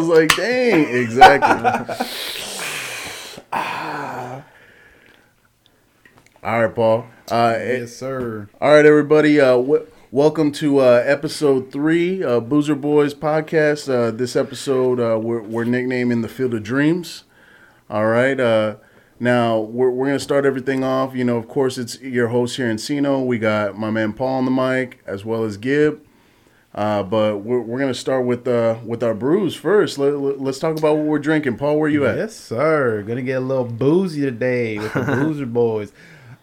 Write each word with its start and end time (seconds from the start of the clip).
was 0.00 0.08
like, 0.08 0.34
dang, 0.34 0.88
exactly. 0.96 1.94
All 6.42 6.62
right, 6.62 6.74
Paul. 6.74 7.06
Uh, 7.30 7.54
Yes, 7.58 7.94
sir. 7.96 8.48
All 8.60 8.72
right, 8.72 8.86
everybody. 8.86 9.38
Uh, 9.38 9.56
w- 9.56 9.86
welcome 10.10 10.52
to 10.52 10.78
uh, 10.78 11.02
episode 11.04 11.70
three, 11.70 12.24
uh, 12.24 12.40
Boozer 12.40 12.74
Boys 12.74 13.12
podcast. 13.12 13.92
Uh, 13.92 14.10
this 14.10 14.36
episode, 14.36 14.98
uh, 15.00 15.18
we're, 15.18 15.42
we're 15.42 15.64
nicknaming 15.64 16.22
the 16.22 16.28
Field 16.28 16.54
of 16.54 16.62
Dreams. 16.62 17.24
All 17.90 18.06
right. 18.06 18.40
Uh, 18.40 18.76
now 19.18 19.58
we're, 19.58 19.90
we're 19.90 20.06
gonna 20.06 20.18
start 20.18 20.46
everything 20.46 20.82
off. 20.82 21.14
You 21.14 21.24
know, 21.24 21.36
of 21.36 21.46
course, 21.46 21.76
it's 21.76 22.00
your 22.00 22.28
host 22.28 22.56
here 22.56 22.70
in 22.70 22.78
Sino. 22.78 23.20
We 23.22 23.38
got 23.38 23.76
my 23.76 23.90
man 23.90 24.14
Paul 24.14 24.38
on 24.38 24.44
the 24.46 24.50
mic 24.50 25.02
as 25.06 25.26
well 25.26 25.44
as 25.44 25.58
Gib. 25.58 26.00
Uh, 26.72 27.02
but 27.02 27.38
we're, 27.38 27.60
we're 27.60 27.80
gonna 27.80 27.92
start 27.92 28.24
with 28.24 28.46
uh, 28.46 28.78
with 28.84 29.02
our 29.02 29.14
brews 29.14 29.56
first. 29.56 29.98
Let, 29.98 30.14
us 30.14 30.58
talk 30.58 30.78
about 30.78 30.96
what 30.96 31.06
we're 31.06 31.18
drinking. 31.18 31.56
Paul, 31.56 31.78
where 31.78 31.88
you 31.88 32.06
at? 32.06 32.16
Yes, 32.16 32.36
sir. 32.36 33.02
Gonna 33.02 33.22
get 33.22 33.38
a 33.38 33.44
little 33.44 33.64
boozy 33.64 34.20
today 34.20 34.78
with 34.78 34.92
the 34.92 35.02
Boozer 35.02 35.46
Boys. 35.52 35.92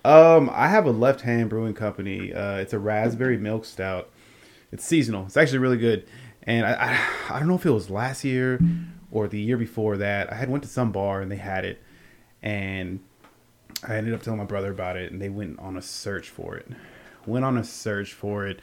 Um, 0.04 0.50
I 0.54 0.68
have 0.68 0.86
a 0.86 0.92
Left 0.92 1.22
Hand 1.22 1.50
Brewing 1.50 1.74
Company. 1.74 2.34
Uh, 2.34 2.58
it's 2.58 2.74
a 2.74 2.80
raspberry 2.80 3.38
milk 3.38 3.64
stout. 3.64 4.10
It's 4.72 4.84
seasonal. 4.84 5.26
It's 5.26 5.38
actually 5.38 5.60
really 5.60 5.78
good. 5.78 6.06
And 6.44 6.66
I, 6.66 6.74
I, 7.30 7.36
I 7.36 7.40
don't 7.40 7.48
know 7.48 7.56
if 7.56 7.66
it 7.66 7.72
was 7.72 7.90
last 7.90 8.24
year 8.24 8.60
or 9.12 9.28
the 9.28 9.40
year 9.40 9.58
before 9.58 9.98
that. 9.98 10.32
I 10.32 10.36
had 10.36 10.50
went 10.50 10.64
to 10.64 10.70
some 10.70 10.92
bar 10.92 11.22
and 11.22 11.32
they 11.32 11.38
had 11.38 11.66
it, 11.66 11.82
and 12.42 13.00
I 13.88 13.96
ended 13.96 14.14
up 14.14 14.22
telling 14.24 14.40
my 14.40 14.46
brother 14.46 14.72
about 14.72 14.98
it, 14.98 15.12
and 15.12 15.22
they 15.22 15.30
went 15.30 15.60
on 15.60 15.78
a 15.78 15.82
search 15.82 16.30
for 16.30 16.56
it. 16.56 16.68
Went 17.26 17.44
on 17.44 17.58
a 17.58 17.64
search 17.64 18.14
for 18.14 18.48
it, 18.48 18.62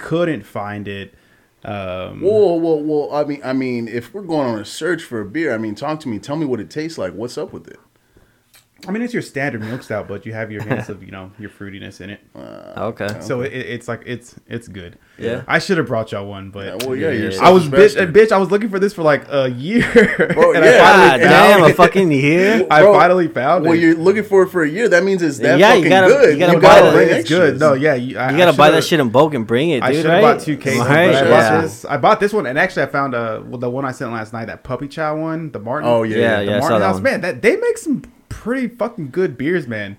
couldn't 0.00 0.44
find 0.44 0.88
it. 0.88 1.14
Um, 1.62 2.22
Whoa, 2.22 2.54
whoa, 2.54 2.76
whoa! 2.76 3.10
I 3.12 3.24
mean, 3.24 3.40
I 3.44 3.52
mean, 3.52 3.86
if 3.86 4.14
we're 4.14 4.22
going 4.22 4.48
on 4.48 4.58
a 4.58 4.64
search 4.64 5.02
for 5.02 5.20
a 5.20 5.26
beer, 5.26 5.54
I 5.54 5.58
mean, 5.58 5.74
talk 5.74 6.00
to 6.00 6.08
me. 6.08 6.18
Tell 6.18 6.36
me 6.36 6.46
what 6.46 6.58
it 6.58 6.70
tastes 6.70 6.96
like. 6.96 7.12
What's 7.12 7.36
up 7.36 7.52
with 7.52 7.68
it? 7.68 7.78
I 8.88 8.90
mean, 8.92 9.02
it's 9.02 9.12
your 9.12 9.22
standard 9.22 9.60
milk 9.62 9.82
stout, 9.82 10.08
but 10.08 10.24
you 10.24 10.32
have 10.32 10.50
your 10.50 10.62
hints 10.62 10.88
of 10.88 11.02
you 11.02 11.10
know 11.10 11.30
your 11.38 11.50
fruitiness 11.50 12.00
in 12.00 12.10
it. 12.10 12.20
Okay. 12.34 13.20
So 13.20 13.42
it, 13.42 13.52
it's 13.52 13.88
like 13.88 14.02
it's 14.06 14.34
it's 14.46 14.68
good. 14.68 14.98
Yeah. 15.18 15.42
I 15.46 15.58
should 15.58 15.76
have 15.78 15.86
brought 15.86 16.12
y'all 16.12 16.26
one, 16.26 16.50
but 16.50 16.64
Yeah, 16.64 16.86
well, 16.88 16.96
yeah, 16.96 17.10
you're 17.10 17.30
Yeah. 17.32 17.42
I 17.44 17.50
was 17.50 17.68
bitch, 17.68 17.94
bitch. 18.12 18.32
I 18.32 18.38
was 18.38 18.50
looking 18.50 18.70
for 18.70 18.78
this 18.78 18.94
for 18.94 19.02
like 19.02 19.24
a 19.30 19.50
year, 19.50 19.82
Bro, 20.34 20.54
and 20.54 20.64
yeah. 20.64 20.70
I 20.70 20.78
God 20.78 20.96
finally 21.10 21.18
damn, 21.20 21.50
found 21.50 21.62
a 21.64 21.66
it. 21.66 21.76
fucking 21.76 22.12
year. 22.12 22.66
I 22.70 22.80
Bro, 22.80 22.94
finally 22.94 23.28
found 23.28 23.64
Well, 23.64 23.74
it. 23.74 23.80
you're 23.80 23.94
looking 23.96 24.24
for 24.24 24.42
it 24.44 24.48
for 24.48 24.62
a 24.62 24.68
year. 24.68 24.88
That 24.88 25.04
means 25.04 25.22
it's 25.22 25.38
that 25.38 25.58
Yeah, 25.58 25.74
you 25.74 25.82
fucking 25.84 25.90
gotta- 25.90 26.06
good. 26.08 26.32
you 26.32 26.38
gotta 26.38 26.52
You 26.54 26.60
gotta 26.60 26.86
the- 26.86 26.92
bring 26.92 27.08
it's 27.10 27.28
good. 27.28 27.58
No, 27.60 27.74
yeah, 27.74 27.94
you, 27.94 28.18
I, 28.18 28.30
You 28.30 28.38
gotta 28.38 28.52
I 28.52 28.56
buy 28.56 28.70
that 28.70 28.84
shit 28.84 28.98
in 29.00 29.10
bulk 29.10 29.34
and 29.34 29.46
bring 29.46 29.70
it, 29.70 29.82
I 29.82 29.92
should 29.92 30.06
have 30.06 30.14
right? 30.14 30.22
bought 30.36 30.40
two 30.40 30.56
cases, 30.56 30.80
Right? 30.80 31.12
but 31.12 31.24
I 31.26 31.28
bought 31.28 31.62
this. 31.62 31.84
I 31.84 31.96
bought 31.98 32.20
this 32.20 32.32
one, 32.32 32.46
and 32.46 32.58
actually, 32.58 32.84
I 32.84 32.86
found 32.86 33.14
uh 33.14 33.42
well, 33.44 33.58
the 33.58 33.68
one 33.68 33.84
I 33.84 33.92
sent 33.92 34.10
last 34.12 34.32
night, 34.32 34.46
that 34.46 34.64
puppy 34.64 34.88
chow 34.88 35.16
one, 35.20 35.50
the 35.52 35.58
Martin. 35.58 35.88
Oh 35.88 36.02
yeah, 36.02 36.16
Yeah, 36.16 36.22
yeah. 36.22 36.38
the 36.38 36.44
yeah. 36.46 36.56
I 36.56 36.60
saw 36.60 36.68
Martin 36.70 36.82
House. 36.88 37.00
Man, 37.00 37.20
that 37.20 37.42
they 37.42 37.56
make 37.56 37.76
some 37.76 38.02
pretty 38.30 38.68
fucking 38.68 39.10
good 39.10 39.36
beers, 39.36 39.66
man. 39.68 39.96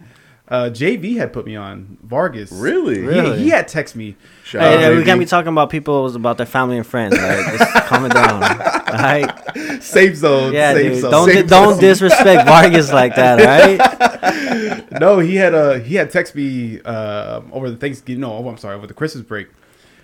Uh, 0.48 0.70
JV 0.70 1.16
had 1.16 1.32
put 1.32 1.46
me 1.46 1.56
on 1.56 1.98
Vargas. 2.04 2.52
Really? 2.52 2.96
He- 2.96 3.02
Really? 3.08 3.40
He, 3.40 3.50
had 3.50 3.70
text 3.70 3.96
me. 3.96 4.18
Shout 4.44 4.62
Hey, 4.64 4.74
out, 4.74 4.80
hey, 4.82 4.90
we 4.90 4.96
baby. 4.96 5.06
can't 5.06 5.20
be 5.20 5.26
talking 5.26 5.48
about 5.54 5.70
people 5.70 6.14
about 6.14 6.36
their 6.38 6.46
family 6.46 6.76
and 6.76 6.86
friends. 6.86 7.18
Right? 7.18 7.58
Just 7.58 7.74
calm 7.86 8.04
it 8.06 8.12
down. 8.12 8.44
All 8.44 8.50
right? 8.98 9.82
Safe 9.82 10.14
zone. 10.18 10.52
Yeah, 10.52 10.74
safe 10.74 10.92
dude. 10.94 11.02
zone. 11.04 11.12
Don't 11.12 11.30
Safe 11.30 11.48
don't 11.48 11.80
disrespect 11.80 12.46
Vargas 12.48 12.92
like 12.92 13.16
that. 13.16 13.40
All 13.40 13.80
right? 13.80 14.92
no, 15.00 15.20
he 15.20 15.38
had 15.38 15.54
uh 15.56 15.76
he 15.80 15.96
had 15.96 16.12
text 16.12 16.36
me 16.36 16.82
uh, 16.84 17.42
over 17.54 17.70
the 17.70 17.78
Thanksgiving. 17.78 18.20
No, 18.20 18.34
oh, 18.34 18.50
I'm 18.50 18.58
sorry, 18.58 18.76
over 18.76 18.88
the 18.88 18.94
Christmas 18.94 19.24
break. 19.24 19.48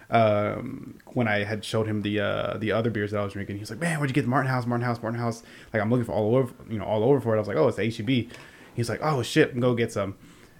Um, 0.10 0.96
when 1.14 1.28
I 1.28 1.44
had 1.44 1.66
showed 1.66 1.86
him 1.88 2.02
the 2.02 2.20
uh 2.22 2.58
the 2.58 2.72
other 2.72 2.90
beers 2.90 3.12
that 3.12 3.20
I 3.20 3.24
was 3.24 3.34
drinking, 3.34 3.58
he 3.58 3.60
was 3.60 3.70
like, 3.70 3.80
"Man, 3.82 4.00
where'd 4.00 4.10
you 4.10 4.14
get 4.14 4.22
the 4.22 4.30
Martin 4.30 4.50
House? 4.50 4.66
Martin 4.66 4.86
House? 4.86 5.02
Martin 5.02 5.20
House?" 5.20 5.44
Like 5.74 5.82
I'm 5.82 5.90
looking 5.90 6.06
for 6.06 6.14
all 6.14 6.36
over, 6.36 6.54
you 6.70 6.78
know, 6.80 6.86
all 6.86 7.04
over 7.04 7.20
for 7.20 7.34
it. 7.34 7.38
I 7.38 7.40
was 7.40 7.48
like, 7.48 7.58
"Oh, 7.58 7.68
it's 7.68 7.78
the 7.78 7.90
HEB." 7.90 8.32
He's 8.74 8.90
like, 8.90 9.00
"Oh 9.04 9.22
shit, 9.22 9.60
go 9.60 9.76
get 9.76 9.92
some." 9.92 10.16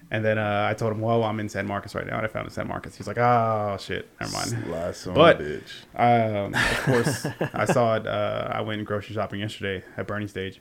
And 0.10 0.24
then 0.24 0.38
uh, 0.38 0.68
I 0.70 0.74
told 0.74 0.92
him, 0.94 1.00
"Well, 1.02 1.24
I'm 1.24 1.40
in 1.40 1.48
San 1.50 1.66
Marcos 1.68 1.96
right 1.96 2.06
now, 2.06 2.18
and 2.18 2.26
I 2.26 2.30
found 2.30 2.46
it 2.46 2.50
in 2.50 2.54
San 2.56 2.68
Marcos." 2.68 2.96
He's 2.96 3.08
like, 3.08 3.18
"Oh 3.18 3.78
shit, 3.80 4.10
never 4.20 4.34
mind." 4.34 4.50
Sly 4.66 4.92
son 4.92 5.14
But- 5.14 5.40
bitch. 5.40 5.72
Um, 5.96 6.54
of 6.54 6.84
course, 6.84 7.28
I 7.54 7.66
saw 7.72 7.96
it. 7.96 8.06
Uh, 8.08 8.50
I 8.52 8.62
went 8.62 8.84
grocery 8.84 9.16
shopping 9.16 9.40
yesterday 9.40 9.84
at 9.96 10.08
Bernie 10.08 10.28
Stage. 10.28 10.60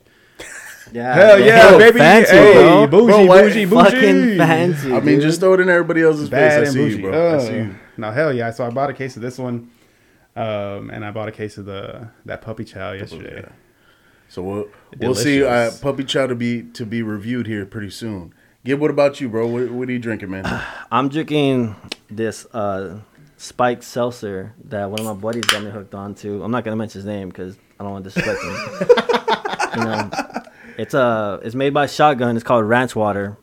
Yeah. 0.93 1.13
Hell 1.13 1.39
yeah, 1.41 1.71
Yo, 1.71 1.77
baby! 1.79 1.97
Fancy, 1.99 2.31
hey, 2.31 2.53
bro. 2.53 2.87
bougie, 2.87 3.05
Bro, 3.07 3.25
why- 3.25 3.41
bougie, 3.41 3.65
bougie. 3.65 3.83
Fucking 3.91 4.37
fancy. 4.37 4.93
I 4.93 4.99
mean, 5.01 5.15
dude. 5.15 5.21
just 5.23 5.41
throw 5.41 5.53
it 5.55 5.59
in 5.59 5.67
everybody 5.67 6.01
else's 6.03 6.29
bad 6.29 6.59
face. 6.61 6.69
I 6.69 6.71
see 6.71 6.79
bougie. 6.79 6.95
you, 6.97 7.01
bro. 7.01 7.11
I 7.11 7.35
Uh, 7.35 7.39
see 7.41 7.53
you. 7.55 7.75
No, 7.97 8.11
hell 8.11 8.33
yeah! 8.33 8.51
So 8.51 8.65
I 8.65 8.69
bought 8.69 8.89
a 8.89 8.93
case 8.93 9.15
of 9.15 9.21
this 9.21 9.37
one, 9.37 9.69
um, 10.35 10.89
and 10.91 11.03
I 11.05 11.11
bought 11.11 11.27
a 11.27 11.31
case 11.31 11.57
of 11.57 11.65
the 11.65 12.09
that 12.25 12.41
puppy 12.41 12.63
chow 12.63 12.91
yesterday. 12.93 13.41
Yeah. 13.45 13.51
So 14.29 14.41
we'll 14.43 14.67
we'll 14.99 15.15
see 15.15 15.43
uh, 15.43 15.71
puppy 15.81 16.03
chow 16.03 16.27
to 16.27 16.35
be 16.35 16.63
to 16.73 16.85
be 16.85 17.01
reviewed 17.01 17.47
here 17.47 17.65
pretty 17.65 17.89
soon. 17.89 18.33
Gib, 18.65 18.79
what 18.79 18.91
about 18.91 19.21
you, 19.21 19.29
bro? 19.29 19.47
What, 19.47 19.71
what 19.71 19.87
are 19.87 19.91
you 19.91 19.99
drinking, 19.99 20.29
man? 20.31 20.43
I'm 20.91 21.07
drinking 21.09 21.75
this 22.09 22.45
uh, 22.53 22.99
spiked 23.37 23.83
seltzer 23.83 24.53
that 24.65 24.89
one 24.89 24.99
of 24.99 25.05
my 25.05 25.13
buddies 25.13 25.45
got 25.45 25.63
me 25.63 25.71
hooked 25.71 25.95
on 25.95 26.13
to. 26.15 26.43
I'm 26.43 26.51
not 26.51 26.63
gonna 26.65 26.75
mention 26.75 26.99
his 26.99 27.05
name 27.05 27.29
because 27.29 27.57
I 27.79 27.83
don't 27.83 27.93
want 27.93 28.03
to 28.03 28.09
disrespect 28.09 28.43
him. 28.43 29.77
you 29.77 29.83
know, 29.85 30.09
it's 30.77 30.93
uh, 30.93 31.39
it's 31.43 31.55
made 31.55 31.73
by 31.73 31.85
Shotgun. 31.85 32.35
It's 32.35 32.43
called 32.43 32.65
Ranch 32.65 32.95
Water. 32.95 33.37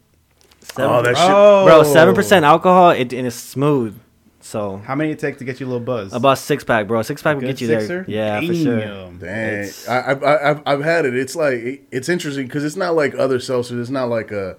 Seven, 0.60 0.90
Oh, 0.90 1.02
that 1.02 1.16
shit. 1.16 1.26
bro, 1.66 1.82
seven 1.82 2.14
percent 2.14 2.44
alcohol. 2.44 2.90
It, 2.90 3.12
and 3.12 3.26
it's 3.26 3.36
smooth. 3.36 3.98
So 4.46 4.76
How 4.84 4.94
many 4.94 5.10
it 5.10 5.18
take 5.18 5.38
to 5.38 5.44
get 5.44 5.58
you 5.58 5.64
a 5.64 5.68
little 5.68 5.80
buzz? 5.80 6.12
about 6.12 6.36
six 6.36 6.62
pack, 6.64 6.86
bro. 6.86 7.00
Six 7.00 7.22
pack 7.22 7.36
will 7.36 7.42
get 7.42 7.62
you 7.62 7.66
sixer? 7.66 8.04
there. 8.06 8.40
Yeah, 8.40 8.40
for 8.46 8.54
sure. 8.54 8.78
Damn. 8.78 9.18
Dang, 9.18 9.70
I, 9.88 10.10
I've, 10.10 10.22
I've 10.22 10.62
I've 10.66 10.82
had 10.84 11.06
it. 11.06 11.16
It's 11.16 11.34
like 11.34 11.54
it- 11.54 11.82
it's 11.90 12.08
interesting 12.10 12.46
because 12.46 12.62
it's 12.62 12.76
not 12.76 12.94
like 12.94 13.14
other 13.14 13.38
seltzers. 13.38 13.80
It's 13.80 13.88
not 13.90 14.10
like 14.10 14.30
a. 14.32 14.56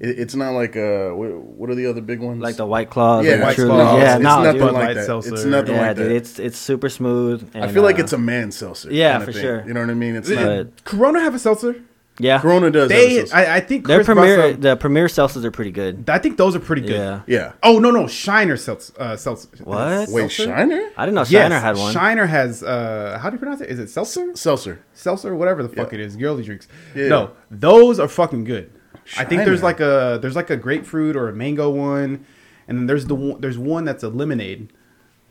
It's 0.00 0.34
not 0.34 0.50
like 0.54 0.74
a. 0.76 1.14
What 1.14 1.30
what 1.30 1.70
are 1.70 1.74
the 1.76 1.86
other 1.86 2.00
big 2.00 2.18
ones? 2.20 2.42
Like 2.42 2.56
the 2.56 2.66
White 2.66 2.90
Claws, 2.90 3.24
Yeah, 3.24 3.36
yeah, 3.36 3.42
White 3.44 3.54
Truly. 3.54 3.70
Claws. 3.70 3.98
yeah, 4.00 4.14
it's 4.16 4.22
no, 4.24 4.42
nothing 4.42 4.52
dude. 4.52 4.62
like 4.62 4.72
Bud 4.72 4.78
that. 4.80 4.86
Light 4.88 4.96
It's 4.96 5.06
seltzer. 5.06 5.48
nothing 5.48 5.74
yeah, 5.76 5.80
like 5.88 5.96
dude, 5.96 6.06
that. 6.10 6.16
it's 6.16 6.38
it's 6.40 6.58
super 6.58 6.88
smooth. 6.88 7.50
I 7.54 7.68
feel 7.68 7.82
like 7.84 7.98
uh, 8.00 8.02
it's 8.02 8.12
a 8.12 8.18
man 8.18 8.50
seltzer. 8.50 8.92
Yeah, 8.92 9.20
for 9.20 9.30
thing. 9.32 9.42
sure. 9.42 9.64
You 9.66 9.74
know 9.74 9.80
what 9.80 9.90
I 9.90 9.94
mean? 9.94 10.16
It's 10.16 10.28
Did 10.28 10.40
not. 10.66 10.84
Corona 10.84 11.20
have 11.20 11.34
a 11.34 11.38
seltzer? 11.38 11.76
Yeah. 12.20 12.38
Corona 12.40 12.70
does. 12.70 12.88
They. 12.88 13.28
I, 13.30 13.56
I 13.56 13.60
think 13.60 13.86
Their 13.86 14.04
premier, 14.04 14.52
some- 14.52 14.60
the 14.60 14.76
premier 14.76 15.06
seltzers 15.06 15.44
are 15.44 15.50
pretty 15.50 15.70
good. 15.72 16.08
I 16.08 16.18
think 16.18 16.36
those 16.36 16.54
are 16.54 16.60
pretty 16.60 16.82
good. 16.82 16.92
Yeah. 16.92 17.22
yeah. 17.26 17.52
Oh 17.62 17.78
no 17.78 17.90
no 17.90 18.06
Shiner 18.06 18.56
seltzer. 18.56 18.92
Uh, 18.98 19.16
seltzer. 19.16 19.48
What? 19.64 20.08
Wait, 20.10 20.30
Seltzer? 20.30 20.44
Shiner? 20.44 20.90
I 20.96 21.06
didn't 21.06 21.14
know 21.16 21.20
Yes, 21.22 21.30
Shiner 21.30 21.58
had 21.58 21.76
one. 21.76 21.92
Shiner 21.92 22.26
has. 22.26 22.62
Uh, 22.62 23.18
how 23.20 23.30
do 23.30 23.34
you 23.34 23.38
pronounce 23.38 23.60
it? 23.60 23.70
Is 23.70 23.78
it 23.78 23.88
seltzer? 23.90 24.34
Seltzer. 24.36 24.84
seltzer, 24.92 25.34
whatever 25.34 25.62
the 25.62 25.68
fuck 25.68 25.92
Yeah. 25.92 25.98
it 25.98 26.06
is, 26.06 26.16
girly 26.16 26.42
drinks. 26.44 26.68
Yeah. 26.94 27.08
No, 27.08 27.30
those 27.50 27.98
are 27.98 28.08
fucking 28.08 28.44
good. 28.44 28.70
I 29.16 29.24
think 29.24 29.44
there's 29.44 29.62
like 29.62 29.80
a 29.80 30.18
there's 30.22 30.36
like 30.36 30.50
a 30.50 30.56
grapefruit 30.56 31.16
or 31.16 31.28
a 31.28 31.32
mango 31.32 31.68
one, 31.70 32.24
and 32.68 32.78
then 32.78 32.86
there's 32.86 33.06
the 33.06 33.14
one, 33.14 33.40
there's 33.40 33.58
one 33.58 33.84
that's 33.84 34.04
a 34.04 34.08
lemonade, 34.08 34.72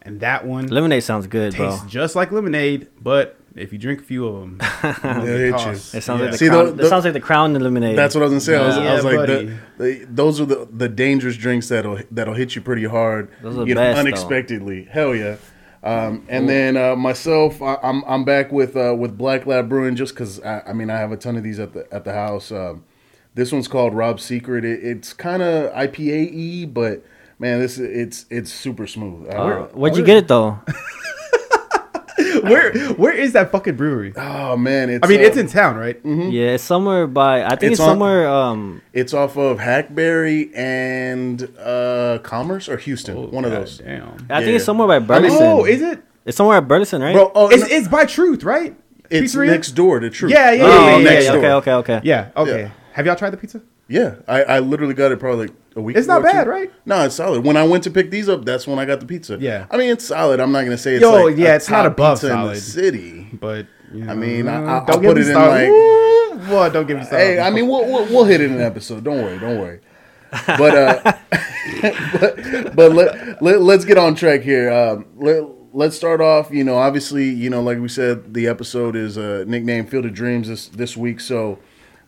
and 0.02 0.20
that 0.22 0.46
one 0.46 0.68
Lemonade 0.68 1.04
sounds 1.04 1.28
good, 1.28 1.56
bro. 1.56 1.70
tastes 1.72 1.86
just 1.88 2.16
like 2.16 2.32
lemonade, 2.32 2.88
but 3.02 3.36
if 3.56 3.74
you 3.74 3.80
drink 3.80 4.00
a 4.02 4.04
few 4.04 4.26
of 4.28 4.40
them, 4.42 4.62
It'll. 4.62 5.26
It 5.26 5.60
sounds 5.60 5.94
Yeah. 5.94 6.14
like 6.14 6.32
the 6.32 6.38
See, 6.38 6.48
crown. 6.48 6.78
the- 6.78 6.86
it 6.86 6.90
sounds 6.90 7.04
like 7.04 7.14
the 7.14 7.20
crown 7.20 7.56
and 7.56 7.64
lemonade. 7.64 7.98
That's 7.98 8.16
what 8.16 8.22
I 8.22 8.28
was 8.28 8.32
gonna 8.32 8.42
say. 8.42 8.56
I 8.58 8.66
was, 8.68 8.78
I 8.78 8.94
was 8.96 9.04
like, 9.04 9.28
the, 9.28 9.58
the, 9.78 10.06
those 10.10 10.40
are 10.40 10.46
the, 10.46 10.68
the 10.72 10.88
dangerous 10.90 11.36
drinks 11.38 11.68
that'll 11.70 12.00
that'll 12.12 12.34
hit 12.36 12.56
you 12.56 12.62
pretty 12.62 12.86
hard, 12.86 13.30
Those 13.42 13.56
are 13.58 13.60
the 13.62 13.66
you 13.68 13.76
know, 13.76 13.82
best, 13.82 13.96
though. 13.96 14.00
unexpectedly. 14.02 14.84
Hell 14.86 15.16
yeah. 15.16 15.36
Um, 15.82 16.26
and 16.28 16.50
then 16.50 16.76
uh, 16.76 16.96
myself, 16.98 17.62
I, 17.62 17.78
I'm 17.82 18.04
I'm 18.06 18.26
back 18.26 18.52
with 18.52 18.76
uh, 18.76 18.94
with 18.98 19.18
Black 19.18 19.46
Lab 19.46 19.70
Brewing 19.70 19.96
just 19.96 20.14
because 20.14 20.42
I, 20.42 20.62
I 20.68 20.74
mean 20.74 20.90
I 20.90 20.98
have 20.98 21.12
a 21.14 21.18
ton 21.18 21.38
of 21.38 21.44
these 21.44 21.58
at 21.60 21.74
the 21.74 21.88
at 21.94 22.04
the 22.04 22.12
house. 22.14 22.52
Um, 22.52 22.84
this 23.36 23.52
one's 23.54 23.68
called 23.70 23.94
Rob's 23.94 24.24
Secret. 24.24 24.66
It, 24.66 24.84
it's 24.84 25.14
kind 25.14 25.42
of 25.42 25.72
IPA 25.74 26.34
y, 26.34 26.66
but 26.70 27.04
man, 27.40 27.60
this 27.60 27.78
it's 27.80 28.26
it's 28.30 28.52
super 28.52 28.86
smooth. 28.88 29.28
Uh, 29.30 29.32
Uh, 29.32 29.68
where'd 29.74 29.96
you 29.98 30.04
get 30.04 30.18
it 30.18 30.28
though? 30.28 30.60
where 32.44 32.74
where 32.94 33.14
is 33.14 33.34
that 33.34 33.52
fucking 33.52 33.76
brewery? 33.76 34.14
oh 34.18 34.58
man, 34.58 34.90
it's 34.90 35.06
I 35.06 35.10
mean, 35.10 35.20
uh, 35.22 35.24
it's 35.24 35.38
in 35.38 35.48
town, 35.48 35.78
right? 35.78 36.00
Yeah, 36.04 36.52
it's 36.56 36.64
somewhere 36.64 37.08
by. 37.08 37.44
I 37.44 37.50
think 37.56 37.72
It's 37.72 37.74
it's, 37.74 37.80
on- 37.82 37.90
somewhere. 37.92 38.28
Um, 38.30 38.82
it's 38.94 39.14
off 39.14 39.38
of 39.38 39.60
Hackberry 39.60 40.52
and 40.54 41.50
uh, 41.60 42.20
Commerce 42.24 42.68
or 42.70 42.78
Houston, 42.78 43.32
one 43.32 43.46
of 43.46 43.52
those. 43.52 43.78
Damn. 43.80 44.28
I 44.30 44.42
think 44.44 44.56
it's 44.56 44.66
somewhere 44.66 44.88
by 44.88 45.00
Burleson. 45.00 45.38
Oh, 45.42 45.66
is 45.66 45.82
it? 45.82 46.04
It's 46.26 46.38
somewhere 46.38 46.58
at 46.58 46.68
Burleson, 46.68 47.02
right? 47.02 47.14
Bro, 47.14 47.32
oh, 47.34 47.50
It's, 47.50 47.62
no, 47.62 47.76
it's 47.76 47.88
by 47.88 48.06
Truth, 48.06 48.44
right? 48.44 48.76
it's 49.10 49.34
Pizzeria? 49.34 49.48
next 49.48 49.72
door 49.72 50.00
to 50.00 50.10
Truth. 50.10 50.32
Yeah, 50.32 50.52
yeah, 50.52 50.64
Oh, 50.64 50.68
yeah, 50.68 50.76
yeah, 50.90 50.96
okay, 50.96 51.04
next 51.04 51.26
yeah, 51.26 51.32
okay, 51.34 51.52
okay, 51.54 51.74
okay. 51.74 52.02
Yeah, 52.04 52.30
okay. 52.38 52.62
Yeah. 52.64 52.70
Have 52.94 53.06
y'all 53.08 53.16
tried 53.16 53.32
the 53.32 53.38
pizza? 53.38 53.62
Yeah, 53.90 54.16
I, 54.28 54.44
I 54.44 54.60
literally 54.60 54.94
got 54.94 55.12
it 55.12 55.20
probably 55.20 55.48
like 55.48 55.56
a 55.76 55.82
week. 55.82 55.98
It's 55.98 56.08
not 56.08 56.22
bad, 56.24 56.44
two. 56.46 56.50
right? 56.50 56.72
No, 56.86 57.04
it's 57.06 57.16
solid. 57.16 57.44
When 57.44 57.58
I 57.58 57.64
went 57.64 57.84
to 57.86 57.92
pick 57.92 58.12
these 58.12 58.30
up, 58.30 58.46
that's 58.46 58.68
when 58.68 58.78
I 58.80 58.86
got 58.86 59.00
the 59.00 59.06
pizza. 59.08 59.38
Yeah. 59.40 59.66
I 59.72 59.78
mean 59.78 59.90
it's 59.90 60.06
solid. 60.06 60.40
I'm 60.40 60.52
not 60.52 60.64
gonna 60.64 60.78
say 60.78 60.94
it's 60.96 61.02
Yo, 61.02 61.26
like 61.26 61.38
yeah, 61.38 61.54
a 61.54 61.56
it's 61.56 61.70
not 61.70 61.86
above 61.86 62.20
pizza 62.22 62.34
in 62.34 62.48
the 62.48 62.56
city. 62.56 63.28
But 63.34 63.66
you 63.92 64.04
know, 64.06 64.12
I 64.12 64.16
mean, 64.16 64.48
I- 64.48 64.56
I'll- 64.64 64.86
don't 64.86 64.96
I'll 64.96 65.02
get 65.02 65.08
put 65.08 65.18
it 65.18 65.28
in, 65.28 65.34
like-! 65.34 66.48
Boy, 66.50 66.70
don't 66.70 66.88
get 66.88 66.98
me 66.98 67.04
started. 67.04 67.26
Hey, 67.26 67.40
I 67.40 67.50
mean 67.50 67.68
we'll, 67.68 67.86
we'll 67.86 68.06
we'll 68.06 68.24
hit 68.26 68.40
it 68.42 68.50
in 68.52 68.58
an 68.58 68.62
episode. 68.62 69.04
Don't 69.04 69.22
worry, 69.22 69.38
don't 69.40 69.60
worry. 69.60 69.82
But 70.46 70.76
uh, 70.78 71.14
but, 72.20 72.76
but 72.76 72.92
let, 72.94 73.42
let 73.42 73.62
let's 73.62 73.86
get 73.86 73.98
on 73.98 74.16
track 74.16 74.42
here. 74.42 74.72
Um, 74.72 75.06
let, 75.18 75.44
let's 75.74 75.96
start 75.96 76.22
off. 76.22 76.52
You 76.52 76.64
know, 76.64 76.76
obviously, 76.76 77.30
you 77.30 77.50
know, 77.50 77.62
like 77.62 77.80
we 77.80 77.88
said, 77.88 78.34
the 78.34 78.48
episode 78.48 78.96
is 78.96 79.18
uh, 79.18 79.44
nicknamed 79.48 79.90
Field 79.90 80.06
of 80.06 80.14
Dreams 80.14 80.48
this 80.48 80.68
this 80.68 80.96
week. 80.96 81.20
So, 81.20 81.60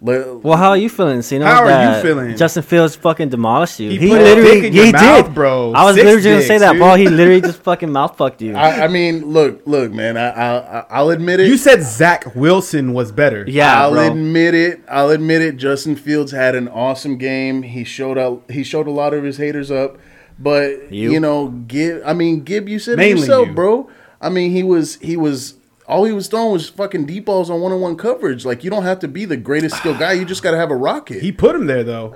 Well, 0.03 0.57
how 0.57 0.69
are 0.71 0.77
you 0.77 0.89
feeling, 0.89 1.21
Cino? 1.21 1.45
How 1.45 1.59
are 1.61 1.65
you 1.65 1.69
that 1.69 2.01
feeling? 2.01 2.35
Justin 2.35 2.63
Fields 2.63 2.95
fucking 2.95 3.29
demolished 3.29 3.79
you. 3.79 3.91
He 3.91 3.97
He, 3.99 4.09
put 4.09 4.19
a 4.19 4.23
literally, 4.23 4.61
dick 4.61 4.63
in 4.65 4.73
he 4.87 4.91
mouth, 4.91 5.25
did, 5.27 5.35
bro. 5.35 5.73
I 5.73 5.83
was 5.83 5.95
Six 5.95 6.05
literally 6.05 6.23
gonna 6.31 6.41
say 6.41 6.57
that, 6.57 6.75
bro. 6.77 6.97
dude. 6.97 7.07
He 7.07 7.13
literally 7.15 7.41
just 7.41 7.61
fucking 7.63 7.91
mouth 7.91 8.17
fucked 8.17 8.41
you. 8.41 8.55
I, 8.55 8.85
I 8.85 8.87
mean, 8.87 9.25
look, 9.31 9.61
look, 9.67 9.91
man. 9.91 10.17
I, 10.17 10.29
I 10.31 10.85
I'll 10.89 11.11
admit 11.11 11.39
it. 11.39 11.47
You 11.47 11.55
said 11.57 11.83
Zach 11.83 12.35
Wilson 12.35 12.93
was 12.93 13.11
better. 13.11 13.45
yeah, 13.47 13.79
I'll 13.79 13.91
bro. 13.91 14.07
admit 14.11 14.55
it. 14.55 14.81
I'll 14.89 15.11
admit 15.11 15.43
it. 15.43 15.57
Justin 15.57 15.95
Fields 15.95 16.31
had 16.31 16.55
an 16.55 16.67
awesome 16.67 17.17
game. 17.19 17.61
He 17.61 17.83
showed 17.83 18.17
up. 18.17 18.49
He 18.49 18.63
showed 18.63 18.87
a 18.87 18.91
lot 18.91 19.13
of 19.13 19.23
his 19.23 19.37
haters 19.37 19.69
up. 19.69 19.99
But 20.39 20.91
You? 20.91 21.11
you, 21.11 21.19
know, 21.19 21.49
Gib. 21.49 22.01
I 22.03 22.13
mean, 22.13 22.41
Gib. 22.43 22.67
You 22.67 22.79
said 22.79 22.99
it 22.99 23.07
yourself, 23.07 23.49
you. 23.49 23.53
bro. 23.53 23.87
I 24.19 24.29
mean, 24.29 24.49
he 24.49 24.63
was. 24.63 24.95
He 24.95 25.15
was. 25.15 25.53
All 25.91 26.05
he 26.05 26.13
was 26.13 26.27
throwing 26.29 26.53
was 26.53 26.69
fucking 26.69 27.05
deep 27.05 27.25
balls 27.25 27.49
on 27.49 27.59
one 27.59 27.73
on 27.73 27.81
one 27.81 27.97
coverage. 27.97 28.45
Like 28.45 28.63
you 28.63 28.69
don't 28.69 28.83
have 28.83 28.99
to 28.99 29.09
be 29.09 29.25
the 29.25 29.35
greatest 29.35 29.75
skill 29.75 29.93
guy. 29.93 30.13
You 30.13 30.23
just 30.23 30.41
got 30.41 30.51
to 30.51 30.57
have 30.57 30.71
a 30.71 30.75
rocket. 30.75 31.21
He 31.21 31.33
put 31.33 31.53
him 31.53 31.65
there 31.67 31.83
though. 31.83 32.11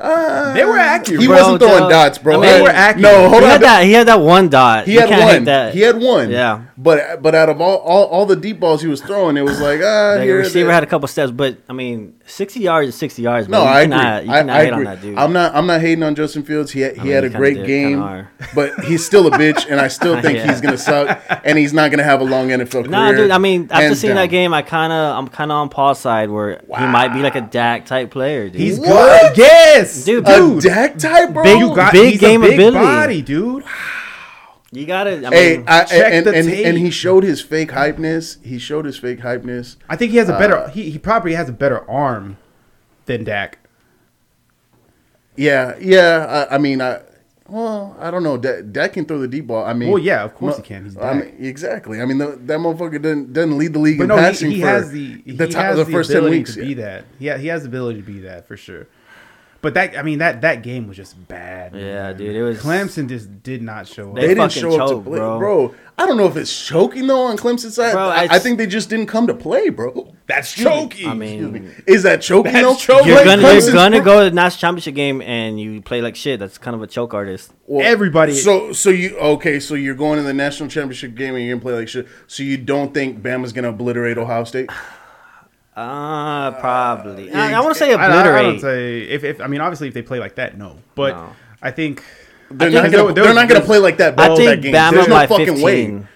they 0.56 0.64
were 0.64 0.78
accurate. 0.78 1.20
he 1.20 1.28
bro, 1.28 1.36
wasn't 1.38 1.60
throwing 1.60 1.80
Joe. 1.84 1.90
dots, 1.90 2.18
bro. 2.18 2.36
I 2.36 2.38
mean- 2.38 2.50
They 2.50 2.62
were 2.62 2.70
accurate. 2.70 3.02
No, 3.02 3.28
hold 3.30 3.42
he 3.42 3.46
on. 3.48 3.52
had 3.52 3.62
that. 3.62 3.84
He 3.84 3.92
had 3.92 4.08
that 4.08 4.22
one 4.22 4.48
dot. 4.48 4.86
He 4.86 4.94
You 4.94 5.02
had 5.02 5.10
one. 5.10 5.44
That. 5.44 5.74
He 5.74 5.82
had 5.82 6.00
one. 6.02 6.30
Yeah. 6.32 6.66
But 6.78 7.22
but 7.22 7.36
out 7.36 7.50
of 7.50 7.60
all, 7.60 7.78
all 7.80 8.06
all 8.06 8.26
the 8.26 8.36
deep 8.38 8.60
balls 8.62 8.82
he 8.82 8.88
was 8.88 9.02
throwing, 9.02 9.36
it 9.36 9.42
was 9.44 9.60
like 9.60 9.82
ah. 9.84 10.18
The 10.20 10.30
receiver 10.32 10.72
had 10.72 10.84
a 10.84 10.88
couple 10.88 11.08
steps, 11.10 11.32
but 11.32 11.58
I 11.68 11.74
mean, 11.74 12.14
sixty 12.26 12.60
yards 12.62 12.90
is 12.90 12.96
sixty 12.96 13.22
yards. 13.22 13.48
No, 13.48 13.62
bro. 13.64 13.72
I 13.72 13.82
agree. 13.82 13.96
cannot, 13.96 14.26
You 14.26 14.32
I, 14.32 14.38
cannot 14.40 14.56
I 14.56 14.60
hate 14.64 14.68
agree. 14.70 14.78
on 14.80 14.84
that 14.96 15.02
dude. 15.02 15.18
I'm 15.18 15.34
not. 15.34 15.56
I'm 15.56 15.68
not 15.68 15.82
hating 15.82 16.04
on 16.04 16.16
Justin 16.16 16.44
Fields. 16.44 16.72
He 16.72 16.82
had, 16.82 16.96
he 16.96 17.04
mean, 17.04 17.12
had 17.12 17.24
a 17.24 17.28
you 17.30 17.34
great 17.36 17.56
did, 17.58 17.66
game, 17.68 18.28
but 18.54 18.80
he's 18.86 19.06
still 19.06 19.28
a 19.28 19.32
bitch, 19.38 19.70
and 19.70 19.80
I 19.80 19.88
still 19.88 20.20
think 20.22 20.38
Yeah. 20.38 20.48
he's 20.52 20.62
gonna 20.62 20.78
suck, 20.78 21.22
and 21.44 21.58
he's 21.58 21.74
not 21.74 21.92
gonna 21.92 22.04
have 22.04 22.22
a 22.22 22.24
long 22.26 22.50
NFL 22.50 22.72
career. 22.72 22.88
Nah, 22.88 23.12
dude. 23.12 23.32
I 23.32 23.38
mean, 23.38 23.64
after 23.64 23.76
hands 23.76 24.00
seeing 24.00 24.16
down. 24.16 24.24
that 24.24 24.30
game, 24.32 24.54
I 24.54 24.62
kind 24.62 24.92
of, 24.92 25.18
I'm 25.18 25.28
kind 25.28 25.52
of 25.52 25.56
on 25.58 25.70
Paul's 25.70 26.00
side 26.00 26.30
where 26.30 26.62
he 26.68 26.86
might 26.86 27.14
be 27.14 27.20
like 27.22 27.36
a 27.36 27.42
Dak 27.42 27.86
type 27.86 28.12
player, 28.12 28.50
dude. 28.50 28.60
He's 28.62 28.80
What? 28.80 29.36
good. 29.36 29.38
Yes, 29.38 30.04
Dude, 30.06 30.28
a. 30.28 30.60
Dak 30.62 30.98
type, 30.98 31.34
bro. 31.34 31.44
Big- 31.44 31.60
You 31.60 31.76
got 31.76 31.94
Big 31.94 32.12
he's 32.14 32.20
game 32.22 32.44
a 32.44 32.48
big 32.48 32.56
ability. 32.56 32.78
body, 32.86 33.22
dude. 33.22 33.64
You 34.76 34.86
got 34.86 35.08
it. 35.08 35.20
I 35.26 35.30
mean, 35.30 35.32
Hey, 35.32 35.64
I, 35.66 35.84
Check 35.86 36.14
and, 36.14 36.26
the 36.26 36.36
and, 36.36 36.48
tape. 36.48 36.66
and 36.66 36.78
he 36.78 36.90
showed 36.92 37.24
his 37.24 37.42
fake 37.42 37.70
hypeness. 37.72 38.44
He 38.44 38.60
showed 38.60 38.86
his 38.86 38.98
fake 38.98 39.20
hypeness. 39.20 39.78
I 39.90 39.96
think 39.96 40.12
he 40.12 40.18
has 40.18 40.30
a 40.30 40.38
better. 40.38 40.58
Uh, 40.58 40.70
he, 40.70 40.90
he 40.92 41.00
probably 41.00 41.34
has 41.34 41.50
a 41.50 41.54
better 41.54 41.90
arm 41.90 42.38
than 43.06 43.24
Dak. 43.24 43.60
Yeah, 45.36 45.76
yeah. 45.80 46.46
I, 46.50 46.56
I 46.56 46.58
mean, 46.58 46.82
I 46.82 47.02
well, 47.48 47.96
I 48.00 48.10
don't 48.10 48.24
know. 48.24 48.38
Dak, 48.38 48.72
Dak 48.72 48.94
can 48.94 49.06
throw 49.06 49.20
the 49.20 49.28
deep 49.28 49.48
ball. 49.48 49.64
I 49.66 49.74
mean, 49.74 49.90
Well, 49.92 50.02
yeah, 50.02 50.24
of 50.24 50.34
course 50.34 50.58
he 50.58 50.64
can. 50.64 50.86
He's 50.86 50.98
I 50.98 51.14
mean, 51.14 51.36
exactly. 51.40 52.02
I 52.02 52.06
mean, 52.06 52.18
the, 52.18 52.38
that 52.46 52.60
motherfucker 52.60 53.02
doesn't 53.02 53.34
doesn't 53.34 53.58
lead 53.58 53.74
the 53.74 53.80
league 53.80 53.98
But 53.98 54.06
in 54.06 54.08
no, 54.10 54.16
passing 54.18 54.50
he, 54.50 54.58
he 54.58 54.62
for 54.62 54.68
has 54.68 54.92
the 54.92 55.22
he 55.26 55.32
the, 55.34 55.48
top, 55.48 55.64
has 55.64 55.78
the 55.78 55.84
the 55.84 55.92
first 55.92 56.10
ten 56.10 56.18
ability 56.20 56.38
weeks. 56.40 56.54
to 56.56 56.62
be 56.62 56.74
that. 56.76 57.06
Yeah, 57.20 57.38
he 57.38 57.48
has 57.48 57.62
the 57.64 57.70
ability 57.70 58.02
to 58.02 58.06
be 58.06 58.20
that 58.22 58.48
for 58.48 58.58
sure. 58.58 58.88
But 59.66 59.74
that 59.74 59.98
I 59.98 60.04
mean 60.04 60.20
that 60.20 60.42
that 60.42 60.62
game 60.62 60.88
was 60.88 60.96
just 60.96 61.28
bad. 61.28 61.74
Yeah, 61.74 61.82
man. 62.04 62.18
dude, 62.18 62.36
it 62.36 62.44
was- 62.44 62.60
Clemson 62.62 63.10
just 63.10 63.42
did 63.42 63.64
not 63.64 63.88
show 63.88 64.10
up. 64.10 64.16
They 64.16 64.22
They 64.22 64.28
didn't 64.36 64.50
fucking 64.52 64.62
show 64.62 64.80
up 64.80 64.88
to 64.90 64.94
choked, 64.94 65.06
play, 65.08 65.18
bro. 65.18 65.40
bro. 65.40 65.76
I 65.98 66.06
don't 66.06 66.18
know 66.18 66.28
if 66.28 66.38
it's 66.38 66.68
choking 66.68 67.08
though 67.08 67.22
on 67.24 67.36
Clemson's 67.36 67.74
side. 67.74 67.94
Bro, 67.94 68.10
I, 68.10 68.16
I 68.16 68.24
it's- 68.26 68.44
think 68.44 68.60
they 68.60 68.68
just 68.68 68.92
didn't 68.92 69.08
come 69.08 69.26
to 69.26 69.34
play, 69.34 69.70
bro. 69.70 70.14
That's 70.28 70.54
choking. 70.54 71.08
I 71.08 71.14
Excuse 71.16 71.52
me. 71.52 71.60
mean, 71.62 71.84
Is 71.88 72.04
that 72.04 72.22
choking 72.22 72.54
That's 72.54 72.66
though? 72.66 72.76
choking. 72.96 73.08
you're 73.08 73.18
Play 73.24 73.26
gonna, 73.42 73.54
you're 73.60 73.74
gonna 73.74 74.02
go 74.12 74.24
to 74.24 74.30
the 74.30 74.36
national 74.36 74.60
championship 74.60 74.94
game 74.94 75.22
and 75.24 75.60
you 75.60 75.82
play 75.82 76.02
like 76.04 76.16
shit. 76.16 76.40
That's 76.40 76.60
kind 76.60 76.76
of 76.76 76.84
a 76.84 76.88
choke 76.88 77.16
artist. 77.16 77.52
Well, 77.66 77.84
Everybody- 77.84 78.34
So 78.36 78.72
so 78.72 78.92
you 78.92 79.18
okay? 79.18 79.60
So 79.60 79.74
you're 79.74 79.96
going 79.96 80.18
to 80.18 80.24
the 80.24 80.34
national 80.34 80.70
championship 80.70 81.16
game 81.16 81.34
and 81.34 81.44
you're 81.44 81.56
gonna 81.56 81.64
play 81.64 81.74
like 81.74 81.88
shit. 81.88 82.08
So 82.28 82.44
you 82.44 82.58
don't 82.58 82.94
think 82.94 83.24
Bama's 83.24 83.52
gonna 83.54 83.70
obliterate 83.70 84.18
Ohio 84.20 84.44
State? 84.44 84.70
Uh, 85.76 86.52
probably. 86.60 87.28
yeah, 87.30 87.48
I, 87.48 87.52
I 87.54 87.60
want 87.60 87.74
to 87.74 87.80
say 87.80 87.94
I, 87.94 87.98
I, 88.02 88.06
I 88.06 88.24
don't 88.24 88.28
obliterate. 88.36 88.62
say 88.62 89.02
if, 89.02 89.24
if 89.24 89.42
I 89.42 89.48
mean 89.48 89.62
obviously 89.62 89.88
if 89.90 89.94
they 89.94 90.02
play 90.02 90.20
like 90.20 90.36
that, 90.36 90.58
no. 90.58 90.78
But 90.96 91.16
No. 91.16 91.34
I 91.62 91.72
think 91.72 92.04
They're 92.50 92.70
think 92.72 92.74
not 92.74 92.92
gonna. 92.92 93.04
there- 93.06 93.14
there 93.14 93.24
they're 93.26 93.34
not 93.34 93.50
gonna 93.50 93.66
play 93.66 93.80
like 93.80 93.98
that, 93.98 94.16
bro. 94.16 94.26
I 94.26 94.30
that 94.30 94.38
think 94.38 94.62
game. 94.62 94.74
Bama 94.74 94.92
There's 94.92 95.08
no 95.08 95.16
by 95.16 95.28
fucking 95.28 95.46
15. 95.48 95.64
way. 95.64 96.08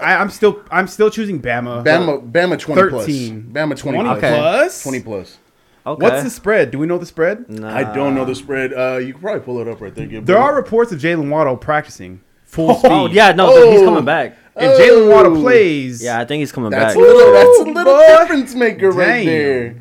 I, 0.00 0.16
I'm 0.16 0.28
still 0.30 0.62
I'm 0.70 0.86
still 0.86 1.10
choosing 1.10 1.40
Bama. 1.42 1.82
Bama, 1.84 2.30
Bama 2.30 2.58
twenty 2.58 2.88
plus. 2.90 3.06
Bama 3.08 3.76
twenty, 3.76 3.98
20 3.98 4.02
plus. 4.04 4.18
Okay. 4.18 4.28
plus. 4.38 4.82
Twenty 4.82 5.00
plus. 5.00 5.38
Okay. 5.84 6.02
What's 6.04 6.22
the 6.22 6.30
spread? 6.30 6.70
Do 6.70 6.78
we 6.78 6.86
know 6.86 6.98
the 6.98 7.06
spread? 7.06 7.48
Nah. 7.48 7.74
I 7.76 7.82
don't 7.92 8.14
know 8.14 8.24
the 8.24 8.34
spread. 8.36 8.72
Uh, 8.72 8.98
you 8.98 9.14
can 9.14 9.20
probably 9.22 9.40
pull 9.40 9.58
it 9.60 9.66
up 9.66 9.80
right 9.80 9.92
there. 9.94 10.20
There 10.20 10.38
are 10.38 10.54
reports 10.54 10.92
of 10.92 11.00
Jaylen 11.00 11.28
Waddle 11.28 11.56
practicing 11.56 12.20
full 12.44 12.74
speed. 12.78 12.88
Oh 12.92 13.06
yeah, 13.08 13.32
no, 13.32 13.48
Oh. 13.50 13.70
he's 13.72 13.80
coming 13.82 14.04
back. 14.04 14.36
If 14.56 14.80
Jaylen 14.80 15.10
Waddle 15.10 15.38
Oh. 15.38 15.40
plays, 15.40 16.02
Yeah, 16.02 16.20
I 16.20 16.24
think 16.24 16.40
he's 16.40 16.52
coming 16.52 16.70
That's 16.70 16.94
back. 16.94 16.96
a 16.96 16.98
little. 17.00 17.32
That's 17.32 17.58
a 17.60 17.62
little 17.64 17.84
boy. 17.84 18.06
difference 18.20 18.54
maker 18.54 18.90
right 18.90 19.24
Damn. 19.24 19.26
there. 19.26 19.74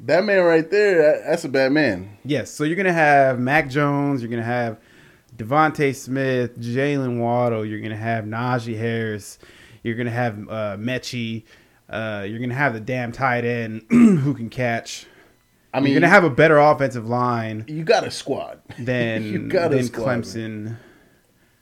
That 0.00 0.24
man 0.24 0.42
right 0.44 0.68
there. 0.70 1.22
that's 1.26 1.44
a 1.44 1.48
bad 1.48 1.72
man. 1.72 2.18
Yes, 2.24 2.50
so 2.50 2.64
you're 2.64 2.76
gonna 2.76 2.92
have 2.92 3.38
Mac 3.38 3.68
Jones, 3.70 4.20
you're 4.22 4.30
gonna 4.30 4.42
have 4.42 4.78
DeVonta 5.36 5.94
Smith, 5.94 6.58
Jaylen 6.60 7.18
Waddle, 7.20 7.64
you're 7.64 7.80
gonna 7.80 7.96
have 7.96 8.24
Najee 8.24 8.76
Harris, 8.76 9.38
you're 9.82 9.94
gonna 9.94 10.10
have 10.10 10.36
uh, 10.48 10.76
Metchie, 10.78 11.44
uh, 11.88 12.24
you're 12.28 12.38
gonna 12.40 12.54
have 12.54 12.74
the 12.74 12.80
damn 12.80 13.12
tight 13.12 13.44
end 13.44 13.82
who 13.90 14.34
can 14.34 14.50
catch. 14.50 15.06
I 15.72 15.80
mean, 15.80 15.92
you're 15.92 16.00
gonna 16.00 16.10
have 16.12 16.24
a 16.24 16.30
better 16.30 16.58
offensive 16.58 17.06
line 17.08 17.64
you 17.68 17.84
got 17.84 18.04
a 18.04 18.10
squad. 18.10 18.60
than 18.78 19.22
You 19.24 19.48
got 19.48 19.72
a 19.72 19.76
than 19.76 19.84
squad, 19.84 20.26
man. 20.34 20.78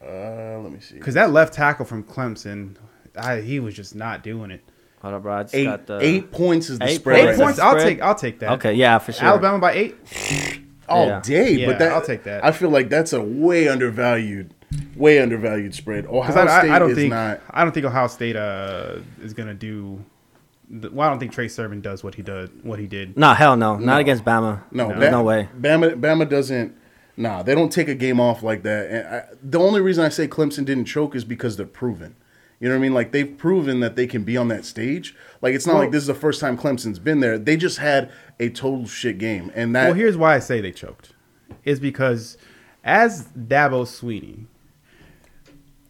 Clemson 0.06 0.56
Uh, 0.58 0.62
let 0.62 0.72
me 0.72 0.80
see. 0.80 0.94
because 0.96 1.14
that 1.14 1.30
left 1.32 1.54
tackle 1.54 1.84
from 1.84 2.04
Clemson, 2.04 2.76
I, 3.16 3.40
he 3.40 3.60
was 3.60 3.74
just 3.74 3.94
not 3.94 4.22
doing 4.22 4.50
it. 4.50 4.62
Hold 5.02 5.14
up, 5.14 5.22
bro. 5.22 5.34
I 5.34 5.42
just 5.42 5.54
Eight, 5.54 5.64
got 5.64 5.86
the 5.86 5.98
eight 6.00 6.30
points 6.32 6.70
is 6.70 6.78
the 6.78 6.86
Eight 6.86 6.94
spread. 6.96 7.18
Eight 7.20 7.26
right 7.26 7.36
points, 7.38 7.58
now. 7.58 7.68
I'll 7.70 7.78
take, 7.80 8.00
I'll 8.00 8.14
take 8.14 8.38
that. 8.40 8.52
Okay, 8.52 8.72
yeah, 8.74 8.98
for 8.98 9.12
sure. 9.12 9.28
Alabama 9.28 9.58
by 9.58 9.74
eight. 9.74 9.96
all 10.88 11.06
Yeah. 11.06 11.20
day. 11.20 11.52
Yeah, 11.52 11.66
but 11.66 11.78
that 11.78 11.92
I'll 11.92 12.02
take 12.02 12.24
that. 12.24 12.44
I 12.44 12.52
feel 12.52 12.70
like 12.70 12.88
that's 12.88 13.12
a 13.12 13.20
way 13.22 13.68
undervalued, 13.68 14.54
way 14.96 15.18
undervalued 15.18 15.74
spread. 15.74 16.06
Ohio 16.06 16.22
Because 16.22 16.36
I, 16.36 16.58
State 16.60 16.70
I, 16.70 16.76
I 16.76 16.78
don't 16.78 16.90
is 16.92 16.96
think 16.96 17.10
not. 17.10 17.40
I 17.50 17.62
don't 17.64 17.72
think 17.72 17.84
Ohio 17.86 18.06
State 18.06 18.36
uh, 18.36 18.96
is 19.22 19.34
gonna 19.34 19.54
do. 19.54 20.02
Well, 20.70 21.06
I 21.06 21.10
don't 21.10 21.18
think 21.18 21.32
Trey 21.32 21.48
Sermon 21.48 21.82
does 21.82 22.02
what 22.02 22.14
he 22.14 22.22
does 22.22 22.48
what 22.62 22.78
he 22.78 22.86
did. 22.86 23.16
No, 23.18 23.34
hell 23.34 23.56
no, 23.56 23.76
not 23.76 24.00
against 24.00 24.24
Bama. 24.24 24.62
No, 24.72 24.88
there's 24.88 25.12
no 25.12 25.22
way. 25.22 25.48
Bama, 25.60 26.00
Bama 26.00 26.28
doesn't. 26.28 26.74
Nah, 27.16 27.42
they 27.42 27.54
don't 27.54 27.70
take 27.70 27.88
a 27.88 27.94
game 27.94 28.18
off 28.20 28.42
like 28.42 28.62
that. 28.64 28.90
And 28.90 29.06
I, 29.06 29.24
the 29.42 29.58
only 29.58 29.80
reason 29.80 30.04
I 30.04 30.08
say 30.08 30.26
Clemson 30.26 30.64
didn't 30.64 30.86
choke 30.86 31.14
is 31.14 31.24
because 31.24 31.56
they're 31.56 31.66
proven. 31.66 32.16
You 32.60 32.68
know 32.68 32.74
what 32.76 32.80
I 32.80 32.82
mean? 32.82 32.94
Like 32.94 33.12
they've 33.12 33.36
proven 33.36 33.80
that 33.80 33.94
they 33.94 34.06
can 34.06 34.24
be 34.24 34.36
on 34.36 34.48
that 34.48 34.64
stage. 34.64 35.14
Like 35.42 35.54
it's 35.54 35.66
not 35.66 35.74
Well- 35.74 35.82
like 35.82 35.92
this 35.92 36.02
is 36.02 36.06
the 36.08 36.14
first 36.14 36.40
time 36.40 36.56
Clemson's 36.56 36.98
been 36.98 37.20
there. 37.20 37.38
They 37.38 37.56
just 37.56 37.78
had 37.78 38.10
a 38.40 38.48
total 38.48 38.86
shit 38.86 39.18
game, 39.18 39.52
and 39.54 39.74
that 39.76 39.86
Well, 39.86 39.94
here's 39.94 40.16
why 40.16 40.34
I 40.34 40.38
say 40.38 40.60
they 40.60 40.72
choked, 40.72 41.12
is 41.64 41.78
because 41.78 42.36
as 42.82 43.28
Dabo 43.28 43.84
Swinney, 43.84 44.46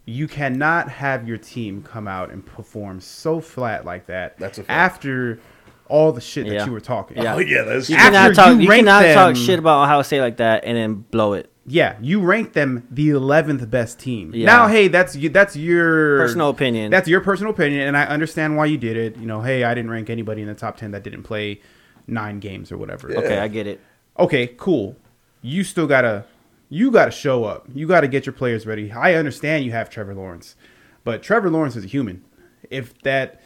you 0.06 0.28
cannot 0.28 0.90
have 0.90 1.26
your 1.26 1.38
team 1.38 1.82
come 1.82 2.06
out 2.06 2.30
and 2.30 2.44
perform 2.44 3.00
so 3.00 3.40
flat 3.40 3.84
like 3.84 4.06
that. 4.06 4.36
That's 4.38 4.58
a 4.58 4.62
fact. 4.64 4.70
after 4.70 5.38
all 5.88 6.12
the 6.12 6.20
shit 6.20 6.46
that 6.46 6.52
Yeah. 6.54 6.66
you 6.66 6.72
were 6.72 6.80
talking. 6.80 7.16
Yeah. 7.22 7.34
Oh 7.34 7.38
yeah, 7.38 7.62
that's 7.62 7.88
You 7.90 7.96
true. 7.96 8.04
After 8.04 8.18
cannot 8.18 8.34
talk. 8.34 8.54
you 8.56 8.60
You, 8.62 8.68
rank 8.70 8.86
cannot 8.86 9.14
talk 9.14 9.36
shit 9.36 9.58
about 9.58 9.82
Ohio 9.84 10.02
State 10.02 10.20
like 10.20 10.38
that 10.38 10.64
and 10.64 10.76
then 10.76 10.94
blow 11.10 11.34
it. 11.34 11.50
Yeah, 11.66 11.96
you 12.02 12.20
ranked 12.20 12.52
them 12.52 12.86
the 12.90 13.08
eleventh 13.10 13.70
best 13.70 13.98
team. 13.98 14.32
Yeah. 14.34 14.44
Now, 14.46 14.68
hey, 14.68 14.88
that's 14.88 15.16
you. 15.16 15.30
That's 15.30 15.56
your 15.56 16.18
Personal 16.18 16.50
opinion. 16.50 16.90
That's 16.90 17.08
your 17.08 17.22
personal 17.22 17.52
opinion, 17.54 17.88
and 17.88 17.96
I 17.96 18.04
understand 18.04 18.56
why 18.58 18.66
you 18.66 18.76
did 18.76 18.96
it. 18.98 19.16
You 19.16 19.24
know, 19.26 19.40
hey, 19.40 19.64
I 19.64 19.72
didn't 19.74 19.90
rank 19.90 20.10
anybody 20.10 20.42
in 20.42 20.48
the 20.48 20.54
top 20.54 20.76
ten 20.76 20.90
that 20.90 21.02
didn't 21.04 21.22
play 21.22 21.60
nine 22.06 22.38
games 22.38 22.70
or 22.70 22.76
whatever. 22.76 23.10
Okay, 23.16 23.38
I 23.38 23.48
get 23.48 23.66
it. 23.66 23.80
Okay, 24.18 24.48
cool. 24.58 24.96
You 25.40 25.64
still 25.64 25.86
gotta, 25.86 26.26
you 26.68 26.90
gotta 26.90 27.10
show 27.10 27.44
up. 27.44 27.66
You 27.74 27.86
gotta 27.86 28.08
get 28.08 28.26
your 28.26 28.32
players 28.34 28.66
ready. 28.66 28.92
I 28.92 29.14
understand 29.14 29.64
you 29.64 29.72
have 29.72 29.88
Trevor 29.88 30.14
Lawrence, 30.14 30.56
but 31.02 31.22
Trevor 31.22 31.48
Lawrence 31.50 31.76
is 31.76 31.84
a 31.84 31.88
human. 31.88 32.22
If 32.70 33.00
that, 33.02 33.40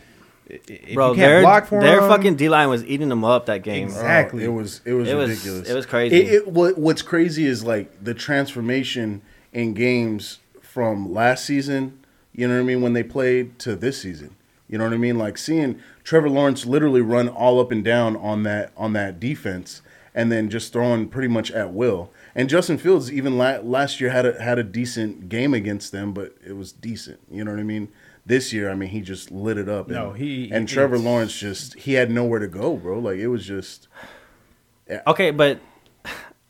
if 0.49 0.95
Bro, 0.95 1.11
you 1.11 1.17
their 1.17 1.29
can't 1.41 1.45
block 1.45 1.67
for 1.67 1.81
their 1.81 2.01
him, 2.03 2.09
fucking 2.09 2.37
D 2.37 2.49
line 2.49 2.69
was 2.69 2.85
eating 2.85 3.09
them 3.09 3.25
up 3.25 3.47
that 3.47 3.63
game. 3.63 3.85
Exactly. 3.85 4.45
Exactly. 4.45 4.47
Oh, 4.47 4.51
it 4.51 4.55
was 4.55 4.81
it 4.85 4.93
was 4.95 5.09
It 5.09 5.15
was- 5.15 5.31
ridiculous. 5.31 5.69
it 5.71 5.75
was 5.75 5.87
crazy. 5.87 6.17
It, 6.17 6.33
it, 6.35 6.49
what, 6.49 6.79
what's 6.79 7.03
crazy 7.03 7.45
is 7.47 7.65
like 7.65 8.03
the 8.03 8.15
transformation 8.15 9.23
in 9.53 9.75
games 9.75 10.39
from 10.63 11.13
last 11.13 11.45
season. 11.45 11.99
You 12.33 12.47
know 12.49 12.55
what 12.55 12.61
I 12.61 12.65
mean 12.65 12.83
when 12.83 12.93
they 12.93 13.03
played 13.03 13.59
to 13.61 13.75
this 13.77 14.01
season. 14.01 14.35
You 14.69 14.79
know 14.79 14.85
what 14.85 14.93
I 14.93 14.99
mean? 14.99 15.19
Like 15.19 15.39
seeing 15.39 15.81
Trevor 16.05 16.29
Lawrence 16.31 16.67
literally 16.67 17.01
run 17.01 17.29
all 17.29 17.59
up 17.61 17.73
and 17.73 17.83
down 17.85 18.17
on 18.17 18.43
that 18.45 18.73
on 18.77 18.93
that 18.93 19.19
defense, 19.19 19.83
and 20.15 20.31
then 20.31 20.49
just 20.51 20.73
throwing 20.73 21.09
pretty 21.09 21.29
much 21.29 21.51
at 21.51 21.73
will. 21.73 22.11
And 22.35 22.49
Justin 22.49 22.79
Fields 22.79 23.11
even 23.11 23.37
la- 23.39 23.59
last 23.63 24.01
year 24.01 24.11
had 24.11 24.25
a 24.27 24.41
had 24.41 24.59
a 24.59 24.63
decent 24.63 25.29
game 25.29 25.53
against 25.55 25.91
them, 25.91 26.13
but 26.13 26.37
it 26.47 26.53
was 26.57 26.71
decent. 26.73 27.19
You 27.31 27.45
know 27.45 27.51
what 27.51 27.61
I 27.61 27.65
mean? 27.65 27.89
This 28.29 28.53
year, 28.53 28.71
I 28.71 28.75
mean, 28.75 28.91
he 28.91 29.01
just 29.01 29.31
lit 29.31 29.57
it 29.59 29.69
up. 29.71 29.89
No, 29.89 30.11
and, 30.11 30.19
he- 30.19 30.51
and 30.53 30.69
he- 30.69 30.75
Trevor 30.75 30.99
Lawrence 30.99 31.37
just 31.39 31.75
he 31.79 31.95
had 31.95 32.11
nowhere 32.11 32.39
to 32.41 32.47
go, 32.47 32.77
bro. 32.77 32.99
Like 33.01 33.19
it 33.19 33.29
was 33.29 33.45
just 33.47 33.89
Okay, 35.07 35.31
but 35.31 35.61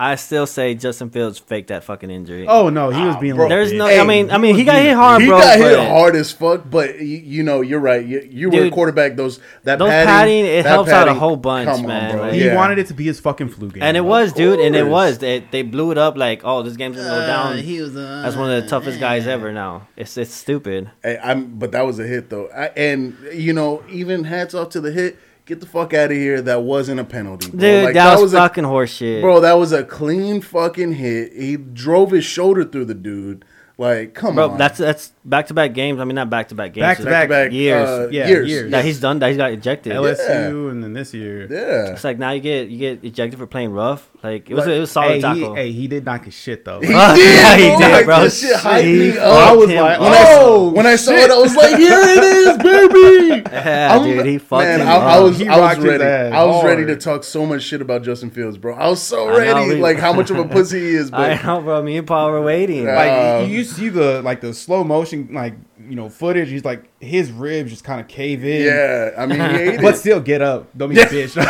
I 0.00 0.14
still 0.14 0.46
say 0.46 0.76
Justin 0.76 1.10
Fields 1.10 1.40
faked 1.40 1.68
that 1.68 1.82
fucking 1.82 2.08
injury. 2.08 2.46
Oh 2.46 2.68
no, 2.68 2.90
he 2.90 3.04
was 3.04 3.16
being. 3.16 3.34
bro. 3.34 3.46
like 3.46 3.48
There's 3.48 3.72
no. 3.72 3.86
bitch. 3.86 4.00
I 4.00 4.06
mean, 4.06 4.30
I 4.30 4.38
mean, 4.38 4.54
he 4.54 4.62
got 4.62 4.80
hit 4.80 4.92
a 4.92 4.96
hard, 4.96 5.22
he 5.22 5.26
bro. 5.26 5.40
got 5.40 5.58
hit 5.58 5.76
hard 5.88 6.14
as 6.14 6.30
fuck, 6.30 6.70
but 6.70 7.00
you, 7.00 7.18
you 7.18 7.42
know, 7.42 7.62
you're 7.62 7.80
right. 7.80 8.06
You, 8.06 8.20
you 8.30 8.48
were 8.48 8.62
a 8.66 8.70
quarterback. 8.70 9.16
Those 9.16 9.40
that 9.64 9.80
those 9.80 9.88
padding, 9.88 10.06
padding, 10.06 10.44
it 10.46 10.62
that 10.62 10.68
helps 10.68 10.90
out 10.90 11.08
a 11.08 11.14
whole 11.14 11.34
bunch, 11.36 11.68
come 11.68 11.80
on, 11.80 11.86
man, 11.88 12.12
bro. 12.12 12.22
like- 12.22 12.34
He 12.34 12.44
Yeah. 12.44 12.54
wanted 12.54 12.78
it 12.78 12.86
to 12.86 12.94
be 12.94 13.04
his 13.06 13.18
fucking 13.18 13.48
flu 13.48 13.70
game. 13.72 13.82
And 13.82 13.96
it 13.96 14.02
was, 14.02 14.32
dude, 14.32 14.60
and 14.60 14.76
it 14.76 14.86
was. 14.86 15.18
They, 15.18 15.40
they 15.50 15.62
blew 15.62 15.90
it 15.90 15.98
up 15.98 16.16
like, 16.16 16.42
oh, 16.44 16.62
this 16.62 16.76
game's 16.76 16.96
gonna 16.96 17.08
go 17.08 17.26
down. 17.26 17.56
was. 17.56 17.96
Uh, 17.96 18.22
That's 18.22 18.36
one 18.36 18.52
of 18.52 18.62
the 18.62 18.68
toughest 18.68 19.00
guys 19.00 19.26
ever. 19.26 19.52
Now 19.52 19.88
it's 19.96 20.16
it's 20.16 20.32
stupid. 20.32 20.90
Hey, 21.02 21.18
I'm, 21.20 21.58
but 21.58 21.72
that 21.72 21.84
was 21.84 21.98
a 21.98 22.06
hit 22.06 22.30
though, 22.30 22.48
I, 22.56 22.66
and 22.76 23.16
you 23.32 23.52
know, 23.52 23.82
even 23.90 24.22
hats 24.22 24.54
off 24.54 24.68
to 24.70 24.80
the 24.80 24.92
hit. 24.92 25.18
Get 25.48 25.60
the 25.60 25.66
fuck 25.66 25.94
out 25.94 26.10
of 26.10 26.16
here. 26.18 26.42
That 26.42 26.60
wasn't 26.62 27.00
a 27.00 27.04
penalty, 27.04 27.50
bro. 27.50 27.58
Dude, 27.58 27.84
Like, 27.86 27.94
that, 27.94 28.20
was, 28.20 28.34
a- 28.34 28.36
fucking 28.36 28.64
horseshit. 28.64 29.22
Bro, 29.22 29.40
that 29.40 29.54
was 29.54 29.72
a 29.72 29.82
clean 29.82 30.42
fucking 30.42 30.92
hit. 30.92 31.32
He 31.32 31.56
drove 31.56 32.10
his 32.10 32.26
shoulder 32.26 32.66
through 32.66 32.84
the 32.84 32.92
dude. 32.94 33.46
Like, 33.78 34.12
come 34.12 34.30
on. 34.30 34.34
Bro, 34.34 34.50
on. 34.50 34.58
that's 34.58 34.76
that's 34.76 35.12
back 35.28 35.46
to 35.48 35.54
back 35.54 35.74
games. 35.74 36.00
I 36.00 36.04
mean, 36.04 36.14
not 36.14 36.30
back 36.30 36.48
to 36.48 36.54
back 36.54 36.72
games. 36.72 36.82
Back 36.82 36.98
to 36.98 37.04
back. 37.04 37.28
Back-to-back, 37.28 37.52
years. 37.52 37.88
uh, 37.88 38.08
Yeah, 38.10 38.26
years. 38.28 38.48
years. 38.48 38.70
that 38.72 38.84
he's 38.84 39.00
done. 39.00 39.18
That 39.18 39.28
he's 39.28 39.36
got 39.36 39.52
ejected. 39.52 39.92
LSU 39.92 40.70
and 40.70 40.82
then 40.82 40.92
this 40.92 41.12
year. 41.14 41.46
yeah. 41.50 41.92
It's 41.92 42.04
like 42.04 42.18
now 42.18 42.30
you 42.30 42.40
get 42.40 42.68
you 42.68 42.78
get 42.78 43.04
ejected 43.04 43.38
for 43.38 43.46
playing 43.46 43.70
rough. 43.72 44.08
Like 44.22 44.50
it 44.50 44.54
was 44.54 44.66
Like, 44.66 44.74
it 44.76 44.80
was 44.80 44.90
solid 44.90 45.08
Hey 45.10 45.16
he, 45.16 45.22
tackle. 45.22 45.54
hey, 45.54 45.72
he 45.72 45.86
did 45.88 46.04
knock 46.04 46.24
his 46.24 46.34
shit 46.34 46.64
though. 46.64 46.80
He 46.80 46.86
did, 46.88 46.94
yeah, 46.96 47.56
he 47.56 47.68
bro. 47.68 47.78
did, 47.78 48.04
bro. 48.04 48.22
This 48.24 48.40
shit 48.40 48.56
hyped 48.56 48.84
me 48.84 49.18
up. 49.18 49.24
I 49.32 49.52
was 49.52 49.70
him 49.70 49.76
like, 49.76 50.00
up. 50.00 50.02
when 50.02 50.12
I 50.12 50.24
saw 50.24 50.40
oh, 50.40 50.68
when 50.72 50.86
I 50.86 50.96
saw 50.96 51.12
it, 51.12 51.30
I 51.30 51.38
was 51.38 51.54
like, 51.56 51.76
"Here 51.76 52.00
it 52.02 52.24
is, 52.24 52.58
baby!" 52.88 53.42
Yeah, 53.52 53.88
I'm- 53.92 54.02
dude, 54.04 54.26
he 54.26 54.38
fucked 54.38 54.62
man, 54.64 54.80
him 54.80 54.88
I, 54.88 54.92
up. 54.92 55.02
I 55.02 55.18
was, 55.20 55.38
He 55.38 55.48
I 55.48 55.58
was 55.60 55.78
ready. 55.84 56.04
I 56.04 56.44
was 56.44 56.64
ready 56.64 56.86
to 56.86 56.96
talk 56.96 57.22
so 57.24 57.46
much 57.46 57.62
shit 57.62 57.80
about 57.80 58.02
Justin 58.02 58.30
Fields, 58.30 58.58
bro. 58.58 58.74
I 58.74 58.88
was 58.88 59.00
so 59.02 59.28
I 59.28 59.44
know, 59.46 59.54
ready, 59.68 59.80
like 59.80 59.98
how 59.98 60.12
much 60.12 60.30
of 60.30 60.38
a 60.38 60.44
pussy 60.48 60.80
he 60.80 60.94
is. 60.96 61.12
I 61.12 61.40
know, 61.42 61.60
bro. 61.60 61.82
Me 61.82 61.96
and 61.96 62.06
Paul 62.06 62.30
were 62.32 62.42
waiting. 62.42 62.86
Like 62.86 63.10
Uh, 63.42 63.46
you 63.48 63.62
see 63.64 63.88
the 63.88 64.20
like 64.22 64.40
the 64.40 64.52
slow 64.54 64.82
motion 64.84 65.17
like 65.26 65.54
you 65.88 65.96
know 65.96 66.08
footage. 66.08 66.48
He's 66.48 66.64
like 66.64 66.90
his 67.00 67.30
ribs 67.30 67.70
just 67.70 67.84
kind 67.84 68.00
of 68.00 68.08
cave 68.08 68.44
in. 68.44 68.64
yeah, 68.66 69.10
I 69.16 69.26
mean, 69.26 69.38
he 69.40 69.56
ate 69.70 69.80
But 69.82 69.94
it. 69.94 69.98
still, 69.98 70.20
get 70.20 70.42
up. 70.42 70.68
Don't 70.76 70.90
be 70.94 71.00
a 71.00 71.06
bitch. 71.06 71.34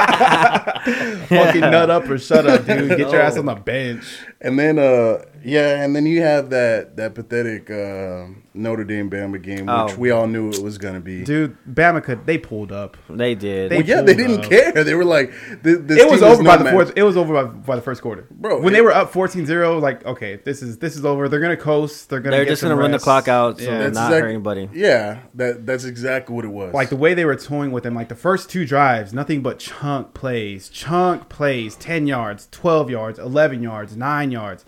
Fucking 1.28 1.60
nut 1.60 1.90
up 1.90 2.08
or 2.08 2.18
shut 2.18 2.46
up, 2.46 2.64
dude. 2.66 2.88
Get 2.90 2.98
your 3.10 3.20
ass 3.20 3.36
on 3.38 3.46
the 3.46 3.54
bench. 3.54 4.04
And 4.40 4.58
then, 4.58 4.78
uh, 4.78 5.22
yeah, 5.44 5.82
and 5.82 5.94
then 5.94 6.06
you 6.06 6.22
have 6.22 6.50
that 6.50 6.96
that 6.96 7.14
pathetic 7.14 7.70
uh, 7.70 8.26
Notre 8.54 8.84
Dame 8.84 9.10
Bama 9.10 9.40
game, 9.42 9.66
which 9.66 9.68
Oh. 9.68 9.94
we 9.98 10.10
all 10.10 10.26
knew 10.26 10.48
it 10.50 10.62
was 10.62 10.78
gonna 10.78 11.00
be. 11.00 11.24
Dude, 11.24 11.56
Bama 11.70 12.02
could 12.02 12.24
they 12.26 12.38
pulled 12.38 12.72
up. 12.72 12.96
They 13.08 13.34
did. 13.34 13.70
They- 13.70 13.76
well, 13.78 13.86
yeah, 13.86 14.00
they 14.02 14.14
pulled 14.14 14.28
didn't 14.28 14.44
up. 14.44 14.50
care. 14.50 14.84
They 14.84 14.94
were 14.94 15.04
like, 15.04 15.30
this, 15.62 15.78
this 15.82 15.98
It 16.00 16.10
was 16.10 16.20
team 16.20 16.28
is 16.28 16.34
over 16.34 16.42
by 16.42 16.52
no 16.52 16.58
the 16.58 16.64
match. 16.64 16.72
fourth. 16.72 16.92
It 16.96 17.02
was 17.02 17.16
over 17.16 17.34
by, 17.34 17.44
by 17.44 17.76
the 17.76 17.82
first 17.82 18.00
quarter, 18.02 18.26
Bro, 18.30 18.60
When 18.60 18.72
it- 18.72 18.76
they 18.76 18.80
were 18.82 18.92
up 18.94 19.12
14-0, 19.12 19.80
like 19.80 20.04
okay, 20.06 20.36
this 20.44 20.62
is 20.62 20.78
this 20.78 20.96
is 20.96 21.04
over. 21.04 21.28
They're 21.28 21.40
gonna 21.40 21.56
coast. 21.56 22.08
They're 22.08 22.20
gonna. 22.20 22.36
They're 22.36 22.44
get 22.44 22.50
just 22.52 22.60
some 22.62 22.70
gonna 22.70 22.80
run 22.80 22.90
the 22.92 22.96
rest. 22.96 23.04
clock 23.04 23.28
out, 23.28 23.58
so 23.58 23.64
Yeah. 23.64 23.70
not 23.78 23.78
That's 23.94 23.98
hurt 23.98 24.14
exact- 24.16 24.32
anybody. 24.58 24.78
Yeah, 24.80 25.20
that 25.34 25.66
that's 25.66 25.84
exactly 25.84 26.34
what 26.34 26.44
it 26.44 26.48
was. 26.48 26.72
like 26.74 26.88
the 26.90 26.96
way 26.96 27.14
they 27.14 27.24
were 27.24 27.36
toying 27.36 27.72
with 27.72 27.84
him, 27.86 27.94
like 27.94 28.08
the 28.08 28.14
first 28.14 28.50
two 28.50 28.66
drives, 28.66 29.12
nothing 29.12 29.42
but 29.42 29.58
chunk 29.58 30.14
plays, 30.14 30.68
chunk 30.68 31.28
plays, 31.28 31.76
ten 31.76 32.06
yards, 32.06 32.48
twelve 32.50 32.90
yards, 32.90 33.18
eleven 33.18 33.62
yards, 33.62 33.96
nine 33.96 34.30
yards. 34.30 34.64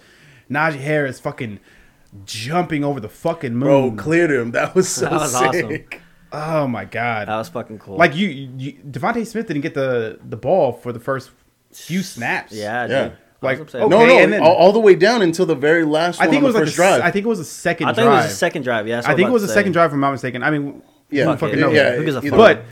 Najee 0.51 0.81
Harris 0.81 1.19
fucking 1.19 1.61
jumping 2.25 2.85
over 2.85 3.01
the 3.01 3.09
fucking 3.09 3.59
bro, 3.59 3.83
moon. 3.89 3.97
cleared 3.97 4.31
him. 4.31 4.51
That 4.53 4.75
was 4.75 4.89
so 4.89 5.07
That 5.07 5.13
was 5.13 5.35
awesome. 5.35 5.69
sick. 5.71 6.01
oh 6.33 6.67
my 6.67 6.85
god! 6.85 7.29
That 7.29 7.37
was 7.37 7.49
fucking 7.49 7.79
cool. 7.79 7.97
like 7.97 8.15
you, 8.15 8.29
you 8.29 8.73
DeVonta 8.75 9.27
Smith 9.27 9.47
didn't 9.47 9.63
get 9.63 9.75
the 9.75 10.19
the 10.29 10.37
ball 10.37 10.73
for 10.73 10.93
the 10.93 11.01
first 11.01 11.31
few 11.73 12.03
snaps. 12.03 12.53
yeah, 12.53 12.87
Yeah. 12.87 13.09
dude. 13.09 13.17
Like, 13.43 13.59
I 13.59 13.61
was 13.61 13.69
upset. 13.75 13.83
okay, 13.83 13.91
No, 13.91 14.07
no, 14.07 14.19
and 14.19 14.33
then- 14.33 14.43
all, 14.43 14.55
all 14.55 14.73
the 14.73 14.81
way 14.81 14.95
down 14.95 15.23
until 15.23 15.47
the 15.47 15.55
very 15.55 15.85
last 15.85 16.21
I 16.21 16.25
one 16.27 16.31
think 16.31 16.43
it 16.43 16.45
on 16.45 16.45
was 16.49 16.55
the 16.55 16.61
like 16.61 16.67
first 16.67 16.77
the, 16.77 16.83
drive. 16.83 17.01
I 17.03 17.11
think 17.11 17.27
it 17.27 17.29
was 17.29 17.39
the 17.39 17.45
second 17.45 17.87
I 17.89 17.93
think 17.93 18.05
drive. 18.07 18.13
it 18.21 18.23
was 18.23 18.33
the 18.33 18.37
second 18.37 18.63
drive. 18.63 18.87
Yeah, 18.89 19.03
I 19.05 19.15
think 19.15 19.29
it 19.29 19.33
was 19.33 19.43
the 19.43 19.47
about 19.47 19.53
to 19.53 19.59
second 19.61 19.73
drive, 19.73 19.91
if 19.91 19.95
I'm 19.95 20.01
not 20.01 20.13
mistaken. 20.13 20.43
I 20.43 20.51
mean, 20.51 20.83
yeah, 21.11 21.25
who 21.27 21.37
fucking 21.37 21.59
it. 21.59 21.61
knows? 21.61 21.75
yeah, 21.75 21.97
Who 21.97 22.05
gives 22.05 22.15
fuck? 22.17 22.25
way. 22.25 22.31
But 22.31 22.65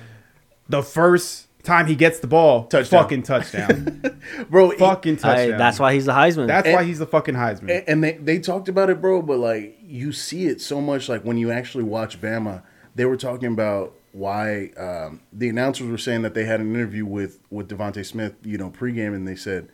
the 0.69 0.83
first 0.83 1.47
time 1.63 1.87
he 1.87 1.95
gets 1.95 2.21
the 2.21 2.27
ball, 2.27 2.65
Touchdown. 2.69 3.03
fucking 3.03 3.23
touchdown, 3.25 4.03
bro, 4.51 4.71
fucking 4.71 5.17
Hey, 5.17 5.21
touchdown. 5.21 5.59
that's 5.59 5.79
why 5.79 5.93
he's 5.93 6.07
the 6.07 6.13
Heisman. 6.13 6.47
That's 6.47 6.67
And- 6.67 6.75
why 6.75 6.85
he's 6.85 6.99
the 6.99 7.07
fucking 7.07 7.35
Heisman. 7.35 7.63
And, 7.71 7.85
and 7.89 8.05
they, 8.05 8.13
they 8.13 8.39
talked 8.39 8.69
about 8.69 8.89
it, 8.89 9.01
bro, 9.01 9.21
but 9.23 9.39
like 9.39 9.77
you 9.85 10.13
see 10.13 10.47
it 10.47 10.61
so 10.61 10.81
much. 10.81 11.09
Like 11.09 11.23
when 11.23 11.37
you 11.37 11.51
actually 11.51 11.85
watch 11.85 12.21
Bama, 12.21 12.63
they 12.95 13.05
were 13.05 13.17
talking 13.17 13.53
about 13.53 13.93
why 14.13 14.71
um, 14.77 15.21
the 15.33 15.49
announcers 15.49 15.87
were 15.89 15.99
saying 15.99 16.23
that 16.23 16.35
they 16.35 16.45
had 16.45 16.61
an 16.61 16.75
interview 16.75 17.05
with 17.05 17.41
with 17.51 17.69
DeVonta 17.69 18.05
Smith, 18.07 18.35
you 18.43 18.57
know, 18.57 18.71
pregame, 18.71 19.15
and 19.15 19.29
they 19.29 19.37
said, 19.37 19.69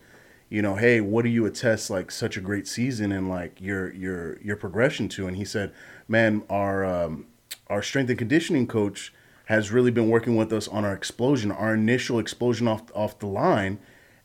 you 0.49 0.63
know, 0.63 0.77
hey, 0.77 1.01
what 1.01 1.23
do 1.25 1.29
you 1.29 1.45
attest 1.47 1.91
like 1.91 2.11
such 2.11 2.37
a 2.37 2.41
great 2.41 2.69
season 2.69 3.13
and 3.13 3.29
like 3.29 3.61
your 3.61 3.93
your 3.93 4.41
your 4.41 4.57
progression 4.57 5.09
to? 5.11 5.27
And 5.27 5.37
he 5.37 5.45
said, 5.45 5.73
man, 6.09 6.43
our 6.49 6.85
um, 6.85 7.27
our 7.69 7.83
strength 7.83 8.09
and 8.11 8.19
conditioning 8.19 8.67
coach 8.67 9.13
has 9.47 9.71
really 9.71 9.91
been 9.91 10.09
working 10.09 10.35
with 10.37 10.53
us 10.53 10.67
on 10.69 10.85
our 10.85 10.93
explosion, 10.93 11.51
our 11.53 11.75
initial 11.75 12.19
explosion 12.19 12.69
off 12.69 12.85
off 12.95 13.19
the 13.19 13.27
line. 13.27 13.79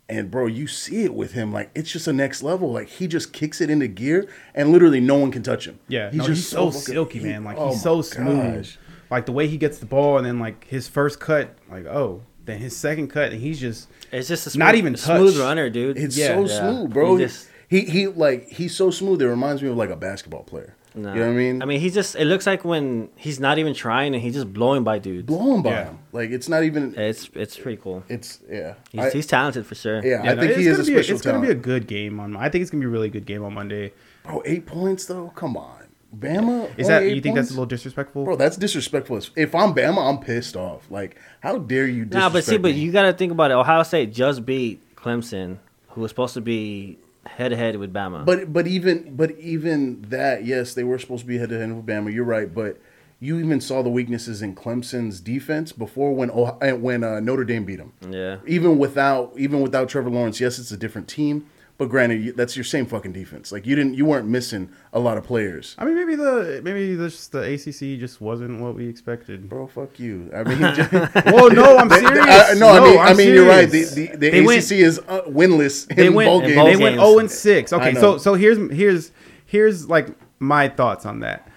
And 0.10 0.30
bro, 0.30 0.46
you 0.48 0.68
see 0.68 1.04
it 1.06 1.14
with 1.14 1.32
him. 1.34 1.54
Like 1.54 1.72
it's 1.74 1.90
just 1.92 2.06
a 2.08 2.14
next 2.14 2.44
level. 2.44 2.72
Like 2.72 2.90
he 2.90 3.08
just 3.08 3.32
kicks 3.32 3.62
it 3.62 3.70
into 3.70 3.88
gear, 3.88 4.28
and 4.54 4.72
literally 4.72 5.00
no 5.00 5.16
one 5.16 5.32
can 5.32 5.42
touch 5.42 5.66
him. 5.66 5.80
yeah, 5.88 6.10
he's 6.12 6.20
no, 6.20 6.26
just 6.28 6.42
he's 6.42 6.50
so, 6.50 6.66
fucking- 6.70 6.82
silky, 6.82 7.20
man. 7.22 7.44
Like 7.44 7.58
oh 7.58 7.70
he's 7.70 7.82
so 7.82 8.02
smooth. 8.02 8.58
gosh. 8.66 8.78
Like 9.10 9.26
the 9.26 9.32
way 9.32 9.48
he 9.48 9.58
gets 9.58 9.78
the 9.80 9.86
ball, 9.86 10.18
and 10.18 10.26
then 10.26 10.38
like 10.40 10.66
his 10.68 10.88
first 10.88 11.20
cut, 11.20 11.56
like 11.70 11.86
oh, 11.86 12.24
then 12.46 12.60
his 12.60 12.76
second 12.76 13.10
cut, 13.10 13.32
and 13.32 13.42
he's 13.42 13.60
just 13.60 13.88
it's 14.12 14.28
just 14.28 14.48
a 14.48 14.50
smooth, 14.50 14.60
Not 14.60 14.76
even 14.76 14.96
smooth 14.96 15.38
runner, 15.40 15.70
dude. 15.70 15.98
It's 15.98 16.18
Yeah. 16.18 16.36
so 16.36 16.46
Yeah. 16.46 16.60
smooth, 16.60 16.94
bro. 16.94 17.16
He 17.16 17.22
He, 17.22 17.28
just- 17.28 17.48
he 17.70 17.82
he 17.82 18.08
like 18.08 18.50
he's 18.50 18.76
so 18.76 18.92
smooth. 18.92 19.22
It 19.22 19.28
reminds 19.28 19.62
me 19.62 19.70
of 19.70 19.78
like 19.78 19.90
a 19.90 19.96
basketball 19.96 20.44
player. 20.44 20.76
No. 20.94 21.14
You 21.14 21.20
know 21.22 21.26
what 21.28 21.32
I 21.32 21.36
mean? 21.38 21.62
I 21.62 21.66
mean, 21.66 21.80
he's 21.80 21.94
just. 21.94 22.16
It 22.18 22.26
looks 22.26 22.46
like 22.46 22.66
when 22.66 23.08
he's 23.16 23.40
not 23.40 23.58
even 23.60 23.74
trying 23.74 24.14
and 24.14 24.22
he's 24.22 24.34
just 24.34 24.52
blowing 24.52 24.84
by 24.84 25.00
dudes. 25.00 25.26
blowing 25.26 25.62
by 25.62 25.70
Yeah. 25.70 25.84
him. 25.86 26.00
Like 26.12 26.32
it's 26.32 26.50
not 26.50 26.66
even. 26.66 26.94
It's 26.98 27.30
it's 27.34 27.58
pretty 27.58 27.78
cool. 27.82 28.04
It's 28.10 28.40
yeah. 28.52 28.74
He's, 28.92 29.02
I- 29.02 29.10
he's 29.12 29.26
talented 29.28 29.66
for 29.66 29.76
sure. 29.76 30.02
yeah, 30.06 30.22
yeah, 30.22 30.32
I 30.32 30.34
no, 30.36 30.42
think 30.42 30.56
he 30.58 30.68
is 30.68 30.78
gonna 30.78 30.84
a 30.84 30.86
be 30.86 30.92
special 30.96 31.16
It's 31.16 31.26
gonna 31.26 31.40
be 31.40 31.50
a 31.50 31.56
good 31.56 31.88
game 31.88 32.20
on. 32.20 32.36
I 32.36 32.50
think 32.50 32.64
it's 32.64 32.72
gonna 32.72 32.82
be 32.82 32.88
a 32.88 32.90
really 32.90 33.08
good 33.10 33.26
game 33.26 33.42
on 33.46 33.54
Monday. 33.54 33.94
bro, 34.26 34.44
eight 34.46 34.66
points 34.66 35.06
though. 35.06 35.32
Come 35.34 35.56
on, 35.56 35.81
Bama. 36.16 36.70
Is 36.78 36.88
that 36.88 37.04
you 37.04 37.22
think 37.22 37.36
that's 37.36 37.50
a 37.50 37.54
little 37.54 37.66
disrespectful? 37.66 38.26
Bro, 38.26 38.36
that's 38.36 38.58
disrespectful. 38.58 39.20
If 39.36 39.56
I'm 39.56 39.74
Bama, 39.74 40.10
I'm 40.10 40.20
pissed 40.20 40.56
off. 40.56 40.90
Like, 40.92 41.18
how 41.40 41.58
dare 41.58 41.88
you? 41.88 42.06
Nah, 42.06 42.30
but 42.30 42.44
see, 42.44 42.58
disrespect 42.58 42.62
but 42.64 42.74
you 42.74 42.92
got 42.92 43.04
to 43.04 43.14
think 43.14 43.32
about 43.32 43.52
it. 43.52 43.56
Ohio 43.56 43.84
State 43.84 44.14
just 44.14 44.46
beat 44.46 44.96
Clemson, 44.96 45.58
who 45.90 46.02
was 46.02 46.12
supposed 46.12 46.34
to 46.34 46.42
be 46.42 46.98
head 47.26 47.50
to 47.50 47.56
head 47.56 47.76
with 47.78 47.94
Bama. 47.94 48.26
But 48.26 48.52
but 48.52 48.68
even 48.68 49.16
but 49.16 49.32
even 49.40 50.02
that, 50.04 50.46
yes, 50.46 50.74
they 50.74 50.84
were 50.84 51.00
supposed 51.00 51.22
to 51.22 51.28
be 51.28 51.38
head 51.38 51.50
to 51.50 51.60
head 51.60 51.72
with 51.74 51.86
Bama. 51.86 52.14
You're 52.14 52.26
right, 52.26 52.54
but 52.54 52.80
you 53.20 53.40
even 53.40 53.62
saw 53.62 53.84
the 53.84 53.90
weaknesses 53.90 54.42
in 54.42 54.56
Clemson's 54.56 55.22
defense 55.22 55.72
before 55.72 56.14
when 56.14 56.32
Ohio, 56.32 56.76
when 56.76 57.04
uh, 57.04 57.20
Notre 57.20 57.44
Dame 57.44 57.64
beat 57.66 57.76
them. 57.78 57.94
yeah, 58.10 58.38
Even 58.48 58.80
without 58.80 59.34
even 59.38 59.62
without 59.62 59.88
Trevor 59.90 60.10
Lawrence, 60.10 60.42
yes, 60.42 60.60
it's 60.60 60.72
a 60.72 60.78
different 60.78 61.08
team. 61.08 61.48
But 61.82 61.90
granted, 61.90 62.38
that's 62.38 62.56
your 62.56 62.64
same 62.64 62.86
fucking 62.86 63.12
defense. 63.12 63.52
Like 63.52 63.66
you 63.66 63.76
didn't, 63.76 63.96
you 63.96 64.06
weren't 64.06 64.28
missing 64.28 64.70
a 64.94 65.00
lot 65.00 65.18
of 65.18 65.24
players, 65.24 65.76
I 65.80 65.86
mean, 65.86 65.96
maybe 65.96 66.14
the 66.16 66.62
maybe 66.64 66.94
this 66.94 67.28
the 67.30 67.40
ACC 67.54 68.00
just 68.00 68.22
wasn't 68.22 68.62
what 68.62 68.76
we 68.76 68.88
expected. 68.88 69.50
bro. 69.50 69.66
Fuck 69.66 70.00
you. 70.00 70.30
I 70.32 70.44
mean, 70.44 70.60
just, 70.76 70.92
Well, 71.26 71.50
no, 71.50 71.78
I'm 71.78 71.90
serious. 71.90 72.24
I, 72.24 72.54
no, 72.54 72.70
I 72.70 72.80
mean, 72.88 73.00
I 73.00 73.04
I'm 73.06 73.18
mean, 73.18 73.30
you're 73.30 73.48
right. 73.48 73.68
The 73.68 73.86
the, 73.86 74.16
the 74.16 74.28
ACC 74.28 74.46
went- 74.46 74.72
is 74.72 75.00
uh, 75.08 75.22
winless 75.24 75.90
in 75.90 75.96
they 75.98 76.10
went 76.12 76.28
bowl 76.28 76.42
in 76.42 76.54
games. 76.54 76.78
they 76.78 76.84
went 76.84 76.98
0 76.98 77.18
and 77.18 77.32
6. 77.32 77.74
Okay, 77.74 77.96
so 77.96 78.20
so 78.20 78.36
here's 78.36 78.60
here's 78.72 79.12
here's 79.48 79.90
like 79.90 80.10
my 80.38 80.70
thoughts 80.70 81.08
on 81.08 81.22
that. 81.22 81.50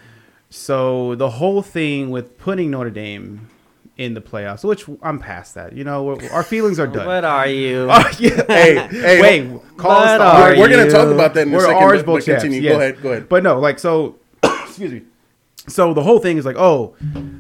So 0.48 1.16
the 1.16 1.28
whole 1.28 1.60
thing 1.60 2.08
with 2.08 2.38
putting 2.38 2.70
Notre 2.70 2.88
Dame 2.88 3.50
in 3.96 4.14
the 4.14 4.20
playoffs, 4.20 4.64
which 4.64 4.84
I'm 5.02 5.18
past 5.18 5.54
that. 5.54 5.72
You 5.74 5.84
know, 5.84 6.18
our 6.32 6.42
feelings 6.42 6.78
are 6.80 6.86
done. 6.86 7.06
what 7.14 7.24
are 7.24 7.46
you? 7.46 7.88
Oh, 7.90 8.10
yeah. 8.18 8.44
Hey, 8.48 8.88
hey, 8.90 9.20
wait, 9.20 9.76
call 9.76 9.90
us 9.92 10.18
What 10.18 10.18
the 10.18 10.24
are 10.24 10.50
We're, 10.50 10.58
we're 10.58 10.68
gonna 10.68 10.90
talk 10.90 11.08
about 11.08 11.34
that 11.34 11.46
in 11.46 11.52
a 11.52 11.56
we're 11.56 11.62
second. 11.62 11.76
Orange 11.82 12.00
But, 12.00 12.06
Bowl 12.06 12.16
but 12.16 12.24
continue. 12.24 12.60
yes. 12.60 12.72
Go 12.72 12.80
ahead. 12.80 13.02
Go 13.02 13.10
ahead. 13.12 13.28
But 13.28 13.42
no, 13.42 13.58
like 13.60 13.78
so. 13.78 14.16
excuse 14.42 14.92
me. 14.92 15.02
So 15.68 15.94
the 15.94 16.02
whole 16.02 16.18
thing 16.18 16.36
is 16.36 16.44
like, 16.44 16.56
oh, 16.58 16.94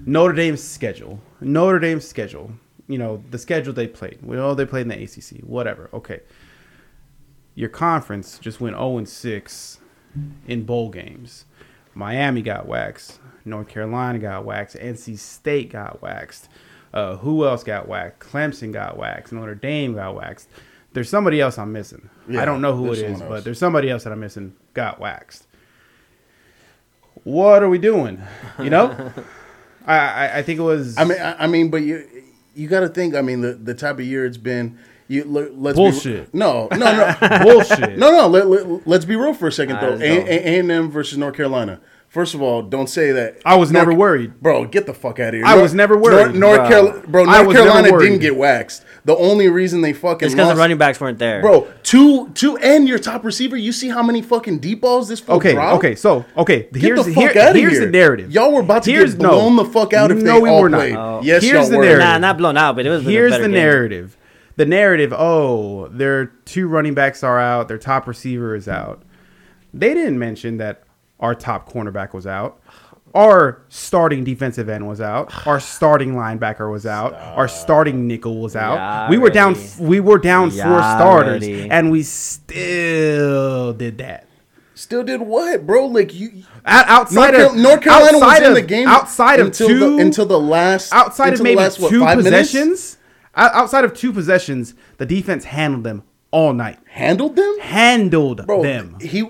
Notre 0.06 0.32
Dame's 0.34 0.62
schedule, 0.62 1.20
Notre 1.40 1.78
Dame's 1.78 2.06
schedule. 2.08 2.52
You 2.86 2.98
know, 2.98 3.22
the 3.30 3.38
schedule 3.38 3.72
they 3.72 3.86
played. 3.86 4.18
We 4.22 4.36
know 4.36 4.54
they 4.54 4.66
played 4.66 4.82
in 4.82 4.88
the 4.88 5.02
ACC. 5.02 5.42
Whatever. 5.42 5.88
Okay. 5.92 6.20
Your 7.54 7.68
conference 7.70 8.38
just 8.38 8.60
went 8.60 8.76
0 8.76 8.98
and 8.98 9.08
6 9.08 9.78
in 10.46 10.64
bowl 10.64 10.90
games. 10.90 11.44
Miami 11.94 12.42
got 12.42 12.66
waxed. 12.66 13.20
North 13.44 13.68
Carolina 13.68 14.18
got 14.18 14.44
waxed. 14.44 14.76
NC 14.76 15.18
State 15.18 15.70
got 15.72 16.00
waxed. 16.02 16.48
Uh, 16.92 17.16
who 17.16 17.44
else 17.44 17.62
got 17.64 17.88
waxed? 17.88 18.20
Clemson 18.20 18.72
got 18.72 18.96
waxed. 18.96 19.32
Notre 19.32 19.54
Dame 19.54 19.94
got 19.94 20.14
waxed. 20.14 20.48
There's 20.92 21.08
somebody 21.08 21.40
else 21.40 21.58
I'm 21.58 21.72
missing. 21.72 22.08
Yeah, 22.28 22.42
I 22.42 22.44
don't 22.44 22.60
know 22.60 22.76
who 22.76 22.84
it 22.92 22.96
there's 22.96 22.98
is, 22.98 23.18
someone 23.18 23.28
but 23.36 23.44
there's 23.44 23.58
somebody 23.58 23.90
else 23.90 24.04
that 24.04 24.12
I'm 24.12 24.20
missing. 24.20 24.54
Got 24.74 25.00
waxed. 25.00 25.46
What 27.24 27.62
are 27.62 27.68
we 27.68 27.78
doing? 27.78 28.20
You 28.58 28.70
know, 28.70 29.12
I, 29.86 29.96
I 29.98 30.38
I 30.38 30.42
think 30.42 30.58
it 30.60 30.62
was. 30.62 30.96
I 30.98 31.04
mean, 31.04 31.18
I, 31.20 31.44
I 31.44 31.46
mean, 31.46 31.70
but 31.70 31.78
you 31.82 32.06
you 32.54 32.68
got 32.68 32.80
to 32.80 32.88
think. 32.88 33.14
I 33.14 33.22
mean, 33.22 33.40
the 33.40 33.54
the 33.54 33.74
type 33.74 33.98
of 33.98 34.04
year 34.04 34.24
it's 34.24 34.36
been. 34.36 34.78
You 35.06 35.24
le- 35.26 35.50
let's 35.52 35.76
Bullshit. 35.76 36.32
Be, 36.32 36.38
no, 36.38 36.68
no, 36.70 36.78
no, 36.78 37.38
Bullshit. 37.42 37.98
no, 37.98 38.10
no. 38.10 38.26
Let, 38.26 38.46
let, 38.48 38.86
let's 38.86 39.04
be 39.04 39.16
real 39.16 39.34
for 39.34 39.48
a 39.48 39.52
second 39.52 39.78
though. 39.80 39.92
right. 39.92 40.00
A 40.00 40.58
and 40.58 40.70
M 40.70 40.90
versus 40.90 41.18
North 41.18 41.34
Carolina. 41.36 41.80
First 42.14 42.32
of 42.32 42.40
all, 42.40 42.62
don't 42.62 42.86
say 42.88 43.10
that. 43.10 43.38
I 43.44 43.56
was 43.56 43.72
North- 43.72 43.88
never 43.88 43.92
worried. 43.98 44.40
bro. 44.40 44.66
Get 44.66 44.86
the 44.86 44.94
fuck 44.94 45.18
out 45.18 45.30
of 45.30 45.34
here. 45.34 45.44
I 45.44 45.56
was 45.60 45.74
never 45.74 45.98
worried. 45.98 46.32
North, 46.32 46.34
North 46.36 46.56
Bro. 46.58 46.68
Carolina, 46.68 47.06
bro. 47.08 47.24
North 47.24 47.52
Carolina 47.56 47.98
didn't 47.98 48.20
get 48.20 48.36
waxed. 48.36 48.84
The 49.04 49.16
only 49.16 49.48
reason 49.48 49.80
they 49.80 49.92
fucking 49.92 50.28
because 50.30 50.48
the 50.48 50.54
running 50.54 50.78
backs 50.78 51.00
weren't 51.00 51.18
there. 51.18 51.40
bro. 51.40 51.66
Two, 51.82 52.28
two, 52.30 52.56
and 52.58 52.86
your 52.86 53.00
top 53.00 53.24
receiver. 53.24 53.56
You 53.56 53.72
see 53.72 53.88
how 53.88 54.00
many 54.00 54.22
fucking 54.22 54.60
deep 54.60 54.80
balls 54.82 55.08
this 55.08 55.18
fool 55.18 55.34
Okay, 55.38 55.54
dropped? 55.54 55.78
okay, 55.78 55.96
so 55.96 56.24
okay, 56.36 56.68
Get 56.72 56.82
here's 56.82 57.04
the 57.04 57.12
here- 57.12 57.28
fuck 57.30 57.36
outta 57.36 57.58
here's 57.58 57.72
here. 57.72 57.86
the 57.86 57.90
narrative. 57.90 58.30
Y'all 58.30 58.52
were 58.52 58.60
about 58.60 58.84
to 58.84 58.92
Here's- 58.92 59.10
get 59.14 59.18
blown 59.18 59.56
the 59.56 59.64
fuck 59.64 59.92
out 59.92 60.12
if 60.12 60.18
no, 60.22 60.34
they 60.34 60.40
we 60.42 60.48
all 60.50 60.62
were 60.62 60.68
not. 60.68 60.76
played. 60.78 60.94
Oh. 60.94 61.20
Yes, 61.20 61.42
Here's 61.42 61.52
y'all 61.62 61.68
the 61.68 61.78
were. 61.78 61.82
narrative. 61.84 62.04
Nah, 62.06 62.18
not 62.18 62.38
blown 62.38 62.56
out, 62.56 62.76
but 62.76 62.86
it 62.86 62.90
was. 62.90 63.02
Here's 63.04 63.32
better 63.32 63.42
the 63.42 63.48
game. 63.48 63.58
narrative. 63.58 64.16
The 64.54 64.66
narrative. 64.66 65.12
Oh, 65.12 65.88
their 65.88 66.26
two 66.44 66.68
running 66.68 66.94
backs 66.94 67.24
are 67.24 67.40
out. 67.40 67.66
Their 67.66 67.76
top 67.78 68.06
receiver 68.06 68.54
is 68.54 68.68
out. 68.68 69.02
They 69.74 69.92
didn't 69.94 70.20
mention 70.20 70.58
that 70.58 70.83
our 71.20 71.34
top 71.34 71.70
cornerback 71.72 72.12
was 72.12 72.26
out. 72.26 72.60
Our 73.14 73.62
starting 73.68 74.24
defensive 74.24 74.68
end 74.68 74.88
was 74.88 75.00
out. 75.00 75.46
Our 75.46 75.60
starting 75.60 76.14
linebacker 76.14 76.68
was 76.70 76.84
out. 76.84 77.14
Our 77.14 77.46
starting 77.46 78.08
nickel 78.08 78.40
was 78.40 78.56
out. 78.56 78.74
Yeah, 78.74 79.08
we 79.10 79.18
were 79.18 79.30
down. 79.30 79.54
already. 79.54 79.84
We 79.84 80.00
were 80.00 80.18
down 80.18 80.50
four 80.50 80.58
starters, 80.60 81.00
already. 81.44 81.70
and 81.70 81.92
we 81.92 82.02
still 82.02 83.72
did 83.72 83.98
that. 83.98 84.26
Still 84.74 85.04
did 85.04 85.20
what, 85.20 85.64
bro? 85.66 85.86
Like 85.86 86.12
you, 86.12 86.42
Out- 86.66 86.88
Outside 86.88 87.34
North, 87.34 87.52
of 87.52 87.56
North 87.56 87.80
Carolina 87.82 88.18
was 88.18 88.22
outside 88.22 88.42
in 88.42 88.48
of- 88.48 88.54
the 88.56 88.62
game 88.62 88.88
outside 88.88 89.38
of 89.40 89.46
until 89.46 89.68
two 89.68 89.78
the, 89.78 89.96
until 89.98 90.26
the 90.26 90.40
last 90.40 90.92
outside 90.92 91.34
of 91.34 91.42
maybe 91.42 91.56
last, 91.56 91.78
what, 91.78 91.90
two 91.90 92.00
five 92.00 92.18
minutes? 92.18 92.50
possessions. 92.50 92.96
Outside 93.36 93.84
of 93.84 93.94
two 93.94 94.12
possessions, 94.12 94.74
the 94.98 95.06
defense 95.06 95.44
handled 95.44 95.84
them 95.84 96.02
all 96.32 96.52
night. 96.52 96.78
handled 96.88 97.36
them, 97.36 97.56
Handled 97.60 98.44
bro. 98.46 98.62
them. 98.62 98.96
He, 99.00 99.28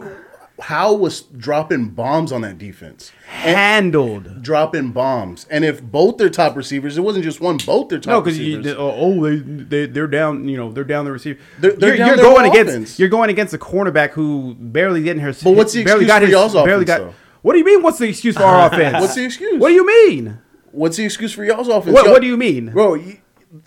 Howell 0.61 0.99
was 0.99 1.23
dropping 1.23 1.89
bombs 1.89 2.31
on 2.31 2.43
that 2.43 2.59
defense, 2.59 3.11
and 3.43 3.57
Handled. 3.57 4.41
dropping 4.43 4.93
bombs. 4.93 5.47
And 5.51 5.65
if 5.65 5.83
both 5.83 6.17
their 6.17 6.31
top 6.31 6.55
receivers, 6.57 6.97
it 6.97 7.01
wasn't 7.01 7.25
just 7.25 7.41
one, 7.41 7.57
both 7.67 7.89
their 7.89 7.99
top 7.99 8.11
No, 8.13 8.21
because 8.21 8.39
you 8.39 8.63
oh 8.79 8.95
oh, 8.97 9.29
they, 9.29 9.37
they 9.37 9.87
they're 9.87 10.07
down. 10.07 10.47
You 10.49 10.57
know 10.57 10.71
they're 10.71 10.85
down 10.85 11.05
the 11.07 11.13
receiver. 11.13 11.41
They're- 11.59 11.73
they're 11.73 11.97
you're, 11.97 12.07
you're 12.07 12.17
going 12.17 12.45
whole 12.51 12.61
against 12.61 12.99
you're 13.01 13.09
going 13.09 13.31
against 13.31 13.53
a 13.53 13.59
cornerback 13.59 14.11
who 14.11 14.55
barely 14.59 15.03
getting 15.03 15.23
her. 15.23 15.33
But 15.33 15.53
what's 15.57 15.73
the 15.73 15.83
barely 15.85 16.05
excuse 16.05 16.09
got 16.09 16.21
for 16.21 16.27
his, 16.27 16.33
y'all's 16.33 16.53
barely 16.55 16.85
offense, 16.85 16.87
got. 16.87 16.99
though? 17.01 17.15
What 17.43 17.53
do 17.55 17.59
you 17.59 17.65
mean? 17.65 17.83
What's 17.83 17.99
the 17.99 18.09
excuse 18.09 18.37
for 18.37 18.45
our 18.45 18.67
offense? 18.73 19.01
What's 19.01 19.15
the 19.17 19.25
excuse? 19.25 19.61
What 19.61 19.69
do 19.69 19.75
you 19.75 19.87
mean? 19.87 20.39
What's 20.71 20.97
the 20.97 21.05
excuse 21.05 21.33
for 21.33 21.45
y'all's 21.45 21.67
offense? 21.69 21.95
What- 21.95 22.05
Y'all- 22.05 22.13
what 22.15 22.23
do 22.23 22.29
you 22.29 22.37
mean? 22.37 22.71
bro? 22.71 22.95
You, 22.95 23.19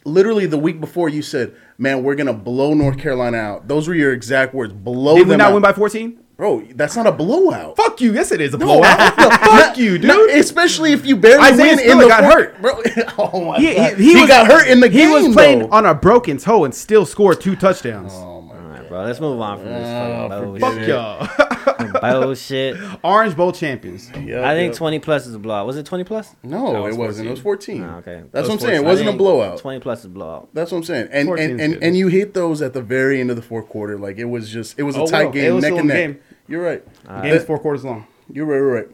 literally 0.05 0.45
the 0.45 0.57
week 0.57 0.79
before, 0.79 1.09
you 1.09 1.21
said, 1.21 1.53
"Man, 1.77 2.03
we're 2.03 2.15
gonna 2.15 2.33
blow 2.33 2.73
North 2.73 2.97
Carolina 2.97 3.37
out." 3.37 3.67
Those 3.67 3.87
were 3.89 3.93
your 3.93 4.13
exact 4.13 4.53
words. 4.53 4.71
Blow 4.73 5.17
Did 5.17 5.27
we 5.27 5.35
not 5.35 5.49
out. 5.49 5.53
win 5.53 5.61
by 5.63 5.73
14? 5.73 6.19
Bro? 6.37 6.61
That's 6.75 6.95
not 6.95 7.07
a 7.07 7.11
blowout. 7.11 7.75
Fuck 7.75 7.99
you. 7.99 8.13
Yes, 8.13 8.31
it 8.31 8.39
is 8.41 8.53
a 8.53 8.57
No, 8.57 8.65
blowout. 8.67 9.17
no, 9.17 9.29
Fuck 9.29 9.77
you, 9.77 9.97
dude. 9.97 10.07
no, 10.07 10.25
especially 10.27 10.93
if 10.93 11.05
you 11.05 11.15
barely 11.17 11.43
Isaiah 11.43 11.75
win 11.75 11.79
in 11.79 11.85
Spiller 11.85 12.03
the 12.03 12.07
got 12.09 12.31
fourth- 12.31 12.55
hurt. 12.55 12.61
bro. 12.61 12.81
oh 13.33 13.45
my 13.45 13.57
He, 13.59 13.75
god, 13.75 13.97
he, 13.97 14.03
he, 14.03 14.13
he 14.13 14.21
was- 14.21 14.27
got 14.29 14.47
hurt 14.47 14.67
in 14.67 14.79
the 14.79 14.87
game. 14.89 15.09
He 15.09 15.15
game. 15.15 15.25
was 15.27 15.35
playing 15.35 15.59
though. 15.59 15.69
on 15.69 15.85
a 15.85 15.93
broken 15.93 16.37
toe 16.37 16.63
and 16.65 16.73
still 16.73 17.05
scored 17.05 17.41
two 17.41 17.55
touchdowns. 17.55 18.13
Oh 18.13 18.41
my 18.41 18.55
All 18.55 18.61
right, 18.69 18.87
bro. 18.87 19.03
Let's 19.03 19.19
move 19.19 19.39
on 19.41 19.57
from 19.59 19.67
this 19.67 19.87
Oh, 19.87 20.29
fucking 20.29 20.63
ah, 20.63 20.69
Fuck 20.69 20.73
bullshit. 20.73 20.87
y'all. 20.87 22.21
bullshit. 22.23 22.77
Orange 23.03 23.35
Bowl 23.35 23.51
champions. 23.51 24.09
Yep, 24.11 24.43
I 24.43 24.55
think 24.55 24.71
yep. 24.71 24.77
20 24.77 24.99
plus 24.99 25.27
is 25.27 25.35
a 25.35 25.39
blowout. 25.39 25.67
Was 25.67 25.77
it 25.77 25.85
20 25.85 26.03
plus? 26.03 26.35
No, 26.43 26.71
No, 26.71 26.85
it 26.85 26.89
it's 26.89 26.97
wasn't. 26.97 27.27
It 27.27 27.31
was 27.31 27.39
14. 27.39 27.83
Oh, 27.83 27.87
okay. 27.97 28.23
That's 28.31 28.47
what 28.47 28.53
I'm 28.53 28.57
was 28.57 28.61
saying. 28.63 28.75
It 28.81 28.85
wasn't 28.85 29.09
a 29.09 29.13
blowout. 29.13 29.59
20 29.59 29.79
plus 29.79 29.99
is 29.99 30.05
a 30.05 30.09
blowout. 30.09 30.49
That's 30.53 30.71
what 30.71 30.79
I'm 30.79 30.83
saying. 30.83 31.09
And 31.11 31.29
and, 31.29 31.61
and, 31.61 31.83
and 31.83 31.97
you 31.97 32.07
hit 32.07 32.33
those 32.33 32.61
at 32.61 32.73
the 32.73 32.81
very 32.81 33.19
end 33.19 33.29
of 33.29 33.35
the 33.35 33.41
fourth 33.41 33.67
quarter. 33.69 33.97
Like 33.97 34.17
it 34.17 34.25
was 34.25 34.49
just 34.49 34.77
it 34.79 34.83
was 34.83 34.95
a 34.95 35.01
Oh, 35.01 35.07
tight 35.07 35.25
well, 35.25 35.29
it 35.29 35.33
game, 35.33 35.55
was 35.55 35.61
neck 35.63 35.69
still 35.71 35.79
and 35.79 35.91
a 35.91 35.93
neck. 36.07 36.17
Game. 36.47 36.53
You're 36.53 36.63
right. 36.63 37.03
The 37.05 37.21
game 37.21 37.35
is 37.35 37.43
four 37.43 37.59
quarters 37.59 37.83
long. 37.85 38.07
You're 38.31 38.45
right, 38.45 38.59
right, 38.59 38.87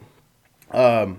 right. 0.72 1.02
Um, 1.02 1.18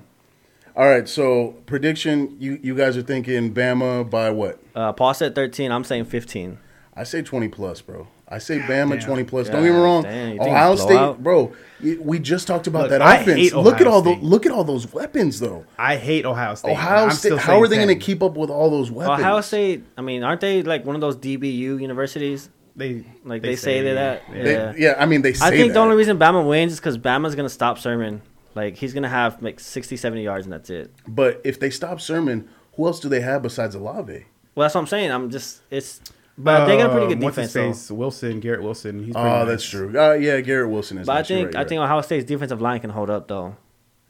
all 0.75 0.87
right. 0.89 1.07
So 1.07 1.55
prediction: 1.65 2.35
you 2.39 2.59
you 2.61 2.75
guys 2.75 2.97
are 2.97 3.01
thinking 3.01 3.53
Bama 3.53 4.09
by 4.09 4.29
what? 4.29 4.59
Uh, 4.75 4.91
Paul 4.93 5.13
said 5.13 5.35
13. 5.35 5.71
I'm 5.71 5.83
saying 5.83 6.05
15. 6.05 6.57
I 6.97 7.03
say 7.03 7.21
20 7.21 7.49
plus, 7.49 7.81
bro. 7.81 8.07
I 8.27 8.39
say 8.39 8.57
Bama 8.59 8.97
damn. 8.97 8.99
20 9.01 9.23
plus. 9.25 9.47
Don't 9.49 9.63
get 9.63 9.71
me 9.71 9.77
wrong. 9.77 10.03
damn, 10.03 10.31
you 10.31 10.37
think 10.39 10.49
Ohio 10.49 10.75
State, 10.75 10.87
blowout? 10.87 11.23
bro. 11.23 11.53
We 11.81 12.17
just 12.19 12.47
talked 12.47 12.65
about 12.67 12.83
Look, 12.83 12.89
that 12.91 13.01
I 13.01 13.17
offense. 13.17 13.37
hate 13.39 13.55
look 13.55 13.75
at 13.75 13.81
Ohio 13.81 13.93
all 13.93 14.01
the 14.01 14.15
look 14.15 14.45
at 14.45 14.51
all 14.51 14.63
those 14.63 14.91
weapons, 14.91 15.39
though. 15.39 15.65
I 15.77 15.97
hate 15.97 16.25
Ohio 16.25 16.55
State. 16.55 16.71
Ohio 16.71 17.09
State. 17.09 17.37
How 17.37 17.61
are 17.61 17.67
they 17.67 17.75
going 17.75 17.89
to 17.89 17.95
keep 17.95 18.23
up 18.23 18.35
with 18.35 18.49
all 18.49 18.71
those 18.71 18.89
weapons? 18.89 19.19
Ohio 19.19 19.41
State, 19.41 19.83
I 19.97 20.01
mean, 20.01 20.23
aren't 20.23 20.41
they 20.41 20.63
like 20.63 20.85
one 20.85 20.95
of 20.95 21.01
those 21.01 21.17
DBU 21.17 21.79
universities? 21.79 22.49
They 22.75 23.05
Like 23.23 23.41
they, 23.41 23.55
say, 23.55 23.81
they're 23.81 23.95
that. 23.95 24.23
yeah. 24.33 24.43
They- 24.43 24.51
Yeah. 24.53 24.73
yeah. 24.77 24.95
I 24.97 25.05
mean, 25.05 25.21
they. 25.21 25.33
Say 25.33 25.45
I 25.45 25.49
think 25.51 25.67
that. 25.69 25.73
the 25.75 25.79
only 25.79 25.95
reason 25.95 26.17
Bama 26.19 26.47
wins 26.47 26.73
is 26.73 26.79
because 26.79 26.97
Bama's 26.97 27.35
going 27.35 27.45
to 27.45 27.53
stop 27.53 27.77
Sermon. 27.79 28.21
Like 28.53 28.75
he's 28.77 28.93
going 28.93 29.03
to 29.03 29.09
have 29.09 29.41
like 29.41 29.59
60, 29.59 29.97
70 29.97 30.23
yards 30.23 30.45
and 30.45 30.53
that's 30.53 30.69
it. 30.69 30.91
But 31.07 31.41
if 31.43 31.59
they 31.59 31.69
stop 31.69 31.99
Sermon, 32.01 32.47
who 32.75 32.85
else 32.87 32.99
do 32.99 33.09
they 33.09 33.21
have 33.21 33.41
besides 33.41 33.75
Olave? 33.75 34.25
Well, 34.55 34.65
that's 34.65 34.75
what 34.75 34.81
I'm 34.81 34.87
saying. 34.87 35.11
I'm 35.11 35.29
just, 35.29 35.61
it's, 35.69 35.99
but 36.37 36.65
they 36.65 36.77
got 36.77 36.89
a 36.89 36.93
pretty 36.93 37.07
good 37.15 37.21
what's 37.23 37.35
defense. 37.35 37.53
his 37.53 37.53
though. 37.53 37.67
face? 37.73 37.91
Wilson, 37.91 38.39
Garrett 38.39 38.63
Wilson. 38.63 39.03
He's 39.03 39.15
Oh, 39.15 39.23
nice. 39.23 39.47
that's 39.47 39.69
true. 39.69 39.93
Uh, 39.97 40.13
yeah, 40.13 40.39
Garrett 40.41 40.69
Wilson 40.69 40.97
is. 40.97 41.07
But 41.07 41.17
I 41.17 41.23
think, 41.23 41.47
right, 41.47 41.55
I 41.55 41.59
you're 41.61 41.69
think. 41.69 41.81
Ohio 41.81 42.01
State's 42.01 42.25
defensive 42.25 42.61
line 42.61 42.79
can 42.79 42.89
hold 42.91 43.09
up 43.09 43.27
though. 43.27 43.55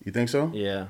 you 0.04 0.12
think 0.12 0.30
so. 0.30 0.52
Yeah. 0.54 0.88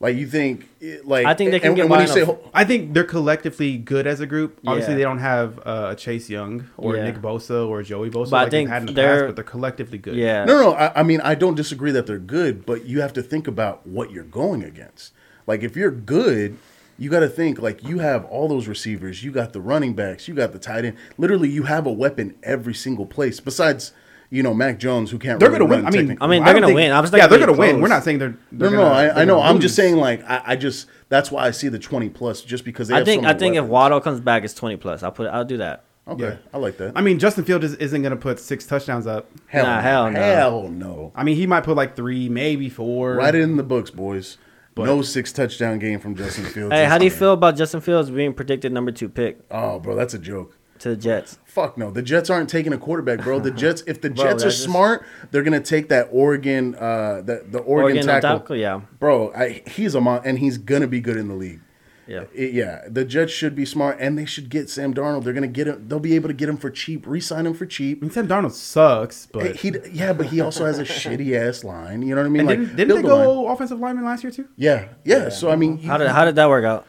Like 0.00 0.16
you 0.16 0.26
think, 0.26 0.68
like 1.04 1.24
I 1.24 1.34
think 1.34 1.52
they 1.52 1.60
can 1.60 1.68
and, 1.68 1.76
get 1.76 1.82
and 1.82 1.90
when 1.90 2.00
you 2.00 2.06
say 2.08 2.22
enough. 2.22 2.36
I 2.52 2.64
think 2.64 2.92
they're 2.92 3.04
collectively 3.04 3.78
good 3.78 4.06
as 4.06 4.20
a 4.20 4.26
group. 4.26 4.58
Obviously, 4.66 4.92
Yeah. 4.94 4.98
they 4.98 5.02
don't 5.04 5.18
have 5.18 5.58
uh, 5.64 5.88
a 5.92 5.94
Chase 5.96 6.28
Young 6.28 6.68
or 6.76 6.96
Yeah. 6.96 7.04
Nick 7.04 7.16
Bosa 7.22 7.66
or 7.66 7.82
Joey 7.82 8.10
Bosa 8.10 8.30
But 8.30 8.36
I 8.36 8.42
like 8.42 8.50
they've 8.50 8.68
had 8.68 8.82
in 8.82 8.86
the 8.86 8.92
they're, 8.92 9.14
past, 9.20 9.26
but 9.28 9.36
they're 9.36 9.44
collectively 9.44 9.98
good. 9.98 10.16
Yeah. 10.16 10.44
No, 10.44 10.60
no, 10.60 10.72
I, 10.74 11.00
I 11.00 11.02
mean, 11.04 11.20
I 11.22 11.34
don't 11.34 11.54
disagree 11.54 11.92
that 11.92 12.06
they're 12.06 12.18
good, 12.18 12.66
but 12.66 12.84
you 12.84 13.00
have 13.00 13.12
to 13.14 13.22
think 13.22 13.46
about 13.46 13.86
what 13.86 14.10
you're 14.10 14.24
going 14.24 14.62
against. 14.62 15.12
Like, 15.46 15.62
if 15.62 15.76
you're 15.76 15.90
good, 15.90 16.58
you 16.98 17.08
got 17.10 17.20
to 17.20 17.28
think 17.28 17.60
like 17.60 17.82
you 17.82 17.98
have 17.98 18.24
all 18.26 18.46
those 18.48 18.68
receivers, 18.68 19.24
you 19.24 19.30
got 19.32 19.52
the 19.52 19.60
running 19.60 19.94
backs, 19.94 20.28
you 20.28 20.34
got 20.34 20.52
the 20.52 20.58
tight 20.58 20.84
end. 20.84 20.96
Literally, 21.16 21.48
you 21.48 21.64
have 21.64 21.86
a 21.86 21.92
weapon 21.92 22.34
every 22.42 22.74
single 22.74 23.06
place. 23.06 23.40
Besides, 23.40 23.92
you 24.34 24.42
know, 24.42 24.52
Mac 24.52 24.78
Jones, 24.78 25.10
who 25.10 25.18
can't. 25.18 25.38
They're 25.38 25.50
really 25.50 25.66
going 25.66 25.70
to 25.70 25.76
win. 25.76 25.86
I 25.86 25.90
mean. 25.90 26.18
I 26.20 26.26
mean, 26.26 26.42
they're 26.44 26.52
don't 26.54 26.62
gonna 26.62 26.66
think- 26.66 26.76
win. 26.76 26.92
I 26.92 27.00
was 27.00 27.12
like, 27.12 27.20
yeah, 27.22 27.26
they're 27.28 27.38
going 27.38 27.52
to 27.52 27.58
win. 27.58 27.80
We're 27.80 27.88
not 27.88 28.02
saying 28.04 28.18
they're. 28.18 28.30
no, 28.30 28.36
they're 28.52 28.70
no, 28.70 28.76
gonna, 28.78 28.90
I, 28.94 29.04
they're 29.06 29.18
I 29.18 29.24
know. 29.24 29.40
I'm 29.40 29.60
just 29.60 29.76
saying, 29.76 29.96
like, 29.96 30.22
I, 30.28 30.42
I 30.44 30.56
just 30.56 30.86
that's 31.08 31.30
why 31.30 31.46
I 31.46 31.50
see 31.52 31.68
the 31.68 31.78
20 31.78 32.08
plus, 32.10 32.42
just 32.42 32.64
because 32.64 32.88
they. 32.88 32.94
I 32.94 32.98
Have 32.98 33.06
think 33.06 33.22
so 33.22 33.28
I 33.28 33.32
many 33.32 33.38
think 33.40 33.54
if 33.54 33.60
weapons. 33.62 33.70
Waddle 33.72 34.00
comes 34.00 34.20
back, 34.20 34.44
it's 34.44 34.54
20 34.54 34.76
plus. 34.76 35.02
I'll 35.02 35.12
put, 35.12 35.28
I'll 35.28 35.44
do 35.44 35.58
that. 35.58 35.84
Okay, 36.06 36.22
Yeah. 36.24 36.36
I 36.52 36.58
like 36.58 36.76
that. 36.78 36.92
I 36.96 37.00
mean, 37.00 37.18
Justin 37.18 37.44
Fields 37.44 37.64
is, 37.64 37.74
isn't 37.76 38.02
going 38.02 38.10
to 38.10 38.16
put 38.16 38.38
six 38.38 38.66
touchdowns 38.66 39.06
up. 39.06 39.30
hell, 39.46 39.64
Nah, 39.64 39.76
no, 39.76 39.80
hell 39.82 40.10
no. 40.10 40.20
hell 40.20 40.68
no. 40.68 41.12
I 41.14 41.24
mean, 41.24 41.36
he 41.36 41.46
might 41.46 41.62
put 41.64 41.76
like 41.76 41.96
three, 41.96 42.28
maybe 42.28 42.68
four. 42.68 43.14
Right 43.14 43.34
in 43.34 43.56
the 43.56 43.62
books, 43.62 43.90
boys. 43.90 44.36
But- 44.74 44.84
no 44.86 45.00
six 45.02 45.32
touchdown 45.32 45.78
game 45.78 46.00
from 46.00 46.14
Justin 46.16 46.44
Fields. 46.44 46.74
Hey, 46.74 46.84
how 46.84 46.98
do 46.98 47.04
you 47.04 47.10
year. 47.10 47.18
feel 47.18 47.32
about 47.32 47.56
Justin 47.56 47.80
Fields 47.80 48.10
being 48.10 48.34
predicted 48.34 48.70
number 48.72 48.90
two 48.92 49.08
pick 49.08 49.38
Oh, 49.50 49.78
bro, 49.78 49.94
that's 49.94 50.12
a 50.14 50.18
joke. 50.18 50.58
To 50.84 50.90
the 50.90 50.96
Jets? 50.96 51.38
Fuck 51.44 51.76
no. 51.76 51.90
The 51.90 52.02
Jets 52.02 52.30
aren't 52.30 52.48
taking 52.48 52.72
a 52.72 52.78
quarterback, 52.78 53.20
bro. 53.22 53.40
The 53.40 53.50
Jets, 53.62 53.82
if 53.86 54.00
the 54.00 54.08
Bro, 54.10 54.24
Jets 54.24 54.42
are 54.42 54.46
that's 54.46 54.54
just- 54.56 54.64
smart, 54.64 55.04
they're 55.30 55.42
gonna 55.42 55.60
take 55.60 55.88
that 55.90 56.08
Oregon, 56.12 56.74
uh, 56.76 57.22
the 57.24 57.44
the 57.50 57.58
Oregon, 57.58 57.98
Oregon 57.98 58.06
tackle. 58.06 58.38
tackle, 58.40 58.56
yeah. 58.56 58.80
Bro, 59.00 59.32
I, 59.34 59.62
he's 59.66 59.94
a 59.94 60.00
mon- 60.00 60.22
and 60.24 60.38
he's 60.38 60.56
gonna 60.58 60.86
be 60.86 61.00
good 61.00 61.16
in 61.16 61.28
the 61.28 61.34
league. 61.34 61.60
Yeah. 62.06 62.24
It- 62.34 62.52
yeah, 62.52 62.82
the 62.86 63.02
Jets 63.06 63.32
should 63.32 63.54
be 63.56 63.64
smart, 63.64 63.96
and 63.98 64.18
they 64.18 64.26
should 64.26 64.50
get 64.50 64.68
Sam 64.68 64.92
Darnold. 64.92 65.24
They're 65.24 65.32
gonna 65.32 65.46
get 65.46 65.66
him. 65.68 65.88
They'll 65.88 66.00
be 66.00 66.14
able 66.16 66.28
to 66.28 66.34
get 66.34 66.50
him 66.50 66.58
for 66.58 66.68
cheap. 66.70 67.06
Re-sign 67.06 67.46
him 67.46 67.54
for 67.54 67.64
I 67.64 67.68
cheap. 67.68 68.02
mean, 68.02 68.10
Sam 68.10 68.28
Darnold 68.28 68.52
sucks, 68.52 69.24
but. 69.26 69.42
Hey, 69.42 69.52
he, 69.54 69.72
yeah, 69.90 70.12
but 70.12 70.26
he 70.26 70.40
also 70.42 70.66
has 70.66 70.78
a 70.78 70.84
shitty 70.84 71.34
ass 71.34 71.64
line. 71.64 72.02
You 72.02 72.14
know 72.14 72.20
what 72.20 72.26
I 72.26 72.30
mean? 72.30 72.40
and 72.40 72.48
like, 72.48 72.58
didn't, 72.58 72.76
didn't 72.76 72.88
build 72.88 72.98
they 73.04 73.08
the 73.08 73.14
line. 73.14 73.24
go 73.24 73.48
offensive 73.48 73.80
lineman 73.80 74.04
last 74.04 74.22
year 74.22 74.30
too? 74.32 74.48
Yeah, 74.56 74.88
yeah. 75.04 75.30
So 75.30 75.50
I 75.50 75.56
mean, 75.56 75.78
you- 75.78 75.88
How 75.88 75.96
did 75.96 76.08
how 76.08 76.26
did 76.26 76.36
that 76.36 76.48
work 76.50 76.66
out? 76.66 76.86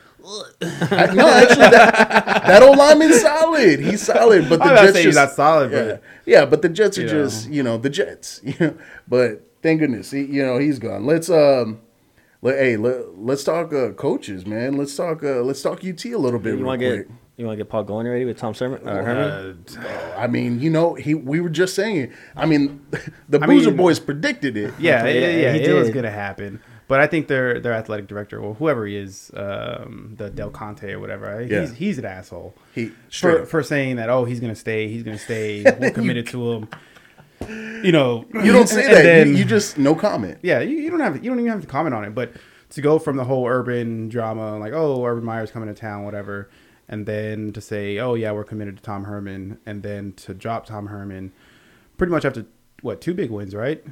I- 0.61 1.13
no, 1.13 1.27
actually, 1.29 1.69
that, 1.69 2.43
that 2.47 2.61
old 2.63 2.77
lineman's 2.77 3.21
solid. 3.21 3.79
He's 3.79 4.01
solid, 4.01 4.49
but 4.49 4.59
the 4.59 4.65
I'm 4.65 4.75
Jets 4.77 4.93
saying 4.93 4.93
just 4.93 5.05
he's 5.05 5.15
not 5.15 5.31
solid, 5.31 5.71
yeah, 5.71 5.83
but 5.85 6.01
yeah, 6.25 6.45
but 6.45 6.61
the 6.61 6.69
Jets 6.69 6.97
are 6.97 7.01
You 7.03 7.07
just 7.07 7.49
you 7.49 7.63
know 7.63 7.77
the 7.77 7.89
Jets. 7.89 8.41
You 8.45 8.53
know, 8.59 8.77
but 9.07 9.41
thank 9.61 9.79
goodness, 9.79 10.11
he, 10.11 10.21
you 10.23 10.45
know 10.45 10.57
he's 10.57 10.79
gone. 10.79 11.05
Let's 11.05 11.29
um, 11.29 11.79
let, 12.41 12.57
hey, 12.59 12.77
let, 12.77 13.17
let's 13.17 13.43
talk 13.43 13.73
uh, 13.73 13.89
coaches, 13.91 14.45
man. 14.45 14.77
Let's 14.77 14.95
talk 14.95 15.23
uh, 15.23 15.41
let's 15.41 15.61
talk 15.61 15.83
UT 15.83 16.03
a 16.05 16.15
little 16.17 16.39
bit. 16.39 16.57
You 16.57 16.65
want 16.65 16.81
to 16.81 16.97
get 16.97 17.07
you 17.37 17.45
want 17.45 17.57
to 17.57 17.63
get 17.63 17.69
Paul 17.69 17.83
going 17.83 18.07
ready 18.07 18.23
with 18.25 18.37
Tom 18.37 18.53
Sermon 18.53 18.87
or 18.87 19.03
Herman? 19.03 19.65
uh, 19.77 20.15
I 20.17 20.27
mean, 20.27 20.59
you 20.61 20.69
know, 20.69 20.93
he 20.93 21.13
we 21.15 21.41
were 21.41 21.49
just 21.49 21.75
saying 21.75 21.97
it. 21.97 22.11
I 22.35 22.45
mean, 22.45 22.85
the 23.29 23.39
I 23.41 23.45
Boozer 23.45 23.71
mean- 23.71 23.77
Boys 23.77 23.99
predicted 23.99 24.55
it. 24.57 24.73
yeah, 24.79 25.03
Yeah, 25.05 25.11
yeah, 25.11 25.27
yeah, 25.37 25.53
he 25.53 25.59
it 25.65 25.73
was 25.73 25.89
gonna 25.89 26.09
happen. 26.11 26.61
But 26.87 26.99
I 26.99 27.07
think 27.07 27.27
their 27.27 27.59
their 27.59 27.73
athletic 27.73 28.07
director, 28.07 28.39
or 28.39 28.53
whoever 28.55 28.85
he 28.85 28.95
is, 28.95 29.31
um, 29.35 30.13
the 30.17 30.29
Del 30.29 30.51
Conte 30.51 30.91
or 30.91 30.99
whatever, 30.99 31.41
Yeah. 31.43 31.61
he's 31.61 31.73
he's 31.73 31.97
an 31.97 32.05
asshole 32.05 32.53
He 32.75 32.91
for 33.11 33.41
up. 33.41 33.47
for 33.47 33.63
saying 33.63 33.95
that. 33.95 34.09
Oh, 34.09 34.25
he's 34.25 34.39
gonna 34.39 34.53
stay. 34.55 34.87
He's 34.87 35.01
gonna 35.03 35.17
stay. 35.17 35.63
We're 35.79 35.89
committed 35.91 36.27
to 36.27 36.51
him. 36.53 36.67
You 37.83 37.91
know, 37.91 38.25
you 38.33 38.51
don't 38.53 38.67
say 38.69 38.85
and 38.85 38.93
that. 38.93 39.03
then- 39.03 39.27
you, 39.29 39.37
you 39.37 39.45
just 39.45 39.77
no 39.77 39.95
comment. 39.95 40.37
yeah, 40.41 40.59
you, 40.61 40.77
you 40.77 40.89
don't 40.91 40.99
have 40.99 41.23
you 41.23 41.29
don't 41.29 41.39
even 41.39 41.51
have 41.51 41.61
to 41.61 41.67
comment 41.67 41.93
on 41.95 42.03
it. 42.05 42.13
But 42.15 42.33
to 42.71 42.81
go 42.81 42.99
from 42.99 43.17
the 43.17 43.23
whole 43.23 43.47
urban 43.47 44.07
drama, 44.09 44.57
like 44.59 44.73
oh, 44.73 45.03
Urban 45.05 45.23
Meyer's 45.23 45.49
coming 45.51 45.67
to 45.67 45.79
town, 45.79 46.03
whatever, 46.05 46.49
and 46.87 47.05
then 47.07 47.51
to 47.53 47.61
say, 47.61 47.97
oh 47.97 48.13
yeah, 48.13 48.31
we're 48.31 48.43
committed 48.43 48.77
to 48.77 48.83
Tom 48.83 49.05
Herman, 49.05 49.59
and 49.65 49.81
then 49.83 50.13
to 50.17 50.33
drop 50.35 50.65
Tom 50.67 50.85
Herman, 50.87 51.31
pretty 51.97 52.11
much 52.11 52.25
after 52.25 52.45
what 52.81 53.01
two 53.01 53.13
big 53.15 53.31
wins, 53.31 53.55
right? 53.55 53.83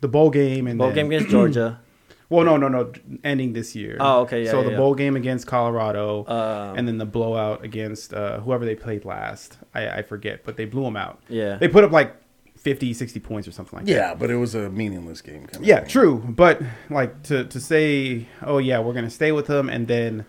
The 0.00 0.08
bowl 0.08 0.30
game 0.30 0.66
and 0.66 0.78
Bowl 0.78 0.88
then- 0.88 0.96
game 0.96 1.06
against 1.06 1.28
Georgia. 1.30 1.80
Well, 2.30 2.44
no, 2.46 2.56
no, 2.56 2.68
no, 2.68 2.92
ending 3.24 3.52
this 3.52 3.74
year. 3.76 3.96
Oh, 4.00 4.20
okay, 4.20 4.44
yeah, 4.44 4.50
so 4.52 4.58
yeah, 4.58 4.64
the 4.66 4.70
yeah. 4.70 4.76
bowl 4.78 4.94
game 4.94 5.16
against 5.16 5.46
Colorado, 5.46 6.24
Um, 6.26 6.78
and 6.78 6.86
then 6.88 6.96
the 6.96 7.04
blowout 7.04 7.64
against 7.64 8.14
uh, 8.14 8.38
whoever 8.40 8.64
they 8.64 8.76
played 8.76 9.04
last. 9.04 9.58
I, 9.74 9.88
I 9.88 10.02
forget, 10.02 10.44
but 10.44 10.56
they 10.56 10.64
blew 10.64 10.84
them 10.84 10.96
out. 10.96 11.20
Yeah. 11.28 11.56
they 11.56 11.66
put 11.68 11.82
up 11.84 11.90
like 11.90 12.14
50, 12.56 12.92
60 12.94 13.18
points 13.20 13.48
or 13.48 13.52
something 13.52 13.76
like 13.78 13.86
that. 13.86 13.92
Yeah, 13.92 14.14
but 14.14 14.30
it 14.30 14.36
was 14.36 14.54
a 14.54 14.70
meaningless 14.70 15.20
game. 15.22 15.46
Kind 15.48 15.66
Yeah, 15.66 15.78
of 15.80 15.88
true. 15.88 16.22
But 16.28 16.62
like 16.88 17.22
to 17.24 17.44
to 17.46 17.58
say, 17.60 18.28
oh 18.42 18.58
yeah, 18.58 18.78
we're 18.78 18.94
gonna 18.94 19.10
stay 19.10 19.32
with 19.32 19.46
them, 19.48 19.68
and 19.68 19.88
then 19.88 20.24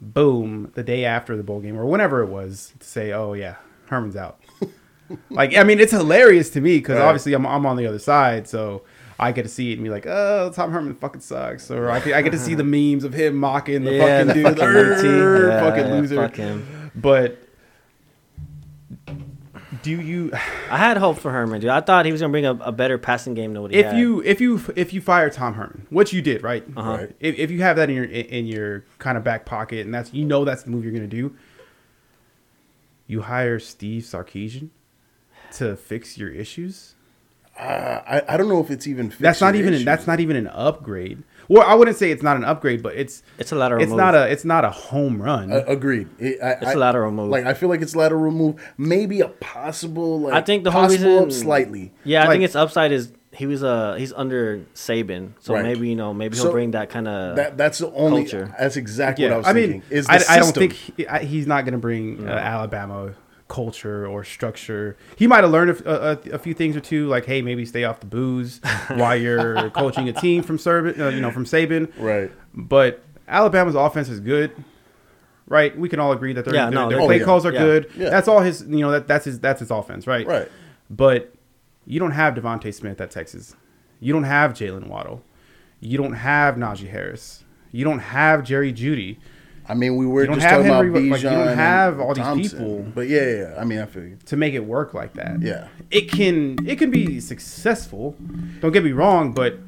boom, 0.00 0.72
the 0.74 0.82
day 0.82 1.04
after 1.04 1.36
the 1.36 1.42
bowl 1.42 1.60
game 1.60 1.78
or 1.78 1.86
whenever 1.86 2.20
it 2.22 2.26
was, 2.28 2.72
to 2.80 2.86
say, 2.86 3.12
oh 3.12 3.32
yeah, 3.34 3.56
Herman's 3.86 4.16
out. 4.16 4.40
like 5.30 5.56
I 5.56 5.62
mean, 5.64 5.78
it's 5.80 5.92
hilarious 5.92 6.50
to 6.50 6.60
me 6.60 6.78
because 6.78 6.96
Right. 6.98 7.04
obviously 7.04 7.32
I'm 7.34 7.46
I'm 7.46 7.64
on 7.66 7.76
the 7.76 7.86
other 7.86 7.98
side, 8.00 8.48
so. 8.48 8.82
I 9.20 9.32
get 9.32 9.42
to 9.42 9.48
see 9.48 9.70
it 9.72 9.74
and 9.74 9.82
be 9.84 9.90
like, 9.90 10.06
"Oh, 10.06 10.50
Tom 10.54 10.70
Herman 10.70 10.94
fucking 10.94 11.20
sucks," 11.22 11.70
or 11.70 11.90
I, 11.90 11.98
get- 12.00 12.14
I 12.14 12.22
get 12.22 12.30
to 12.30 12.38
see 12.38 12.54
the 12.54 12.64
memes 12.92 13.02
of 13.04 13.12
him 13.14 13.36
mocking 13.36 13.84
the 13.84 13.94
yeah, 13.94 14.18
fucking 14.24 14.26
the 14.28 14.34
dude, 14.34 14.44
fucking 14.44 14.62
"Err, 14.64 14.94
UT. 14.94 15.04
Yeah, 15.04 15.60
fucking 15.60 15.86
yeah, 15.86 15.92
loser. 15.94 16.14
Fuck 16.16 16.36
him. 16.36 16.90
But 16.94 17.38
do 19.82 19.90
you, 20.00 20.30
I 20.70 20.76
had 20.78 20.96
hope 20.96 21.18
for 21.18 21.30
Herman, 21.30 21.60
dude. 21.60 21.70
I 21.70 21.80
thought 21.80 22.04
he 22.06 22.12
was 22.12 22.20
gonna 22.20 22.30
bring 22.30 22.46
a, 22.46 22.52
a 22.54 22.72
better 22.72 22.98
passing 22.98 23.34
game 23.34 23.52
than 23.52 23.62
what 23.62 23.70
he 23.70 23.78
if 23.78 23.86
had. 23.86 23.98
you 23.98 24.22
if 24.22 24.40
you 24.40 24.60
if 24.76 24.92
you 24.92 25.00
fire 25.00 25.30
Tom 25.30 25.54
Herman, 25.54 25.86
which 25.90 26.12
you 26.12 26.22
did, 26.22 26.42
right? 26.42 26.64
Uh-huh. 26.76 26.90
Right. 26.90 27.16
if, 27.20 27.38
if 27.38 27.50
you 27.50 27.62
have 27.62 27.76
that 27.76 27.88
in 27.90 27.96
your 27.96 28.04
in 28.04 28.46
your 28.46 28.84
kind 28.98 29.16
of 29.18 29.24
back 29.24 29.44
pocket 29.46 29.84
and 29.84 29.92
that's 29.94 30.12
you 30.12 30.24
know 30.24 30.44
that's 30.44 30.62
the 30.62 30.70
move 30.70 30.84
you're 30.84 30.92
gonna 30.92 31.06
do 31.06 31.34
you 33.06 33.22
hire 33.22 33.58
Steve 33.58 34.02
Sarkisian 34.02 34.68
to 35.52 35.76
fix 35.76 36.18
your 36.18 36.28
issues 36.30 36.94
Uh, 37.58 38.02
I, 38.06 38.34
I 38.34 38.36
don't 38.36 38.48
know 38.48 38.60
if 38.60 38.70
it's 38.70 38.86
even. 38.86 39.12
that's 39.18 39.40
not 39.40 39.54
even 39.56 39.74
issues. 39.74 39.84
that's 39.84 40.06
not 40.06 40.20
even 40.20 40.36
an 40.36 40.46
upgrade 40.48 41.22
well 41.48 41.64
i 41.66 41.74
wouldn't 41.74 41.96
say 41.96 42.10
it's 42.12 42.22
not 42.22 42.36
an 42.36 42.44
upgrade 42.44 42.82
but 42.82 42.94
it's 42.94 43.22
It's 43.38 43.50
a 43.52 43.56
lateral 43.56 43.82
it's 43.82 43.88
move. 43.90 43.96
not 43.98 44.14
a 44.14 44.30
it's 44.30 44.44
not 44.44 44.64
a 44.64 44.70
home 44.70 45.20
run 45.20 45.50
Uh, 45.52 45.64
agreed. 45.66 46.08
It, 46.20 46.40
I, 46.42 46.50
It's 46.52 46.66
I- 46.66 46.72
a 46.74 46.76
lateral 46.76 47.10
move. 47.10 47.30
Like 47.30 47.46
I 47.46 47.54
feel 47.54 47.68
like 47.68 47.80
it's 47.82 47.96
lateral 47.96 48.30
move. 48.30 48.62
Maybe 48.76 49.20
a 49.22 49.28
possible. 49.28 50.20
Like, 50.20 50.34
I 50.34 50.40
think 50.42 50.62
the 50.64 50.70
whole 50.70 50.82
possible 50.82 51.08
reason 51.10 51.24
up 51.24 51.32
slightly. 51.32 51.92
Yeah, 52.04 52.24
I 52.24 52.28
think 52.28 52.44
its 52.44 52.54
upside 52.54 52.92
is 52.92 53.12
he 53.32 53.46
was 53.46 53.62
uh 53.64 53.94
he's 53.98 54.12
under 54.12 54.60
Saban, 54.74 55.32
so 55.40 55.54
Right. 55.54 55.62
maybe 55.64 55.88
you 55.88 55.96
know 55.96 56.12
maybe 56.14 56.36
he'll 56.36 56.44
So, 56.46 56.52
bring 56.52 56.72
that 56.72 56.90
kind 56.90 57.08
of 57.08 57.36
That 57.36 57.56
that's 57.56 57.78
the 57.78 57.90
only. 57.92 58.22
culture. 58.22 58.54
That's 58.58 58.76
exactly 58.76 59.24
yeah 59.24 59.30
what 59.30 59.34
I 59.34 59.38
was 59.38 59.46
i 59.48 59.52
thinking. 59.54 59.70
mean 59.80 59.82
is 59.90 60.06
the 60.06 60.12
I, 60.12 60.34
I 60.36 60.38
don't 60.38 60.54
think 60.54 60.72
he, 60.74 61.06
I, 61.08 61.18
he's 61.24 61.46
not 61.46 61.64
gonna 61.64 61.78
bring 61.78 62.28
uh, 62.28 62.32
alabama 62.32 63.14
culture 63.48 64.06
or 64.06 64.22
structure 64.24 64.96
he 65.16 65.26
might 65.26 65.42
have 65.42 65.50
learned 65.50 65.70
a, 65.70 66.10
a, 66.10 66.34
a 66.34 66.38
few 66.38 66.52
things 66.52 66.76
or 66.76 66.80
two 66.80 67.06
like 67.08 67.24
hey 67.24 67.40
maybe 67.40 67.64
stay 67.64 67.82
off 67.84 67.98
the 68.00 68.06
booze 68.06 68.60
while 68.88 69.16
you're 69.16 69.70
coaching 69.70 70.08
a 70.08 70.12
team 70.12 70.42
from 70.42 70.58
Saban, 70.58 70.98
uh, 71.00 71.08
you 71.08 71.20
know 71.20 71.30
from 71.30 71.44
Saban 71.46 71.90
Right. 71.98 72.30
But 72.54 73.02
Alabama's 73.26 73.74
offense 73.74 74.08
is 74.08 74.20
good, 74.20 74.52
right? 75.46 75.76
We 75.78 75.88
can 75.88 76.00
all 76.00 76.12
agree 76.12 76.32
that 76.32 76.44
their, 76.44 76.54
Yeah, 76.54 76.64
their, 76.66 76.72
no, 76.72 76.88
their 76.88 76.98
they're 76.98 77.06
play 77.06 77.18
good. 77.18 77.24
calls 77.24 77.44
are 77.46 77.52
Yeah. 77.52 77.58
good. 77.60 77.90
Yeah. 77.96 78.10
That's 78.10 78.28
all 78.28 78.40
his. 78.40 78.62
You 78.62 78.78
know 78.80 78.90
that 78.92 79.06
that's 79.06 79.24
his 79.26 79.38
that's 79.40 79.60
his 79.60 79.70
offense, 79.70 80.06
right? 80.06 80.26
Right. 80.26 80.48
But 80.90 81.34
you 81.86 81.98
don't 82.00 82.12
have 82.12 82.34
DeVonta 82.34 82.72
Smith 82.72 83.00
at 83.00 83.10
Texas. 83.10 83.54
You 84.00 84.12
don't 84.12 84.24
have 84.24 84.52
Jaylen 84.52 84.86
Waddle. 84.88 85.22
You 85.80 85.98
don't 85.98 86.14
have 86.14 86.56
Najee 86.56 86.88
Harris. 86.90 87.44
You 87.70 87.84
don't 87.84 87.98
have 88.00 88.44
Jerry 88.44 88.72
Jeudy. 88.72 89.18
I 89.68 89.74
mean, 89.74 89.96
we 89.96 90.06
were 90.06 90.26
just 90.26 90.40
talking 90.40 90.64
Henry, 90.64 90.88
about 90.88 91.02
Bijan. 91.02 91.10
like, 91.10 91.22
you 91.22 91.28
don't 91.30 91.56
have 91.56 92.00
all 92.00 92.14
these 92.14 92.24
Thompson. 92.24 92.58
people. 92.58 92.86
But 92.94 93.08
yeah, 93.08 93.20
yeah, 93.22 93.36
yeah. 93.36 93.54
I 93.60 93.64
mean, 93.64 93.78
I 93.80 93.86
feel 93.86 94.04
you. 94.04 94.18
to 94.26 94.36
make 94.36 94.54
it 94.54 94.64
work 94.64 94.94
like 94.94 95.12
that. 95.14 95.42
Yeah. 95.42 95.68
It 95.90 96.10
can 96.10 96.58
it 96.66 96.76
can 96.78 96.90
be 96.90 97.20
successful. 97.20 98.16
Don't 98.60 98.72
get 98.72 98.82
me 98.84 98.92
wrong, 98.92 99.32
but 99.32 99.58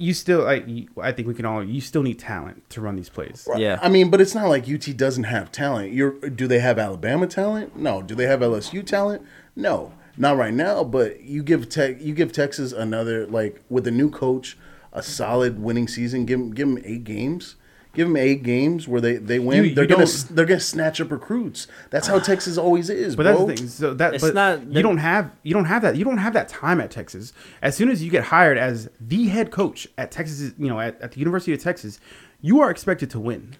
you 0.00 0.14
still 0.14 0.46
I 0.46 0.86
I 1.00 1.10
think 1.12 1.26
we 1.26 1.34
can 1.34 1.44
all 1.44 1.62
you 1.64 1.80
still 1.80 2.02
need 2.02 2.18
talent 2.18 2.68
to 2.70 2.80
run 2.80 2.96
these 2.96 3.08
plays. 3.08 3.46
Right. 3.50 3.60
Yeah. 3.60 3.78
I 3.82 3.88
mean, 3.88 4.10
but 4.10 4.20
it's 4.20 4.34
not 4.34 4.48
like 4.48 4.68
UT 4.68 4.96
doesn't 4.96 5.24
have 5.24 5.50
talent. 5.50 5.92
You're 5.92 6.12
do 6.30 6.46
they 6.46 6.60
have 6.60 6.78
Alabama 6.78 7.26
talent? 7.26 7.76
No. 7.76 8.02
Do 8.02 8.14
they 8.14 8.26
have 8.26 8.40
LSU 8.40 8.84
talent? 8.86 9.22
No. 9.56 9.92
Not 10.16 10.36
right 10.36 10.54
now, 10.54 10.82
but 10.84 11.22
you 11.22 11.42
give 11.42 11.68
tech 11.68 12.00
you 12.00 12.14
give 12.14 12.32
Texas 12.32 12.72
another 12.72 13.26
like 13.26 13.60
with 13.68 13.86
a 13.86 13.92
new 13.92 14.10
coach, 14.10 14.56
a 14.92 15.02
solid 15.02 15.60
winning 15.60 15.86
season. 15.88 16.24
Give 16.26 16.38
'em- 16.40 16.50
give 16.54 16.68
them 16.68 16.78
eight 16.84 17.04
games. 17.04 17.56
Give 17.98 18.06
them 18.06 18.16
eight 18.16 18.44
games 18.44 18.86
where 18.86 19.00
they, 19.00 19.16
they 19.16 19.40
win. 19.40 19.64
You- 19.64 19.74
they're 19.74 19.82
you 19.84 19.88
gonna 19.90 20.06
they're 20.30 20.46
gonna 20.46 20.60
snatch 20.60 21.00
up 21.00 21.10
recruits. 21.10 21.66
That's 21.90 22.06
how 22.06 22.20
Texas 22.20 22.56
always 22.56 22.88
is, 22.90 23.16
But 23.16 23.24
bro. 23.24 23.32
that's 23.46 23.60
the 23.60 23.66
thing. 23.66 23.68
So 23.68 23.92
that 23.94 24.14
It's 24.14 24.22
but 24.24 24.34
not- 24.34 24.64
you 24.72 24.82
don't 24.82 24.98
have 24.98 25.32
you 25.42 25.52
don't 25.52 25.64
have 25.64 25.82
that 25.82 25.96
you 25.96 26.04
don't 26.04 26.18
have 26.18 26.32
that 26.34 26.48
time 26.48 26.80
at 26.80 26.92
Texas. 26.92 27.32
As 27.60 27.74
soon 27.76 27.88
as 27.90 28.02
you 28.04 28.10
get 28.10 28.24
hired 28.24 28.56
as 28.56 28.88
the 29.00 29.26
head 29.26 29.50
coach 29.50 29.88
at 29.98 30.12
Texas, 30.12 30.52
you 30.56 30.68
know, 30.68 30.78
at, 30.78 31.00
at 31.00 31.10
the 31.12 31.18
University 31.18 31.52
of 31.52 31.60
Texas, 31.60 31.98
you 32.40 32.60
are 32.60 32.70
expected 32.70 33.10
to 33.10 33.18
win. 33.18 33.56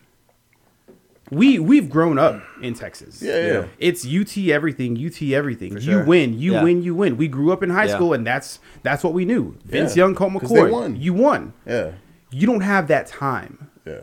We 1.31 1.59
we've 1.59 1.91
grown 1.91 2.19
up 2.19 2.41
in 2.63 2.73
Texas. 2.75 3.21
Yeah, 3.21 3.47
yeah. 3.47 3.65
It's 3.79 4.07
UT 4.07 4.39
everything, 4.51 4.97
UT 4.97 5.21
everything. 5.35 5.77
You 5.79 6.05
win, 6.05 6.39
you 6.39 6.53
Yeah. 6.55 6.63
win, 6.63 6.83
you 6.83 6.95
win. 6.95 7.17
We 7.19 7.29
grew 7.29 7.53
up 7.53 7.63
in 7.63 7.69
high 7.71 7.85
Yeah. 7.85 7.97
school, 7.97 8.15
and 8.15 8.27
that's 8.27 8.61
that's 8.83 9.05
what 9.05 9.13
we 9.13 9.25
knew. 9.27 9.57
Vince 9.65 9.95
Yeah, 9.95 10.05
Young, 10.05 10.15
Colt 10.15 10.33
'cause 10.41 10.51
they 10.51 10.61
McCoy, 10.61 10.71
won. 10.71 10.97
you 10.97 11.13
won. 11.13 11.53
Yeah. 11.67 11.91
You 12.31 12.47
don't 12.47 12.61
have 12.63 12.89
that 12.89 13.09
time. 13.09 13.69
Yeah. 13.87 14.01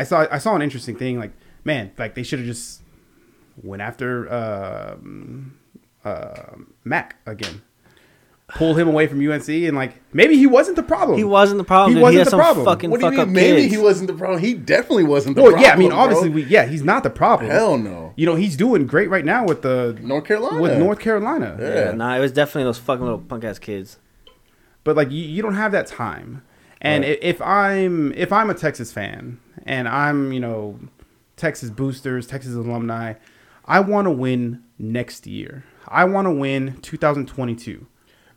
I 0.00 0.04
saw 0.04 0.26
I 0.30 0.38
saw 0.38 0.54
an 0.54 0.62
interesting 0.62 0.96
thing. 0.96 1.18
Like, 1.18 1.32
man, 1.64 1.90
like 1.98 2.14
they 2.14 2.22
should 2.22 2.38
have 2.38 2.46
just 2.48 2.82
went 3.62 3.82
after 3.82 4.32
um, 4.32 5.58
uh, 6.04 6.52
Mack 6.84 7.16
again, 7.26 7.62
pull 8.48 8.74
him 8.74 8.86
away 8.88 9.06
from 9.06 9.18
UNC, 9.26 9.48
and 9.48 9.76
like 9.76 10.00
maybe 10.12 10.36
he 10.36 10.46
wasn't 10.46 10.76
the 10.76 10.82
problem. 10.82 11.18
He 11.18 11.24
wasn't 11.24 11.58
the 11.58 11.64
problem. 11.64 11.90
He 11.90 11.94
dude. 11.96 12.02
wasn't 12.02 12.12
he 12.14 12.18
had 12.18 12.26
the 12.26 12.30
some 12.30 12.40
problem. 12.40 12.64
fucking 12.64 12.90
What 12.90 13.00
do 13.00 13.06
you 13.06 13.16
fuck 13.16 13.26
mean? 13.26 13.34
Maybe 13.34 13.62
kids. 13.62 13.74
he 13.74 13.80
wasn't 13.80 14.06
the 14.08 14.14
problem. 14.14 14.40
He 14.40 14.54
definitely 14.54 15.04
wasn't 15.04 15.36
the 15.36 15.42
Well, 15.42 15.50
problem. 15.52 15.68
yeah, 15.68 15.74
I 15.74 15.78
mean, 15.78 15.90
bro. 15.90 15.98
obviously, 15.98 16.28
we, 16.30 16.44
yeah, 16.44 16.64
he's 16.66 16.82
not 16.84 17.02
the 17.02 17.10
problem. 17.10 17.50
Hell 17.50 17.76
no. 17.78 18.12
You 18.16 18.26
know, 18.26 18.36
he's 18.36 18.56
doing 18.56 18.86
great 18.86 19.10
right 19.10 19.24
now 19.24 19.44
with 19.44 19.62
the 19.62 19.98
North 20.00 20.24
Carolina. 20.24 20.60
with 20.62 20.78
North 20.78 20.98
Carolina. 21.00 21.56
Yeah. 21.60 21.74
Yeah, 21.86 21.92
nah, 21.92 22.16
it 22.16 22.20
was 22.20 22.32
definitely 22.32 22.64
those 22.64 22.78
fucking 22.78 23.02
little 23.04 23.18
punk 23.20 23.44
ass 23.44 23.58
kids. 23.58 23.98
but 24.84 24.96
like 24.96 25.10
you, 25.10 25.22
you 25.22 25.42
don't 25.42 25.54
have 25.54 25.72
that 25.72 25.86
time 25.86 26.42
and 26.80 27.02
Right. 27.04 27.18
if 27.20 27.42
i'm 27.42 28.12
if 28.14 28.32
i'm 28.32 28.48
a 28.48 28.54
texas 28.54 28.92
fan 28.92 29.38
and 29.68 29.86
i'm 29.88 30.32
you 30.32 30.40
know 30.40 30.78
texas 31.36 31.70
boosters 31.70 32.26
texas 32.26 32.54
alumni 32.54 33.14
i 33.66 33.78
want 33.78 34.06
to 34.06 34.10
win 34.10 34.62
next 34.78 35.26
year 35.26 35.62
i 35.86 36.04
want 36.04 36.26
to 36.26 36.32
win 36.32 36.76
2022 36.82 37.86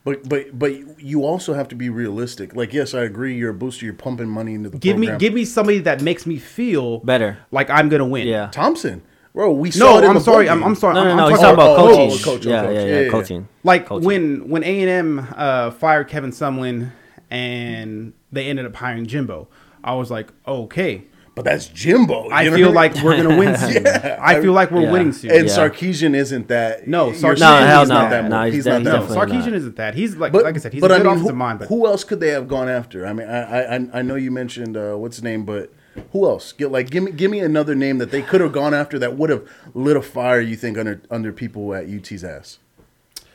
But 0.03 0.27
but 0.27 0.57
but 0.57 0.71
you 0.99 1.23
also 1.23 1.53
have 1.53 1.67
to 1.69 1.75
be 1.75 1.89
realistic. 1.89 2.55
Like, 2.55 2.73
yes, 2.73 2.95
I 2.95 3.03
agree. 3.03 3.35
You're 3.37 3.51
a 3.51 3.59
booster. 3.63 3.85
You're 3.85 3.93
pumping 4.07 4.27
money 4.27 4.53
into 4.55 4.69
the 4.71 4.79
give 4.79 4.97
me 4.97 5.07
give 5.19 5.33
me 5.33 5.45
somebody 5.45 5.77
that 5.87 6.01
makes 6.01 6.25
me 6.25 6.37
feel 6.39 6.99
Better. 7.05 7.37
like 7.51 7.69
i'm 7.69 7.87
gonna 7.87 8.07
win 8.15 8.25
Yeah. 8.27 8.49
Thompson, 8.51 9.03
bro. 9.35 9.51
We 9.53 9.69
saw 9.69 9.85
no 9.85 9.97
it 9.99 10.03
i'm 10.09 10.15
the 10.15 10.19
sorry 10.31 10.49
I'm. 10.49 10.63
I'm 10.63 10.73
sorry 10.75 10.95
No, 10.95 11.03
no, 11.03 11.11
I'm, 11.11 11.17
no. 11.17 11.25
I'm 11.25 11.31
He's 11.31 11.39
talking 11.39 11.55
talking 11.57 11.73
about 11.75 11.79
oh, 11.79 11.87
coaching. 11.87 12.11
oh, 12.19 12.23
coach, 12.29 12.45
oh, 12.47 12.49
yeah, 12.49 12.61
coach. 12.63 12.73
yeah, 12.73 12.81
Yeah, 12.81 12.85
yeah, 12.95 13.01
yeah. 13.05 13.09
coaching. 13.15 13.47
like 13.63 13.85
Coaching. 13.85 14.05
when 14.07 14.49
when 14.49 14.63
A 14.63 14.73
and 14.85 14.89
M 14.89 15.27
uh, 15.37 15.69
fired 15.71 16.07
Kevin 16.07 16.31
Sumlin 16.31 16.89
and 17.29 18.13
they 18.31 18.47
ended 18.49 18.65
up 18.65 18.75
hiring 18.75 19.05
Jimbo, 19.05 19.47
I 19.83 19.93
was 19.93 20.09
like, 20.09 20.29
okay, 20.47 21.05
But 21.33 21.45
that's 21.45 21.67
Jimbo. 21.67 22.27
I 22.29 22.41
you 22.41 22.49
know 22.51 22.57
feel 22.57 22.67
what 22.67 22.75
like 22.75 22.95
we're 23.03 23.15
gonna 23.23 23.37
win 23.37 23.55
soon. 23.57 23.83
Yeah, 23.85 24.19
I 24.21 24.41
feel 24.41 24.51
like 24.51 24.69
we're 24.69 24.81
Yeah. 24.81 24.91
winning 24.91 25.13
soon. 25.13 25.31
And 25.31 25.47
Yeah. 25.47 25.55
Sarkisian 25.57 26.13
isn't 26.13 26.49
that. 26.49 26.87
No, 26.89 27.11
Sarkisian 27.11 27.37
saying 27.39 27.67
hell 27.67 27.79
he's 27.81 27.89
no. 27.89 27.95
not 28.01 28.09
that. 28.09 28.29
No, 28.29 28.43
move. 28.43 28.53
he's 28.53 28.65
not 28.65 28.83
that. 28.83 28.91
no, 28.99 29.05
Sarkisian 29.07 29.45
not. 29.45 29.53
isn't 29.53 29.75
that. 29.77 29.95
He's 29.95 30.17
like, 30.17 30.33
But 30.33 30.43
like 30.43 30.55
I 30.55 30.59
said, 30.59 30.73
he's 30.73 30.81
but 30.81 30.91
a 30.91 30.95
I 30.95 30.97
good 30.97 31.03
mean, 31.05 31.13
offensive 31.13 31.31
who, 31.31 31.37
mind. 31.37 31.59
But 31.59 31.67
who 31.69 31.87
else 31.87 32.03
could 32.03 32.19
they 32.19 32.29
have 32.29 32.49
gone 32.49 32.67
after? 32.67 33.07
I 33.07 33.13
mean, 33.13 33.29
I 33.29 33.75
I, 33.77 33.89
I 33.93 34.01
know 34.01 34.15
you 34.15 34.29
mentioned 34.29 34.75
uh, 34.75 34.95
what's 34.95 35.15
his 35.17 35.23
name, 35.23 35.45
but 35.45 35.71
who 36.11 36.25
else? 36.27 36.51
Get 36.51 36.69
like 36.69 36.89
give 36.89 37.01
me 37.03 37.11
give 37.13 37.31
me 37.31 37.39
another 37.39 37.75
name 37.75 37.97
that 37.99 38.11
they 38.11 38.21
could 38.21 38.41
have 38.41 38.51
gone 38.51 38.73
after 38.73 38.99
that 38.99 39.15
would 39.17 39.29
have 39.29 39.47
lit 39.73 39.95
a 39.95 40.01
fire. 40.01 40.41
You 40.41 40.57
think 40.57 40.77
under 40.77 41.01
under 41.09 41.31
people 41.31 41.73
at 41.73 41.85
UT's 41.89 42.25
ass? 42.25 42.59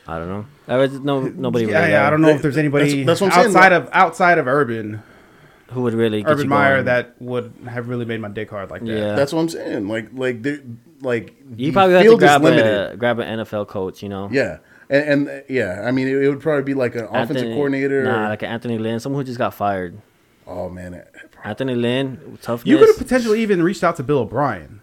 I 0.07 0.19
don't 0.19 0.29
know. 0.29 0.45
I 0.67 0.77
was 0.77 0.99
no 0.99 1.21
nobody. 1.21 1.65
yeah, 1.65 1.79
really 1.79 1.91
yeah, 1.93 2.05
I 2.07 2.11
don't 2.11 2.21
know 2.21 2.29
if 2.29 2.43
there's 2.43 2.57
anybody 2.57 3.03
That's- 3.03 3.05
that's 3.07 3.21
what 3.21 3.33
saying, 3.33 3.47
outside 3.47 3.73
of 3.73 3.89
outside 3.91 4.37
of 4.37 4.47
Urban 4.47 5.01
who 5.71 5.81
would 5.81 5.93
really 5.93 6.21
get 6.23 6.31
Urban 6.31 6.45
you 6.45 6.49
Meyer 6.49 6.75
going. 6.75 6.85
that 6.85 7.15
would 7.21 7.53
have 7.67 7.87
really 7.89 8.05
made 8.05 8.21
my 8.21 8.29
dick 8.29 8.49
hard 8.49 8.69
like 8.71 8.81
that. 8.85 8.87
Yeah. 8.97 9.15
That's 9.15 9.33
what 9.33 9.41
I'm 9.41 9.49
saying. 9.49 9.87
Like 9.87 10.09
like 10.13 10.41
they 10.41 10.59
like 11.01 11.35
You 11.55 11.67
the 11.67 11.71
probably 11.73 11.95
have 11.95 12.05
to 12.05 12.17
grab 12.17 12.41
limited. 12.43 12.93
a 12.93 12.97
grab 12.97 13.19
an 13.19 13.39
NFL 13.39 13.67
coach. 13.67 14.01
You 14.01 14.09
know. 14.09 14.29
Yeah. 14.31 14.57
And, 14.89 15.27
and 15.27 15.43
yeah, 15.49 15.81
I 15.85 15.91
mean, 15.91 16.07
it, 16.07 16.15
it 16.23 16.29
would 16.29 16.39
probably 16.39 16.63
be 16.63 16.73
like 16.73 16.95
an 16.95 17.05
offensive 17.11 17.53
coordinator. 17.53 18.03
Nah, 18.05 18.25
or- 18.25 18.29
like 18.29 18.41
an 18.41 18.49
Anthony 18.49 18.77
Lynn, 18.77 18.99
someone 19.01 19.21
who 19.21 19.25
just 19.25 19.37
got 19.37 19.53
fired. 19.53 19.99
oh 20.47 20.69
man, 20.69 21.03
Anthony 21.43 21.75
Lynn, 21.75 22.37
tough. 22.41 22.65
You 22.65 22.77
could 22.77 22.87
have 22.87 22.97
potentially 22.97 23.41
even 23.41 23.61
reached 23.61 23.83
out 23.83 23.97
to 23.97 24.03
Bill 24.03 24.19
O'Brien. 24.19 24.79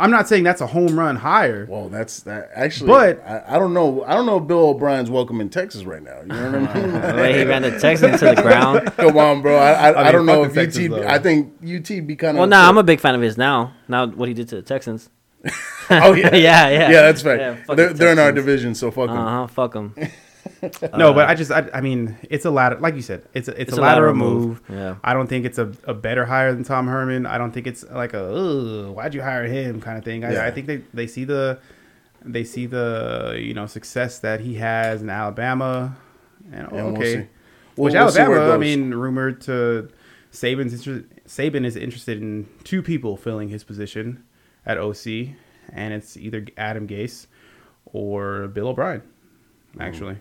I'm 0.00 0.10
not 0.12 0.28
saying 0.28 0.44
that's 0.44 0.60
a 0.60 0.66
home 0.66 0.96
run 0.98 1.16
hire. 1.16 1.66
Well, 1.68 1.88
that's 1.88 2.20
that. 2.20 2.50
Actually, 2.54 2.86
But- 2.88 3.22
I, 3.26 3.56
I 3.56 3.58
don't 3.58 3.74
know. 3.74 4.04
I 4.04 4.14
don't 4.14 4.26
know 4.26 4.38
if 4.38 4.46
Bill 4.46 4.68
O'Brien's 4.68 5.10
welcome 5.10 5.40
in 5.40 5.48
Texas 5.48 5.84
right 5.84 6.02
now. 6.02 6.20
You 6.20 6.26
know 6.28 6.60
what 6.60 6.70
I 6.70 6.80
mean? 6.80 6.92
The 7.08 7.14
way 7.14 7.38
he 7.38 7.44
ran 7.44 7.62
the 7.62 7.78
Texans 7.80 8.20
to 8.20 8.26
the 8.34 8.42
ground. 8.42 8.92
Come 8.96 9.16
on, 9.18 9.42
bro. 9.42 9.56
I, 9.56 9.72
I, 9.72 10.00
I, 10.00 10.04
mean, 10.04 10.12
don't 10.12 10.26
know 10.26 10.44
if 10.44 10.54
Texas, 10.54 10.84
UT. 10.84 10.90
though. 10.90 11.06
I 11.08 11.18
think 11.18 11.52
UT 11.62 11.88
be 12.06 12.14
kind 12.14 12.36
of. 12.36 12.40
Well, 12.40 12.46
nah, 12.46 12.68
I'm 12.68 12.78
a 12.78 12.82
big 12.84 13.00
fan 13.00 13.14
of 13.16 13.20
his 13.20 13.36
now. 13.36 13.72
Now 13.88 14.06
what 14.06 14.28
he 14.28 14.34
did 14.34 14.48
to 14.50 14.56
the 14.56 14.62
Texans. 14.62 15.10
Oh 15.90 16.12
yeah, 16.12 16.34
Yeah, 16.34 16.68
yeah. 16.68 16.90
yeah. 16.90 17.00
That's 17.00 17.22
fact. 17.22 17.40
Yeah, 17.40 17.74
they're, 17.74 17.94
they're 17.94 18.12
in 18.12 18.18
our 18.18 18.30
division, 18.30 18.74
so 18.74 18.90
fuck 18.90 19.08
'em. 19.08 19.16
Uh 19.16 19.24
huh. 19.24 19.46
Fuck 19.46 19.74
him. 19.74 19.94
No, 20.96 21.12
but 21.12 21.28
uh, 21.28 21.30
I 21.30 21.34
just, 21.34 21.50
I, 21.50 21.68
I 21.72 21.80
mean, 21.80 22.16
it's 22.28 22.44
a 22.44 22.50
ladder 22.50 22.78
like 22.80 22.94
you 22.94 23.02
said, 23.02 23.22
it's 23.34 23.48
a, 23.48 23.60
it's, 23.60 23.72
a, 23.72 23.80
lateral 23.80 24.14
move. 24.14 24.62
Yeah. 24.68 24.96
I 25.04 25.14
don't 25.14 25.26
think 25.28 25.44
it's 25.44 25.58
a, 25.58 25.72
a 25.84 25.94
better 25.94 26.24
hire 26.24 26.52
than 26.52 26.64
Tom 26.64 26.86
Herman. 26.88 27.26
I 27.26 27.38
don't 27.38 27.52
think 27.52 27.66
it's 27.66 27.84
like 27.90 28.14
a, 28.14 28.90
why'd 28.92 29.14
you 29.14 29.22
hire 29.22 29.44
him 29.44 29.80
kind 29.80 29.98
of 29.98 30.04
thing. 30.04 30.24
I, 30.24 30.32
Yeah. 30.32 30.46
I 30.46 30.50
think 30.50 30.66
they, 30.66 30.78
they 30.94 31.06
see 31.06 31.24
the, 31.24 31.58
they 32.24 32.44
see 32.44 32.66
the, 32.66 33.36
you 33.40 33.54
know, 33.54 33.66
success 33.66 34.18
that 34.20 34.40
he 34.40 34.54
has 34.56 35.02
in 35.02 35.10
Alabama. 35.10 35.96
And, 36.52 36.70
we'll 36.70 36.86
okay. 36.96 37.28
We'll- 37.76 37.84
Which 37.86 37.94
we'll 37.94 38.10
see 38.10 38.18
where 38.22 38.32
it 38.32 38.40
Alabama, 38.40 38.54
I 38.54 38.58
mean, 38.58 38.92
rumored 38.92 39.40
to 39.42 39.88
Saban's 40.32 40.74
inter- 40.86 41.04
Saban 41.26 41.64
is 41.64 41.76
interested 41.76 42.20
in 42.20 42.48
two 42.64 42.82
people 42.82 43.16
filling 43.16 43.48
his 43.48 43.62
position 43.64 44.24
at 44.66 44.78
OC, 44.78 45.34
and 45.72 45.94
it's 45.94 46.16
either 46.16 46.44
Adam 46.56 46.88
Gase 46.88 47.26
or 47.86 48.48
Bill 48.48 48.68
O'Brien. 48.68 49.02
Actually, 49.78 50.16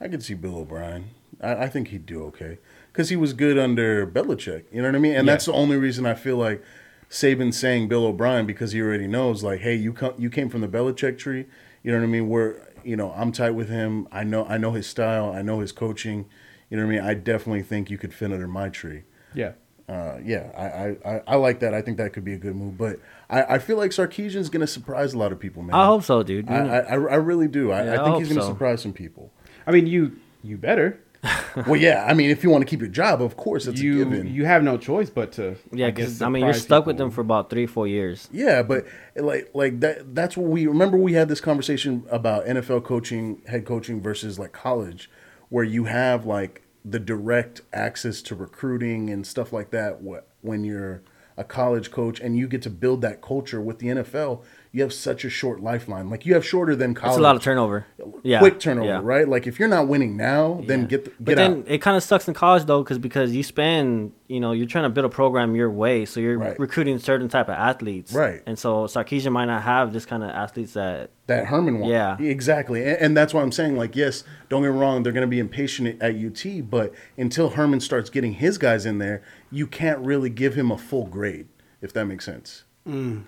I 0.00 0.08
could 0.08 0.22
see 0.22 0.34
Bill 0.34 0.56
O'Brien. 0.58 1.10
I, 1.40 1.64
I 1.64 1.68
think 1.68 1.88
he'd 1.88 2.06
do 2.06 2.22
okay 2.24 2.58
because 2.92 3.08
he 3.10 3.16
was 3.16 3.32
good 3.32 3.58
under 3.58 4.06
Belichick. 4.06 4.64
You 4.72 4.82
know 4.82 4.88
what 4.88 4.94
I 4.96 4.98
mean? 4.98 5.14
And 5.14 5.26
Yeah. 5.26 5.32
that's 5.34 5.46
the 5.46 5.52
only 5.52 5.76
reason 5.76 6.06
I 6.06 6.14
feel 6.14 6.36
like 6.36 6.62
Saban 7.10 7.52
saying 7.52 7.88
Bill 7.88 8.04
O'Brien 8.06 8.46
because 8.46 8.72
he 8.72 8.80
already 8.80 9.06
knows, 9.06 9.42
like, 9.42 9.60
hey, 9.60 9.74
you 9.74 9.92
come, 9.92 10.14
you 10.18 10.30
came 10.30 10.48
from 10.48 10.60
the 10.60 10.68
Belichick 10.68 11.18
tree. 11.18 11.46
You 11.82 11.92
know 11.92 11.98
what 11.98 12.04
I 12.04 12.08
mean? 12.08 12.28
Where 12.28 12.68
you 12.84 12.96
know 12.96 13.12
I'm 13.16 13.32
tight 13.32 13.50
with 13.50 13.68
him. 13.68 14.06
I 14.12 14.22
know 14.24 14.44
I 14.46 14.58
know 14.58 14.72
his 14.72 14.86
style. 14.86 15.32
I 15.32 15.42
know 15.42 15.60
his 15.60 15.72
coaching. 15.72 16.26
You 16.70 16.76
know 16.76 16.86
what 16.86 16.92
I 16.92 16.96
mean? 16.96 17.04
I 17.04 17.14
definitely 17.14 17.62
think 17.64 17.90
you 17.90 17.98
could 17.98 18.14
fit 18.14 18.32
under 18.32 18.46
my 18.48 18.68
tree. 18.68 19.02
yeah. 19.34 19.52
Uh, 19.88 20.20
yeah, 20.24 20.52
I, 20.56 20.62
I, 21.10 21.14
I, 21.16 21.22
I 21.26 21.34
like 21.34 21.58
that. 21.60 21.74
I 21.74 21.82
think 21.82 21.96
that 21.96 22.12
could 22.12 22.24
be 22.24 22.32
a 22.32 22.38
good 22.38 22.54
move. 22.54 22.78
But 22.78 23.00
I, 23.28 23.42
I 23.56 23.58
feel 23.58 23.76
like 23.76 23.90
Sarkisian's 23.90 24.48
going 24.48 24.60
to 24.60 24.66
surprise 24.68 25.14
a 25.14 25.18
lot 25.18 25.32
of 25.32 25.40
people, 25.40 25.64
man. 25.64 25.74
I 25.74 25.86
hope 25.86 26.04
so, 26.04 26.22
dude. 26.22 26.48
I, 26.48 26.54
I, 26.64 26.78
I 26.78 26.92
I 26.92 27.14
really 27.16 27.48
do. 27.48 27.72
I, 27.72 27.82
Yeah, 27.86 27.94
I 27.94 28.00
I 28.00 28.04
think 28.04 28.18
he's 28.18 28.28
going 28.28 28.38
to 28.38 28.46
so. 28.46 28.52
surprise 28.52 28.80
some 28.82 28.92
people. 28.92 29.32
I 29.66 29.70
mean, 29.72 29.86
you 29.86 30.16
you 30.42 30.56
better. 30.56 30.98
well, 31.66 31.76
yeah. 31.76 32.06
I 32.08 32.14
mean, 32.14 32.30
if 32.30 32.42
you 32.42 32.48
want 32.48 32.62
to 32.62 32.66
keep 32.66 32.80
your 32.80 32.88
job, 32.88 33.20
of 33.20 33.36
course, 33.36 33.66
it's 33.66 33.78
you 33.80 34.00
a 34.00 34.04
given. 34.06 34.26
you 34.32 34.46
have 34.46 34.62
no 34.62 34.78
choice 34.78 35.10
but 35.10 35.32
to. 35.32 35.54
yeah, 35.70 35.90
guess, 35.90 35.96
because 36.06 36.22
I 36.22 36.30
mean, 36.30 36.42
you're 36.44 36.54
surprise 36.54 36.62
stuck 36.64 36.86
with 36.86 36.96
them 36.96 37.10
for 37.10 37.20
about 37.20 37.50
three, 37.50 37.66
four 37.66 37.86
years. 37.86 38.26
yeah, 38.32 38.62
but 38.62 38.86
like 39.16 39.50
like 39.54 39.80
that. 39.80 40.14
That's 40.14 40.34
what 40.36 40.48
we 40.48 40.66
remember. 40.66 40.96
We 40.96 41.12
had 41.12 41.28
this 41.28 41.40
conversation 41.42 42.04
about 42.10 42.46
NFL 42.46 42.84
coaching, 42.84 43.42
head 43.46 43.66
coaching 43.66 44.00
versus 44.00 44.38
like 44.38 44.52
college, 44.52 45.10
where 45.50 45.64
you 45.64 45.84
have 45.84 46.24
like 46.24 46.62
the 46.86 46.98
direct 46.98 47.60
access 47.74 48.22
to 48.22 48.34
recruiting 48.34 49.10
and 49.10 49.26
stuff 49.26 49.52
like 49.52 49.70
that. 49.72 49.98
wh- 50.02 50.24
When 50.42 50.64
you're 50.64 51.02
a 51.36 51.44
college 51.44 51.90
coach 51.90 52.18
and 52.20 52.34
you 52.36 52.48
get 52.48 52.62
to 52.62 52.70
build 52.70 53.02
that 53.02 53.20
culture 53.20 53.60
with 53.60 53.78
the 53.78 53.88
NFL, 53.88 54.42
you 54.72 54.82
have 54.82 54.92
such 54.92 55.24
a 55.24 55.30
short 55.30 55.60
lifeline. 55.60 56.08
Like 56.10 56.24
you 56.24 56.34
have 56.34 56.46
shorter 56.46 56.76
than 56.76 56.94
college. 56.94 57.14
It's 57.14 57.18
a 57.18 57.22
lot 57.22 57.34
of 57.34 57.42
turnover. 57.42 57.86
Yeah, 58.22 58.38
quick 58.38 58.60
turnover, 58.60 58.86
yeah. 58.88 59.00
right? 59.02 59.26
Like 59.28 59.48
if 59.48 59.58
you're 59.58 59.68
not 59.68 59.88
winning 59.88 60.16
now, 60.16 60.62
then 60.64 60.82
Yeah. 60.82 60.86
get 60.86 61.04
the, 61.06 61.12
But 61.18 61.36
then 61.36 61.52
out. 61.60 61.64
it 61.66 61.78
kind 61.78 61.96
of 61.96 62.04
sucks 62.04 62.28
in 62.28 62.34
college 62.34 62.66
though, 62.66 62.82
because 62.84 62.98
because 62.98 63.34
you 63.34 63.42
spend, 63.42 64.12
you 64.28 64.38
know, 64.38 64.52
you're 64.52 64.68
trying 64.68 64.84
to 64.84 64.88
build 64.90 65.06
a 65.06 65.08
program 65.08 65.56
your 65.56 65.70
way, 65.70 66.04
so 66.04 66.20
you're 66.20 66.38
Right. 66.38 66.56
recruiting 66.60 67.00
certain 67.00 67.28
type 67.28 67.48
of 67.48 67.54
athletes, 67.56 68.12
Right. 68.14 68.42
And 68.46 68.56
so 68.56 68.84
Sarkisian 68.84 69.32
might 69.32 69.46
not 69.46 69.62
have 69.62 69.92
this 69.92 70.06
kind 70.06 70.22
of 70.22 70.30
athletes 70.30 70.74
that. 70.74 71.10
that 71.26 71.46
Herman 71.46 71.80
wants. 71.80 71.90
Yeah. 71.90 72.16
exactly. 72.20 72.84
And, 72.84 72.96
and 73.00 73.16
that's 73.16 73.34
why 73.34 73.42
I'm 73.42 73.52
saying, 73.52 73.76
like, 73.76 73.96
yes, 73.96 74.22
don't 74.48 74.62
get 74.62 74.70
me 74.72 74.78
wrong, 74.78 75.02
they're 75.02 75.12
going 75.12 75.22
to 75.22 75.26
be 75.26 75.40
impatient 75.40 76.00
at 76.00 76.14
UT, 76.14 76.60
but 76.70 76.92
until 77.18 77.50
Herman 77.50 77.80
starts 77.80 78.08
getting 78.08 78.34
his 78.34 78.56
guys 78.56 78.86
in 78.86 78.98
there, 78.98 79.20
you 79.50 79.66
can't 79.66 79.98
really 79.98 80.30
give 80.30 80.54
him 80.54 80.70
a 80.70 80.78
full 80.78 81.06
grade, 81.06 81.48
if 81.82 81.92
that 81.94 82.04
makes 82.04 82.24
sense. 82.24 82.62
Mm. 82.88 83.22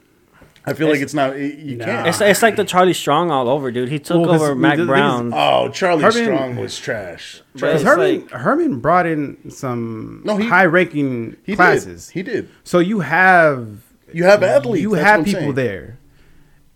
I 0.64 0.74
feel 0.74 0.88
like 0.88 1.00
it's 1.00 1.14
not. 1.14 1.36
You 1.38 1.76
Nah. 1.76 1.84
can't. 1.84 2.06
It's, 2.08 2.20
it's 2.20 2.42
like 2.42 2.54
the 2.56 2.64
Charlie 2.64 2.92
Strong 2.92 3.30
all 3.32 3.48
over, 3.48 3.70
dude. 3.72 3.88
He 3.88 3.98
took 3.98 4.20
Well, 4.20 4.30
'cause 4.30 4.42
over 4.42 4.54
Mack 4.54 4.72
the 4.72 4.76
thing 4.76 4.82
is- 4.84 4.88
Brown. 4.88 5.32
oh, 5.34 5.68
Charlie 5.70 6.02
Herman- 6.04 6.24
Strong 6.24 6.56
was 6.56 6.78
trash. 6.78 7.42
But 7.54 7.60
Because 7.60 7.74
it's 7.80 7.84
Herman 7.90 8.20
like- 8.20 8.30
Herman 8.30 8.78
brought 8.78 9.06
in 9.06 9.50
some 9.50 10.22
No, 10.24 10.38
high-ranking 10.38 11.36
classes. 11.54 12.06
did. 12.08 12.14
He 12.14 12.22
did. 12.22 12.48
So 12.64 12.78
you 12.78 13.00
have 13.00 13.66
You 14.12 14.24
have 14.24 14.42
athletes. 14.42 14.82
you 14.82 14.94
have 14.94 15.24
people 15.24 15.40
saying. 15.40 15.54
there. 15.54 15.98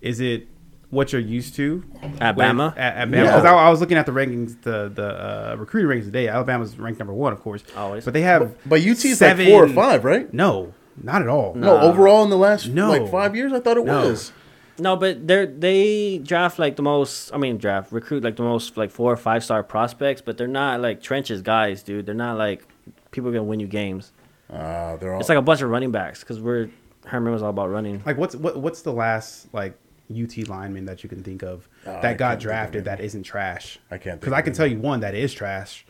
Is 0.01 0.20
it 0.20 0.49
what 0.90 1.12
you're 1.12 1.20
used 1.22 1.55
to 1.57 1.85
Alabama. 2.20 2.66
with- 2.66 2.75
Bama? 2.75 2.79
At, 2.81 2.96
at 2.96 3.09
Bama, 3.09 3.25
Yeah. 3.25 3.31
'Cause 3.33 3.44
I, 3.44 3.55
I 3.55 3.70
was 3.70 3.81
looking 3.81 3.96
at 3.99 4.07
the 4.07 4.12
rankings, 4.12 4.57
the 4.62 4.90
the 4.94 5.07
uh, 5.53 5.57
recruiting 5.59 5.90
rankings 5.90 6.05
today. 6.07 6.29
Alabama's 6.29 6.79
ranked 6.79 6.99
number 6.99 7.14
one, 7.14 7.33
of 7.33 7.40
course. 7.42 7.62
Always. 7.77 8.05
but 8.05 8.14
they 8.14 8.22
have. 8.22 8.53
But 8.66 8.81
UT's 8.81 9.20
like 9.20 9.37
four 9.37 9.64
or 9.64 9.68
five, 9.68 10.05
right? 10.05 10.33
No, 10.35 10.72
not 11.03 11.23
at 11.23 11.29
all. 11.29 11.55
No, 11.55 11.79
overall 11.79 12.23
in 12.25 12.31
the 12.31 12.37
last 12.39 12.69
No. 12.69 12.89
like 12.89 13.11
five 13.11 13.35
years, 13.37 13.53
I 13.53 13.61
thought 13.61 13.77
it 13.77 13.85
No. 13.85 14.09
was. 14.09 14.33
No, 14.79 14.95
but 14.97 15.27
they 15.27 15.47
they 15.47 16.19
draft 16.19 16.59
like 16.59 16.77
the 16.77 16.83
most. 16.83 17.33
I 17.33 17.39
mean, 17.39 17.57
draft 17.57 17.93
recruit 17.93 18.23
like 18.23 18.37
the 18.37 18.43
most 18.43 18.77
like 18.77 18.91
four 18.91 19.11
or 19.13 19.17
five 19.17 19.43
star 19.43 19.63
prospects, 19.63 20.21
but 20.21 20.37
they're 20.37 20.47
not 20.47 20.81
like 20.81 21.01
trenches 21.03 21.41
guys, 21.43 21.83
dude. 21.83 22.05
They're 22.07 22.15
not 22.15 22.37
like 22.37 22.67
people 23.11 23.31
are 23.31 23.33
gonna 23.33 23.45
win 23.45 23.59
you 23.61 23.67
games. 23.67 24.13
Uh, 24.53 24.97
they're 24.97 25.15
all. 25.15 25.21
It's 25.21 25.29
like 25.31 25.39
a 25.39 25.43
bunch 25.43 25.63
of 25.63 25.71
running 25.71 25.93
backs 25.93 26.21
because 26.21 26.41
we're 26.41 26.69
Herman 27.07 27.33
was 27.33 27.43
all 27.43 27.51
about 27.51 27.71
running. 27.71 28.03
Like 28.05 28.19
what's 28.19 28.37
what, 28.37 28.59
what's 28.59 28.83
the 28.83 28.93
last 28.93 29.53
like 29.55 29.79
UT 30.15 30.47
lineman 30.47 30.85
that 30.85 31.03
you 31.03 31.09
can 31.09 31.23
think 31.23 31.43
of 31.43 31.69
I 31.87 31.91
that 31.93 32.03
can't 32.03 32.19
got 32.19 32.35
of 32.35 32.41
drafted 32.43 32.85
that 32.85 33.01
isn't 33.01 33.23
trash? 33.23 33.79
I 33.91 33.97
can't 33.97 34.05
think 34.05 34.21
because 34.21 34.33
I 34.35 34.41
of 34.41 34.45
can 34.45 34.53
tell 34.53 34.67
you 34.67 34.79
one 34.79 35.01
that 35.01 35.15
is 35.15 35.33
trash. 35.33 35.87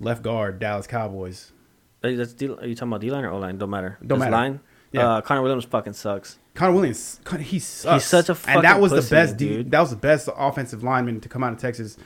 Left 0.00 0.22
guard, 0.22 0.58
Dallas 0.58 0.86
Cowboys. 0.86 1.52
Hey, 2.02 2.14
That's 2.14 2.32
D, 2.32 2.46
are 2.48 2.66
you 2.66 2.74
talking 2.74 2.88
about 2.88 3.00
D 3.00 3.10
line 3.10 3.24
or 3.24 3.30
O 3.30 3.38
line? 3.38 3.58
Don't 3.58 3.70
matter. 3.70 3.98
Don't 4.00 4.18
Just 4.18 4.30
matter. 4.30 4.32
Line. 4.32 4.60
Yeah. 4.92 5.08
Uh, 5.08 5.20
Connor 5.20 5.42
Williams 5.42 5.64
fucking 5.66 5.92
sucks. 5.92 6.38
Connor 6.54 6.72
Williams, 6.72 7.20
he 7.40 7.58
sucks. 7.58 8.02
He's 8.02 8.08
such 8.10 8.28
a 8.28 8.36
and 8.50 8.64
that 8.64 8.80
was 8.80 8.92
pussy, 8.92 9.08
the 9.08 9.14
best. 9.14 9.36
D, 9.36 9.48
dude. 9.48 9.70
that 9.70 9.80
was 9.80 9.90
the 9.90 9.96
best 9.96 10.28
offensive 10.36 10.82
lineman 10.82 11.20
to 11.20 11.28
come 11.28 11.44
out 11.44 11.52
of 11.52 11.58
Texas 11.58 11.96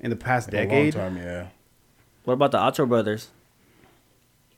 in 0.00 0.10
the 0.10 0.16
past 0.16 0.52
a 0.52 0.56
long 0.56 0.66
decade. 0.68 0.92
time, 0.94 1.16
yeah. 1.16 1.46
What 2.24 2.34
about 2.34 2.50
the 2.52 2.58
Ocho 2.62 2.84
brothers? 2.86 3.28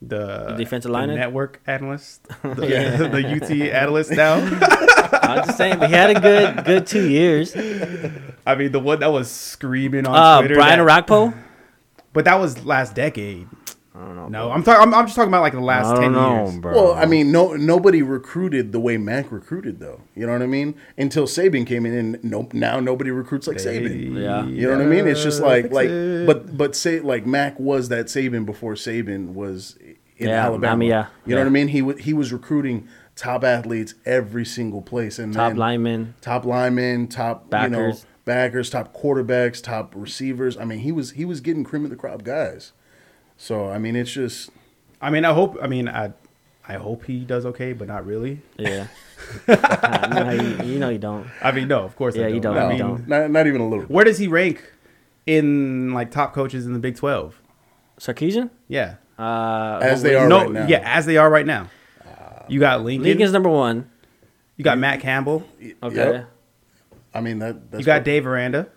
The, 0.01 0.47
The 0.49 0.55
defensive 0.57 0.89
the 0.89 0.93
lineman? 0.93 1.15
network 1.17 1.59
analyst, 1.65 2.27
the, 2.43 2.51
the 3.11 3.41
UT 3.41 3.51
analyst 3.51 4.11
now. 4.11 4.35
I'm 5.23 5.45
just 5.45 5.57
saying, 5.57 5.79
but 5.79 5.89
he 5.89 5.95
had 5.95 6.15
a 6.15 6.19
good 6.19 6.65
good 6.65 6.85
two 6.87 7.09
years. 7.09 7.55
I 8.45 8.55
mean, 8.55 8.71
the 8.71 8.79
one 8.79 8.99
that 8.99 9.11
was 9.11 9.29
screaming 9.31 10.05
on 10.05 10.15
Uh, 10.15 10.39
Twitter. 10.39 10.55
Brian 10.55 10.85
that- 10.85 11.07
Orakpo. 11.07 11.33
but 12.13 12.25
that 12.25 12.35
was 12.35 12.63
last 12.65 12.93
decade. 12.95 13.47
I 13.97 14.05
don't 14.05 14.15
know. 14.15 14.27
No, 14.27 14.51
I'm 14.51 14.63
talking. 14.63 14.81
I'm, 14.87 14.93
I'm 14.93 15.05
just 15.05 15.15
talking 15.15 15.29
about 15.29 15.41
like 15.41 15.53
the 15.53 15.59
last 15.59 15.87
I 15.87 15.93
don't 15.93 16.01
ten 16.03 16.11
know, 16.13 16.43
years. 16.45 16.57
bro. 16.59 16.73
Well, 16.73 16.93
I 16.93 17.05
mean, 17.05 17.31
no, 17.31 17.53
nobody 17.55 18.01
recruited 18.03 18.71
the 18.71 18.79
way 18.79 18.97
Mack 18.97 19.31
recruited, 19.31 19.79
though. 19.79 20.01
You 20.15 20.27
know 20.27 20.33
what 20.33 20.43
I 20.43 20.47
mean? 20.47 20.75
Until 20.97 21.25
Saban 21.25 21.65
came 21.65 21.85
in, 21.85 21.93
and 21.93 22.23
no, 22.23 22.47
now 22.53 22.79
nobody 22.79 23.09
recruits 23.09 23.47
like 23.47 23.57
Saban. 23.57 24.13
Yeah. 24.21 24.45
You 24.45 24.67
know 24.67 24.77
what 24.77 24.85
I 24.85 24.89
mean? 24.89 25.07
It's 25.07 25.23
just 25.23 25.41
like, 25.41 25.71
like, 25.71 25.89
it. 25.89 26.27
but, 26.27 26.55
but 26.55 26.75
say 26.75 26.99
like 26.99 27.25
Mack 27.25 27.59
was 27.59 27.89
that 27.89 28.05
Saban 28.05 28.45
before 28.45 28.75
Saban 28.75 29.33
was 29.33 29.77
in 30.17 30.29
Yeah, 30.29 30.45
Alabama. 30.45 30.73
I 30.73 30.75
mean, 30.75 30.89
yeah, 30.89 31.07
You 31.25 31.31
know 31.35 31.37
yeah. 31.37 31.43
what 31.45 31.47
I 31.47 31.51
mean? 31.51 31.67
He 31.69 31.81
was 31.81 31.97
he 31.99 32.13
was 32.13 32.31
recruiting 32.31 32.87
top 33.15 33.43
athletes 33.43 33.95
every 34.05 34.45
single 34.45 34.81
place, 34.83 35.17
and 35.17 35.33
top 35.33 35.49
then 35.49 35.57
lineman. 35.57 36.13
top 36.21 36.45
linemen, 36.45 37.07
top 37.07 37.45
you 37.51 37.69
know 37.69 37.77
Backers. 37.87 38.05
backers, 38.25 38.69
top 38.69 38.95
quarterbacks, 38.95 39.61
top 39.63 39.93
receivers. 39.95 40.55
I 40.55 40.65
mean, 40.65 40.79
he 40.79 40.91
was 40.91 41.11
he 41.11 41.25
was 41.25 41.41
getting 41.41 41.63
cream 41.63 41.83
of 41.83 41.89
the 41.89 41.95
crop 41.95 42.23
guys. 42.23 42.73
So 43.37 43.69
I 43.69 43.77
mean, 43.77 43.95
it's 43.95 44.11
just 44.11 44.49
I 45.01 45.09
mean, 45.09 45.25
I 45.25 45.33
hope. 45.33 45.57
I 45.61 45.67
mean, 45.67 45.87
I, 45.87 46.11
I 46.67 46.73
hope 46.73 47.05
he 47.05 47.19
does 47.19 47.45
okay, 47.45 47.73
but 47.73 47.87
not 47.87 48.05
really. 48.05 48.41
Yeah. 48.57 48.87
no, 49.47 50.31
you, 50.31 50.63
you 50.73 50.79
know 50.79 50.89
you 50.89 50.97
don't. 50.97 51.27
I 51.41 51.51
mean, 51.51 51.67
no, 51.67 51.83
of 51.83 51.95
course. 51.95 52.15
Yeah, 52.15 52.25
I 52.25 52.29
you 52.29 52.39
don't. 52.39 52.55
don't, 52.55 52.63
I 52.65 52.69
mean, 52.69 52.77
don't. 52.79 53.07
not 53.07 53.29
not 53.31 53.47
even 53.47 53.61
a 53.61 53.67
little. 53.67 53.85
where 53.85 54.05
does 54.05 54.17
he 54.17 54.27
rank 54.27 54.63
in 55.25 55.93
like 55.93 56.11
top 56.11 56.33
coaches 56.33 56.65
in 56.65 56.73
the 56.73 56.79
Big 56.79 56.95
Twelve? 56.95 57.39
Sarkeesian? 57.99 58.49
Yeah, 58.67 58.95
Uh, 59.17 59.79
As 59.81 60.03
they 60.03 60.13
are 60.15 60.27
no, 60.29 60.41
right 60.43 60.51
now. 60.51 60.67
yeah, 60.67 60.81
as 60.85 61.05
they 61.07 61.17
are 61.17 61.29
right 61.29 61.45
now. 61.47 61.69
You 62.47 62.59
got 62.59 62.83
Lincoln. 62.83 63.03
Lincoln's 63.05 63.33
number 63.33 63.49
one. 63.49 63.89
you 64.55 64.63
got 64.63 64.77
Matt 64.77 65.01
Campbell. 65.01 65.43
Okay. 65.83 65.95
Yep. 65.95 66.29
I 67.13 67.21
mean 67.21 67.39
that. 67.39 67.71
That's 67.71 67.81
You 67.81 67.85
got 67.85 67.95
what- 67.97 68.03
Dave 68.05 68.25
Aranda. 68.27 68.67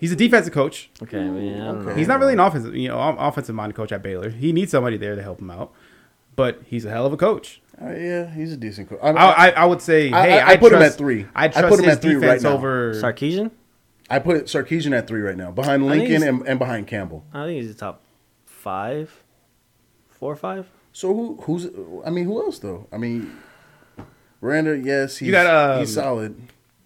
He's 0.00 0.10
a 0.12 0.16
defensive 0.16 0.52
coach. 0.54 0.90
Okay. 1.02 1.20
I, 1.20 1.24
mean, 1.24 1.60
I 1.60 1.66
don't. 1.66 1.96
He's 1.96 2.08
not 2.08 2.18
really 2.20 2.32
an 2.32 2.40
offensive, 2.40 2.74
you 2.74 2.88
know, 2.88 2.98
offensive 3.18 3.54
minded 3.54 3.76
coach 3.76 3.92
at 3.92 4.02
Baylor. 4.02 4.30
He 4.30 4.50
needs 4.52 4.70
somebody 4.70 4.96
there 4.96 5.14
to 5.14 5.22
help 5.22 5.40
him 5.40 5.50
out, 5.50 5.72
but 6.36 6.62
he's 6.66 6.86
a 6.86 6.90
hell 6.90 7.04
of 7.04 7.12
a 7.12 7.18
coach. 7.18 7.60
Uh, 7.80 7.90
yeah, 7.90 8.30
he's 8.34 8.52
a 8.52 8.56
decent 8.56 8.88
coach. 8.88 8.98
I, 9.02 9.10
I, 9.10 9.48
I 9.50 9.64
would 9.66 9.80
say, 9.82 10.08
hey, 10.08 10.14
I- 10.14 10.38
I, 10.38 10.52
I 10.52 10.56
put 10.56 10.72
him 10.72 10.80
at 10.82 10.94
three. 10.94 11.26
I 11.34 11.44
I 11.44 11.48
trust 11.48 11.68
put 11.68 11.78
him 11.80 11.84
his 11.84 11.96
at 11.96 12.02
three 12.02 12.14
right 12.14 12.20
defense 12.22 12.42
now. 12.44 12.52
over. 12.54 12.94
Sarkisian? 12.94 13.50
I 14.08 14.18
put 14.18 14.46
Sarkisian 14.46 14.96
at 14.96 15.06
three 15.06 15.20
right 15.20 15.36
now, 15.36 15.50
behind 15.50 15.86
Lincoln 15.86 16.22
and, 16.22 16.46
and 16.48 16.58
behind 16.58 16.86
Campbell. 16.86 17.24
I 17.32 17.44
think 17.46 17.60
he's 17.62 17.72
the 17.72 17.78
top 17.78 18.00
five, 18.46 19.22
four 20.08 20.32
or 20.32 20.36
five. 20.36 20.66
So 20.92 21.14
who 21.14 21.36
who's? 21.42 21.66
I 22.04 22.10
mean, 22.10 22.24
who 22.24 22.42
else 22.42 22.58
though? 22.58 22.88
I 22.92 22.96
mean, 22.98 23.36
Miranda, 24.40 24.76
yes, 24.78 25.18
he's, 25.18 25.30
got, 25.30 25.46
um, 25.46 25.80
he's 25.80 25.94
solid. 25.94 26.40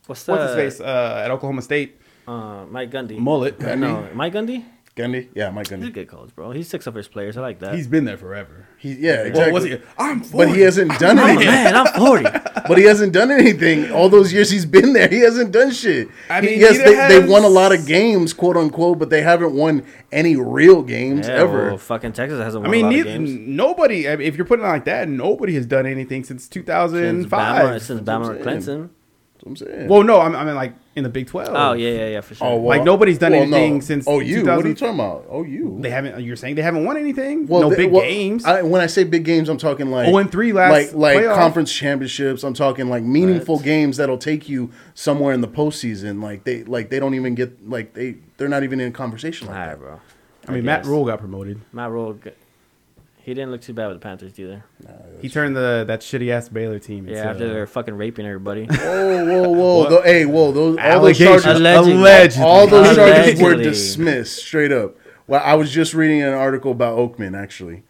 What's 0.07 0.25
the 0.25 0.33
What's 0.33 0.45
his 0.45 0.55
face 0.55 0.81
uh, 0.81 1.23
at 1.25 1.31
Oklahoma 1.31 1.63
State? 1.63 1.99
Uh, 2.27 2.65
Mike 2.71 2.91
Gundy. 2.91 3.19
Mullet. 3.19 3.59
Gundy. 3.59 3.79
No, 3.79 4.09
Mike 4.15 4.33
Gundy. 4.33 4.65
Gundy, 4.97 5.27
yeah, 5.35 5.51
Mike 5.51 5.67
He's 5.67 5.73
a 5.73 5.77
Gundy. 5.81 5.93
good 5.93 6.07
coach, 6.07 6.33
bro. 6.37 6.53
He's 6.53 6.69
six 6.69 6.87
of 6.87 6.95
for 6.95 6.99
his 6.99 7.09
players. 7.09 7.37
I 7.37 7.41
like 7.41 7.59
that. 7.59 7.75
He's 7.75 7.89
been 7.89 8.05
there 8.05 8.17
forever. 8.17 8.69
He, 8.79 8.93
yeah, 8.93 9.17
Well, 9.17 9.27
exactly. 9.27 9.53
was 9.53 9.65
he? 9.65 9.79
I'm 9.99 10.21
40. 10.21 10.37
but 10.51 10.55
he 10.57 10.63
hasn't 10.63 10.99
done 11.01 11.19
oh 11.19 11.25
anything. 11.27 11.49
man, 11.49 11.75
I'm 11.77 11.87
40. 11.99 12.25
But 12.69 12.79
he 12.79 12.85
hasn't 12.85 13.13
done 13.13 13.33
anything. 13.33 13.91
All 13.91 14.09
those 14.09 14.33
years 14.33 14.51
he's 14.51 14.65
been 14.65 14.93
there, 14.93 15.09
he 15.09 15.19
hasn't 15.19 15.51
done 15.51 15.73
shit. 15.73 16.09
I 16.31 16.41
He- 16.43 16.47
mean, 16.47 16.61
yes, 16.61 16.79
neither 16.79 17.09
they, 17.09 17.09
they've 17.21 17.29
won 17.29 17.43
a 17.43 17.49
lot 17.49 17.73
of 17.75 17.85
games, 17.89 18.33
quote 18.33 18.57
unquote, 18.57 19.01
but 19.01 19.11
they 19.11 19.21
haven't 19.21 19.53
won 19.53 19.85
any 20.13 20.37
real 20.37 20.81
games 20.83 21.27
Yeah, 21.27 21.35
ever. 21.43 21.67
well, 21.71 21.79
fucking 21.79 22.13
Texas 22.13 22.41
hasn't 22.41 22.65
I 22.65 22.71
mean, 22.71 22.83
a 22.85 22.85
lot 22.87 22.91
neither, 22.95 23.09
of 23.11 23.15
games. 23.17 23.31
nobody. 23.49 24.09
I 24.09 24.15
mean, 24.15 24.29
if 24.29 24.37
you're 24.37 24.47
putting 24.47 24.65
it 24.65 24.69
like 24.69 24.85
that, 24.85 25.09
nobody 25.09 25.55
has 25.57 25.67
done 25.67 25.87
anything 25.87 26.23
since 26.23 26.49
2005. 26.49 26.93
Since 26.93 27.25
2005. 27.31 27.65
Bama, 27.65 27.81
since 27.81 28.01
That's 28.01 28.07
what 28.07 28.09
I'm 28.09 28.23
Bama 28.39 28.65
saying. 28.65 28.89
Clemson. 28.89 28.91
That's 29.35 29.45
what 29.45 29.51
I'm 29.51 29.57
saying. 29.57 29.89
Well, 29.89 30.03
no, 30.05 30.21
I'm, 30.21 30.35
I 30.37 30.45
mean 30.45 30.55
like 30.55 30.75
in 30.95 31.03
the 31.03 31.09
Big 31.11 31.27
12. 31.27 31.49
Oh 31.53 31.73
yeah, 31.73 31.91
yeah, 31.91 32.07
yeah, 32.09 32.21
for 32.21 32.37
sure. 32.37 32.47
Oh, 32.47 32.57
well, 32.57 32.79
Like, 32.79 32.85
nobody's 32.85 33.19
done 33.19 33.33
well, 33.33 33.43
anything 33.43 33.75
no. 33.75 33.81
since 33.81 34.07
Oh, 34.07 34.21
you? 34.21 34.45
What 34.47 34.65
are 34.65 34.69
you 34.69 34.75
talking 34.75 34.95
about? 34.95 35.27
Oh, 35.29 35.43
you? 35.43 35.77
They 35.81 35.91
haven't. 35.91 36.23
You're 36.23 36.37
saying 36.37 36.55
they 36.55 36.63
haven't 36.63 36.85
won 36.85 36.97
anything? 36.97 37.49
Well, 37.49 37.63
no 37.63 37.71
they- 37.71 37.77
big 37.77 37.91
well, 37.93 38.03
games. 38.03 38.45
I, 38.45 38.63
when 38.63 38.81
I 38.81 38.87
say 38.87 39.03
big 39.03 39.25
games, 39.25 39.49
I'm 39.49 39.59
talking 39.59 39.91
like 39.91 40.07
0 40.07 40.19
and 40.19 40.31
3 40.31 40.53
last 40.53 40.71
like 40.71 40.95
like 40.95 41.25
playoff. 41.25 41.35
conference 41.35 41.73
championships. 41.73 42.45
I'm 42.45 42.55
talking 42.55 42.89
like 42.89 43.03
meaningful 43.03 43.57
Right. 43.57 43.65
games 43.65 43.97
that'll 43.97 44.19
take 44.19 44.49
you 44.49 44.71
somewhere 44.95 45.33
in 45.35 45.41
the 45.41 45.49
postseason. 45.49 46.23
Like 46.23 46.45
they 46.45 46.63
like 46.63 46.91
they 46.91 47.01
don't 47.01 47.15
even 47.15 47.35
get 47.35 47.69
like 47.69 47.95
they 47.95 48.17
they're 48.37 48.49
not 48.49 48.63
even 48.63 48.79
in 48.81 48.93
conversation 48.93 49.49
like 49.49 49.57
All 49.59 49.67
that. 49.67 49.79
bro. 49.81 50.01
I 50.47 50.53
mean, 50.53 50.65
Matt. 50.65 50.85
Rhule 50.87 51.07
got 51.07 51.19
promoted. 51.19 51.61
Matt 51.73 51.91
Rhule. 51.91 52.19
G- 53.25 53.31
He 53.31 53.35
didn't 53.35 53.51
look 53.51 53.61
too 53.63 53.73
bad 53.73 53.89
with 53.89 53.97
the 53.97 54.01
Panthers 54.03 54.39
either. 54.39 54.65
He 55.21 55.29
turned 55.29 55.57
the 55.57 55.85
that 55.87 56.01
shitty 56.01 56.31
ass 56.31 56.49
Baylor 56.49 56.79
team. 56.79 57.07
Yeah, 57.09 57.17
into- 57.19 57.29
after 57.31 57.49
they're 57.53 57.67
fucking 57.67 57.95
raping 57.95 58.27
everybody. 58.27 58.65
Whoa, 58.71 59.25
whoa, 59.25 59.49
whoa! 59.51 59.79
What? 59.79 59.91
Tho- 59.91 60.03
hey, 60.03 60.25
whoa! 60.27 60.53
Those 60.53 60.77
all 60.79 61.01
those 61.01 61.19
charges, 61.19 61.47
Allegedly. 61.47 61.93
Allegedly. 61.95 62.45
all 62.45 62.67
those 62.67 62.97
charges 62.97 63.41
were 63.41 63.55
dismissed 63.57 64.37
straight 64.45 64.73
up. 64.73 64.97
Well, 65.27 65.43
I 65.45 65.55
was 65.55 65.71
just 65.73 65.95
reading 65.95 66.21
an 66.23 66.35
article 66.35 66.71
about 66.73 66.99
Oakman 66.99 67.35
actually, 67.37 67.83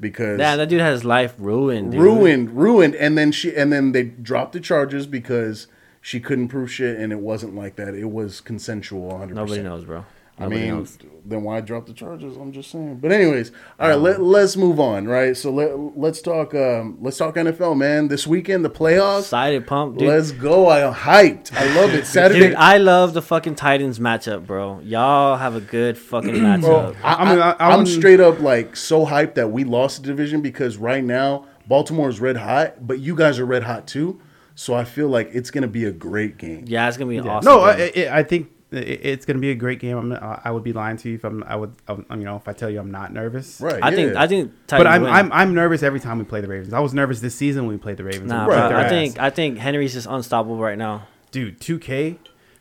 because 0.00 0.38
yeah, 0.40 0.56
that 0.56 0.68
dude 0.68 0.80
had 0.80 0.92
his 0.92 1.04
life 1.04 1.34
ruined. 1.38 1.92
Dude. 1.92 2.00
ruined, 2.00 2.56
ruined, 2.56 2.94
and 2.96 3.16
then 3.16 3.30
she 3.32 3.54
and 3.54 3.72
then 3.72 3.92
they 3.92 4.02
dropped 4.04 4.52
the 4.54 4.60
charges 4.60 5.06
because 5.06 5.68
she 6.02 6.18
couldn't 6.18 6.48
prove 6.48 6.72
shit, 6.72 6.96
and 6.98 7.12
it 7.12 7.20
wasn't 7.20 7.54
like 7.54 7.76
that. 7.76 7.94
It 7.94 8.10
was 8.10 8.40
consensual, 8.40 9.02
100. 9.08 9.34
Nobody 9.34 9.62
knows, 9.62 9.84
bro. 9.84 10.04
I 10.40 10.48
mean, 10.48 10.68
knows. 10.68 10.98
then 11.24 11.42
why 11.42 11.60
drop 11.60 11.86
the 11.86 11.92
charges? 11.92 12.36
I'm 12.36 12.50
just 12.52 12.70
saying. 12.70 12.96
But 13.00 13.12
anyways, 13.12 13.52
all 13.78 13.88
right, 13.88 13.98
let, 13.98 14.22
let's 14.22 14.56
move 14.56 14.80
on. 14.80 15.06
Right, 15.06 15.36
so 15.36 15.50
let 15.52 15.78
let's 15.98 16.22
talk. 16.22 16.54
Um, 16.54 16.98
let's 17.00 17.16
talk 17.18 17.34
NFL, 17.34 17.76
man. 17.76 18.08
This 18.08 18.26
weekend, 18.26 18.64
the 18.64 18.70
playoffs. 18.70 19.20
Excited, 19.20 19.66
pump, 19.66 19.98
dude. 19.98 20.08
Let's 20.08 20.32
go! 20.32 20.70
I'm 20.70 20.94
hyped. 20.94 21.52
I 21.54 21.72
love 21.74 21.90
it. 21.94 22.06
Saturday. 22.06 22.40
Dude, 22.48 22.54
I 22.54 22.78
love 22.78 23.12
the 23.14 23.22
fucking 23.22 23.54
Titans 23.56 23.98
matchup, 23.98 24.46
bro. 24.46 24.80
Y'all 24.80 25.36
have 25.36 25.54
a 25.54 25.60
good 25.60 25.98
fucking 25.98 26.30
Bro, 26.32 26.40
matchup. 26.40 26.96
I, 27.04 27.14
I 27.14 27.30
mean, 27.30 27.42
I- 27.42 27.50
I, 27.52 27.66
am 27.72 27.80
I'm- 27.80 27.86
straight 27.86 28.20
up 28.20 28.40
like 28.40 28.76
so 28.76 29.04
hyped 29.06 29.34
that 29.34 29.50
we 29.50 29.64
lost 29.64 30.00
the 30.02 30.06
division 30.08 30.40
because 30.40 30.76
right 30.78 31.04
now 31.04 31.46
Baltimore 31.68 32.08
is 32.08 32.20
red 32.20 32.36
hot, 32.36 32.86
but 32.86 32.98
you 32.98 33.14
guys 33.14 33.38
are 33.38 33.46
red 33.46 33.62
hot 33.64 33.86
too. 33.86 34.20
So 34.54 34.74
I 34.74 34.84
feel 34.84 35.08
like 35.08 35.30
it's 35.32 35.50
gonna 35.50 35.68
be 35.68 35.84
a 35.84 35.92
great 35.92 36.36
game. 36.36 36.64
yeah, 36.66 36.86
it's 36.88 36.96
gonna 36.98 37.08
be 37.08 37.16
Yeah. 37.16 37.22
awesome. 37.28 37.50
no, 37.52 37.60
I, 37.62 37.90
game. 37.90 38.12
I 38.12 38.18
I 38.18 38.22
think 38.22 38.46
it- 38.48 38.52
it's 38.72 39.26
going 39.26 39.36
to 39.36 39.40
be 39.40 39.50
a 39.50 39.54
great 39.54 39.78
game. 39.80 39.96
I'm, 39.96 40.12
I 40.12 40.40
I 40.44 40.50
would 40.50 40.62
be 40.62 40.72
lying 40.72 40.96
to 40.98 41.08
you 41.08 41.16
if 41.16 41.24
I'm. 41.24 41.42
I 41.44 41.56
would. 41.56 41.72
I'm, 41.88 42.04
you 42.12 42.24
know, 42.24 42.36
if 42.36 42.46
I 42.48 42.52
tell 42.52 42.70
you 42.70 42.78
I'm 42.80 42.90
not 42.90 43.12
nervous. 43.12 43.60
Right. 43.60 43.82
I 43.82 43.94
think. 43.94 44.16
I 44.16 44.26
think 44.26 44.52
Titans 44.66 44.84
But 44.84 44.86
I'm, 44.86 45.02
win. 45.02 45.12
I'm 45.12 45.32
I'm 45.32 45.54
nervous 45.54 45.82
every 45.82 46.00
time 46.00 46.18
we 46.18 46.24
play 46.24 46.40
the 46.40 46.48
Ravens. 46.48 46.72
I 46.72 46.80
was 46.80 46.94
nervous 46.94 47.20
this 47.20 47.34
season 47.34 47.66
when 47.66 47.74
we 47.74 47.78
played 47.78 47.96
the 47.96 48.04
Ravens. 48.04 48.28
nah, 48.30 48.44
We 48.46 48.54
bro, 48.54 48.68
beat 48.68 48.74
I 48.76 48.82
ass. 48.84 48.90
think 48.90 49.18
I 49.18 49.30
think 49.30 49.58
Henry's 49.58 49.92
just 49.92 50.06
unstoppable 50.08 50.58
right 50.58 50.78
now. 50.78 51.06
dude, 51.30 51.60
2K, 51.60 52.18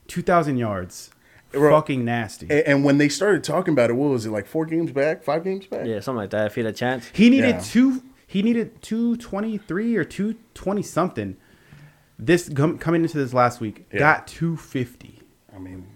2,000 0.08 0.58
yards, 0.58 1.12
Bro, 1.52 1.72
fucking 1.72 2.06
nasty. 2.06 2.46
And, 2.50 2.60
and 2.68 2.84
when 2.84 2.98
they 3.00 3.10
started 3.10 3.44
talking 3.44 3.74
about 3.74 3.90
it, 3.90 3.94
what 3.94 4.10
was 4.10 4.26
it 4.26 4.32
like? 4.32 4.46
Four 4.48 4.66
games 4.66 4.92
back, 4.92 5.24
five 5.24 5.44
games 5.44 5.66
back? 5.68 5.86
Yeah, 5.88 6.00
something 6.00 6.18
like 6.18 6.30
that. 6.32 6.48
If 6.48 6.56
he 6.56 6.62
had 6.62 6.72
a 6.74 6.76
chance, 6.78 7.10
He 7.14 7.30
needed 7.30 7.56
Yeah. 7.56 7.62
two. 7.62 8.04
He 8.28 8.44
needed 8.44 8.82
two 8.84 9.16
twenty 9.18 9.58
three 9.58 9.96
or 9.96 10.04
two 10.04 10.36
twenty 10.54 10.84
something. 10.84 11.38
This 12.18 12.50
com- 12.50 12.78
coming 12.78 13.02
into 13.04 13.18
this 13.18 13.34
last 13.34 13.60
week 13.62 13.86
Yeah. 13.92 14.00
got 14.00 14.28
two 14.28 14.56
fifty. 14.58 15.22
I 15.56 15.58
mean, 15.58 15.88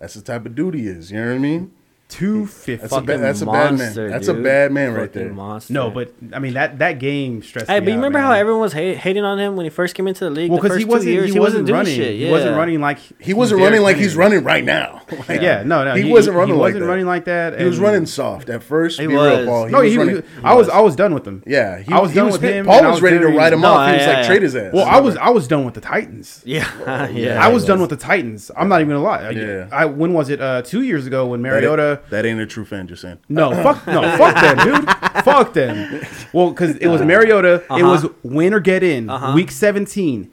that's 0.00 0.14
the 0.14 0.22
type 0.22 0.46
of 0.46 0.54
dude 0.54 0.74
he 0.74 0.88
is. 0.88 1.12
You 1.12 1.20
know 1.20 1.28
what 1.28 1.34
I 1.34 1.38
mean? 1.38 1.72
Two 2.10 2.44
fifty. 2.46 2.76
That's 2.82 2.92
a 2.92 3.00
ba- 3.00 3.18
that's 3.18 3.40
a 3.40 3.46
bad 3.46 3.78
man. 3.78 3.94
That's 3.94 4.26
a 4.28 4.34
bad 4.34 4.72
man 4.72 4.92
right 4.94 5.08
Fucking 5.08 5.22
there. 5.26 5.32
Monster. 5.32 5.72
No, 5.72 5.90
but 5.90 6.12
I 6.32 6.40
mean 6.40 6.54
that 6.54 6.80
that 6.80 6.98
game 6.98 7.40
stressed 7.42 7.68
hey, 7.68 7.78
me 7.78 7.86
but 7.86 7.86
you 7.86 7.92
out, 7.92 7.96
remember 7.98 8.18
man. 8.18 8.26
how 8.26 8.32
everyone 8.32 8.60
was 8.62 8.72
hate, 8.72 8.96
hating 8.96 9.22
on 9.24 9.38
him 9.38 9.54
when 9.54 9.64
he 9.64 9.70
first 9.70 9.94
came 9.94 10.08
into 10.08 10.24
the 10.24 10.30
league? 10.30 10.50
Well, 10.50 10.58
because 10.58 10.72
first 10.72 10.80
he 10.80 10.84
wasn't. 10.86 11.12
years, 11.12 11.32
he, 11.32 11.38
wasn't 11.38 11.66
doing 11.66 11.78
running. 11.78 11.94
shit. 11.94 12.16
He 12.16 12.28
wasn't 12.28 12.56
running 12.56 12.80
like 12.80 12.98
He 13.20 13.32
wasn't 13.32 13.60
Derrick 13.60 13.70
running 13.72 13.84
like 13.84 13.96
he's 13.96 14.16
running 14.16 14.42
right 14.42 14.64
now. 14.64 15.02
Like, 15.28 15.40
Yeah, 15.42 15.62
no, 15.64 15.84
no, 15.84 15.94
he, 15.94 16.10
wasn't 16.10 16.36
running 16.36 16.54
He 16.54 16.60
like 16.60 16.68
wasn't 16.74 16.82
that. 16.84 16.88
running 16.88 17.06
like 17.06 17.24
that. 17.26 17.58
He 17.60 17.64
was 17.64 17.78
running 17.78 18.06
soft 18.06 18.48
at 18.48 18.62
first. 18.62 18.98
He 18.98 19.06
was. 19.06 19.38
real, 19.38 19.46
Paul. 19.46 19.66
He 19.66 19.72
no, 19.72 19.80
was 19.82 19.92
he, 19.92 19.98
running. 19.98 20.14
was. 20.16 20.24
I 20.42 20.54
was. 20.54 20.68
I 20.68 20.80
was 20.80 20.96
done 20.96 21.14
with 21.14 21.26
him. 21.26 21.42
Yeah, 21.46 21.78
he, 21.78 21.92
I 21.92 22.00
was 22.00 22.14
done 22.14 22.32
with 22.32 22.40
him, 22.42 22.66
Paul 22.66 22.82
was 22.82 22.92
was 22.94 23.02
ready 23.02 23.18
to 23.18 23.24
very- 23.26 23.36
write 23.36 23.52
him 23.52 23.64
off. 23.64 23.88
He 23.90 23.96
was 23.98 24.06
like, 24.06 24.16
yeah. 24.18 24.26
trade 24.26 24.42
his 24.42 24.56
ass. 24.56 24.72
Well, 24.72 24.86
I 24.86 25.00
was. 25.00 25.16
I 25.16 25.30
was 25.30 25.46
done 25.46 25.64
with 25.64 25.74
the 25.74 25.80
Titans. 25.80 26.42
Yeah, 26.44 27.08
yeah. 27.10 27.44
I 27.44 27.48
was 27.48 27.64
done 27.64 27.80
with 27.80 27.90
the 27.90 27.96
Titans. 27.96 28.50
I'm 28.56 28.68
not 28.68 28.80
even 28.80 28.94
gonna 28.94 29.04
lie. 29.04 29.30
Yeah. 29.30 29.68
I, 29.70 29.84
when 29.84 30.12
was 30.12 30.28
it? 30.30 30.40
Uh, 30.40 30.62
two 30.62 30.82
years 30.82 31.06
ago 31.06 31.26
when 31.26 31.40
Mariota. 31.42 31.99
Ain't, 32.02 32.10
that 32.10 32.24
ain't 32.26 32.40
a 32.40 32.46
true 32.46 32.64
fan. 32.64 32.86
Just 32.88 33.02
saying. 33.02 33.18
No, 33.28 33.50
fuck 33.62 33.86
no, 33.86 34.02
fuck 34.16 34.34
them, 34.34 34.56
dude. 34.84 34.88
Fuck 35.24 35.52
them. 35.54 36.00
Well, 36.32 36.50
because 36.50 36.76
it 36.76 36.88
was 36.88 37.02
Mariota. 37.02 37.54
It 37.54 37.66
Uh-huh. 37.70 37.84
was 37.86 38.06
win 38.22 38.54
or 38.54 38.60
get 38.60 38.82
in. 38.82 39.08
Uh-huh. 39.10 39.32
Week 39.34 39.50
17 39.50 40.30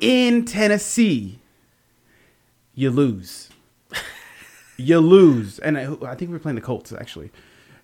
in 0.00 0.44
Tennessee. 0.44 1.38
You 2.74 2.90
lose. 2.90 3.48
you 4.76 4.98
lose, 4.98 5.58
and 5.60 5.78
I, 5.78 5.84
I 6.06 6.14
think 6.14 6.28
we 6.30 6.34
were 6.34 6.38
playing 6.38 6.56
the 6.56 6.60
Colts 6.62 6.92
actually. 6.92 7.30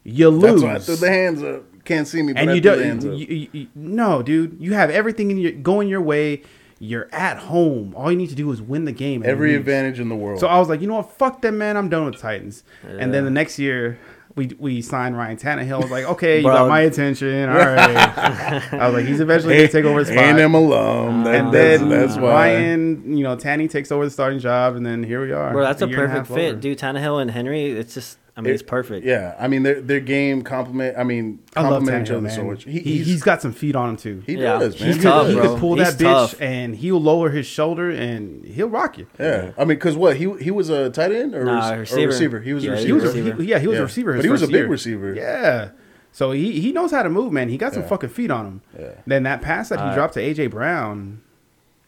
You 0.05 0.29
lose. 0.31 0.43
That's 0.43 0.53
lose. 0.55 0.63
why 0.65 0.75
I 0.75 0.79
threw 0.81 0.97
the 0.97 1.09
hands 1.11 1.43
up. 1.43 1.85
Can't 1.85 2.07
see 2.07 2.23
me, 2.23 2.33
but 2.33 2.43
and 2.43 2.51
I 2.51 2.55
you 2.55 2.61
threw 2.61 2.77
the 2.77 2.85
hands 2.85 3.05
don't. 3.05 3.15
up. 3.15 3.21
You, 3.21 3.27
you, 3.27 3.49
you- 3.53 3.69
no, 3.75 4.23
dude. 4.23 4.57
You 4.61 4.75
have 4.75 4.91
everything 4.91 5.31
in 5.31 5.39
your 5.39 5.53
going 5.53 5.89
your 5.89 6.03
way. 6.03 6.43
You're 6.85 7.09
at 7.13 7.39
home. 7.39 7.95
All 7.95 8.11
you 8.11 8.19
need 8.19 8.31
to 8.31 8.35
do 8.35 8.51
is 8.51 8.61
win 8.61 8.87
the 8.87 8.93
game. 8.93 9.23
Every 9.25 9.53
lose. 9.53 9.61
advantage 9.61 10.01
in 10.01 10.09
the 10.09 10.17
world. 10.17 10.41
So 10.41 10.49
I 10.49 10.59
was 10.59 10.69
like, 10.69 10.81
you 10.81 10.89
know 10.89 10.97
what? 10.97 11.13
Fuck 11.13 11.41
them, 11.41 11.59
man. 11.59 11.77
I'm 11.77 11.89
done 11.89 12.07
with 12.07 12.15
the 12.15 12.21
Titans. 12.21 12.65
And 12.83 13.15
then 13.15 13.25
the 13.25 13.31
next 13.31 13.57
year, 13.61 14.01
we 14.35 14.49
we 14.59 14.83
signed 14.83 15.17
Ryan 15.17 15.37
Tannehill. 15.37 15.75
I 15.75 15.79
was 15.79 15.93
like, 15.93 16.05
okay, 16.17 16.39
you 16.39 16.43
Bro. 16.43 16.55
got 16.55 16.69
my 16.69 16.81
attention. 16.81 17.49
All 17.49 17.55
right. 17.55 17.79
I 18.73 18.89
was 18.89 18.97
like, 18.97 19.07
he's 19.07 19.21
eventually 19.21 19.55
gonna 19.55 19.69
take 19.69 19.85
over 19.85 20.01
his 20.01 20.09
spot. 20.09 20.25
A&M 20.41 20.55
alum. 20.55 21.23
That, 21.23 21.35
and 21.37 21.55
that's, 21.55 21.81
then 21.81 21.89
that's 21.89 22.17
why. 22.17 22.55
Ryan, 22.55 23.17
you 23.17 23.23
know, 23.23 23.37
Tanny 23.37 23.69
takes 23.69 23.93
over 23.93 24.05
the 24.05 24.11
starting 24.11 24.41
job, 24.41 24.75
and 24.75 24.85
then 24.85 25.05
here 25.05 25.25
we 25.25 25.31
are. 25.31 25.53
Bro, 25.53 25.63
that's 25.63 25.83
a 25.83 25.89
year 25.89 26.03
and 26.03 26.13
perfect 26.13 26.35
fit, 26.35 26.51
over. 26.51 26.61
dude. 26.61 26.79
Tannehill 26.79 27.23
and 27.23 27.31
Henry. 27.31 27.71
It's 27.71 27.95
just, 27.95 28.19
I 28.35 28.41
mean, 28.41 28.55
it's 28.55 28.63
perfect. 28.63 29.05
Yeah, 29.05 29.37
I 29.39 29.47
mean 29.47 29.63
their 29.63 29.83
their 29.83 30.01
game 30.01 30.41
complement. 30.43 30.97
I 30.97 31.05
mean 31.05 31.41
I 31.55 31.61
love 31.63 31.73
complement 31.81 32.09
each 32.09 32.13
other 32.13 32.31
so 32.31 32.45
much. 32.45 32.65
He, 32.65 32.79
he's, 32.81 33.07
he's 33.07 33.23
got 33.23 33.43
some 33.43 33.53
feet 33.53 33.77
on 33.77 33.91
him 33.91 33.97
too. 33.99 34.23
he 34.27 34.35
Yeah. 34.37 34.59
does, 34.59 34.81
man. 34.81 34.87
He's 34.89 34.97
he 34.97 35.03
tough, 35.03 35.27
could, 35.27 35.35
he 35.35 35.37
bro. 35.41 35.49
could 35.53 35.61
pull 35.61 35.77
He's 35.77 35.97
that 35.97 36.03
bitch, 36.07 36.41
and 36.41 36.75
he'll 36.75 37.01
lower 37.01 37.29
his 37.29 37.47
shoulder, 37.47 37.91
and 37.91 38.43
he'll 38.47 38.71
rock 38.71 38.97
you. 38.97 39.07
Yeah, 39.21 39.51
I 39.59 39.61
mean, 39.61 39.69
because 39.77 39.97
what 39.97 40.17
he 40.17 40.33
he 40.41 40.51
was 40.51 40.71
a 40.71 40.89
tight 40.89 41.13
end 41.13 41.35
or, 41.35 41.45
Nah, 41.45 41.69
rec- 41.69 41.77
or 41.77 41.81
receiver. 41.81 42.07
receiver. 42.07 42.41
He 42.41 42.55
was 42.55 42.65
a 42.65 42.71
receiver. 42.71 42.87
He 42.87 42.93
was, 42.95 43.05
a, 43.05 43.07
receiver. 43.09 43.43
he- 43.43 43.49
yeah, 43.51 43.59
he 43.59 43.67
was 43.67 43.75
Yeah. 43.75 43.81
a 43.81 43.85
receiver. 43.85 44.13
But 44.15 44.25
he 44.25 44.31
was 44.31 44.43
a 44.43 44.47
big 44.47 44.55
year. 44.55 44.67
receiver. 44.69 45.15
Yeah. 45.15 45.71
So 46.15 46.33
he, 46.33 46.59
he 46.61 46.73
knows 46.73 46.91
how 46.91 47.03
to 47.03 47.11
move, 47.11 47.33
man. 47.33 47.49
He 47.51 47.59
got 47.59 47.75
some 47.75 47.83
Yeah. 47.83 47.89
fucking 47.89 48.11
feet 48.11 48.31
on 48.31 48.47
him. 48.47 48.61
Yeah. 48.79 48.89
Then 49.07 49.23
that 49.25 49.43
pass 49.43 49.69
that 49.71 49.79
he 49.79 49.95
dropped 49.95 50.15
to 50.15 50.21
AJ 50.21 50.51
Brown 50.51 51.21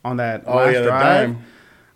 on 0.04 0.16
that 0.18 0.44
Oh, 0.46 0.56
last 0.56 0.72
yeah, 0.74 0.78
the 0.80 0.84
drive, 0.86 1.28
dime. 1.28 1.44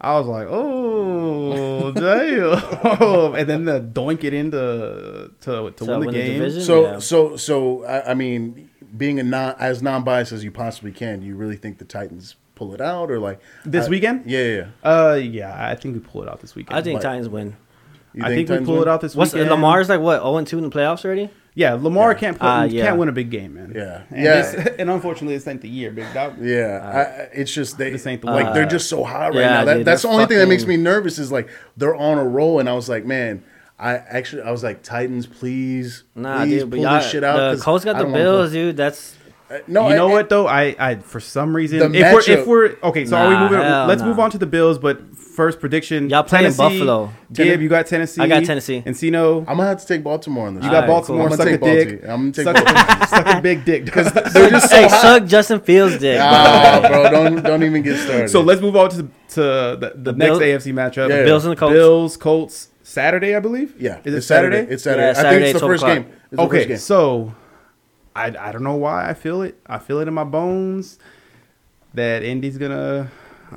I 0.00 0.16
was 0.18 0.26
like, 0.28 0.46
oh 0.48 1.90
damn! 1.92 3.34
and 3.34 3.48
then 3.48 3.64
the 3.64 3.80
doink 3.80 4.22
it 4.24 4.32
into 4.32 5.30
to 5.40 5.70
to 5.70 5.70
To 5.72 5.84
win 5.84 6.00
the 6.00 6.06
win 6.06 6.14
game. 6.14 6.38
division? 6.38 6.62
So 6.62 6.82
Yeah. 6.82 6.98
so 7.00 7.36
so 7.36 7.84
I, 7.84 8.10
I 8.10 8.14
mean, 8.14 8.70
being 8.96 9.18
a 9.18 9.22
non 9.22 9.54
as 9.58 9.82
non 9.82 10.04
biased 10.04 10.32
as 10.32 10.44
you 10.44 10.50
possibly 10.52 10.92
can, 10.92 11.20
do 11.20 11.26
you 11.26 11.34
really 11.36 11.56
think 11.56 11.78
the 11.78 11.84
Titans 11.84 12.36
pull 12.54 12.74
it 12.74 12.80
out 12.80 13.10
or 13.10 13.18
like 13.18 13.40
This 13.64 13.86
I- 13.86 13.90
weekend? 13.90 14.22
Yeah, 14.26 14.40
yeah. 14.42 14.66
yeah. 14.84 14.90
uh, 15.10 15.14
yeah, 15.14 15.68
I 15.68 15.74
think 15.74 15.94
we 15.94 16.00
pull 16.00 16.22
it 16.22 16.28
out 16.28 16.40
this 16.40 16.54
weekend. 16.54 16.78
I 16.78 16.82
think 16.82 17.00
But- 17.00 17.08
Titans 17.08 17.28
win. 17.28 17.56
You 18.14 18.24
I 18.24 18.28
think 18.28 18.48
we 18.48 18.58
pull 18.64 18.74
win? 18.74 18.82
it 18.82 18.88
out 18.88 19.00
this 19.00 19.14
What's 19.14 19.32
weekend. 19.34 19.50
Lamar's 19.50 19.88
like? 19.88 20.00
What 20.00 20.22
0 20.22 20.42
2 20.44 20.58
in 20.58 20.64
the 20.64 20.70
playoffs 20.70 21.04
already? 21.04 21.28
Yeah, 21.58 21.74
Lamar 21.74 22.12
Yeah. 22.12 22.18
can't 22.18 22.38
put, 22.38 22.46
Ah, 22.46 22.62
yeah. 22.64 22.84
can't 22.84 22.98
win 22.98 23.08
a 23.08 23.12
big 23.12 23.30
game, 23.30 23.54
man. 23.54 23.72
Yeah. 23.74 24.02
and 24.10 24.24
Yeah. 24.24 24.42
This, 24.42 24.68
and 24.78 24.88
unfortunately, 24.88 25.34
this 25.36 25.46
ain't 25.48 25.60
the 25.60 25.68
year, 25.68 25.90
big 25.90 26.06
dog. 26.14 26.34
Yeah, 26.40 26.80
I, 26.84 27.00
it's 27.40 27.52
just 27.52 27.78
they 27.78 27.90
This 27.90 28.06
ain't 28.06 28.20
the 28.22 28.28
like 28.30 28.46
way. 28.46 28.52
they're 28.54 28.66
just 28.66 28.88
so 28.88 29.02
hot 29.02 29.34
right 29.34 29.40
yeah, 29.40 29.48
now. 29.50 29.64
That, 29.64 29.74
dude, 29.78 29.84
that's 29.84 30.02
the 30.02 30.08
they're 30.08 30.14
only 30.14 30.26
thing 30.26 30.38
that 30.38 30.46
makes 30.48 30.66
me 30.66 30.76
nervous 30.76 31.18
is 31.18 31.32
like 31.32 31.48
they're 31.76 31.96
on 31.96 32.16
a 32.18 32.24
roll, 32.24 32.60
and 32.60 32.68
I 32.68 32.74
was 32.74 32.88
like, 32.88 33.04
man, 33.04 33.42
I 33.76 33.94
actually 33.94 34.42
I 34.42 34.52
was 34.52 34.62
like 34.62 34.82
Titans, 34.84 35.26
please, 35.26 36.04
Nah, 36.14 36.44
please 36.44 36.62
dude. 36.62 36.70
Pull 36.72 36.82
this 36.82 37.10
shit 37.10 37.24
out. 37.24 37.36
the 37.38 37.56
'cause 37.56 37.62
Colts 37.64 37.84
got 37.84 37.98
the 37.98 38.04
Bills, 38.04 38.52
dude. 38.52 38.76
That's 38.76 39.16
Uh, 39.50 39.58
no, 39.66 39.88
you 39.88 39.94
know 39.96 40.08
I- 40.08 40.12
what 40.12 40.28
though? 40.28 40.46
I, 40.46 40.76
I 40.78 40.94
for 40.96 41.20
some 41.20 41.56
reason, 41.56 41.78
The 41.78 41.98
if 41.98 42.12
we're, 42.12 42.32
if 42.40 42.46
we're 42.46 42.76
okay, 42.84 43.04
so 43.06 43.16
are 43.16 43.28
we 43.30 43.36
moving? 43.36 43.58
hell 43.60 43.86
Let's 43.86 44.02
nah. 44.02 44.08
move 44.08 44.18
on 44.20 44.30
to 44.30 44.38
the 44.38 44.46
Bills. 44.46 44.78
But 44.78 45.00
first 45.38 45.60
prediction: 45.60 46.10
Y'all 46.10 46.22
playing 46.24 46.52
Tennessee, 46.52 46.58
Buffalo. 46.80 47.12
Gib, 47.32 47.62
you 47.62 47.68
got 47.68 47.86
Tennessee. 47.86 48.20
I 48.20 48.26
got 48.26 48.44
Tennessee. 48.44 48.82
Encino, 48.84 49.38
I'm 49.48 49.56
gonna 49.56 49.68
have 49.68 49.80
to 49.80 49.86
take 49.86 50.02
Baltimore 50.02 50.48
on 50.48 50.56
this. 50.56 50.64
you 50.64 50.70
got 50.70 50.84
Alright, 50.84 50.88
Baltimore. 50.90 51.28
cool. 51.28 51.36
Suck 51.36 51.46
I'm 51.48 51.58
gonna 51.60 51.74
take 51.74 51.88
dick. 51.90 52.02
I'm 52.02 52.30
gonna 52.30 52.32
take 52.32 52.44
suck, 52.44 52.56
Baltimore. 52.56 53.06
suck 53.06 53.26
a 53.26 53.40
big 53.40 53.64
dick. 53.64 53.84
They're 54.34 54.50
just 54.50 54.68
so 54.68 54.76
Hey, 54.76 54.82
hot. 54.88 55.00
suck 55.00 55.24
Justin 55.26 55.60
Fields' 55.60 55.98
dick. 55.98 56.18
Ah, 56.20 56.84
bro, 56.86 57.10
don't 57.10 57.42
don't 57.42 57.62
even 57.62 57.82
get 57.82 57.96
started. 57.98 58.28
so 58.28 58.40
let's 58.40 58.60
move 58.60 58.74
on 58.76 58.90
to 58.90 58.96
the, 59.02 59.08
to 59.28 59.40
the, 59.40 59.92
the, 59.94 60.12
The 60.12 60.18
next 60.18 60.38
Bill- 60.38 60.40
AFC 60.40 60.72
matchup. 60.74 61.08
Yeah. 61.08 61.22
Bills 61.24 61.44
and 61.44 61.52
the 61.52 61.56
Colts. 61.56 61.72
Bills, 61.72 62.16
Colts, 62.16 62.68
Saturday, 62.82 63.34
I 63.36 63.40
believe. 63.40 63.80
yeah, 63.80 64.00
is 64.04 64.12
it 64.12 64.16
it's 64.18 64.26
Saturday? 64.26 64.56
Saturday? 64.56 64.74
It's 64.74 64.82
Saturday. 64.82 65.06
Yeah, 65.06 65.28
I 65.28 65.30
think 65.30 65.42
it's 65.44 65.60
the 65.60 65.66
first 65.66 65.82
o'clock. 65.84 65.98
game. 65.98 66.12
It's 66.32 66.40
Okay, 66.40 66.56
first 66.58 66.68
game. 66.68 66.76
so 66.78 67.34
I, 68.16 68.26
I 68.36 68.50
don't 68.52 68.64
know 68.64 68.76
why 68.76 69.08
I 69.08 69.14
feel 69.14 69.42
it. 69.42 69.56
I 69.66 69.78
feel 69.78 70.00
it 70.00 70.08
in 70.08 70.14
my 70.14 70.24
bones 70.24 70.98
that 71.94 72.22
Indy's 72.22 72.58
gonna 72.58 73.10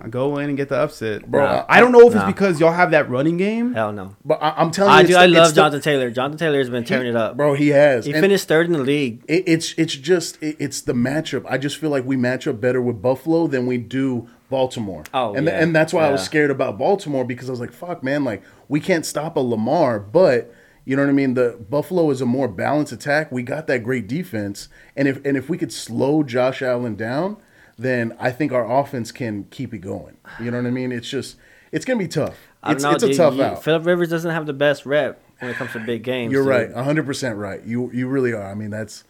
go 0.10 0.38
in 0.38 0.50
and 0.50 0.58
get 0.58 0.70
the 0.70 0.78
upset. 0.78 1.30
Bro, 1.30 1.46
Nah. 1.46 1.66
I 1.70 1.80
don't 1.80 1.92
know 1.92 2.08
if 2.08 2.16
it's 2.16 2.24
because 2.26 2.60
y'all 2.60 2.72
have 2.72 2.92
that 2.92 3.10
running 3.10 3.38
game. 3.38 3.74
Hell 3.74 3.92
no. 3.92 4.16
But 4.24 4.42
I, 4.42 4.52
I'm 4.58 4.72
telling 4.72 4.92
you, 4.94 4.98
I 4.98 5.02
do. 5.04 5.08
the- 5.14 5.20
I 5.20 5.26
it's 5.26 5.34
love 5.36 5.50
the- 5.50 5.56
Jonathan 5.56 5.82
Taylor. 5.82 6.10
Jonathan 6.12 6.38
Taylor 6.38 6.58
has 6.60 6.70
been 6.70 6.84
tearing 6.84 7.08
it 7.08 7.16
up. 7.16 7.38
bro. 7.38 7.54
He 7.54 7.70
has. 7.70 8.06
He 8.06 8.14
And 8.14 8.22
finished 8.22 8.48
third 8.48 8.68
in 8.68 8.74
the 8.74 8.80
league. 8.80 9.24
it, 9.28 9.44
it's 9.48 9.74
it's 9.78 9.96
just 9.96 10.42
it, 10.42 10.56
it's 10.60 10.82
the 10.82 10.94
matchup. 10.94 11.46
I 11.50 11.58
just 11.58 11.78
feel 11.78 11.90
like 11.90 12.06
we 12.06 12.16
match 12.18 12.48
up 12.48 12.60
better 12.62 12.82
with 12.82 13.02
Buffalo 13.02 13.48
than 13.48 13.66
we 13.68 13.78
do 13.78 14.28
Baltimore. 14.50 15.04
Oh, 15.14 15.34
and 15.34 15.48
yeah. 15.48 15.62
and 15.62 15.76
that's 15.76 15.94
why 15.94 16.08
I 16.08 16.12
was 16.12 16.24
scared 16.24 16.52
about 16.52 16.78
Baltimore 16.78 17.24
because 17.26 17.50
I 17.50 17.52
was 17.52 17.60
like, 17.60 17.72
fuck, 17.74 18.04
man, 18.04 18.24
like 18.24 18.44
we 18.68 18.80
can't 18.80 19.06
stop 19.06 19.36
a 19.38 19.42
Lamar, 19.42 20.00
but. 20.00 20.54
You 20.84 20.96
know 20.96 21.04
what 21.04 21.10
I 21.10 21.14
mean? 21.14 21.36
The 21.36 21.64
Buffalo 21.70 22.10
is 22.10 22.22
a 22.22 22.26
more 22.26 22.48
balanced 22.48 22.92
attack. 22.92 23.32
We 23.32 23.44
got 23.44 23.68
that 23.68 23.84
great 23.84 24.08
defense, 24.08 24.68
and 24.96 25.08
if 25.08 25.24
and 25.24 25.38
if 25.38 25.48
we 25.48 25.56
could 25.60 25.72
slow 25.72 26.24
Josh 26.24 26.64
Allen 26.64 26.96
down, 26.96 27.38
then 27.82 28.16
I 28.20 28.32
think 28.32 28.52
our 28.52 28.80
offense 28.80 29.12
can 29.12 29.46
keep 29.52 29.74
it 29.74 29.80
going. 29.80 30.18
You 30.40 30.52
know 30.52 30.58
what 30.58 30.68
I 30.68 30.72
mean? 30.72 30.92
It's 30.92 31.10
just 31.10 31.38
it's 31.72 31.86
gonna 31.86 32.00
be 32.00 32.08
tough. 32.08 32.38
It's 32.68 32.84
know. 32.84 32.92
it's 32.92 33.04
a 33.04 33.14
tough 33.14 33.36
You- 33.36 33.44
out. 33.44 33.64
Philip 33.64 33.86
Rivers 33.86 34.10
doesn't 34.10 34.32
have 34.32 34.46
the 34.46 34.54
best 34.54 34.86
rep 34.86 35.22
when 35.40 35.52
it 35.52 35.56
comes 35.56 35.72
to 35.74 35.80
big 35.80 36.04
games. 36.04 36.32
You're 36.32 36.44
dude. 36.44 36.74
right, 36.76 36.84
hundred 36.86 37.06
percent 37.06 37.38
right. 37.38 37.64
You 37.66 37.90
you 37.94 38.08
really 38.08 38.34
are. 38.34 38.50
I 38.50 38.54
mean, 38.54 38.70
that's 38.70 39.04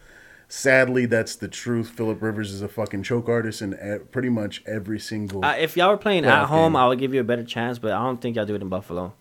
sadly 0.48 1.06
that's 1.06 1.36
the 1.36 1.48
truth. 1.48 1.90
Philip 1.90 2.22
Rivers 2.22 2.52
is 2.52 2.62
a 2.62 2.68
fucking 2.68 3.04
choke 3.04 3.30
artist 3.30 3.62
in 3.62 4.02
pretty 4.12 4.30
much 4.30 4.64
every 4.66 5.00
single. 5.00 5.44
Uh, 5.44 5.56
if 5.56 5.76
y'all 5.78 5.90
were 5.90 5.98
playing 5.98 6.26
at 6.26 6.46
home, 6.46 6.74
game. 6.74 6.76
I 6.78 6.88
would 6.88 7.00
give 7.00 7.14
you 7.14 7.22
a 7.22 7.26
better 7.26 7.44
chance, 7.44 7.80
but 7.80 7.92
I 7.92 8.04
don't 8.04 8.22
think 8.22 8.36
y'all 8.36 8.46
do 8.46 8.56
it 8.56 8.62
in 8.62 8.70
Buffalo. 8.70 9.14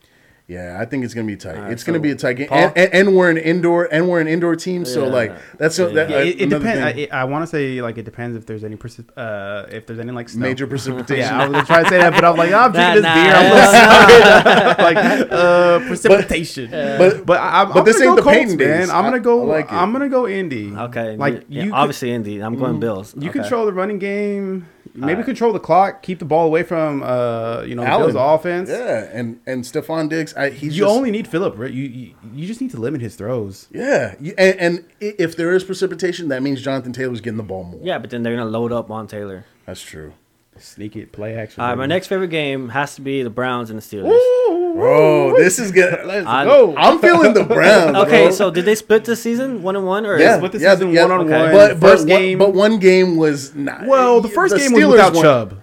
Yeah, 0.51 0.79
I 0.81 0.85
think 0.85 1.05
it's 1.05 1.15
gonna 1.15 1.27
be 1.27 1.37
tight. 1.37 1.57
All 1.57 1.63
right, 1.63 1.73
it's 1.73 1.85
gonna 1.85 2.01
be 2.01 2.11
a 2.11 2.15
tight 2.17 2.35
game, 2.35 2.49
and, 2.51 2.73
and, 2.77 2.93
and 2.95 3.17
we're 3.17 3.31
an 3.31 3.39
indoor 3.39 3.89
and 3.93 4.09
we're 4.09 4.21
an 4.21 4.27
indoor 4.29 4.57
team. 4.57 4.85
So 4.85 5.05
Yeah. 5.07 5.13
like 5.13 5.33
that's 5.59 5.79
a, 5.79 5.89
that, 5.91 6.11
Yeah, 6.11 6.17
uh, 6.17 6.21
it, 6.21 6.41
it 6.43 6.49
depends. 6.51 6.95
thing. 6.97 7.09
I, 7.13 7.21
I 7.21 7.25
want 7.25 7.43
to 7.45 7.47
say 7.47 7.81
like 7.81 7.97
it 7.99 8.05
depends 8.05 8.37
if 8.37 8.47
there's 8.47 8.65
any 8.65 8.77
precip- 8.77 9.11
uh 9.17 9.67
if 9.71 9.87
there's 9.87 9.99
any 10.01 10.13
like 10.13 10.29
snow. 10.29 10.43
major 10.47 10.67
precipitation. 10.67 11.25
Yeah, 11.31 11.41
I 11.41 11.47
was 11.47 11.53
gonna 11.53 11.67
try 11.67 11.83
to 11.85 11.89
say 11.89 11.99
that, 11.99 12.13
but 12.13 12.25
I'm 12.25 12.37
like, 12.37 12.51
oh, 12.51 12.59
I'm 12.59 12.73
Nah, 12.73 12.93
drinking 12.93 13.03
this 13.03 13.05
nah, 13.05 13.15
beer. 13.15 13.35
I'm 13.35 13.45
yeah. 13.57 14.43
sorry. 14.75 14.85
like 14.95 15.31
uh, 15.31 15.79
precipitation. 15.87 16.71
but 16.71 17.25
But 17.27 17.41
I, 17.41 17.63
I'm, 17.63 17.73
but 17.73 17.85
this 17.85 17.99
gonna 17.99 18.11
ain't 18.11 18.19
go 18.19 18.25
the 18.25 18.31
Peyton 18.31 18.57
days. 18.57 18.89
man. 18.89 18.91
I'm 18.91 19.05
gonna 19.05 19.21
go. 19.21 19.43
I 19.43 19.57
like 19.57 19.65
it. 19.67 19.73
I'm 19.73 19.93
gonna 19.93 20.09
go 20.09 20.27
Indy. 20.29 20.75
Okay. 20.75 21.17
Like 21.17 21.45
yeah, 21.49 21.65
you, 21.65 21.71
could- 21.71 21.77
obviously 21.77 22.11
Indy. 22.13 22.43
I'm 22.43 22.57
going 22.57 22.81
Bills. 22.81 23.15
you 23.19 23.31
control 23.31 23.67
the 23.67 23.73
running 23.73 23.99
game. 23.99 24.67
Maybe 24.95 25.13
Alright. 25.13 25.25
control 25.25 25.53
the 25.53 25.61
clock. 25.61 26.03
Keep 26.03 26.19
the 26.19 26.25
ball 26.25 26.47
away 26.47 26.63
from 26.63 27.03
uh 27.03 27.63
you 27.67 27.75
know 27.75 27.83
the 27.83 27.89
Allen. 27.89 28.13
Bills 28.13 28.17
offense. 28.39 28.69
yeah, 28.69 29.09
and 29.13 29.41
and 29.47 29.65
Stefon 29.65 30.09
Diggs, 30.09 30.35
I, 30.35 30.51
he's 30.51 30.77
You 30.77 30.85
just, 30.85 30.97
only 30.97 31.11
need 31.11 31.29
Philip. 31.29 31.55
Right? 31.57 31.73
You, 31.73 31.85
you 31.85 32.15
you 32.35 32.47
just 32.47 32.61
need 32.61 32.71
to 32.73 32.81
limit 32.81 33.01
his 33.01 33.15
throws. 33.17 33.69
yeah, 33.71 34.15
and, 34.39 34.57
and 34.61 34.85
if 35.01 35.37
there 35.37 35.53
is 35.55 35.65
precipitation, 35.65 36.29
that 36.29 36.43
means 36.43 36.61
Jonathan 36.63 36.93
Taylor's 36.93 37.21
getting 37.21 37.37
the 37.37 37.43
ball 37.43 37.65
more. 37.65 37.81
Yeah, 37.83 37.99
but 37.99 38.11
then 38.11 38.23
they're 38.23 38.37
gonna 38.37 38.51
load 38.51 38.73
up 38.73 38.91
on 38.91 39.07
Taylor. 39.07 39.45
that's 39.67 39.83
true. 39.83 40.13
Sneak 40.61 40.95
it, 40.97 41.13
play 41.13 41.37
action. 41.37 41.63
All 41.63 41.69
right, 41.71 41.79
my 41.79 41.87
next 41.87 42.07
favorite 42.09 42.29
game 42.29 42.69
has 42.69 42.95
to 42.97 43.01
be 43.01 43.23
the 43.23 43.31
Browns 43.31 43.71
and 43.71 43.79
the 43.79 43.83
Steelers. 43.83 44.75
Bro, 44.75 45.37
this 45.37 45.59
is 45.59 45.73
good. 45.73 46.05
Let's 46.07 46.27
I- 46.27 46.45
go. 46.45 46.75
I'm 46.79 46.99
feeling 47.01 47.33
the 47.35 47.45
Browns. 47.45 47.97
Okay, 47.97 48.27
bro. 48.27 48.31
so 48.31 48.51
did 48.51 48.65
they 48.65 48.75
split 48.75 49.05
the 49.05 49.17
season 49.17 49.63
one 49.63 49.77
and 49.77 49.87
one 49.87 50.07
or 50.07 50.19
Yeah, 50.19 50.37
split 50.37 50.53
the 50.53 50.59
yeah, 50.61 50.75
season 50.75 50.93
yeah, 50.93 51.03
one-on-one. 51.03 51.33
okay. 51.33 51.53
But, 51.53 51.81
but 51.81 51.89
First 51.91 52.01
one- 52.09 52.09
game- 52.09 52.39
but 52.39 52.55
one 52.55 52.79
game 52.79 53.17
was 53.17 53.55
not. 53.55 53.87
well, 53.87 54.21
the 54.21 54.29
first 54.29 54.57
game 54.57 54.73
was 54.73 54.83
Steelers 54.85 54.91
without 54.93 55.15
won- 55.15 55.23
Chubb. 55.23 55.63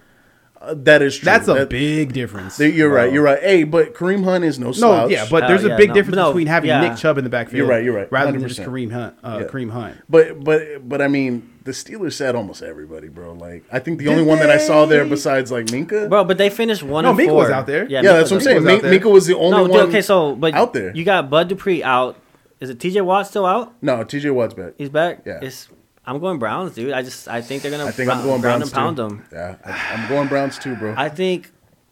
Uh, 0.59 0.73
that 0.79 1.01
is 1.03 1.15
true. 1.15 1.25
That's 1.25 1.47
a 1.47 1.53
That- 1.53 1.69
big 1.69 2.13
difference. 2.13 2.59
You're 2.59 2.89
right. 2.89 3.13
You're 3.13 3.23
right. 3.23 3.39
Hey, 3.41 3.63
but 3.63 3.93
Kareem 3.93 4.23
Hunt 4.23 4.43
is 4.43 4.57
no 4.59 4.71
slouch. 4.71 5.03
No, 5.03 5.07
yeah, 5.15 5.25
but 5.29 5.43
Uh, 5.43 5.47
there's 5.49 5.63
a 5.63 5.69
yeah, 5.69 5.77
big 5.77 5.89
no, 5.89 5.93
difference 5.93 6.15
no, 6.17 6.29
between 6.31 6.47
having 6.47 6.67
yeah. 6.69 6.81
Nick 6.81 6.97
Chubb 6.97 7.17
in 7.19 7.23
the 7.23 7.29
backfield. 7.29 7.57
You're 7.59 7.67
right, 7.67 7.83
you're 7.83 7.93
right, 7.95 8.11
Rather 8.11 8.31
than 8.33 8.45
just 8.47 8.59
Kareem 8.59 8.91
Hunt. 8.91 9.15
Uh, 9.23 9.37
Yeah. 9.41 9.47
Kareem 9.47 9.69
Hunt. 9.69 9.97
but 10.09 10.43
but 10.43 10.87
but 10.89 11.01
I 11.01 11.07
mean, 11.07 11.47
the 11.67 11.73
Steelers 11.73 12.13
sat 12.13 12.33
almost 12.33 12.63
everybody, 12.63 13.09
bro. 13.09 13.33
Like 13.33 13.65
I 13.71 13.79
think 13.79 13.99
the 13.99 14.05
Did 14.05 14.11
only 14.11 14.23
one 14.23 14.39
that 14.39 14.49
I 14.49 14.57
saw 14.57 14.85
there 14.85 15.03
besides 15.05 15.51
like 15.51 15.65
Minkah. 15.65 16.07
Bro, 16.09 16.23
but 16.23 16.37
they 16.37 16.49
finished 16.49 16.81
one 16.81 17.03
No, 17.03 17.09
and 17.11 17.19
Minkah 17.19 17.27
four. 17.27 17.43
was 17.43 17.49
out 17.49 17.67
there. 17.67 17.85
yeah, 17.89 17.99
Minkah 17.99 18.03
that's 18.03 18.31
what 18.31 18.37
I'm 18.37 18.41
saying. 18.41 18.55
was 18.63 18.65
out 18.65 18.81
Min- 18.81 18.91
there. 18.91 18.99
Minkah 18.99 19.11
was 19.11 19.27
the 19.27 19.35
only 19.35 19.51
No, 19.51 19.63
one. 19.65 19.89
okay, 19.89 20.01
so 20.01 20.33
but 20.35 20.53
out 20.53 20.71
there. 20.73 20.95
you 20.95 21.03
got 21.03 21.29
Bud 21.29 21.49
Dupree 21.49 21.83
out. 21.83 22.15
Is 22.61 22.69
it 22.69 22.79
T.J. 22.79 23.01
Watt 23.01 23.27
still 23.27 23.45
out? 23.45 23.73
no, 23.83 24.03
T.J. 24.03 24.29
Watt's 24.31 24.53
back. 24.53 24.73
He's 24.77 24.89
back. 24.89 25.23
Yeah. 25.25 25.39
It's 25.41 25.67
I'm 26.05 26.19
going 26.19 26.39
Browns, 26.39 26.73
dude. 26.73 26.93
I 26.93 27.01
just 27.01 27.27
I 27.27 27.41
think 27.41 27.61
they're 27.63 27.71
gonna 27.71 27.85
I 27.85 27.91
think 27.91 28.07
ground, 28.07 28.21
I'm 28.21 28.27
going 28.27 28.41
ground 28.41 28.59
Browns 28.61 28.71
and 28.71 28.73
pound 28.73 28.95
too. 28.97 29.03
them. 29.03 29.25
Yeah, 29.33 29.55
I, 29.65 29.93
I'm 29.93 30.09
going 30.09 30.29
Browns 30.29 30.57
too, 30.57 30.75
bro. 30.77 30.95
I 30.97 31.09
think 31.09 31.51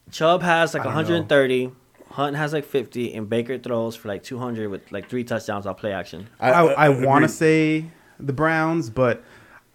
Chubb 0.09 0.41
has 0.41 0.73
like 0.73 0.81
I 0.81 0.85
don't 0.85 0.93
know. 0.93 0.99
130. 1.01 1.71
Hunt 2.11 2.37
has 2.37 2.53
like 2.53 2.63
50, 2.63 3.13
and 3.13 3.27
Baker 3.29 3.57
throws 3.57 3.93
for 3.97 4.07
like 4.07 4.23
200 4.23 4.69
with 4.69 4.89
like 4.89 5.09
three 5.09 5.25
touchdowns 5.25 5.65
on 5.65 5.75
play 5.75 5.91
action. 5.91 6.29
I, 6.39 6.51
I, 6.51 6.87
want 6.87 7.23
to 7.23 7.27
say 7.29 7.87
the 8.21 8.31
Browns, 8.31 8.89
but 8.89 9.21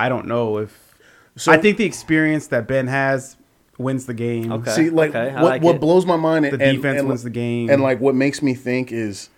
I 0.00 0.08
don't 0.08 0.26
know 0.26 0.58
if. 0.58 0.94
So- 1.36 1.52
I 1.52 1.58
think 1.58 1.76
the 1.76 1.84
experience 1.84 2.48
that 2.48 2.66
Ben 2.66 2.86
has 2.88 3.36
wins 3.78 4.06
the 4.06 4.14
game. 4.14 4.52
Okay. 4.52 4.70
See, 4.72 4.90
like, 4.90 5.10
okay, 5.10 5.30
I 5.30 5.42
what 5.42 5.50
like 5.50 5.62
what 5.62 5.76
it. 5.76 5.80
blows 5.80 6.04
my 6.04 6.16
mind, 6.16 6.44
The 6.46 6.50
and, 6.52 6.76
defense 6.76 7.00
and, 7.00 7.08
wins 7.08 7.22
the 7.22 7.30
game. 7.30 7.70
and 7.70 7.80
like 7.82 8.00
what 8.00 8.14
makes 8.14 8.42
me 8.42 8.54
think 8.54 8.92
is, 8.92 9.30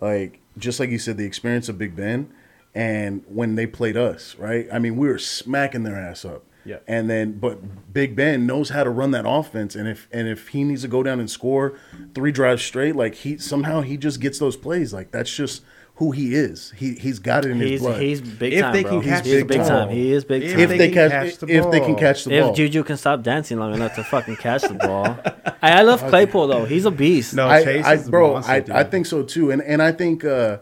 like, 0.00 0.40
just 0.58 0.80
like 0.80 0.90
you 0.90 0.98
said, 0.98 1.16
the 1.16 1.24
experience 1.24 1.68
of 1.68 1.78
Big 1.78 1.94
Ben, 1.96 2.30
and 2.74 3.22
when 3.28 3.54
they 3.54 3.66
played 3.66 3.96
us, 3.96 4.34
right? 4.38 4.66
I 4.72 4.78
mean, 4.78 4.96
we 4.96 5.08
were 5.08 5.18
smacking 5.18 5.82
their 5.84 5.96
ass 5.96 6.24
up. 6.24 6.44
Yeah. 6.64 6.78
And 6.88 7.08
then, 7.08 7.38
but 7.38 7.92
Big 7.94 8.16
Ben 8.16 8.44
knows 8.44 8.70
how 8.70 8.82
to 8.82 8.90
run 8.90 9.12
that 9.12 9.24
offense, 9.26 9.76
and 9.76 9.86
if 9.88 10.08
and 10.12 10.26
if 10.26 10.48
he 10.48 10.64
needs 10.64 10.82
to 10.82 10.88
go 10.88 11.02
down 11.04 11.20
and 11.20 11.30
score 11.30 11.78
three 12.12 12.32
drives 12.32 12.62
straight, 12.64 12.96
like 12.96 13.14
he 13.14 13.38
somehow 13.38 13.82
he 13.82 13.96
just 13.96 14.20
gets 14.20 14.38
those 14.40 14.56
plays. 14.56 14.92
Like 14.92 15.12
that's 15.12 15.32
just 15.34 15.62
who 15.96 16.10
he 16.12 16.34
is. 16.34 16.72
He 16.76 16.94
he's 16.94 17.18
got 17.18 17.44
it 17.44 17.50
in 17.52 17.58
his 17.60 17.70
He's 17.70 17.80
blood. 17.80 18.00
he's 18.00 18.20
big 18.20 18.52
If 18.52 18.60
time, 18.60 18.72
they 18.74 18.82
bro. 18.82 18.90
can 18.92 19.02
catch 19.02 19.24
he's 19.24 19.34
the 19.40 19.42
big 19.44 19.58
ball. 19.58 19.68
time. 19.68 19.88
He 19.90 20.12
is 20.12 20.24
big 20.24 20.42
If 20.42 20.50
time. 20.52 20.60
if 20.60 20.68
they 20.68 20.78
they, 20.78 20.88
can 20.90 21.10
catch, 21.10 21.30
catch 21.30 21.38
the 21.38 21.46
if 21.48 21.70
they 21.70 21.80
can 21.80 21.96
catch 21.96 22.24
the 22.24 22.34
if 22.34 22.44
ball. 22.44 22.54
Juju 22.54 22.82
can 22.84 22.96
stop 22.96 23.22
dancing 23.22 23.58
long 23.58 23.74
enough 23.74 23.94
to 23.96 24.04
fucking 24.04 24.36
catch 24.36 24.62
the 24.62 24.74
ball. 24.74 25.18
I, 25.62 25.78
I 25.78 25.82
love 25.82 26.00
Claypool 26.08 26.46
though. 26.48 26.64
He's 26.66 26.84
a 26.84 26.90
beast. 26.90 27.34
No, 27.34 27.46
I, 27.48 27.64
Chase 27.64 27.84
I, 27.84 27.94
is 27.94 28.08
a 28.08 28.10
bro, 28.10 28.32
monster, 28.34 28.52
I, 28.52 28.60
dude. 28.60 28.70
I 28.76 28.84
think 28.84 29.06
so 29.06 29.22
too, 29.22 29.50
and 29.50 29.62
and 29.62 29.82
I 29.82 29.90
think 29.92 30.22
uh, 30.24 30.58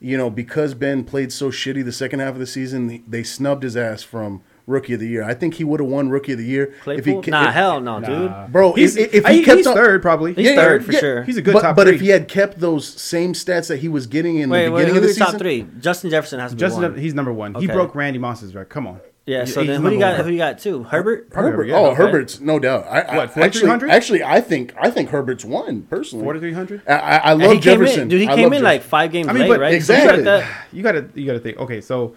you 0.00 0.16
know 0.16 0.28
because 0.28 0.74
Ben 0.74 1.04
played 1.04 1.32
so 1.32 1.50
shitty 1.50 1.84
the 1.84 1.92
second 1.92 2.18
half 2.20 2.34
of 2.34 2.40
the 2.40 2.46
season, 2.46 3.02
they 3.06 3.22
snubbed 3.22 3.62
his 3.62 3.76
ass 3.76 4.02
from 4.02 4.42
rookie 4.66 4.94
of 4.94 5.00
the 5.00 5.06
year. 5.08 5.22
I 5.22 5.34
think 5.34 5.54
he 5.54 5.64
would 5.64 5.80
have 5.80 5.88
won 5.88 6.08
rookie 6.08 6.32
of 6.32 6.38
the 6.38 6.44
year 6.44 6.74
Claypool? 6.82 7.18
if 7.18 7.24
he. 7.26 7.30
nah, 7.30 7.48
if- 7.48 7.54
hell 7.54 7.80
no, 7.80 7.98
Nah. 7.98 8.08
dude. 8.46 8.52
bro. 8.52 8.72
He's, 8.72 8.96
if, 8.96 9.12
if 9.14 9.26
he, 9.26 9.36
he 9.38 9.42
kept 9.44 9.58
he's 9.58 9.66
on- 9.66 9.74
third 9.74 10.00
probably. 10.02 10.32
He's 10.34 10.46
Yeah, 10.50 10.56
third 10.56 10.84
for 10.84 10.92
yeah. 10.92 10.98
sure. 11.00 11.22
He's 11.24 11.36
a 11.36 11.42
good 11.42 11.52
but, 11.54 11.62
top 11.62 11.76
but 11.76 11.86
three. 11.86 11.96
if 11.96 12.00
he 12.00 12.08
had 12.08 12.28
kept 12.28 12.60
those 12.60 12.86
same 12.86 13.32
stats 13.34 13.68
that 13.68 13.78
he 13.78 13.88
was 13.88 14.06
getting 14.06 14.36
in 14.38 14.48
Wait, 14.50 14.64
the 14.66 14.70
beginning 14.70 14.94
who 14.94 14.98
of 14.98 15.04
the 15.04 15.10
is 15.10 15.16
top 15.18 15.36
three? 15.38 15.66
Justin 15.80 16.10
Jefferson 16.10 16.40
has 16.40 16.52
to 16.52 16.56
be 16.56 16.60
Justin, 16.60 16.82
one. 16.82 16.98
he's 16.98 17.14
number 17.14 17.32
one. 17.32 17.54
He 17.56 17.66
broke 17.66 17.94
Randy 17.94 18.18
Moss's 18.18 18.54
record. 18.54 18.70
Come 18.70 18.86
on. 18.86 19.00
yeah. 19.26 19.44
So 19.44 19.62
then 19.64 19.80
who 19.82 19.88
do 19.90 19.94
you 19.96 20.00
got? 20.00 20.24
Who 20.24 20.30
you 20.30 20.38
got? 20.38 20.58
Two. 20.58 20.82
Herbert. 20.84 21.30
Probably 21.30 21.50
Herbert. 21.50 21.66
yeah. 21.68 21.76
oh, 21.76 21.86
okay. 21.88 21.96
Herbert's 21.96 22.40
no 22.40 22.58
doubt. 22.58 22.86
I, 22.86 23.16
What, 23.16 23.36
I, 23.36 23.42
actually, 23.42 23.68
4,300? 23.68 23.90
actually, 23.90 24.24
I 24.24 24.40
think 24.40 24.74
I 24.80 24.90
think 24.90 25.10
Herbert's 25.10 25.44
won 25.44 25.82
personally. 25.82 26.24
Forty 26.24 26.40
three 26.40 26.52
hundred. 26.52 26.82
I, 26.88 26.92
I, 26.94 27.16
I 27.16 27.32
love 27.34 27.42
he 27.52 27.58
came 27.58 27.60
Jefferson. 27.80 28.00
in, 28.02 28.08
dude. 28.08 28.20
He 28.22 28.28
I 28.28 28.34
came 28.34 28.46
in 28.46 28.52
Jeff- 28.54 28.62
like 28.62 28.82
five 28.82 29.12
games 29.12 29.28
I 29.28 29.32
mean, 29.34 29.42
late, 29.42 29.48
but 29.48 29.60
right? 29.60 29.74
Exactly. 29.74 30.18
you 30.20 30.24
got 30.24 30.40
that- 30.40 30.66
You 30.72 30.82
gotta 30.82 31.08
you 31.14 31.26
gotta 31.26 31.38
think. 31.40 31.58
Okay, 31.58 31.80
so 31.82 32.14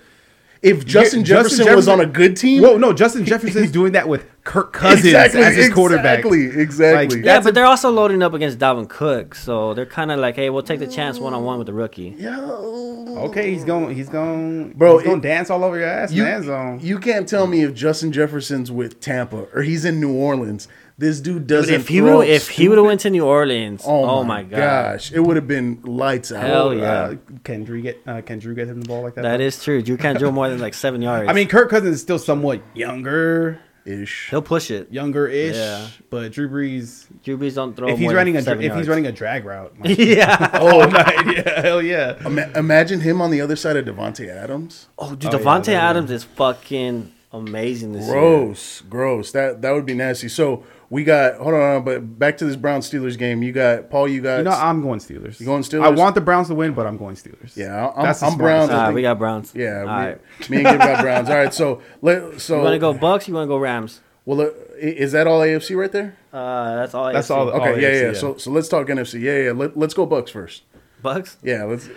if 0.61 0.85
Justin 0.85 1.23
Justin 1.23 1.57
Jefferson, 1.65 1.75
was 1.75 1.87
on 1.87 1.99
a 2.01 2.05
good 2.05 2.35
team, 2.37 2.61
Whoa, 2.63 2.77
no, 2.77 2.93
Justin 2.93 3.25
Jefferson's 3.31 3.71
doing 3.71 3.91
that 3.93 4.07
with 4.07 4.25
Kirk 4.43 4.73
Cousins 4.73 5.05
Exactly, 5.05 5.41
as 5.43 5.55
his 5.55 5.73
quarterback. 5.73 6.19
exactly, 6.19 6.45
exactly. 6.61 7.17
Like, 7.17 7.25
Yeah, 7.25 7.39
but 7.41 7.49
a- 7.49 7.51
they're 7.53 7.65
also 7.65 7.89
loading 7.91 8.23
up 8.23 8.33
against 8.33 8.59
Dalvin 8.59 8.87
Cook, 8.89 9.35
so 9.35 9.73
they're 9.73 9.85
kind 9.85 10.11
of 10.11 10.19
like, 10.19 10.35
hey, 10.35 10.49
we'll 10.49 10.63
take 10.63 10.79
the 10.79 10.87
chance 10.87 11.19
one 11.19 11.33
on 11.33 11.43
one 11.43 11.57
with 11.57 11.67
the 11.67 11.73
rookie. 11.73 12.15
Yo. 12.17 13.05
Okay, 13.17 13.51
he's 13.51 13.63
going. 13.63 13.95
He's 13.95 14.09
going. 14.09 14.73
Bro, 14.73 14.99
he's 14.99 15.07
going 15.07 15.21
to 15.21 15.27
dance 15.27 15.49
all 15.49 15.63
over 15.63 15.77
your 15.77 15.87
ass, 15.87 16.11
You, 16.11 16.23
man. 16.23 16.43
Zone. 16.43 16.79
you 16.81 16.99
can't 16.99 17.27
tell 17.27 17.47
me 17.47 17.63
if 17.63 17.73
Justin 17.73 18.11
Jefferson's 18.11 18.71
with 18.71 18.99
Tampa 18.99 19.47
or 19.53 19.63
he's 19.63 19.85
in 19.85 19.99
New 19.99 20.13
Orleans. 20.13 20.67
This 20.99 21.19
dude 21.21 21.45
Dude, 21.45 21.47
doesn't. 21.47 21.73
if 21.75 21.87
he 21.89 21.99
throw 21.99 22.17
would, 22.17 22.27
if 22.27 22.49
he 22.49 22.67
would 22.67 22.79
have 22.79 22.85
went 22.87 23.01
to 23.01 23.11
New 23.11 23.23
Orleans, 23.23 23.83
oh, 23.85 24.23
my 24.23 24.41
gosh, 24.41 25.11
it 25.11 25.19
would 25.19 25.35
have 25.35 25.47
been 25.47 25.79
lights 25.83 26.31
out. 26.31 26.43
Hell 26.43 26.73
yeah. 26.73 26.91
Uh, 26.91 27.15
can 27.43 27.63
Drew 27.63 27.81
get? 27.83 28.01
Uh, 28.07 28.21
can 28.21 28.39
Drew 28.39 28.55
get 28.55 28.67
him 28.67 28.81
the 28.81 28.87
ball 28.87 29.03
like 29.03 29.13
that? 29.13 29.21
that 29.21 29.39
is 29.39 29.63
true. 29.63 29.77
You 29.85 29.95
can't 29.95 30.17
drill 30.17 30.31
more 30.31 30.49
than 30.49 30.57
like 30.59 30.73
seven 30.73 31.01
yards. 31.03 31.29
I 31.29 31.33
mean, 31.33 31.47
Kirk 31.49 31.69
Cousins 31.69 31.95
is 31.97 32.01
still 32.01 32.17
somewhat 32.17 32.61
younger. 32.73 33.59
ish. 33.85 34.27
He'll 34.31 34.41
push 34.41 34.71
it. 34.71 34.91
younger 34.91 35.27
ish. 35.27 35.55
Yeah. 35.55 35.87
But 36.09 36.31
Drew 36.31 36.49
Brees, 36.49 37.05
Drew 37.23 37.37
Brees 37.37 37.53
don't 37.53 37.75
throw. 37.75 37.89
if 37.89 37.99
he's 37.99 38.07
more 38.07 38.15
running 38.15 38.33
than 38.33 38.41
a 38.41 38.45
seven 38.45 38.63
if 38.63 38.75
he's 38.75 38.87
running 38.87 39.05
a 39.05 39.11
drag 39.11 39.45
route, 39.45 39.79
like, 39.79 39.97
yeah. 39.99 40.49
all 40.59 40.89
night, 40.89 41.25
yeah, 41.37 41.61
hell 41.61 41.81
yeah. 41.83 42.17
Ima- 42.25 42.51
imagine 42.55 43.01
him 43.01 43.21
on 43.21 43.29
the 43.29 43.39
other 43.39 43.55
side 43.55 43.77
of 43.77 43.85
Davante 43.85 44.27
Adams. 44.29 44.87
Oh, 44.97 45.13
dude, 45.13 45.31
Oh, 45.31 45.37
yeah, 45.37 45.43
Davante 45.43 45.67
yeah, 45.67 45.73
yeah. 45.73 45.89
Adams 45.91 46.09
is 46.09 46.23
fucking 46.23 47.13
amazing 47.31 47.93
this 47.93 48.05
year. 48.05 48.13
Gross, 48.13 48.81
gross. 48.89 49.31
That 49.31 49.61
that 49.61 49.71
would 49.73 49.85
be 49.85 49.93
nasty. 49.93 50.27
So 50.27 50.63
we 50.89 51.03
got 51.03 51.35
hold 51.35 51.53
on, 51.53 51.83
but 51.83 52.17
back 52.19 52.37
to 52.37 52.45
this 52.45 52.55
Brown 52.55 52.81
Steelers 52.81 53.17
game. 53.17 53.43
You 53.43 53.51
got 53.51 53.89
Paul. 53.89 54.07
You 54.07 54.21
got 54.21 54.37
You 54.37 54.43
know, 54.43 54.51
I'm 54.51 54.81
going 54.81 54.99
Steelers. 54.99 55.39
You 55.39 55.45
going 55.45 55.63
Steelers? 55.63 55.83
I 55.83 55.89
want 55.89 56.15
the 56.15 56.21
Browns 56.21 56.47
to 56.47 56.55
win, 56.55 56.73
but 56.73 56.87
I'm 56.87 56.97
going 56.97 57.15
Steelers. 57.15 57.55
yeah. 57.57 57.91
I'm, 57.95 58.03
That's 58.03 58.21
the 58.21 58.27
I'm. 58.27 58.37
Browns. 58.37 58.69
I 58.69 58.73
All 58.73 58.79
right, 58.79 58.85
think- 58.87 58.95
we 58.95 59.01
got 59.01 59.19
Browns. 59.19 59.53
yeah. 59.55 59.79
All 59.79 59.83
we, 59.85 59.89
right. 59.89 60.49
Me 60.49 60.57
and 60.57 60.65
Gabe 60.67 60.79
got 60.79 61.01
Browns. 61.01 61.29
All 61.29 61.35
right. 61.35 61.53
So 61.53 61.81
let 62.01 62.39
so 62.39 62.57
You 62.57 62.63
want 62.63 62.73
to 62.75 62.79
go 62.79 62.93
Bucks? 62.93 63.27
You 63.27 63.33
want 63.33 63.45
to 63.45 63.49
go 63.49 63.57
Rams? 63.57 64.01
Well, 64.25 64.41
uh, 64.41 64.49
is 64.77 65.13
that 65.13 65.25
all 65.27 65.39
AFC 65.39 65.75
right 65.77 65.91
there? 65.91 66.17
Uh, 66.33 66.75
that's 66.75 66.93
all. 66.93 67.11
That's 67.13 67.29
AFC. 67.29 67.35
all- 67.35 67.49
Okay. 67.49 67.73
Oh, 67.73 67.75
yeah, 67.75 67.89
AFC, 67.89 68.01
yeah. 68.01 68.07
yeah. 68.07 68.13
So 68.13 68.37
so 68.37 68.51
let's 68.51 68.67
talk 68.67 68.87
NFC. 68.87 69.21
Yeah, 69.21 69.37
yeah. 69.37 69.51
Let, 69.51 69.77
let's 69.77 69.93
go 69.93 70.05
Bucks 70.05 70.31
first. 70.31 70.63
Bucks. 71.01 71.37
Yeah. 71.43 71.63
Let's. 71.65 71.89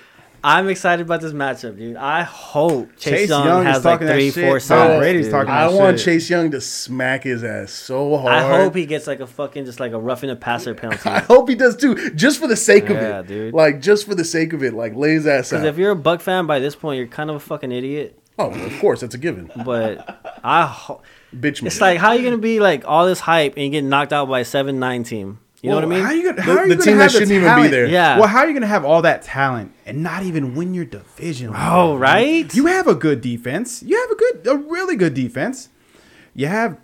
I'm 0.43 0.69
excited 0.69 1.05
about 1.05 1.21
this 1.21 1.33
matchup, 1.33 1.77
dude. 1.77 1.97
I 1.97 2.23
hope 2.23 2.89
Chase, 2.97 3.03
Chase 3.21 3.29
Young, 3.29 3.47
Young 3.47 3.65
has 3.65 3.85
like 3.85 3.95
talking 3.95 4.07
that 4.07 4.15
three, 4.15 4.31
shit. 4.31 4.45
four 4.45 4.59
Tom 4.59 4.61
sacks. 4.61 4.99
Brady's 4.99 5.27
dude. 5.27 5.33
talking 5.33 5.51
I 5.51 5.69
that 5.71 5.77
want 5.79 5.99
shit. 5.99 6.05
Chase 6.07 6.31
Young 6.31 6.51
to 6.53 6.61
smack 6.61 7.25
his 7.25 7.45
ass 7.45 7.73
so 7.73 8.17
hard. 8.17 8.33
I 8.33 8.49
hope 8.63 8.75
he 8.75 8.87
gets 8.87 9.07
like 9.07 9.21
a 9.21 9.27
fucking 9.27 9.65
just 9.67 9.81
like 9.81 9.93
a 9.93 9.99
roughing 9.99 10.29
the 10.31 10.37
passer 10.37 10.75
penalty. 10.77 11.09
I 11.11 11.21
hope 11.21 11.49
he 11.49 11.55
does 11.55 11.77
too, 11.77 12.11
just 12.15 12.39
for 12.41 12.47
the 12.47 12.57
sake 12.57 12.89
of 12.91 12.97
Yeah, 12.97 13.21
it. 13.21 13.27
dude. 13.27 13.55
Like 13.55 13.81
just 13.81 14.07
for 14.07 14.15
the 14.15 14.25
sake 14.25 14.53
of 14.53 14.63
it, 14.63 14.73
like 14.75 14.95
lay 14.95 15.13
his 15.13 15.27
ass 15.27 15.51
Because 15.51 15.65
if 15.65 15.77
you're 15.77 15.91
a 15.93 15.97
Buck 15.97 16.21
fan 16.21 16.47
by 16.47 16.59
this 16.59 16.75
point, 16.75 16.99
you're 16.99 17.07
kind 17.07 17.29
of 17.31 17.37
a 17.37 17.41
fucking 17.41 17.71
idiot. 17.73 18.19
oh, 18.39 18.51
of 18.51 18.79
course, 18.81 19.01
that's 19.03 19.15
a 19.15 19.19
given. 19.19 19.51
But 19.65 20.39
I, 20.43 20.65
ho- 20.65 21.03
Bitch, 21.37 21.65
it's 21.65 21.81
like 21.81 21.99
how 21.99 22.13
you 22.13 22.25
gonna 22.25 22.39
be 22.39 22.59
like 22.61 22.85
all 22.89 23.07
this 23.07 23.21
hype 23.21 23.55
and 23.57 23.65
you 23.65 23.71
get 23.71 23.85
knocked 23.85 24.13
out 24.13 24.29
by 24.29 24.41
a 24.41 24.45
seven 24.45 24.79
nine 24.81 25.05
team? 25.05 25.39
You 25.63 25.71
know 25.71 25.75
what 25.77 25.85
I 25.85 25.89
mean? 25.89 26.01
How 26.01 26.07
are 26.09 26.15
you 26.15 26.25
gonna, 26.31 26.41
how 26.43 26.55
The- 26.55 26.59
are 26.61 26.67
you 26.67 26.75
the 26.77 26.83
team 26.83 26.99
that 26.99 27.11
shouldn't 27.11 27.31
even 27.33 27.55
be 27.63 27.69
there. 27.69 27.87
Yeah. 27.87 28.19
Well, 28.19 28.29
how 28.29 28.39
are 28.41 28.47
you 28.49 28.55
gonna 28.55 28.67
have 28.67 28.85
all 28.85 29.03
that 29.03 29.23
talent 29.23 29.73
and 29.85 30.03
not 30.03 30.23
even 30.23 30.55
win 30.55 30.73
your 30.75 30.85
division? 30.87 31.53
Oh, 31.55 31.97
right? 31.97 32.53
You 32.55 32.67
have 32.67 32.87
a 32.87 32.95
good 32.95 33.21
defense. 33.21 33.83
You 33.83 34.01
have 34.01 34.11
a 34.11 34.15
good, 34.17 34.47
a 34.47 34.57
really 34.57 34.97
good 34.97 35.13
defense. 35.15 35.69
You 36.35 36.47
have 36.47 36.79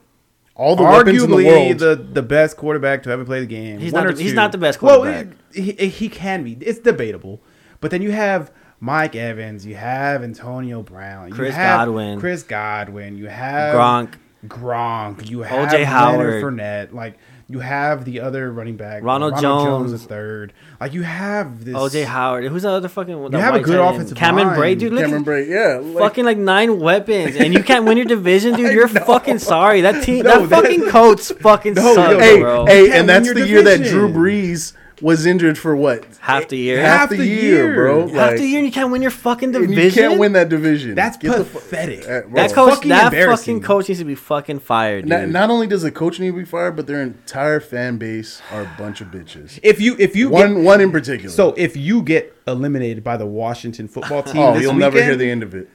all 0.54 0.76
the 0.76 0.82
weapons 0.82 1.22
in 1.22 1.30
the 1.30 1.36
arguably 1.36 1.46
world. 1.46 1.78
the, 1.78 1.96
the 2.14 2.22
best 2.22 2.56
quarterback 2.56 3.02
to 3.04 3.10
ever 3.10 3.24
play 3.24 3.40
the 3.40 3.46
game. 3.46 3.78
He's 3.78 3.92
not 3.92 4.14
the- 4.14 4.22
he's 4.22 4.34
not 4.34 4.52
the 4.52 4.58
best 4.58 4.78
quarterback. 4.78 5.26
Well, 5.26 5.34
quarterback. 5.54 5.78
he, 5.80 5.88
he 5.88 6.08
can 6.08 6.44
be. 6.44 6.52
It's 6.60 6.78
debatable. 6.78 7.40
But 7.80 7.90
then 7.90 8.02
you 8.02 8.10
have 8.10 8.50
Mike 8.80 9.16
Evans. 9.16 9.64
You 9.64 9.76
have 9.76 10.22
Antonio 10.22 10.82
Brown. 10.82 11.28
You 11.28 11.34
Chris 11.34 11.54
have 11.54 11.80
Godwin. 11.86 12.20
Chris 12.20 12.42
Godwin. 12.42 13.16
You 13.16 13.28
have 13.28 13.74
Gronk. 13.74 14.14
Gronk. 14.46 15.28
You 15.28 15.40
have 15.42 15.68
O.J. 15.72 15.84
Howard. 15.84 16.18
Leonard 16.18 16.42
Fournette. 16.44 16.92
Like 16.92 17.18
you 17.48 17.60
have 17.60 18.04
the 18.04 18.20
other 18.20 18.50
running 18.50 18.76
back, 18.76 19.04
Ronald 19.04 19.40
Jones. 19.40 19.92
the 19.92 19.98
third. 19.98 20.52
Like 20.80 20.94
you 20.94 21.02
have 21.02 21.64
this. 21.64 21.76
OJ 21.76 22.04
Howard. 22.04 22.44
Who's 22.44 22.62
the 22.62 22.70
other 22.70 22.88
fucking? 22.88 23.16
You 23.16 23.38
have 23.38 23.54
a 23.54 23.60
good 23.60 23.78
offensive 23.78 24.16
Cameron 24.16 24.48
line. 24.48 24.58
Brate, 24.58 24.78
dude. 24.80 24.92
Look 24.92 25.04
Cameron 25.04 25.42
at 25.42 25.48
yeah, 25.48 25.76
like, 25.80 25.98
fucking 25.98 26.24
like 26.24 26.38
nine 26.38 26.80
weapons, 26.80 27.36
and 27.36 27.54
you 27.54 27.62
can't 27.62 27.84
win 27.84 27.96
your 27.96 28.06
division, 28.06 28.54
dude. 28.54 28.72
You're 28.76 28.88
know. 28.88 29.04
fucking 29.04 29.38
sorry. 29.38 29.82
That 29.82 30.02
team, 30.02 30.24
No, 30.24 30.40
that 30.46 30.48
that- 30.50 30.62
fucking 30.64 30.88
coach, 30.88 31.32
fucking 31.40 31.74
No, 31.76 31.94
sucks, 31.94 32.12
yo, 32.12 32.18
hey, 32.18 32.40
bro. 32.40 32.66
hey, 32.66 32.98
and 32.98 33.08
that's 33.08 33.32
the 33.32 33.38
your 33.38 33.46
year 33.46 33.62
that 33.62 33.82
Drew. 33.84 34.08
Brees 34.12 34.72
was 35.02 35.26
injured 35.26 35.58
for 35.58 35.76
what 35.76 36.06
Half 36.20 36.48
the 36.48 36.56
year. 36.56 36.80
half, 36.80 37.00
Half 37.00 37.10
the, 37.10 37.16
the 37.18 37.26
year, 37.26 37.66
year. 37.66 37.74
bro. 37.74 38.06
Half 38.08 38.16
Like, 38.16 38.36
the 38.38 38.46
year, 38.46 38.58
and 38.58 38.66
you 38.66 38.72
can't 38.72 38.90
win 38.90 39.02
your 39.02 39.10
fucking 39.10 39.54
and 39.54 39.68
division. 39.68 39.84
you 39.84 40.08
can't 40.08 40.18
win 40.18 40.32
that 40.32 40.48
division. 40.48 40.94
That's 40.94 41.16
Get 41.18 41.36
the 41.36 41.44
fu- 41.44 41.58
pathetic. 41.58 42.02
Uh, 42.08 42.22
bro. 42.22 42.30
That 42.30 42.52
coach, 42.52 42.74
fucking 42.74 42.88
that 42.88 43.12
fucking 43.12 43.60
coach 43.62 43.88
needs 43.88 43.98
to 44.00 44.04
be 44.06 44.14
fucking 44.14 44.60
fired, 44.60 45.02
dude. 45.02 45.08
Not, 45.10 45.28
not 45.28 45.50
only 45.50 45.66
does 45.66 45.82
the 45.82 45.90
coach 45.92 46.18
need 46.18 46.28
to 46.30 46.36
be 46.36 46.44
fired, 46.44 46.76
but 46.76 46.86
their 46.86 47.02
entire 47.02 47.60
fan 47.60 47.98
base 47.98 48.40
are 48.50 48.62
a 48.62 48.74
bunch 48.78 49.00
of 49.00 49.08
bitches. 49.08 49.58
if 49.62 49.80
you 49.80 49.96
if 49.98 50.16
you 50.16 50.30
One, 50.30 50.54
get, 50.54 50.64
one 50.64 50.80
in 50.80 50.90
particular. 50.90 51.30
so 51.30 51.52
if 51.56 51.76
you 51.76 52.02
get 52.02 52.34
eliminated 52.46 53.04
by 53.04 53.16
the 53.16 53.26
Washington 53.26 53.88
football 53.88 54.22
team, 54.22 54.36
oh, 54.42 54.54
this 54.54 54.62
you'll 54.62 54.72
never 54.74 55.02
hear 55.02 55.16
the 55.16 55.28
end 55.30 55.42
of 55.42 55.54
it. 55.54 55.68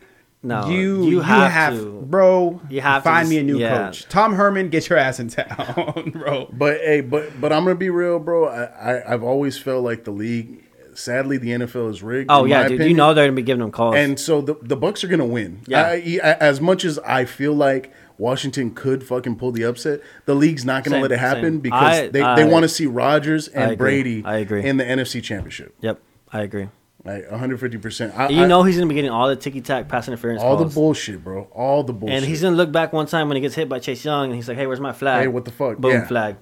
No, 0.44 0.68
You 0.70 1.04
you 1.10 1.20
have, 1.22 1.74
to. 1.76 2.02
bro. 2.02 2.60
You 2.70 2.82
have 2.82 3.04
to 3.04 3.10
find 3.10 3.22
just- 3.24 3.30
me 3.32 3.38
a 3.39 3.44
new 3.44 3.60
yeah. 3.60 3.86
coach. 3.88 4.08
Tom 4.10 4.34
Herman, 4.36 4.70
get 4.70 4.89
your 4.89 4.98
ass 4.98 5.20
in 5.20 5.28
town, 5.30 6.12
bro. 6.16 6.50
But 6.52 6.78
hey, 6.82 7.02
but 7.02 7.39
but 7.39 7.54
I'm 7.54 7.64
gonna 7.64 7.76
be 7.76 7.89
real, 7.89 8.20
bro. 8.20 8.48
I, 8.48 8.64
I 8.64 9.14
I've 9.14 9.24
always 9.24 9.58
felt 9.58 9.84
like 9.84 10.04
the 10.04 10.12
league. 10.12 10.64
Sadly, 10.94 11.38
the 11.38 11.52
NFL 11.52 11.89
is 11.89 12.04
rigged. 12.04 12.30
Oh 12.30 12.44
yeah, 12.44 12.64
my 12.64 12.68
dude. 12.68 12.82
You 12.82 12.94
know 12.94 13.14
they're 13.14 13.26
gonna 13.26 13.36
be 13.36 13.42
giving 13.44 13.62
them 13.62 13.72
calls. 13.72 13.96
And 13.96 14.20
so 14.20 14.42
the 14.42 14.56
the 14.62 14.76
Bucks 14.76 15.04
are 15.06 15.08
gonna 15.08 15.26
win. 15.26 15.62
Yeah. 15.66 15.84
I, 15.84 16.20
I- 16.22 16.34
as 16.34 16.60
much 16.60 16.84
as 16.84 17.00
I 17.00 17.24
feel 17.24 17.54
like 17.54 17.94
Washington 18.18 18.72
could 18.72 19.02
fucking 19.04 19.38
pull 19.38 19.54
the 19.54 19.64
upset, 19.64 20.02
the 20.26 20.36
league's 20.36 20.66
not 20.66 20.84
gonna 20.84 20.96
Same, 20.96 21.02
let 21.04 21.12
it 21.14 21.20
happen 21.20 21.44
same. 21.54 21.60
because 21.62 21.98
I- 21.98 22.08
they, 22.10 22.22
I- 22.22 22.36
they 22.36 22.44
want 22.44 22.64
to 22.64 22.70
see 22.70 22.88
Rodgers 22.88 23.48
I 23.56 23.62
and 23.62 23.72
agree. 23.72 24.02
Brady. 24.04 24.24
I 24.26 24.38
agree. 24.39 24.66
in 24.66 24.76
the 24.78 24.84
NFC 24.84 25.24
Championship. 25.24 25.74
yep, 25.80 26.02
I 26.34 26.42
agree. 26.42 26.68
Like 27.04 27.30
150. 27.32 27.78
percent 27.80 28.14
You 28.32 28.45
know 28.47 28.62
he's 28.64 28.76
gonna 28.76 28.88
be 28.88 28.93
getting 28.95 29.10
all 29.10 29.28
the 29.28 29.36
ticky 29.36 29.62
tack 29.62 29.88
pass 29.88 30.08
interference 30.08 30.41
all 30.43 30.56
the 30.56 30.66
bullshit, 30.66 31.24
bro. 31.24 31.43
All 31.52 31.84
the 31.84 31.93
bullshit. 31.93 32.18
and 32.18 32.26
he's 32.26 32.41
gonna 32.43 32.56
look 32.56 32.72
back 32.72 32.93
one 32.93 33.08
time 33.08 33.28
when 33.28 33.36
he 33.38 33.41
gets 33.41 33.56
hit 33.56 33.68
by 33.68 33.80
Chase 33.80 34.06
Young, 34.06 34.26
and 34.26 34.36
he's 34.36 34.47
like, 34.47 34.58
"Hey, 34.58 34.68
where's 34.68 34.80
my 34.80 34.93
flag? 34.93 35.22
Hey, 35.22 35.28
what 35.28 35.45
the 35.45 35.52
fuck? 35.52 35.78
Boom, 35.78 35.91
Yeah. 35.91 36.06
flag. 36.08 36.36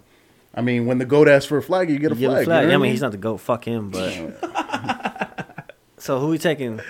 I 0.54 0.62
mean, 0.62 0.86
when 0.88 0.98
the 0.98 1.06
goat 1.06 1.30
asks 1.30 1.46
for 1.46 1.58
a 1.58 1.62
flag, 1.62 1.90
you 1.90 1.98
get 2.00 2.12
a 2.12 2.16
You 2.16 2.28
flag. 2.28 2.38
him 2.38 2.42
a 2.42 2.46
flag. 2.46 2.62
you 2.64 2.68
know 2.68 2.72
Yeah, 2.72 2.76
I 2.76 2.82
mean, 2.82 2.92
he's 2.92 3.02
not 3.02 3.12
the 3.12 3.18
goat. 3.18 3.38
Fuck 3.38 3.66
him. 3.66 3.90
But 3.92 5.76
so 5.98 6.20
who 6.20 6.28
we 6.28 6.38
taking? 6.38 6.82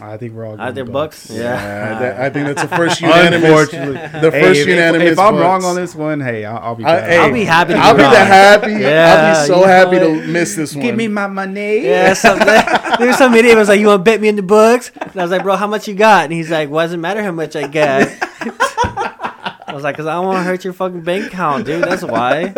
I 0.00 0.16
think 0.16 0.34
we're 0.34 0.44
all 0.44 0.54
Are 0.54 0.56
going 0.56 0.74
there 0.74 0.84
Bucks. 0.84 1.28
Bucks? 1.28 1.36
Yeah, 1.38 1.98
that- 2.00 2.20
I 2.20 2.28
think 2.30 2.46
that's 2.48 2.62
the 2.68 2.76
first 2.76 3.00
unanimous. 3.02 3.44
Unfortunately, 3.44 3.94
the 4.20 4.30
Hey, 4.30 4.40
first 4.42 4.60
if, 4.60 4.66
if- 4.66 4.68
unanimous. 4.68 5.12
if 5.12 5.18
I'm 5.18 5.36
wrong 5.36 5.64
on 5.64 5.76
this 5.76 5.94
one, 5.94 6.20
hey, 6.20 6.44
I'll, 6.44 6.58
I'll 6.58 6.74
be. 6.74 6.84
I, 6.84 7.00
hey, 7.00 7.18
I'll 7.18 7.32
be 7.32 7.44
happy 7.44 7.74
to 7.74 7.78
I'll 7.78 7.94
be 7.94 7.98
be 7.98 8.02
wrong. 8.02 8.12
the 8.12 8.18
happy. 8.24 8.84
I'll 8.86 9.42
be 9.42 9.46
so 9.46 9.58
you 9.60 9.64
happy 9.66 9.96
know 9.98 10.20
to 10.20 10.26
miss 10.26 10.56
this 10.56 10.74
one. 10.74 10.82
Give 10.86 10.96
me 10.96 11.06
my 11.08 11.26
money. 11.28 11.84
Yeah, 11.84 12.12
some, 12.14 12.38
there's 12.98 13.16
some 13.18 13.34
idiot 13.34 13.56
was 13.56 13.68
like, 13.68 13.78
"You 13.80 13.86
want 13.86 14.00
to 14.00 14.04
bet 14.10 14.20
me 14.20 14.28
in 14.28 14.36
the 14.36 14.42
books?" 14.42 14.90
And 15.00 15.16
I 15.16 15.22
was 15.22 15.30
like, 15.30 15.42
"Bro, 15.42 15.56
how 15.56 15.66
much 15.68 15.86
you 15.86 15.94
got?" 15.94 16.24
And 16.24 16.32
he's 16.32 16.50
like, 16.50 16.70
"Well, 16.70 16.84
doesn't 16.84 17.00
matter 17.00 17.22
how 17.22 17.32
much 17.32 17.54
I 17.54 17.66
get." 17.68 18.18
I 18.40 19.72
was 19.74 19.82
like, 19.84 19.96
"Cause 19.96 20.06
I 20.06 20.14
don't 20.14 20.26
want 20.26 20.38
to 20.38 20.42
hurt 20.44 20.64
your 20.64 20.72
fucking 20.72 21.02
bank 21.02 21.26
account, 21.26 21.66
dude. 21.66 21.82
That's 21.84 22.02
why." 22.02 22.54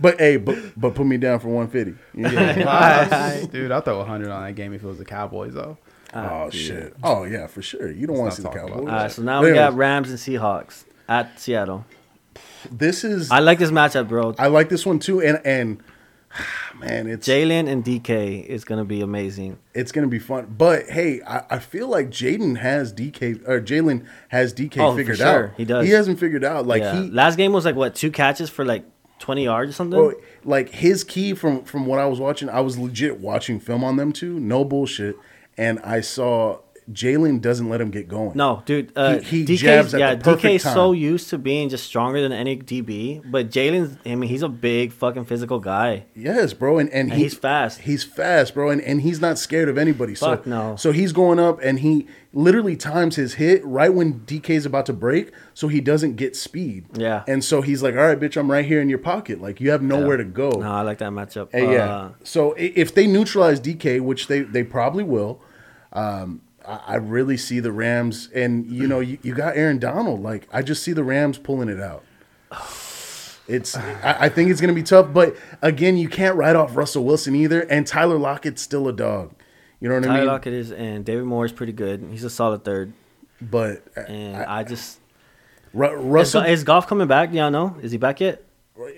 But 0.00 0.18
hey, 0.18 0.36
but 0.36 0.58
but 0.76 0.94
put 0.94 1.06
me 1.06 1.16
down 1.16 1.38
for 1.38 1.48
150. 1.48 1.96
You 2.14 2.22
know? 2.24 3.46
Dude, 3.52 3.70
I'll 3.70 3.80
throw 3.82 3.98
100 3.98 4.30
on 4.30 4.42
that 4.44 4.54
game 4.54 4.72
if 4.72 4.82
it 4.82 4.86
was 4.86 4.98
the 4.98 5.04
Cowboys, 5.04 5.54
though. 5.54 5.78
Oh 6.14 6.20
ah, 6.20 6.50
shit. 6.50 6.94
Oh 7.02 7.24
yeah, 7.24 7.46
for 7.46 7.62
sure. 7.62 7.90
You 7.90 8.06
don't 8.06 8.18
want 8.18 8.32
to 8.32 8.36
see 8.36 8.42
the 8.42 8.50
Cowboys. 8.50 8.76
All 8.76 8.84
right, 8.86 9.10
so 9.10 9.22
now 9.22 9.40
But 9.40 9.50
we 9.50 9.54
got 9.54 9.74
Rams 9.74 10.10
and 10.10 10.18
Seahawks 10.18 10.84
at 11.08 11.38
Seattle. 11.40 11.84
this 12.70 13.04
is. 13.04 13.30
I 13.30 13.36
I, 13.36 13.40
like 13.40 13.58
this 13.58 13.70
matchup, 13.70 14.08
bro. 14.08 14.34
I 14.38 14.46
like 14.48 14.68
this 14.68 14.86
one 14.86 14.98
too, 14.98 15.20
and 15.22 15.40
and 15.44 15.82
man, 16.78 17.06
it's 17.06 17.26
Jalen 17.26 17.68
and 17.68 17.84
DK 17.84 18.44
is 18.46 18.64
gonna 18.64 18.84
be 18.84 19.00
amazing. 19.00 19.58
it's 19.74 19.92
gonna 19.92 20.06
be 20.06 20.18
fun. 20.18 20.54
But 20.56 20.88
hey, 20.88 21.20
I, 21.22 21.44
I 21.50 21.58
feel 21.58 21.88
like 21.88 22.10
Jaden 22.10 22.58
has 22.58 22.92
DK 22.92 23.46
or 23.48 23.60
Jalen 23.60 24.06
has 24.28 24.54
DK 24.54 24.78
Oh, 24.78 24.92
for 24.92 24.98
figured 24.98 25.18
sure. 25.18 25.48
out. 25.48 25.50
He 25.56 25.64
does. 25.64 25.86
He 25.86 25.92
hasn't 25.92 26.18
figured 26.18 26.44
out. 26.44 26.66
Like 26.66 26.82
yeah. 26.82 27.02
he 27.02 27.10
Last 27.10 27.36
game 27.36 27.52
was 27.52 27.64
like 27.64 27.76
what 27.76 27.94
two 27.94 28.10
catches 28.10 28.48
for 28.50 28.64
like 28.64 28.84
20 29.18 29.44
yards 29.44 29.70
or 29.70 29.72
something. 29.72 29.98
Bro, 29.98 30.14
like 30.44 30.70
his 30.70 31.04
key 31.04 31.34
from 31.34 31.64
from 31.64 31.86
what 31.86 31.98
I 31.98 32.06
was 32.06 32.18
watching, 32.18 32.48
I 32.48 32.60
was 32.60 32.76
legit 32.78 33.20
watching 33.20 33.60
film 33.60 33.84
on 33.84 33.96
them 33.96 34.12
too, 34.12 34.40
no 34.40 34.64
bullshit, 34.64 35.16
and 35.56 35.78
I 35.80 36.00
saw 36.00 36.60
Jalen 36.92 37.40
doesn't 37.40 37.68
let 37.68 37.80
him 37.80 37.90
get 37.90 38.08
going. 38.08 38.32
No, 38.34 38.62
dude. 38.66 38.92
Uh, 38.96 39.18
He- 39.18 39.44
he 39.44 39.44
DK's, 39.44 39.60
jabs 39.60 39.94
at 39.94 40.00
yeah, 40.00 40.14
the 40.14 40.24
perfect 40.24 40.44
DK's 40.44 40.62
so 40.62 40.92
used 40.92 41.30
to 41.30 41.38
being 41.38 41.68
just 41.68 41.84
stronger 41.84 42.20
than 42.20 42.32
any 42.32 42.56
DB, 42.56 43.22
but 43.30 43.50
Jalen's. 43.50 43.96
I 44.04 44.14
mean, 44.14 44.28
he's 44.28 44.42
a 44.42 44.48
big 44.48 44.92
fucking 44.92 45.24
physical 45.24 45.58
guy. 45.60 46.04
Yes, 46.14 46.52
bro, 46.52 46.78
and 46.78 46.88
and, 46.90 47.10
And 47.10 47.18
he- 47.18 47.24
he's 47.24 47.34
fast. 47.34 47.80
He's 47.80 48.04
fast, 48.04 48.54
bro, 48.54 48.70
and, 48.70 48.80
and 48.82 49.00
he's 49.02 49.20
not 49.20 49.38
scared 49.38 49.68
of 49.68 49.78
anybody. 49.78 50.14
Fuck 50.14 50.44
so 50.44 50.50
no. 50.50 50.76
So 50.76 50.92
he's 50.92 51.12
going 51.12 51.38
up, 51.38 51.60
and 51.62 51.80
he 51.80 52.06
literally 52.34 52.76
times 52.76 53.16
his 53.16 53.34
hit 53.34 53.62
right 53.64 53.92
when 53.92 54.20
DK's 54.20 54.64
about 54.64 54.86
to 54.86 54.92
break, 54.92 55.32
so 55.54 55.68
he 55.68 55.80
doesn't 55.80 56.16
get 56.16 56.34
speed. 56.34 56.86
Yeah. 56.94 57.22
and 57.28 57.44
so 57.44 57.60
he's 57.62 57.82
like, 57.82 57.94
"All 57.94 58.02
right, 58.06 58.18
bitch, 58.18 58.36
I'm 58.36 58.50
right 58.50 58.64
here 58.64 58.80
in 58.80 58.88
your 58.88 58.98
pocket. 58.98 59.40
Like 59.40 59.60
you 59.60 59.70
have 59.70 59.82
nowhere 59.82 60.16
to 60.16 60.24
go." 60.24 60.50
No, 60.50 60.70
I 60.72 60.82
like 60.82 60.98
that 60.98 61.10
matchup. 61.12 61.48
And 61.52 61.66
Uh, 61.66 61.70
yeah. 61.70 62.08
So 62.24 62.54
if 62.58 62.94
they 62.94 63.06
neutralize 63.06 63.60
DK, 63.60 64.00
which 64.00 64.26
they 64.28 64.40
they 64.40 64.62
probably 64.62 65.04
will, 65.04 65.40
um, 65.92 66.40
I, 66.66 66.94
really 66.96 67.36
see 67.36 67.60
the 67.60 67.72
Rams. 67.72 68.28
And 68.34 68.70
you 68.70 68.86
know, 68.86 69.00
you, 69.00 69.18
you 69.22 69.34
got 69.34 69.56
Aaron 69.56 69.78
Donald. 69.78 70.22
Like 70.22 70.48
I 70.52 70.62
just 70.62 70.82
see 70.82 70.92
the 70.92 71.04
Rams 71.04 71.38
pulling 71.38 71.68
it 71.68 71.80
out. 71.80 72.04
It's. 73.48 73.76
I, 73.76 74.16
I 74.20 74.28
think 74.28 74.50
it's 74.50 74.60
gonna 74.60 74.72
be 74.72 74.82
tough, 74.82 75.12
but 75.12 75.36
again, 75.62 75.96
you 75.96 76.08
can't 76.08 76.36
write 76.36 76.54
off 76.56 76.76
Russell 76.76 77.04
Wilson 77.04 77.34
either. 77.34 77.62
And 77.62 77.86
Tyler 77.86 78.18
Lockett's 78.18 78.62
still 78.62 78.86
a 78.88 78.92
dog. 78.92 79.34
You 79.80 79.88
know 79.88 79.96
what 79.96 80.04
I 80.04 80.06
mean? 80.08 80.16
Tyler? 80.18 80.26
Lockett 80.26 80.52
is, 80.52 80.70
and 80.70 81.04
David 81.04 81.24
Moore 81.24 81.44
is 81.44 81.50
pretty 81.52 81.72
good. 81.72 82.06
He's 82.10 82.22
a 82.22 82.30
solid 82.30 82.64
third, 82.64 82.92
But 83.40 83.82
and 83.96 84.36
I- 84.36 84.60
I, 84.60 84.64
just 84.64 85.00
Ru- 85.74 85.98
is, 85.98 86.04
Russell 86.04 86.42
Go- 86.42 86.48
is 86.48 86.62
Goff 86.62 86.86
coming 86.86 87.08
back? 87.08 87.32
Y'all 87.32 87.50
know? 87.50 87.76
Is 87.82 87.90
he 87.90 87.98
back 87.98 88.20
yet? 88.20 88.44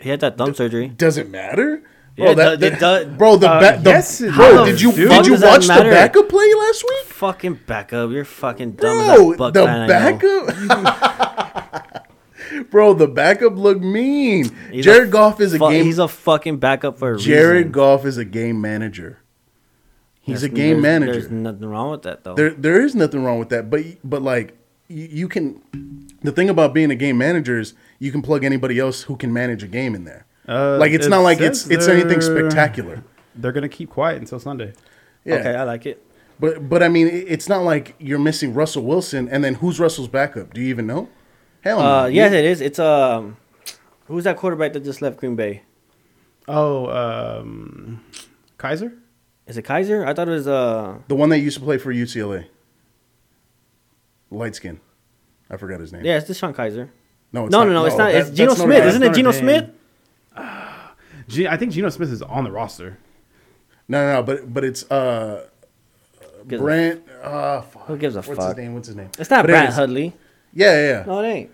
He 0.02 0.10
had 0.10 0.20
that 0.20 0.36
thumb 0.36 0.52
surgery. 0.54 0.88
doesn't 0.88 1.30
matter. 1.30 1.82
Yeah, 2.16 2.30
it 2.30 2.34
that, 2.36 2.62
it 2.62 2.78
that- 2.78 3.18
bro, 3.18 3.36
the, 3.36 3.50
uh, 3.50 3.58
ba- 3.60 3.80
the 3.82 3.90
yes, 3.90 4.20
bro, 4.20 4.30
does. 4.30 4.68
did 4.68 4.80
you 4.80 4.92
Dude, 4.92 5.10
did 5.10 5.26
you 5.26 5.32
watch 5.32 5.66
the 5.66 5.68
backup 5.90 6.28
play 6.28 6.54
last 6.54 6.84
week? 6.88 7.06
Fucking 7.06 7.60
backup. 7.66 8.10
You're 8.10 8.24
fucking 8.24 8.72
dumb 8.72 8.98
Bro, 8.98 9.32
as 9.32 9.38
that 9.38 9.38
Buck 9.38 9.54
the 9.54 9.64
fan 9.64 9.90
I 9.90 10.10
know. 10.12 10.46
backup. 10.46 12.00
Bro, 12.70 12.94
the 12.94 13.08
backup 13.08 13.56
looked 13.56 13.82
mean. 13.82 14.54
He's 14.70 14.84
Jared 14.84 15.10
Goff 15.10 15.40
is 15.40 15.54
a 15.54 15.58
fu- 15.58 15.70
game. 15.70 15.84
He's 15.84 15.98
a 15.98 16.06
fucking 16.06 16.58
backup 16.58 16.98
for 16.98 17.14
a 17.14 17.18
Jared 17.18 17.56
reason. 17.56 17.72
Goff 17.72 18.04
is 18.04 18.16
a 18.18 18.24
game 18.24 18.60
manager. 18.60 19.18
He's 20.20 20.40
There's- 20.42 20.52
a 20.52 20.54
game 20.54 20.80
there's- 20.80 20.82
manager. 20.82 21.12
There's 21.20 21.30
nothing 21.32 21.68
wrong 21.68 21.90
with 21.90 22.02
that 22.02 22.22
though. 22.22 22.34
There, 22.34 22.50
there 22.50 22.80
is 22.84 22.94
nothing 22.94 23.24
wrong 23.24 23.38
with 23.40 23.48
that. 23.48 23.70
But, 23.70 23.80
but 24.04 24.22
like, 24.22 24.56
you, 24.88 25.08
you 25.10 25.28
can. 25.28 25.60
The 26.22 26.30
thing 26.32 26.48
about 26.48 26.72
being 26.74 26.90
a 26.90 26.94
game 26.94 27.18
manager 27.18 27.58
is 27.58 27.74
you 27.98 28.12
can 28.12 28.22
plug 28.22 28.44
anybody 28.44 28.78
else 28.78 29.02
who 29.02 29.16
can 29.16 29.32
manage 29.32 29.62
a 29.62 29.66
game 29.68 29.94
in 29.94 30.04
there. 30.04 30.23
Uh, 30.48 30.76
like, 30.78 30.92
it's 30.92 31.06
it 31.06 31.10
not 31.10 31.20
like 31.20 31.40
it's 31.40 31.68
it's 31.70 31.88
anything 31.88 32.20
spectacular. 32.20 33.02
They're 33.34 33.52
gonna 33.52 33.68
keep 33.68 33.90
quiet 33.90 34.18
until 34.18 34.38
Sunday. 34.38 34.72
Yeah. 35.24 35.36
Okay, 35.36 35.54
I 35.54 35.64
like 35.64 35.86
it. 35.86 36.04
But 36.38 36.68
but 36.68 36.82
I 36.82 36.88
mean, 36.88 37.08
it's 37.08 37.48
not 37.48 37.62
like 37.62 37.94
you're 37.98 38.18
missing 38.18 38.54
Russell 38.54 38.82
Wilson, 38.84 39.28
and 39.28 39.42
then 39.42 39.54
who's 39.54 39.80
Russell's 39.80 40.08
backup? 40.08 40.52
Do 40.52 40.60
you 40.60 40.68
even 40.68 40.86
know? 40.86 41.08
Hell 41.62 41.78
no. 41.80 41.84
Uh, 41.84 42.06
yes, 42.06 42.32
it 42.32 42.44
is. 42.44 42.60
It's 42.60 42.78
um, 42.78 43.36
who's 44.06 44.24
that 44.24 44.36
quarterback 44.36 44.72
that 44.74 44.84
just 44.84 45.00
left 45.00 45.16
Green 45.16 45.36
Bay? 45.36 45.62
Oh, 46.46 46.88
um, 46.90 48.04
Kizer. 48.58 48.96
Is 49.46 49.56
it 49.56 49.64
Kizer? 49.64 50.06
I 50.06 50.12
thought 50.12 50.28
it 50.28 50.32
was 50.32 50.48
uh. 50.48 50.98
the 51.08 51.14
one 51.14 51.30
that 51.30 51.38
used 51.38 51.58
to 51.58 51.64
play 51.64 51.78
for 51.78 51.92
UCLA, 51.92 52.46
light 54.30 54.54
skin. 54.56 54.80
I 55.50 55.56
forgot 55.56 55.80
his 55.80 55.92
name. 55.92 56.04
Yeah, 56.04 56.18
it's 56.18 56.28
DeShone 56.28 56.54
Kizer. 56.54 56.90
No, 57.32 57.46
it's 57.46 57.52
No, 57.52 57.58
not. 57.60 57.64
no, 57.64 57.72
no, 57.72 57.84
it's 57.86 57.96
not. 57.96 58.12
that- 58.12 58.20
It's 58.28 58.30
Geno 58.30 58.54
Smith, 58.54 58.84
isn't 58.84 59.02
it? 59.02 59.14
Geno 59.14 59.32
Dame. 59.32 59.40
Smith. 59.40 59.70
G- 61.28 61.48
I 61.48 61.56
think 61.56 61.72
Geno 61.72 61.88
Smith 61.88 62.10
is 62.12 62.22
on 62.22 62.44
the 62.44 62.50
roster. 62.52 62.98
No, 63.88 64.04
no, 64.06 64.12
no, 64.14 64.22
but 64.22 64.52
but 64.52 64.64
it's 64.64 64.90
uh, 64.90 65.46
Gives 66.48 66.60
a- 66.60 66.64
Brant. 66.64 67.02
Uh, 67.22 67.62
fuck. 67.62 67.86
Who 67.86 67.96
gives 67.96 68.16
a 68.16 68.22
What's 68.22 68.38
fuck? 68.38 68.48
his 68.48 68.64
name? 68.64 68.74
What's 68.74 68.86
his 68.88 68.96
name? 68.96 69.10
It's 69.18 69.30
not 69.30 69.42
But 69.42 69.48
Brant 69.48 69.58
anyways- 69.64 69.74
Hundley. 69.76 70.12
Yeah, 70.52 70.72
yeah, 70.74 70.88
yeah. 71.00 71.04
No, 71.06 71.20
it 71.20 71.26
ain't. 71.28 71.50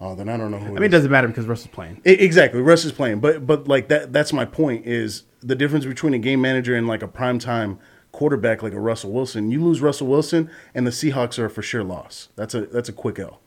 Oh, 0.00 0.14
then 0.14 0.28
I 0.28 0.36
don't 0.36 0.50
know 0.50 0.58
who. 0.58 0.66
I 0.66 0.70
mean, 0.74 0.82
it 0.84 0.88
doesn't 0.88 1.10
matter 1.10 1.26
because 1.28 1.46
Russell's 1.46 1.72
playing. 1.72 2.00
I- 2.06 2.10
exactly. 2.10 2.60
Russ 2.60 2.84
is 2.84 2.92
playing, 2.92 3.20
but 3.20 3.46
but 3.46 3.66
like 3.68 3.88
that. 3.88 4.12
That's 4.12 4.32
my 4.32 4.44
point. 4.44 4.86
Is 4.86 5.24
the 5.40 5.54
difference 5.54 5.84
between 5.84 6.14
a 6.14 6.18
game 6.18 6.40
manager 6.40 6.74
and 6.76 6.86
like 6.86 7.02
a 7.02 7.08
primetime 7.08 7.78
quarterback 8.12 8.62
like 8.62 8.72
a 8.72 8.80
Russell 8.80 9.12
Wilson. 9.12 9.50
You 9.50 9.62
lose 9.62 9.80
Russell 9.80 10.06
Wilson, 10.06 10.50
and 10.74 10.86
the 10.86 10.90
Seahawks 10.90 11.38
are 11.38 11.46
a 11.46 11.50
for 11.50 11.62
sure 11.62 11.84
loss. 11.84 12.28
That's 12.36 12.54
a 12.54 12.62
that's 12.66 12.88
a 12.88 12.92
quick 12.92 13.18
L. 13.18 13.40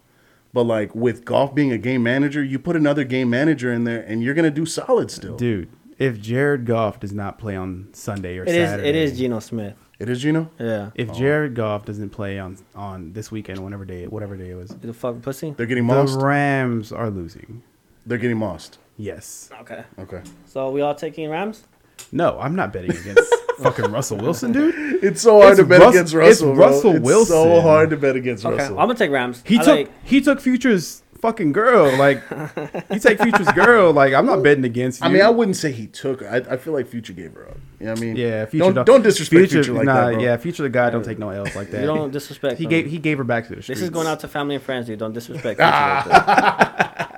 But 0.54 0.64
like 0.64 0.94
with 0.94 1.26
Goff 1.26 1.56
being 1.56 1.72
a 1.72 1.78
game 1.78 2.04
manager, 2.04 2.44
you 2.44 2.60
put 2.60 2.76
another 2.76 3.04
game 3.04 3.30
manager 3.30 3.72
in 3.72 3.84
there, 3.84 4.02
and 4.02 4.24
you're 4.24 4.34
gonna 4.34 4.52
do 4.52 4.66
solid 4.66 5.12
still. 5.12 5.38
Dude, 5.38 5.70
if 5.98 6.20
Jared 6.20 6.66
Goff 6.66 7.00
does 7.00 7.14
not 7.14 7.38
play 7.38 7.56
on 7.56 7.90
Sunday 7.94 8.38
or 8.38 8.44
It 8.44 8.50
is. 8.50 8.70
Saturday, 8.70 8.90
It 8.90 8.96
is 8.96 9.18
Geno 9.18 9.40
Smith. 9.40 9.76
It 10.00 10.10
is 10.10 10.22
Geno. 10.22 10.50
Yeah. 10.58 10.90
If 10.96 11.12
oh. 11.12 11.14
Jared 11.14 11.54
Goff 11.54 11.86
doesn't 11.86 12.10
play 12.10 12.40
on 12.40 12.58
on 12.76 13.14
this 13.14 13.32
weekend, 13.32 13.60
whatever 13.60 13.86
day, 13.86 14.08
whatever 14.08 14.36
day 14.36 14.50
it 14.50 14.56
was, 14.56 14.70
The 14.70 14.94
fucking 14.94 15.22
pussy. 15.22 15.52
They're 15.52 15.68
getting 15.68 15.86
the. 15.86 16.20
Rams 16.20 16.92
are 16.92 17.10
losing. 17.10 17.62
They're 18.06 18.18
getting 18.18 18.38
mossed. 18.38 18.80
Yes. 18.98 19.52
Okay. 19.62 19.84
Okay. 20.00 20.22
So 20.46 20.72
we 20.72 20.82
all 20.82 20.96
taking 20.96 21.30
Rams. 21.30 21.66
No, 22.12 22.40
I'm 22.40 22.56
not 22.56 22.74
betting 22.74 22.92
against 22.92 23.34
fucking 23.60 23.92
Russell 23.92 24.18
Wilson, 24.18 24.52
dude. 24.52 25.04
It's 25.04 25.22
so 25.22 25.40
hard 25.42 25.52
It's 25.52 25.60
to 25.60 25.66
bet 25.66 25.80
Rus- 25.82 25.90
against 25.96 26.14
it's 26.14 26.16
Russell. 26.16 26.54
bro. 26.56 26.68
Russell 26.68 26.96
It's 26.96 27.06
Wilson. 27.06 27.34
so 27.34 27.62
hard 27.62 27.90
to 27.92 27.98
bet 27.98 28.16
against 28.16 28.46
Okay. 28.46 28.58
Russell. 28.58 28.80
I'm 28.80 28.88
gonna 28.88 28.98
take 29.00 29.12
Rams. 29.12 29.42
He 29.46 29.56
I 29.60 29.64
took 29.64 29.68
like- 29.78 29.92
he 30.06 30.22
took 30.22 30.40
Future's 30.42 31.04
fucking 31.22 31.52
girl. 31.52 31.96
Like 31.98 32.22
you 32.92 33.00
take 33.00 33.22
Future's 33.22 33.48
girl. 33.52 33.94
Like 33.94 34.14
I'm 34.14 34.26
not 34.26 34.42
betting 34.44 34.66
against 34.66 35.02
you. 35.02 35.06
I 35.06 35.10
mean, 35.10 35.22
I 35.22 35.30
wouldn't 35.30 35.56
say 35.58 35.72
he 35.72 35.86
took 35.88 36.22
her. 36.22 36.30
I, 36.30 36.54
I 36.54 36.58
feel 36.58 36.74
like 36.74 36.88
Future 36.88 37.14
gave 37.14 37.34
her 37.34 37.48
up. 37.50 37.58
You 37.80 37.86
know 37.88 37.92
what 37.94 38.00
I 38.02 38.06
mean? 38.06 38.16
yeah, 38.16 38.46
Future 38.46 38.72
Don't, 38.74 38.86
don't 38.86 39.02
disrespect 39.04 39.52
Future, 39.52 39.74
like 39.74 39.86
nah, 39.86 40.08
that, 40.08 40.14
bro. 40.14 40.22
yeah, 40.24 40.38
Future 40.38 40.64
the 40.64 40.70
guy 40.70 40.90
don't 40.90 41.06
take 41.06 41.20
no 41.20 41.30
L's 41.30 41.56
like 41.56 41.70
that. 41.72 41.82
You 41.82 41.88
don't 41.88 42.12
disrespect. 42.12 42.58
he 42.58 42.64
them. 42.66 42.70
gave 42.72 42.86
he 42.88 42.98
gave 42.98 43.18
her 43.20 43.24
back 43.24 43.48
to 43.48 43.56
the 43.56 43.62
streets. 43.62 43.80
This 43.80 43.84
is 43.86 43.92
going 43.92 44.08
out 44.08 44.20
to 44.22 44.28
family 44.28 44.56
and 44.56 44.64
friends, 44.64 44.88
dude. 44.88 44.98
Don't 45.00 45.14
disrespect. 45.14 45.60
Future 45.60 45.70
like 45.70 46.06
that. 46.06 47.11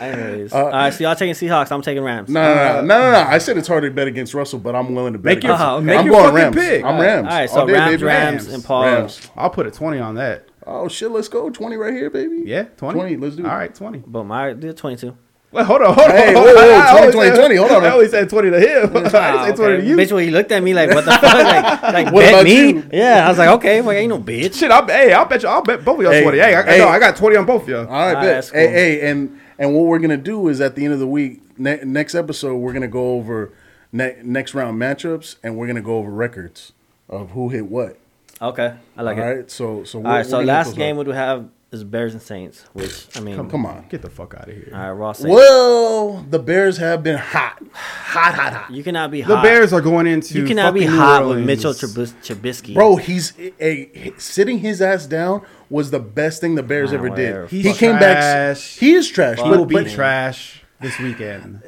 Anyways, 0.00 0.52
Uh, 0.52 0.64
all 0.64 0.70
right. 0.70 0.92
So 0.92 1.04
y'all 1.04 1.14
taking 1.16 1.34
Seahawks. 1.34 1.70
I'm 1.72 1.82
taking 1.82 2.02
Rams. 2.02 2.28
No, 2.28 2.42
no, 2.42 2.54
no, 2.54 2.80
no, 2.80 2.86
no, 3.00 3.12
no. 3.12 3.18
I 3.28 3.38
said 3.38 3.56
it's 3.58 3.68
hard 3.68 3.84
to 3.84 3.90
bet 3.90 4.06
against 4.08 4.34
Russell, 4.34 4.58
but 4.58 4.74
I'm 4.74 4.94
willing 4.94 5.12
to 5.14 5.18
bet 5.18 5.36
Make 5.36 5.44
your- 5.44 5.52
against 5.54 5.62
him. 5.62 5.68
Uh-huh, 5.68 5.80
make 5.80 5.98
I'm 5.98 6.06
your 6.06 6.14
going 6.14 6.24
fucking 6.26 6.36
Rams. 6.36 6.56
pick. 6.56 6.84
I'm 6.84 7.00
Rams. 7.00 7.26
All 7.28 7.32
right. 7.34 7.50
So 7.50 7.60
All 7.60 7.66
day, 7.66 7.72
Rams, 7.74 7.90
baby. 7.92 8.04
Rams, 8.04 8.42
Rams. 8.44 8.54
and 8.54 8.64
Paul. 8.64 8.82
Rams. 8.84 9.30
I'll 9.36 9.50
put 9.50 9.66
a 9.66 9.70
twenty 9.70 9.98
on 9.98 10.14
that. 10.16 10.44
Oh 10.66 10.86
shit, 10.88 11.10
let's 11.10 11.28
go. 11.28 11.48
Twenty 11.50 11.76
right 11.76 11.92
here, 11.94 12.10
baby. 12.10 12.42
Yeah, 12.44 12.64
twenty. 12.76 12.98
20, 13.00 13.16
let's 13.16 13.36
do 13.36 13.44
it. 13.44 13.48
All 13.48 13.56
right, 13.56 13.74
twenty. 13.74 13.98
Boom. 13.98 14.30
All 14.30 14.46
right. 14.46 14.58
Do 14.58 14.72
22. 14.72 15.16
Wait, 15.50 15.64
hold 15.64 15.80
on, 15.80 15.94
hold 15.94 16.10
Hey, 16.10 16.34
on. 16.34 16.42
whoa, 16.44 16.54
whoa, 16.54 16.78
I 16.78 16.98
20, 17.10 17.12
20, 17.12 17.30
20, 17.38 17.56
hold 17.56 17.70
on. 17.70 17.82
I 17.86 17.90
only 17.94 18.08
said 18.08 18.28
twenty 18.28 18.50
to 18.50 18.60
him. 18.60 18.90
I 18.96 19.00
didn't 19.00 19.14
Ah, 19.14 19.50
twenty 19.56 19.72
okay. 19.76 19.80
to 19.80 19.86
you. 19.88 19.96
Bitch, 19.96 20.12
when 20.12 20.26
you 20.26 20.30
looked 20.30 20.52
at 20.52 20.62
me 20.62 20.74
like, 20.74 20.90
what 20.90 21.06
the 21.06 21.10
fuck? 21.12 21.22
Like, 21.22 21.82
like 21.82 22.06
What 22.12 22.20
bet 22.20 22.34
about 22.34 22.44
me? 22.44 22.68
you? 22.68 22.84
Yeah. 22.92 23.24
I 23.24 23.30
was 23.30 23.38
like, 23.38 23.48
okay. 23.48 23.80
Well, 23.80 23.96
ain't 23.96 24.10
no 24.10 24.18
bitch. 24.18 24.56
Shit, 24.56 24.70
I'll, 24.70 24.86
hey, 24.86 25.10
I'll 25.14 25.24
bet 25.24 25.42
you. 25.42 25.48
I'll 25.48 25.62
bet 25.62 25.82
both 25.86 25.96
of 26.00 26.02
y'all 26.02 26.12
Hey, 26.12 26.22
twenty. 26.22 26.38
Hey, 26.38 26.54
I, 26.54 26.62
hey. 26.64 26.78
no, 26.80 26.88
I 26.88 26.98
got 26.98 27.16
twenty 27.16 27.36
on 27.36 27.46
both 27.46 27.62
of 27.62 27.68
y'all. 27.70 27.86
All 27.86 27.92
right, 27.92 28.14
Ah, 28.14 28.20
bet. 28.20 28.24
that's 28.34 28.50
Hey, 28.50 28.68
hey, 28.68 29.10
and 29.10 29.40
and 29.58 29.74
what 29.74 29.84
we're 29.86 29.98
gonna 29.98 30.16
do 30.16 30.48
is 30.48 30.60
at 30.60 30.74
the 30.76 30.84
end 30.84 30.94
of 30.94 31.00
the 31.00 31.06
week, 31.06 31.40
ne- 31.58 31.80
next 31.84 32.14
episode, 32.14 32.56
we're 32.56 32.72
gonna 32.72 32.88
go 32.88 33.12
over 33.16 33.52
ne- 33.92 34.16
next 34.22 34.54
round 34.54 34.80
matchups, 34.80 35.36
and 35.42 35.56
we're 35.56 35.66
gonna 35.66 35.80
go 35.82 35.96
over 35.98 36.10
records 36.10 36.72
of 37.08 37.30
who 37.32 37.48
hit 37.48 37.66
what. 37.66 37.96
Okay. 38.40 38.74
I 38.96 39.02
like 39.02 39.16
All 39.16 39.22
it. 39.22 39.26
All 39.26 39.34
right, 39.36 39.50
so 39.50 39.84
so 39.84 39.98
All 39.98 40.04
right. 40.04 40.12
we're- 40.18 40.24
So 40.24 40.38
we're 40.38 40.44
last 40.44 40.76
game 40.76 40.96
up. 40.96 40.98
we 41.06 41.12
do 41.12 41.16
have 41.16 41.48
is 41.70 41.84
Bears 41.84 42.14
and 42.14 42.22
Saints, 42.22 42.64
which 42.72 43.08
I 43.14 43.20
mean, 43.20 43.36
Come 43.50 43.66
on. 43.66 43.84
Get 43.90 44.00
the 44.00 44.08
fuck 44.08 44.32
out 44.34 44.48
of 44.48 44.54
here. 44.54 44.70
all 44.72 44.80
right, 44.80 44.90
Raw 44.90 45.12
Saints. 45.12 45.30
Well, 45.34 46.24
the 46.30 46.38
Bears 46.38 46.78
have 46.78 47.02
been 47.02 47.18
hot, 47.18 47.62
hot, 47.74 48.34
hot, 48.34 48.52
hot. 48.54 48.70
You 48.72 48.82
cannot 48.82 49.10
be 49.10 49.20
hot. 49.20 49.42
The. 49.42 49.46
Bears 49.46 49.74
are 49.74 49.82
going 49.82 50.06
into. 50.06 50.38
You 50.38 50.46
cannot 50.46 50.72
be 50.72 50.80
fucking 50.80 50.94
New 50.94 50.98
hot 50.98 51.26
with 51.28 51.44
Mitchell 51.44 51.74
Trubis- 51.74 52.14
Trubisky. 52.22 52.72
Bro, 52.72 52.96
he's 52.96 53.34
a, 53.60 54.14
sitting 54.16 54.60
his 54.60 54.80
ass 54.80 55.04
down 55.04 55.42
was 55.70 55.90
the 55.90 56.00
best 56.00 56.40
thing 56.40 56.54
the 56.54 56.62
Bears 56.62 56.92
ever 56.92 57.08
whatever. 57.10 57.42
did. 57.42 57.50
He's 57.50 57.64
he 57.66 57.72
came 57.74 57.98
back. 57.98 58.56
He 58.56 58.94
is 58.94 59.08
trash. 59.08 59.36
He 59.38 59.42
But, 59.42 59.58
will 59.58 59.66
be 59.66 59.74
but 59.74 59.88
trash 59.90 60.62
this 60.80 60.98
weekend. 61.00 61.60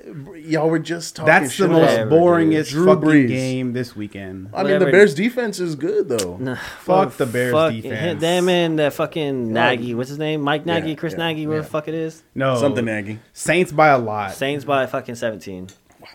y'all 0.47 0.71
were 0.71 0.79
just 0.79 1.17
talking 1.17 1.27
That's 1.27 1.57
the 1.59 1.67
most 1.69 1.91
Whatever, 1.91 2.11
boringest 2.13 2.71
Drew 2.71 2.87
fucking 2.87 3.09
Brees. 3.09 3.29
game 3.29 3.73
this 3.73 3.97
weekend. 3.97 4.51
I 4.55 4.63
mean, 4.63 4.79
the 4.79 4.87
Bears 4.87 5.15
defense 5.15 5.59
is 5.59 5.75
good 5.75 6.09
though. 6.09 6.37
Nah, 6.37 6.55
Fuck 6.81 7.17
the 7.17 7.27
Bears 7.27 7.53
fuck 7.53 7.73
defense. 7.73 8.21
Them 8.21 8.49
and 8.49 8.79
that 8.79 8.93
fucking 8.93 9.53
Nagy. 9.53 9.95
What's 9.95 10.11
his 10.11 10.19
name? 10.19 10.43
Mike 10.43 10.65
Nagy, 10.65 10.91
Yeah, 10.91 10.95
Chris 10.95 11.13
yeah, 11.15 11.19
Nagy, 11.19 11.47
where 11.47 11.61
the 11.63 11.69
fuck 11.69 11.89
it 11.89 11.95
is. 11.95 12.23
No, 12.35 12.57
Something 12.57 12.85
Nagy. 12.85 13.19
Saints 13.33 13.73
by 13.73 13.89
a 13.89 13.99
lot. 13.99 14.33
Saints 14.33 14.65
by 14.65 14.87
fucking 14.87 15.17
17. 15.17 15.69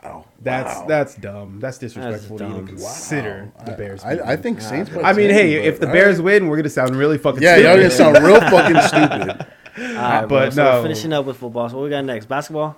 Wow, 0.06 0.26
That's 0.42 0.80
wow. 0.80 0.86
that's 0.88 1.16
dumb. 1.16 1.60
That's 1.60 1.78
disrespectful 1.78 2.38
to 2.40 2.50
even 2.50 2.68
consider 2.68 3.52
the 3.66 3.72
Bears. 3.74 4.04
I, 4.04 4.12
I 4.12 4.16
beating. 4.16 4.42
think 4.44 4.62
Saints. 4.62 4.92
I 5.04 5.14
mean, 5.14 5.30
hey, 5.30 5.58
but- 5.58 5.68
if 5.68 5.80
the 5.80 5.88
Bears 5.88 6.18
right. 6.18 6.26
win, 6.26 6.48
we're 6.48 6.58
gonna 6.58 6.70
sound 6.70 6.96
really 6.96 7.18
fucking. 7.18 7.42
yeah, 7.42 7.56
stupid. 7.56 7.68
y'all 7.68 7.78
gonna 7.78 7.90
sound 7.92 8.26
real 8.26 8.40
fucking 8.52 8.82
stupid. 8.82 9.48
All 9.78 9.94
right, 9.96 10.22
but 10.22 10.28
bro, 10.28 10.50
so 10.52 10.64
no. 10.64 10.72
we're 10.78 10.82
finishing 10.84 11.14
up 11.14 11.26
with 11.26 11.38
football. 11.38 11.68
So 11.70 11.78
what 11.78 11.84
we 11.84 11.90
got 11.90 12.06
next? 12.06 12.28
Basketball? 12.28 12.78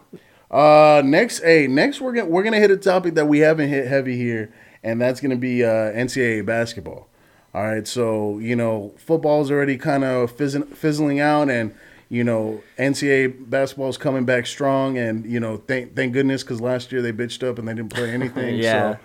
Uh, 0.49 1.01
next, 1.03 1.39
hey, 1.43 1.67
next 1.67 1.99
we're 2.01 2.13
gonna 2.13 2.29
we're 2.29 2.43
gonna 2.43 2.59
hit 2.59 2.71
a 2.71 2.77
topic 2.77 3.15
that 3.15 3.25
we 3.27 3.39
haven't 3.39 3.69
hit 3.69 3.87
heavy 3.87 4.15
here, 4.17 4.53
and 4.83 4.99
that's 5.01 5.19
gonna 5.19 5.35
be 5.35 5.63
uh, 5.63 5.67
NCAA 5.67 6.45
basketball. 6.45 7.09
All 7.53 7.63
right, 7.63 7.87
so 7.87 8.39
you 8.39 8.55
know 8.55 8.93
football's 8.97 9.51
already 9.51 9.77
kind 9.77 10.03
of 10.03 10.31
fizzing, 10.31 10.63
fizzling 10.63 11.19
out, 11.19 11.49
and 11.49 11.75
you 12.09 12.23
know 12.23 12.61
NCAA 12.77 13.49
basketball 13.49 13.89
is 13.89 13.97
coming 13.97 14.25
back 14.25 14.45
strong, 14.47 14.97
and 14.97 15.25
you 15.25 15.39
know 15.39 15.57
thank 15.57 15.95
thank 15.95 16.13
goodness 16.13 16.43
because 16.43 16.61
last 16.61 16.91
year 16.91 17.01
they 17.01 17.11
bitched 17.11 17.47
up 17.47 17.59
and 17.59 17.67
they 17.67 17.73
didn't 17.73 17.93
play 17.93 18.11
anything. 18.11 18.57
Yeah. 18.67 18.93
So, 18.93 18.99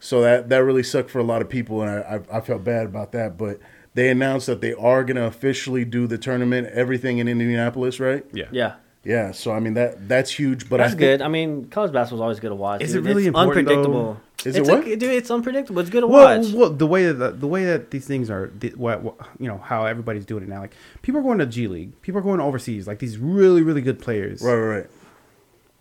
so 0.00 0.20
that 0.22 0.48
that 0.48 0.58
really 0.58 0.82
sucked 0.82 1.10
for 1.10 1.18
a 1.18 1.24
lot 1.24 1.42
of 1.42 1.48
people, 1.48 1.82
and 1.82 1.90
I 1.90 2.20
I, 2.30 2.38
I 2.38 2.40
felt 2.40 2.64
bad 2.64 2.86
about 2.86 3.12
that, 3.12 3.36
but. 3.36 3.60
They 3.94 4.08
announced 4.08 4.46
that 4.46 4.62
they 4.62 4.72
are 4.72 5.04
going 5.04 5.16
to 5.16 5.24
officially 5.24 5.84
do 5.84 6.06
the 6.06 6.16
tournament, 6.16 6.68
everything 6.68 7.18
in 7.18 7.28
Indianapolis, 7.28 8.00
right? 8.00 8.24
Yeah. 8.32 8.46
Yeah. 8.50 8.76
Yeah, 9.04 9.32
so 9.32 9.50
I 9.52 9.58
mean 9.58 9.74
that 9.74 10.08
that's 10.08 10.30
huge, 10.30 10.68
but 10.68 10.80
I 10.80 10.84
That's 10.84 10.92
think, 10.92 11.00
good. 11.00 11.22
I 11.22 11.28
mean, 11.28 11.66
college 11.68 11.92
basketball 11.92 12.18
is 12.18 12.22
always 12.22 12.40
good 12.40 12.50
to 12.50 12.54
watch. 12.54 12.82
Is 12.82 12.92
dude. 12.92 13.04
it 13.04 13.08
really 13.08 13.22
it's 13.22 13.28
important, 13.28 13.66
unpredictable. 13.68 14.20
Is 14.44 14.56
it 14.56 14.60
it's 14.60 14.68
what? 14.68 14.86
A, 14.86 14.96
dude, 14.96 15.02
it's 15.10 15.30
unpredictable. 15.30 15.80
It's 15.80 15.90
good 15.90 16.02
to 16.02 16.06
Well, 16.06 16.38
watch. 16.38 16.52
well, 16.52 16.70
the 16.70 16.86
way 16.86 17.06
that 17.06 17.14
the, 17.14 17.30
the 17.32 17.48
way 17.48 17.64
that 17.64 17.90
these 17.90 18.06
things 18.06 18.30
are, 18.30 18.52
the, 18.58 18.70
what, 18.70 19.02
what 19.02 19.16
you 19.40 19.48
know, 19.48 19.58
how 19.58 19.86
everybody's 19.86 20.24
doing 20.24 20.44
it 20.44 20.48
now. 20.48 20.60
Like 20.60 20.74
people 21.02 21.20
are 21.20 21.24
going 21.24 21.38
to 21.38 21.46
G 21.46 21.66
League, 21.66 22.00
people 22.02 22.20
are 22.20 22.22
going 22.22 22.40
overseas. 22.40 22.86
Like 22.86 23.00
these 23.00 23.18
really, 23.18 23.62
really 23.62 23.82
good 23.82 23.98
players. 24.00 24.40
right, 24.40 24.54
right, 24.54 24.76
right. 24.78 24.90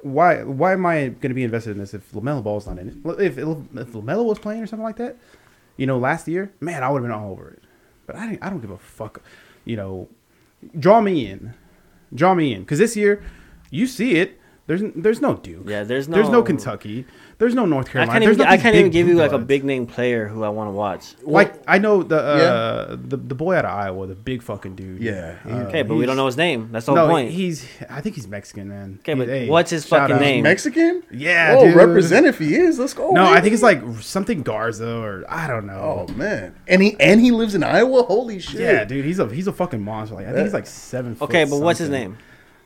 Why? 0.01 0.41
Why 0.43 0.73
am 0.73 0.83
I 0.87 1.09
going 1.09 1.29
to 1.29 1.35
be 1.35 1.43
invested 1.43 1.71
in 1.71 1.77
this 1.77 1.93
if 1.93 2.11
Lamelo 2.13 2.41
Ball's 2.43 2.65
not 2.65 2.79
in 2.79 2.87
it? 2.89 3.19
If 3.21 3.37
if 3.37 3.45
Lamelo 3.45 4.25
was 4.25 4.39
playing 4.39 4.63
or 4.63 4.65
something 4.65 4.83
like 4.83 4.97
that, 4.97 5.15
you 5.77 5.85
know, 5.85 5.99
last 5.99 6.27
year, 6.27 6.51
man, 6.59 6.83
I 6.83 6.89
would 6.89 7.03
have 7.03 7.11
been 7.11 7.11
all 7.11 7.29
over 7.31 7.51
it. 7.51 7.61
But 8.07 8.15
I 8.15 8.27
didn't, 8.27 8.43
I 8.43 8.49
don't 8.49 8.61
give 8.61 8.71
a 8.71 8.79
fuck. 8.79 9.21
You 9.63 9.75
know, 9.75 10.09
draw 10.79 11.01
me 11.01 11.29
in, 11.29 11.53
draw 12.13 12.33
me 12.33 12.53
in, 12.53 12.61
because 12.61 12.79
this 12.79 12.95
year, 12.95 13.23
you 13.69 13.87
see 13.87 14.15
it. 14.15 14.39
There's 14.67 14.83
there's 14.95 15.21
no 15.21 15.35
Duke. 15.35 15.67
Yeah, 15.67 15.83
there's 15.83 16.07
no 16.07 16.15
there's 16.15 16.29
no 16.29 16.39
no- 16.39 16.43
Kentucky. 16.43 17.05
There's 17.41 17.55
no 17.55 17.65
North 17.65 17.89
I 17.89 17.91
Carolina. 17.93 18.11
can't 18.19 18.23
even, 18.23 18.37
no 18.37 18.43
I 18.51 18.57
can't 18.57 18.75
even 18.75 18.91
give 18.91 19.07
you 19.07 19.15
like 19.15 19.31
a 19.31 19.39
big 19.39 19.63
name 19.63 19.87
player 19.87 20.27
who 20.27 20.43
I 20.43 20.49
want 20.49 20.67
to 20.67 20.73
watch. 20.73 21.15
Like 21.23 21.55
I 21.67 21.79
know 21.79 22.03
the 22.03 22.19
uh, 22.21 22.89
the 23.03 23.17
the 23.17 23.33
boy 23.33 23.55
out 23.55 23.65
of 23.65 23.71
Iowa, 23.71 24.05
the 24.05 24.13
big 24.13 24.43
fucking 24.43 24.75
dude. 24.75 25.01
Yeah, 25.01 25.37
Uh, 25.43 25.63
Okay, 25.69 25.81
but 25.81 25.95
we 25.95 26.05
don't 26.05 26.17
know 26.17 26.27
his 26.27 26.37
name. 26.37 26.69
That's 26.71 26.85
the 26.85 26.93
No, 26.93 27.01
whole 27.01 27.09
point. 27.09 27.31
he's. 27.31 27.65
I 27.89 27.99
think 28.01 28.13
he's 28.13 28.27
Mexican, 28.27 28.69
man. 28.69 28.99
Okay, 28.99 29.15
but 29.15 29.27
Hey, 29.27 29.49
what's 29.49 29.71
his 29.71 29.87
fucking 29.87 30.17
out. 30.17 30.21
name? 30.21 30.43
Mexican? 30.43 31.01
Yeah, 31.11 31.55
Oh, 31.57 31.65
dude. 31.65 31.75
represent 31.75 32.27
if 32.27 32.37
he 32.37 32.53
is. 32.53 32.77
Let's 32.77 32.93
go. 32.93 33.09
No, 33.09 33.25
I 33.25 33.41
think 33.41 33.53
it's 33.55 33.63
like 33.63 33.81
something 34.01 34.43
Garza 34.43 34.97
or 34.99 35.25
I 35.27 35.47
don't 35.47 35.65
know. 35.65 36.05
Oh 36.07 36.13
man, 36.13 36.53
and 36.67 36.79
he 36.83 36.95
and 36.99 37.19
he 37.19 37.31
lives 37.31 37.55
in 37.55 37.63
Iowa. 37.63 38.03
Holy 38.03 38.37
shit! 38.39 38.61
yeah, 38.61 38.83
dude, 38.85 39.03
he's 39.03 39.17
a 39.17 39.27
he's 39.27 39.47
a 39.47 39.51
fucking 39.51 39.81
monster. 39.83 40.13
Like 40.15 40.27
I 40.27 40.31
think 40.33 40.43
he's 40.45 40.53
like 40.53 40.67
seven. 40.67 41.15
Foot 41.15 41.29
okay, 41.31 41.45
but 41.45 41.59
what's 41.59 41.79
his 41.79 41.89
name? 41.89 42.17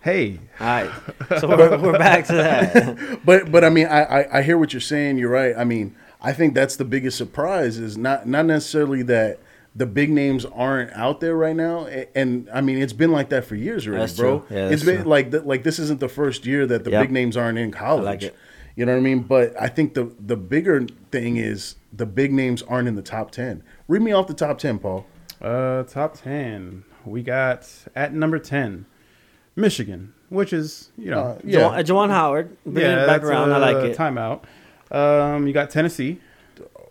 Hey, 0.06 0.39
All 0.60 0.68
right, 0.68 0.91
so 1.39 1.47
we're, 1.47 1.80
we're 1.82 1.97
back 1.97 2.26
to 2.28 2.34
that. 2.34 3.20
But 3.26 3.51
but 3.51 3.64
I 3.64 3.70
mean, 3.70 3.88
I, 3.88 4.03
I 4.03 4.38
I 4.38 4.41
hear 4.43 4.56
what 4.56 4.72
you're 4.72 4.80
saying. 4.80 5.18
You're 5.18 5.32
right. 5.32 5.56
I 5.58 5.64
mean, 5.64 5.95
I 6.22 6.32
think 6.32 6.53
that's 6.53 6.76
the 6.76 6.86
biggest 6.86 7.18
surprise 7.18 7.80
is 7.80 7.97
not 7.97 8.28
not 8.28 8.45
necessarily 8.45 9.01
that 9.03 9.39
the 9.76 9.88
big 9.88 10.12
names 10.12 10.45
aren't 10.45 10.91
out 10.93 11.22
there 11.22 11.36
right 11.36 11.56
now. 11.56 11.88
A- 11.88 12.08
And, 12.16 12.47
I 12.53 12.62
mean, 12.62 12.78
it's 12.78 12.93
been 12.93 13.12
like 13.12 13.30
that 13.30 13.43
for 13.45 13.56
years 13.56 13.86
already, 13.88 14.01
That's 14.03 14.16
bro. 14.16 14.39
true. 14.41 14.56
Yeah, 14.56 14.66
it's 14.70 14.84
that's 14.84 14.84
been 14.86 15.01
true. 15.01 15.10
like 15.10 15.32
th- 15.32 15.43
like 15.43 15.64
this 15.64 15.80
isn't 15.80 15.99
the 15.99 16.08
first 16.08 16.45
year 16.45 16.68
that 16.68 16.84
the 16.84 16.91
Yep. 16.91 17.01
big 17.06 17.12
names 17.12 17.36
aren't 17.36 17.58
in 17.58 17.72
college. 17.72 18.26
it. 18.26 18.36
You 18.76 18.86
know 18.86 18.91
what 18.93 18.99
I 18.99 19.01
mean? 19.01 19.22
But 19.22 19.60
I 19.60 19.68
think 19.70 19.95
the 19.95 20.12
the 20.24 20.38
bigger 20.38 20.86
thing 21.12 21.38
is 21.38 21.78
the 21.91 22.06
big 22.06 22.32
names 22.32 22.62
aren't 22.62 22.88
in 22.88 22.95
the 22.95 23.01
top 23.01 23.32
ten. 23.32 23.64
Read 23.88 24.03
me 24.03 24.12
off 24.12 24.28
the 24.28 24.36
top 24.36 24.60
ten, 24.60 24.78
Paul. 24.78 25.08
uh, 25.41 25.82
top 25.84 26.14
ten. 26.22 26.84
We 27.06 27.24
got 27.24 27.68
at 27.95 28.14
number 28.14 28.38
ten, 28.39 28.86
Michigan, 29.56 30.14
which 30.30 30.51
is 30.53 30.89
you 30.97 31.12
know 31.12 31.20
Uh, 31.20 31.38
Yeah. 31.43 31.76
yeah, 31.78 31.82
Juwan 31.84 32.10
Howard, 32.10 32.56
bringing 32.66 32.91
it 32.91 33.08
back 33.08 33.24
around. 33.24 33.51
I 33.51 33.58
a 33.58 33.60
like 33.60 33.86
it. 33.91 33.97
Timeout. 33.97 34.41
Um, 34.91 35.47
you 35.47 35.53
got 35.53 35.70
Tennessee, 35.70 36.20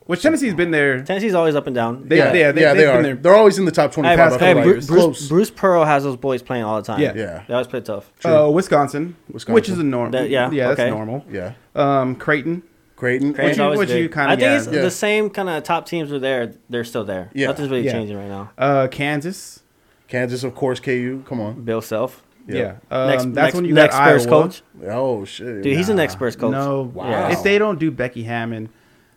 which 0.07 0.23
Tennessee's 0.23 0.55
been 0.55 0.71
there. 0.71 1.01
Tennessee's 1.01 1.35
always 1.35 1.55
up 1.55 1.67
and 1.67 1.75
down. 1.75 2.09
They, 2.09 2.17
yeah, 2.19 2.33
yeah, 2.33 2.53
they, 2.53 2.61
yeah, 2.61 2.75
they've 2.75 2.77
they 2.77 2.85
been 2.93 2.97
are. 2.97 3.03
there. 3.03 3.15
They're 3.17 3.35
always 3.37 3.59
in 3.59 3.65
the 3.65 3.71
top 3.71 3.91
Hey, 3.91 3.95
twenty-five. 4.03 4.33
I 4.33 4.39
hey, 4.39 4.55
feel. 4.55 4.63
Bruce, 4.63 4.87
Bruce, 4.87 5.03
Close. 5.03 5.29
Bruce 5.29 5.51
Pearl 5.51 5.85
has 5.85 6.03
those 6.05 6.17
boys 6.17 6.43
playing 6.43 6.65
all 6.65 6.77
the 6.77 6.87
time. 6.87 7.01
Yeah. 7.01 7.13
Yeah. 7.15 7.43
They 7.47 7.55
always 7.55 7.67
play 7.69 7.81
tough. 7.81 8.11
Uh, 8.25 8.51
Wisconsin, 8.53 9.17
Wisconsin. 9.31 9.55
which 9.55 9.69
is 9.69 9.79
a 9.79 9.85
normal. 9.85 10.13
That- 10.13 10.31
yeah, 10.31 10.51
yeah, 10.51 10.69
okay. 10.71 10.83
that's 10.85 10.91
normal. 10.91 11.25
Yeah, 11.31 11.53
Um, 11.75 12.17
Creighton, 12.17 12.63
Creighton. 12.97 13.33
Creighton's 13.35 13.59
you- 13.59 13.63
always 13.65 13.79
what 13.79 13.89
you 13.91 14.09
kinda- 14.09 14.25
I 14.31 14.37
think 14.37 14.41
yeah. 14.43 14.57
it's 14.57 14.67
Yeah. 14.67 14.83
the 14.83 14.91
same 14.91 15.31
kind 15.31 15.49
of 15.49 15.63
top 15.63 15.87
teams 15.87 16.11
are 16.13 16.19
there. 16.19 16.53
They're 16.69 16.85
still 16.85 17.05
there. 17.05 17.31
Yeah. 17.33 17.47
Nothing's 17.49 17.69
really 17.71 17.85
Yeah. 17.85 17.93
changing 17.93 18.17
right 18.17 18.29
now. 18.29 18.51
uh, 18.59 18.89
Kansas. 18.89 19.61
Kansas, 20.09 20.43
of 20.45 20.55
course. 20.55 20.81
KU. 20.81 21.23
Come 21.27 21.41
on. 21.41 21.63
Bill 21.63 21.81
Self, 21.81 22.23
Yeah. 22.47 22.57
Yeah, 22.57 22.73
Um, 22.91 23.07
next, 23.09 23.23
that's 23.25 23.35
next, 23.35 23.55
when 23.55 23.65
you 23.65 23.73
next 23.75 23.95
got 23.97 24.07
Spurs 24.09 24.27
Iowa. 24.27 24.43
coach. 24.43 24.63
Oh 24.87 25.25
shit, 25.25 25.63
Dude, 25.63 25.77
he's 25.77 25.89
an 25.89 25.97
Nah. 25.97 26.03
next 26.03 26.13
Spurs 26.15 26.37
coach. 26.37 26.53
No, 26.53 26.91
Wow. 26.95 27.31
if 27.31 27.43
they 27.43 27.59
don't 27.59 27.79
do 27.79 27.91
Becky 27.91 28.23
Hammon, 28.25 28.69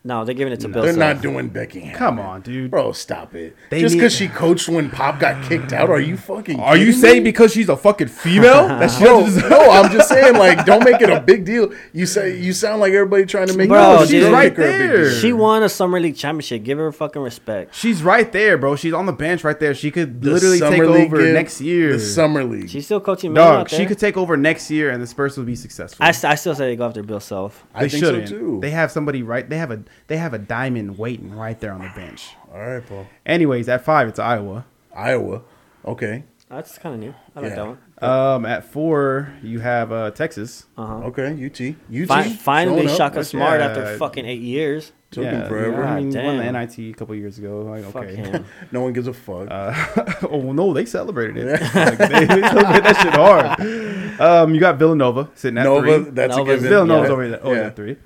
No, 0.04 0.24
they're 0.24 0.34
giving 0.34 0.52
it 0.52 0.60
to 0.60 0.68
Bill 0.68 0.84
They're 0.84 0.92
Self. 0.92 1.14
not 1.16 1.22
doing 1.22 1.48
Becky. 1.48 1.80
Hammon. 1.80 1.94
come 1.98 2.18
on, 2.20 2.40
dude. 2.40 2.70
bro. 2.70 2.92
Stop 2.92 3.34
it. 3.34 3.56
They 3.70 3.80
Just 3.80 3.94
need- 3.94 4.00
because 4.00 4.14
she 4.14 4.28
coached 4.28 4.68
when 4.68 4.90
Pop 4.90 5.18
got 5.20 5.42
kicked 5.44 5.72
out, 5.72 5.90
are 5.90 6.00
you 6.00 6.16
fucking? 6.16 6.58
Are 6.60 6.76
you 6.76 6.86
kidding 6.86 7.00
saying 7.00 7.24
because 7.24 7.52
she's 7.52 7.68
a 7.68 7.76
fucking 7.76 8.08
female? 8.08 8.68
that 8.68 8.90
she 8.90 9.04
Bro, 9.04 9.26
no, 9.48 9.70
I'm 9.70 9.90
just 9.92 10.08
saying, 10.08 10.36
like, 10.36 10.64
don't 10.64 10.84
make 10.84 11.00
it 11.02 11.10
a 11.10 11.20
big 11.20 11.44
deal. 11.44 11.72
You 11.92 12.06
say 12.06 12.38
you 12.38 12.52
sound 12.52 12.80
like 12.80 12.92
everybody 12.92 13.26
trying 13.26 13.48
to 13.48 13.56
make 13.56 13.68
Bro, 13.68 14.02
it. 14.02 14.08
she's 14.08 14.22
Don't 14.24 14.32
right 14.32 14.56
make 14.56 14.56
her 14.56 14.62
a 14.68 14.78
big 14.78 14.90
there. 14.90 15.10
She 15.12 15.32
won 15.32 15.62
a 15.62 15.68
summer 15.68 15.98
league 16.00 16.16
championship. 16.16 16.62
Give 16.62 16.78
her 16.78 16.92
fucking 16.92 17.20
respect. 17.20 17.74
She's 17.74 18.02
right 18.02 18.30
there, 18.32 18.56
bro. 18.56 18.76
She's 18.76 18.92
on 18.94 19.06
the 19.06 19.12
bench 19.12 19.44
right 19.44 19.58
there. 19.58 19.74
She 19.74 19.90
could 19.90 20.22
The 20.22 20.30
literally 20.32 20.60
take 20.60 20.80
over 20.80 21.18
game- 21.18 21.34
next 21.34 21.60
year. 21.60 21.92
The 21.92 22.00
summer 22.00 22.44
league. 22.44 22.70
She's 22.70 22.84
still 22.84 23.00
coaching 23.00 23.32
men 23.32 23.42
out 23.42 23.50
Dog, 23.58 23.68
there. 23.70 23.78
she 23.80 23.84
could 23.86 23.98
take 23.98 24.16
over 24.16 24.36
next 24.36 24.70
year, 24.70 24.90
and 24.90 25.02
the 25.02 25.06
Spurs 25.06 25.36
will 25.36 25.44
be 25.44 25.56
successful. 25.56 26.04
I, 26.04 26.12
st- 26.12 26.32
I 26.32 26.34
still 26.36 26.54
say 26.54 26.66
they 26.66 26.76
go 26.76 26.86
after 26.86 27.02
Bill 27.02 27.20
Self. 27.20 27.64
I 27.74 27.82
they 27.82 27.88
think 27.88 28.04
shouldn't. 28.04 28.28
so 28.28 28.38
too. 28.38 28.58
They 28.62 28.70
have 28.70 28.90
somebody 28.92 29.22
right. 29.22 29.48
They 29.48 29.58
have 29.58 29.70
a 29.70 29.80
they 30.06 30.16
have 30.18 30.34
a 30.34 30.38
diamond 30.38 30.98
waiting 30.98 31.34
right 31.34 31.58
there 31.60 31.72
on 31.72 31.80
the 31.82 31.90
bench. 31.94 32.30
All 32.52 32.58
right, 32.60 32.86
Paul. 32.86 33.06
Anyways, 33.26 33.68
at 33.68 33.84
five, 33.84 34.08
it's 34.08 34.18
Iowa. 34.18 34.64
Iowa. 34.94 35.42
Okay. 35.84 36.24
That's 36.50 36.78
kind 36.78 36.94
of 36.94 37.00
new. 37.00 37.14
I 37.36 37.40
like 37.40 37.50
Yeah. 37.50 37.56
that 37.56 37.66
one. 37.66 37.78
Um, 38.00 38.46
at 38.46 38.64
four, 38.64 39.34
you 39.42 39.60
have 39.60 39.92
uh, 39.92 40.10
Texas. 40.12 40.64
Uh 40.78 40.86
huh. 40.86 40.94
Okay. 41.08 41.32
UT. 41.44 41.60
UT. 42.02 42.08
Fi- 42.08 42.30
finally, 42.36 42.78
showing 42.82 42.88
up. 42.90 42.96
Shaka 42.96 43.14
That's- 43.16 43.28
Smart 43.28 43.60
yeah. 43.60 43.66
after 43.66 43.98
fucking 43.98 44.24
eight 44.24 44.40
years. 44.40 44.92
Took 45.10 45.24
him 45.24 45.40
yeah, 45.40 45.48
forever. 45.48 45.84
I 45.84 46.00
mean, 46.00 46.10
God 46.10 46.24
won 46.24 46.36
the 46.36 46.42
damn. 46.42 46.52
NIT 46.54 46.78
a 46.78 46.92
couple 46.92 47.14
years 47.14 47.38
ago. 47.38 47.62
Like, 47.62 47.82
Fuck 47.84 48.04
okay. 48.04 48.16
him. 48.16 48.44
No 48.72 48.82
one 48.82 48.92
gives 48.92 49.06
a 49.08 49.14
fuck. 49.14 49.48
Uh, 49.50 49.74
oh 50.30 50.52
no, 50.52 50.74
they 50.74 50.84
celebrated 50.84 51.38
it. 51.46 51.60
Like, 51.74 51.96
they, 51.98 52.26
they 52.26 52.40
celebrated 52.42 52.84
that 52.84 52.96
shit 53.02 53.14
hard. 53.14 53.88
Um, 54.18 54.52
you 54.52 54.58
got 54.58 54.78
Villanova 54.80 55.30
sitting 55.36 55.58
at 55.58 55.62
Nova. 55.62 56.02
three. 56.02 56.10
That's 56.10 56.36
Nova's- 56.36 56.54
a 56.54 56.56
given. 56.56 56.68
Villanova's 56.70 57.06
Yeah. 57.08 57.12
over, 57.12 57.28
there, 57.28 57.44
over 57.46 57.54
Yeah. 57.54 57.66
at 57.68 57.76
three. 57.76 57.96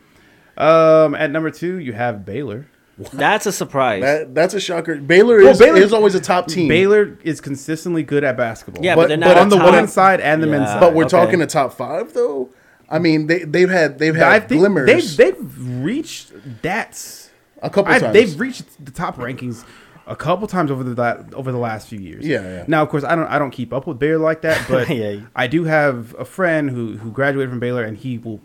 Um, 0.57 1.15
at 1.15 1.31
number 1.31 1.51
two, 1.51 1.79
you 1.79 1.93
have 1.93 2.25
Baylor. 2.25 2.67
That's 3.13 3.47
a 3.47 3.53
surprise. 3.53 4.03
That, 4.03 4.35
that's 4.35 4.53
a 4.55 4.61
shocker. 4.61 4.97
Baylor 4.97 5.39
Well, 5.39 5.49
is, 5.49 5.59
Baylor- 5.59 5.79
is 5.79 5.93
always 5.95 6.15
a 6.15 6.21
top 6.21 6.47
team. 6.47 6.69
Baylor 6.69 7.19
is 7.25 7.41
consistently 7.41 8.03
good 8.03 8.23
at 8.23 8.37
basketball. 8.37 8.85
yeah, 8.85 8.95
but- 8.95 9.03
but, 9.03 9.09
they're 9.09 9.19
but 9.19 9.27
not 9.29 9.39
on 9.39 9.49
the 9.49 9.57
top- 9.57 9.65
women's 9.73 9.93
side 9.93 10.21
and 10.21 10.43
the 10.43 10.47
men's 10.47 10.69
side. 10.69 10.79
but 10.81 10.95
we're 10.95 11.05
Okay. 11.05 11.11
talking 11.17 11.41
a 11.41 11.47
top 11.47 11.73
five 11.73 12.13
though. 12.13 12.51
I 12.91 12.99
mean, 12.99 13.27
they 13.29 13.45
they've 13.45 13.71
had 13.71 13.99
they've 13.99 14.15
I 14.15 14.35
had 14.35 14.49
think 14.51 14.61
glimmers 14.61 14.87
they've 14.87 15.17
they've 15.35 15.83
reached 15.83 16.33
that's 16.61 17.31
a 17.63 17.71
couple 17.71 17.93
I, 17.93 17.99
times. 17.99 18.13
they've 18.13 18.39
reached 18.39 18.85
the 18.85 18.91
top 18.93 19.17
rankings 19.17 19.65
a 20.07 20.15
couple 20.15 20.47
times 20.47 20.71
over 20.71 20.85
the 20.85 20.95
la- 21.01 21.25
over 21.37 21.51
the 21.51 21.59
last 21.59 21.89
few 21.89 21.99
years. 21.99 22.27
Yeah, 22.27 22.43
yeah. 22.43 22.65
Now, 22.69 22.83
of 22.83 22.91
course, 22.91 23.05
I 23.05 23.15
don't 23.17 23.27
I 23.29 23.39
don't 23.39 23.51
keep 23.53 23.73
up 23.73 23.87
with 23.87 23.99
Baylor 23.99 24.19
like 24.19 24.43
that, 24.43 24.67
but 24.69 24.91
Yeah. 24.91 25.21
I 25.35 25.47
do 25.47 25.65
have 25.65 26.15
a 26.19 26.27
friend 26.27 26.69
who 26.71 26.99
who 26.99 27.11
graduated 27.11 27.49
from 27.49 27.61
Baylor, 27.61 27.83
and 27.85 27.97
he 27.97 28.19
will 28.19 28.41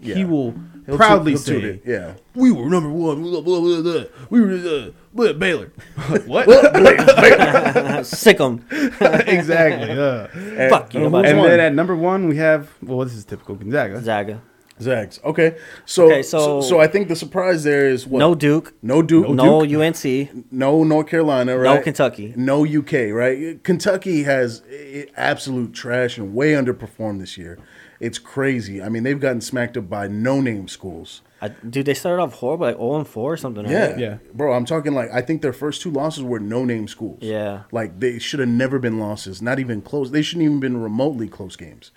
Yeah. 0.00 0.14
he 0.14 0.24
will 0.24 0.54
He'll 0.86 0.96
proudly 0.96 1.32
toot- 1.34 1.46
he'll 1.46 1.60
say, 1.60 1.66
it. 1.68 1.82
yeah. 1.86 2.14
"We 2.34 2.50
were 2.50 2.68
number 2.68 2.88
one. 2.90 3.22
Blah, 3.22 3.40
blah, 3.40 3.60
blah, 3.60 3.82
blah. 3.82 4.04
We 4.30 4.40
were 4.40 4.54
uh, 4.54 4.90
blah, 5.14 5.32
Baylor." 5.34 5.70
what? 6.26 6.46
Sick 8.06 8.40
'em. 8.40 8.64
exactly. 8.70 9.88
Yeah. 9.94 10.68
Fuck 10.70 10.94
you. 10.94 11.08
who's 11.08 11.24
And 11.30 11.38
then 11.44 11.60
at 11.60 11.74
number 11.74 11.94
one, 11.96 12.28
we 12.28 12.36
have 12.36 12.68
well, 12.82 12.98
this 13.04 13.14
is 13.14 13.24
typical 13.24 13.54
Gonzaga. 13.54 14.02
Zaga. 14.02 14.42
Zags. 14.80 15.20
Okay. 15.22 15.56
So, 15.84 16.06
Okay, 16.06 16.22
so 16.22 16.38
so- 16.38 16.68
so 16.68 16.80
I 16.80 16.88
think 16.88 17.06
the 17.08 17.14
surprise 17.14 17.62
there 17.62 17.88
is 17.88 18.06
what? 18.06 18.18
No 18.18 18.34
Duke. 18.34 18.74
no 18.82 19.00
Duke, 19.02 19.28
No 19.28 19.64
Duke, 19.64 19.80
UNC. 19.80 20.52
no 20.52 20.82
North 20.82 21.06
Carolina, 21.06 21.56
right? 21.56 21.76
No 21.76 21.80
Kentucky. 21.82 22.32
no 22.36 22.64
UK, 22.66 23.12
right? 23.12 23.62
Kentucky 23.62 24.24
has 24.24 24.62
eh, 24.72 25.04
absolute 25.16 25.72
trash 25.72 26.18
and 26.18 26.34
way 26.34 26.52
underperformed 26.52 27.20
this 27.20 27.38
year. 27.38 27.58
It's 28.02 28.18
crazy. 28.18 28.82
I 28.82 28.88
mean, 28.88 29.04
they've 29.04 29.20
gotten 29.20 29.40
smacked 29.40 29.76
up 29.76 29.88
by 29.88 30.08
no-name 30.08 30.66
schools. 30.66 31.22
I, 31.40 31.48
dude, 31.48 31.86
they 31.86 31.94
started 31.94 32.20
off 32.20 32.34
horrible, 32.34 32.66
like 32.66 32.76
0 32.76 32.96
and 32.96 33.06
4 33.06 33.32
or 33.32 33.36
something. 33.36 33.64
Yeah, 33.68 33.96
Yeah. 33.96 34.16
bro. 34.34 34.52
I'm 34.54 34.64
talking 34.64 34.92
like 34.92 35.08
I 35.12 35.20
think 35.22 35.40
their 35.40 35.52
first 35.52 35.82
two 35.82 35.90
losses 35.90 36.24
were 36.24 36.40
no-name 36.40 36.88
schools. 36.88 37.20
Yeah. 37.22 37.62
like 37.70 38.00
they 38.00 38.18
should 38.18 38.40
have 38.40 38.48
never 38.48 38.80
been 38.80 38.98
losses, 38.98 39.40
not 39.40 39.60
even 39.60 39.82
close. 39.82 40.10
They 40.10 40.22
shouldn't 40.22 40.44
even 40.44 40.58
been 40.60 40.82
remotely 40.82 41.28
close 41.28 41.54
games. 41.56 41.92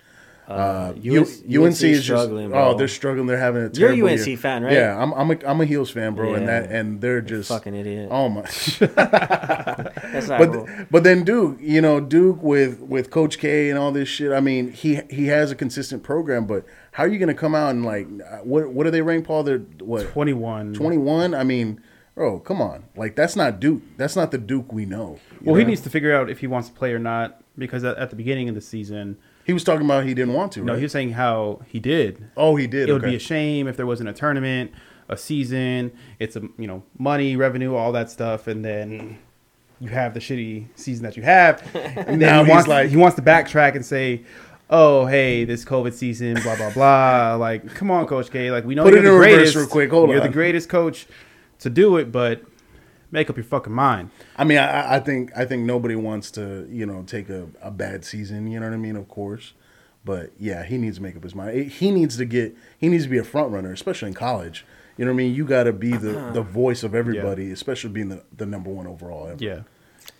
Uh, 0.48 0.92
U- 1.00 1.20
UNC 1.22 1.28
UNC 1.56 1.82
is 1.82 2.02
struggling, 2.04 2.44
just 2.46 2.52
bro. 2.52 2.68
oh 2.70 2.78
they're 2.78 2.86
struggling. 2.86 3.26
They're 3.26 3.36
having 3.36 3.62
a 3.62 3.68
terrible 3.68 3.96
You're 3.98 4.08
a 4.08 4.12
UNC 4.12 4.26
year. 4.26 4.36
fan, 4.36 4.62
right? 4.62 4.72
Yeah, 4.72 4.96
I'm 5.02 5.12
I'm 5.14 5.30
a, 5.32 5.38
I'm 5.46 5.60
a 5.60 5.64
Heels 5.64 5.90
fan, 5.90 6.14
bro, 6.14 6.34
and 6.34 6.46
that 6.46 6.70
and 6.70 7.00
they're 7.00 7.20
just 7.20 7.48
Fucking 7.48 7.74
idiot. 7.74 8.08
Oh 8.12 8.28
my! 8.28 8.42
That's 9.26 10.28
not 10.28 10.38
but 10.38 10.52
cool. 10.52 10.68
but 10.90 11.04
then 11.04 11.24
Duke, 11.24 11.58
you 11.60 11.80
know 11.80 12.00
Duke 12.00 12.42
with 12.42 12.80
with 12.80 13.10
Coach 13.10 13.38
K 13.38 13.70
and 13.70 13.78
all 13.78 13.92
this 13.92 14.08
shit. 14.08 14.32
I 14.32 14.40
mean, 14.40 14.70
he 14.72 15.00
he 15.10 15.26
has 15.26 15.50
a 15.50 15.54
consistent 15.56 16.02
program, 16.02 16.46
but 16.46 16.64
how 16.92 17.04
are 17.04 17.08
you 17.08 17.18
going 17.18 17.28
to 17.28 17.34
come 17.34 17.54
out 17.54 17.70
and 17.70 17.84
like 17.84 18.06
uh, 18.06 18.38
what 18.38 18.68
what 18.70 18.86
are 18.86 18.90
they 18.90 19.02
ranked, 19.02 19.26
Paul? 19.26 19.42
They're 19.42 19.58
what 19.58 20.06
Twenty 20.12 20.32
one. 20.32 20.72
twenty 20.74 20.96
one? 20.98 21.34
I 21.34 21.44
mean, 21.44 21.80
bro, 22.14 22.38
come 22.40 22.60
on, 22.62 22.84
like 22.96 23.16
that's 23.16 23.36
not 23.36 23.60
Duke. 23.60 23.82
That's 23.96 24.16
not 24.16 24.30
the 24.30 24.38
Duke 24.38 24.72
we 24.72 24.84
know. 24.86 25.18
you 25.40 25.50
Well, 25.50 25.54
he 25.56 25.64
needs 25.64 25.80
to 25.82 25.90
figure 25.90 26.14
out 26.14 26.30
if 26.30 26.38
he 26.40 26.46
wants 26.46 26.68
to 26.68 26.74
play 26.74 26.92
or 26.92 26.98
not 26.98 27.42
because 27.58 27.84
at, 27.84 27.96
at 27.98 28.10
the 28.10 28.16
beginning 28.16 28.48
of 28.48 28.54
the 28.54 28.60
season, 28.60 29.16
He 29.46 29.52
was 29.52 29.62
talking 29.62 29.84
about 29.86 30.04
he 30.04 30.12
didn't 30.12 30.34
want 30.34 30.50
to. 30.52 30.60
no, 30.64 30.72
right? 30.72 30.78
he 30.78 30.82
was 30.84 30.92
saying 30.92 31.12
how 31.12 31.60
he 31.68 31.78
did. 31.78 32.28
oh, 32.36 32.56
he 32.56 32.66
did. 32.66 32.88
It 32.88 32.92
would 32.92 33.02
be 33.02 33.14
a 33.14 33.20
shame 33.20 33.68
if 33.68 33.76
there 33.76 33.86
wasn't 33.86 34.08
a 34.08 34.12
tournament, 34.12 34.72
a 35.08 35.16
season. 35.16 35.92
It's 36.18 36.34
a 36.36 36.40
you 36.58 36.66
know 36.66 36.82
money, 36.98 37.36
revenue, 37.36 37.74
all 37.74 37.92
that 37.92 38.10
stuff, 38.10 38.48
and 38.48 38.64
then 38.64 39.18
you 39.78 39.88
have 39.90 40.14
the 40.14 40.20
shitty 40.20 40.66
season 40.74 41.04
that 41.04 41.16
you 41.16 41.22
have. 41.22 41.62
And 41.74 42.18
Now 42.18 42.40
he 42.40 42.46
he's 42.46 42.50
wants, 42.54 42.68
like- 42.68 42.88
he 42.90 42.96
wants 42.96 43.14
to 43.16 43.22
backtrack 43.22 43.74
and 43.76 43.84
say. 43.86 44.24
Oh 44.68 45.06
hey, 45.06 45.44
this 45.44 45.64
COVID 45.64 45.92
season, 45.92 46.34
blah 46.42 46.56
blah 46.56 46.70
blah. 46.72 47.36
Like, 47.46 47.72
come 47.72 47.88
on, 47.92 48.04
Coach 48.08 48.32
K. 48.32 48.50
Like, 48.50 48.64
we 48.64 48.74
know 48.74 48.82
Put 48.82 48.94
you're 48.94 48.98
it 48.98 49.04
the 49.04 49.12
reverse 49.12 49.34
greatest. 49.36 49.54
real 49.56 49.66
quick. 49.68 49.90
Hold 49.92 50.10
you're 50.10 50.20
on. 50.20 50.26
the 50.26 50.32
greatest 50.32 50.68
coach 50.68 51.06
to 51.60 51.70
do 51.70 51.98
it, 51.98 52.10
but 52.10 52.42
make 53.10 53.30
up 53.30 53.36
your 53.36 53.44
fucking 53.44 53.72
mind. 53.72 54.10
I 54.36 54.44
mean, 54.44 54.58
I, 54.58 54.96
I 54.96 55.00
think 55.00 55.30
I 55.36 55.44
think 55.44 55.64
nobody 55.64 55.96
wants 55.96 56.30
to, 56.32 56.66
you 56.70 56.86
know, 56.86 57.02
take 57.02 57.28
a, 57.28 57.48
a 57.62 57.70
bad 57.70 58.04
season. 58.04 58.46
You 58.50 58.60
know 58.60 58.66
what 58.66 58.74
I 58.74 58.78
mean? 58.78 58.96
Of 58.96 59.08
course, 59.08 59.52
but 60.04 60.32
yeah, 60.38 60.64
he 60.64 60.78
needs 60.78 60.96
to 60.96 61.02
make 61.02 61.16
up 61.16 61.22
his 61.22 61.34
mind. 61.34 61.70
He 61.70 61.90
needs 61.90 62.16
to 62.16 62.24
get. 62.24 62.56
He 62.78 62.88
needs 62.88 63.04
to 63.04 63.10
be 63.10 63.18
a 63.18 63.24
front 63.24 63.52
runner, 63.52 63.72
especially 63.72 64.08
in 64.08 64.14
college. 64.14 64.64
You 64.96 65.04
know 65.04 65.10
what 65.10 65.16
I 65.16 65.24
mean? 65.24 65.34
You 65.34 65.44
got 65.44 65.64
to 65.64 65.74
be 65.74 65.94
the, 65.94 66.18
uh-huh. 66.18 66.30
the 66.32 66.40
voice 66.40 66.82
of 66.82 66.94
everybody, 66.94 67.50
especially 67.52 67.90
being 67.90 68.08
the, 68.08 68.22
the 68.34 68.46
number 68.46 68.70
one 68.70 68.86
overall. 68.86 69.28
Ever. 69.28 69.44
Yeah. 69.44 69.60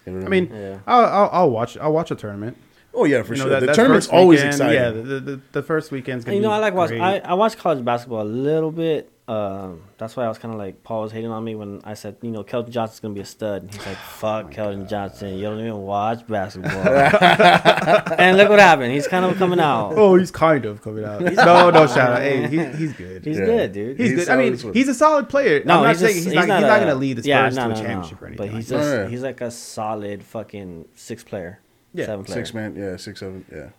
You 0.04 0.12
know 0.12 0.26
I 0.26 0.28
mean, 0.28 0.50
Yeah. 0.52 0.80
I'll, 0.86 1.04
I'll, 1.06 1.30
I'll 1.32 1.50
watch. 1.50 1.78
I'll 1.78 1.92
watch 1.94 2.10
a 2.10 2.14
tournament. 2.14 2.58
oh 2.92 3.06
yeah, 3.06 3.22
for 3.22 3.32
You 3.32 3.38
know, 3.38 3.44
sure. 3.48 3.60
that- 3.60 3.66
the 3.66 3.72
tournament's 3.72 4.08
always 4.08 4.40
weekend, 4.40 4.52
exciting. 4.52 4.74
Yeah, 4.74 4.90
the, 4.90 5.20
the, 5.20 5.40
the 5.52 5.62
first 5.62 5.90
weekend's 5.90 6.26
gonna 6.26 6.36
you 6.36 6.42
know, 6.42 6.50
I 6.50 6.58
like 6.58 6.74
watch. 6.74 6.90
I, 6.92 7.20
I 7.20 7.32
watch 7.32 7.56
college 7.56 7.82
basketball 7.86 8.20
a 8.20 8.24
little 8.24 8.70
bit. 8.70 9.10
Um, 9.28 9.82
that's 9.98 10.16
why 10.16 10.24
I 10.24 10.28
was 10.28 10.38
kind 10.38 10.54
of 10.54 10.58
like 10.58 10.84
Paul 10.84 11.02
was 11.02 11.10
hating 11.10 11.32
on 11.32 11.42
me 11.42 11.56
when 11.56 11.80
I 11.82 11.94
said, 11.94 12.16
you 12.22 12.30
know, 12.30 12.44
Keldon 12.44 12.70
Johnson's 12.70 13.00
gonna 13.00 13.14
be 13.14 13.22
a 13.22 13.24
stud. 13.24 13.62
And 13.62 13.74
he's 13.74 13.84
like, 13.84 13.96
"Fuck 14.18 14.52
Keldon 14.52 14.88
Johnson, 14.88 15.34
you 15.34 15.42
don't 15.42 15.58
even 15.58 15.78
watch 15.78 16.24
basketball." 16.28 16.70
and 18.20 18.36
look 18.36 18.48
what 18.48 18.60
happened. 18.60 18.92
He's 18.92 19.08
kind 19.08 19.24
of 19.24 19.36
coming 19.36 19.58
out. 19.58 19.94
Oh, 19.96 20.14
he's 20.14 20.30
kind 20.30 20.64
of 20.64 20.80
coming 20.80 21.04
out. 21.04 21.20
no, 21.20 21.70
no 21.70 21.86
shout 21.88 22.12
out. 22.12 22.22
Hey, 22.22 22.46
he, 22.46 22.64
he's 22.76 22.92
good. 22.92 23.24
He's 23.24 23.38
Yeah. 23.38 23.46
good, 23.46 23.72
dude. 23.72 23.98
He's, 23.98 24.10
he's 24.10 24.18
good. 24.26 24.28
I 24.28 24.36
mean, 24.36 24.72
he's 24.72 24.88
a 24.88 24.94
solid 24.94 25.28
player. 25.28 25.64
no, 25.64 25.78
I'm 25.78 25.82
not 25.82 25.88
he's, 25.88 25.98
saying 25.98 26.14
just, 26.14 26.26
he's, 26.26 26.34
not, 26.34 26.42
he's 26.42 26.48
not 26.68 26.76
going 26.76 26.86
to 26.86 26.94
lead 26.94 27.16
the 27.16 27.22
Spurs 27.22 27.26
yeah, 27.26 27.48
to 27.48 27.64
a 27.64 27.68
no, 27.68 27.74
championship 27.74 28.20
no. 28.20 28.24
or 28.24 28.28
anything. 28.28 28.46
But 28.46 28.54
he's 28.54 28.70
like 28.70 28.80
just 28.80 28.90
that. 28.90 29.02
Yeah. 29.02 29.08
he's 29.08 29.22
like 29.22 29.40
a 29.40 29.50
solid 29.50 30.22
fucking 30.22 30.84
six 30.94 31.24
player, 31.24 31.58
Yeah, 31.94 32.06
seven 32.06 32.24
player. 32.24 32.38
Six 32.38 32.54
man, 32.54 32.76
yeah, 32.76 32.96
six 32.96 33.18
seven, 33.18 33.44
yeah. 33.52 33.70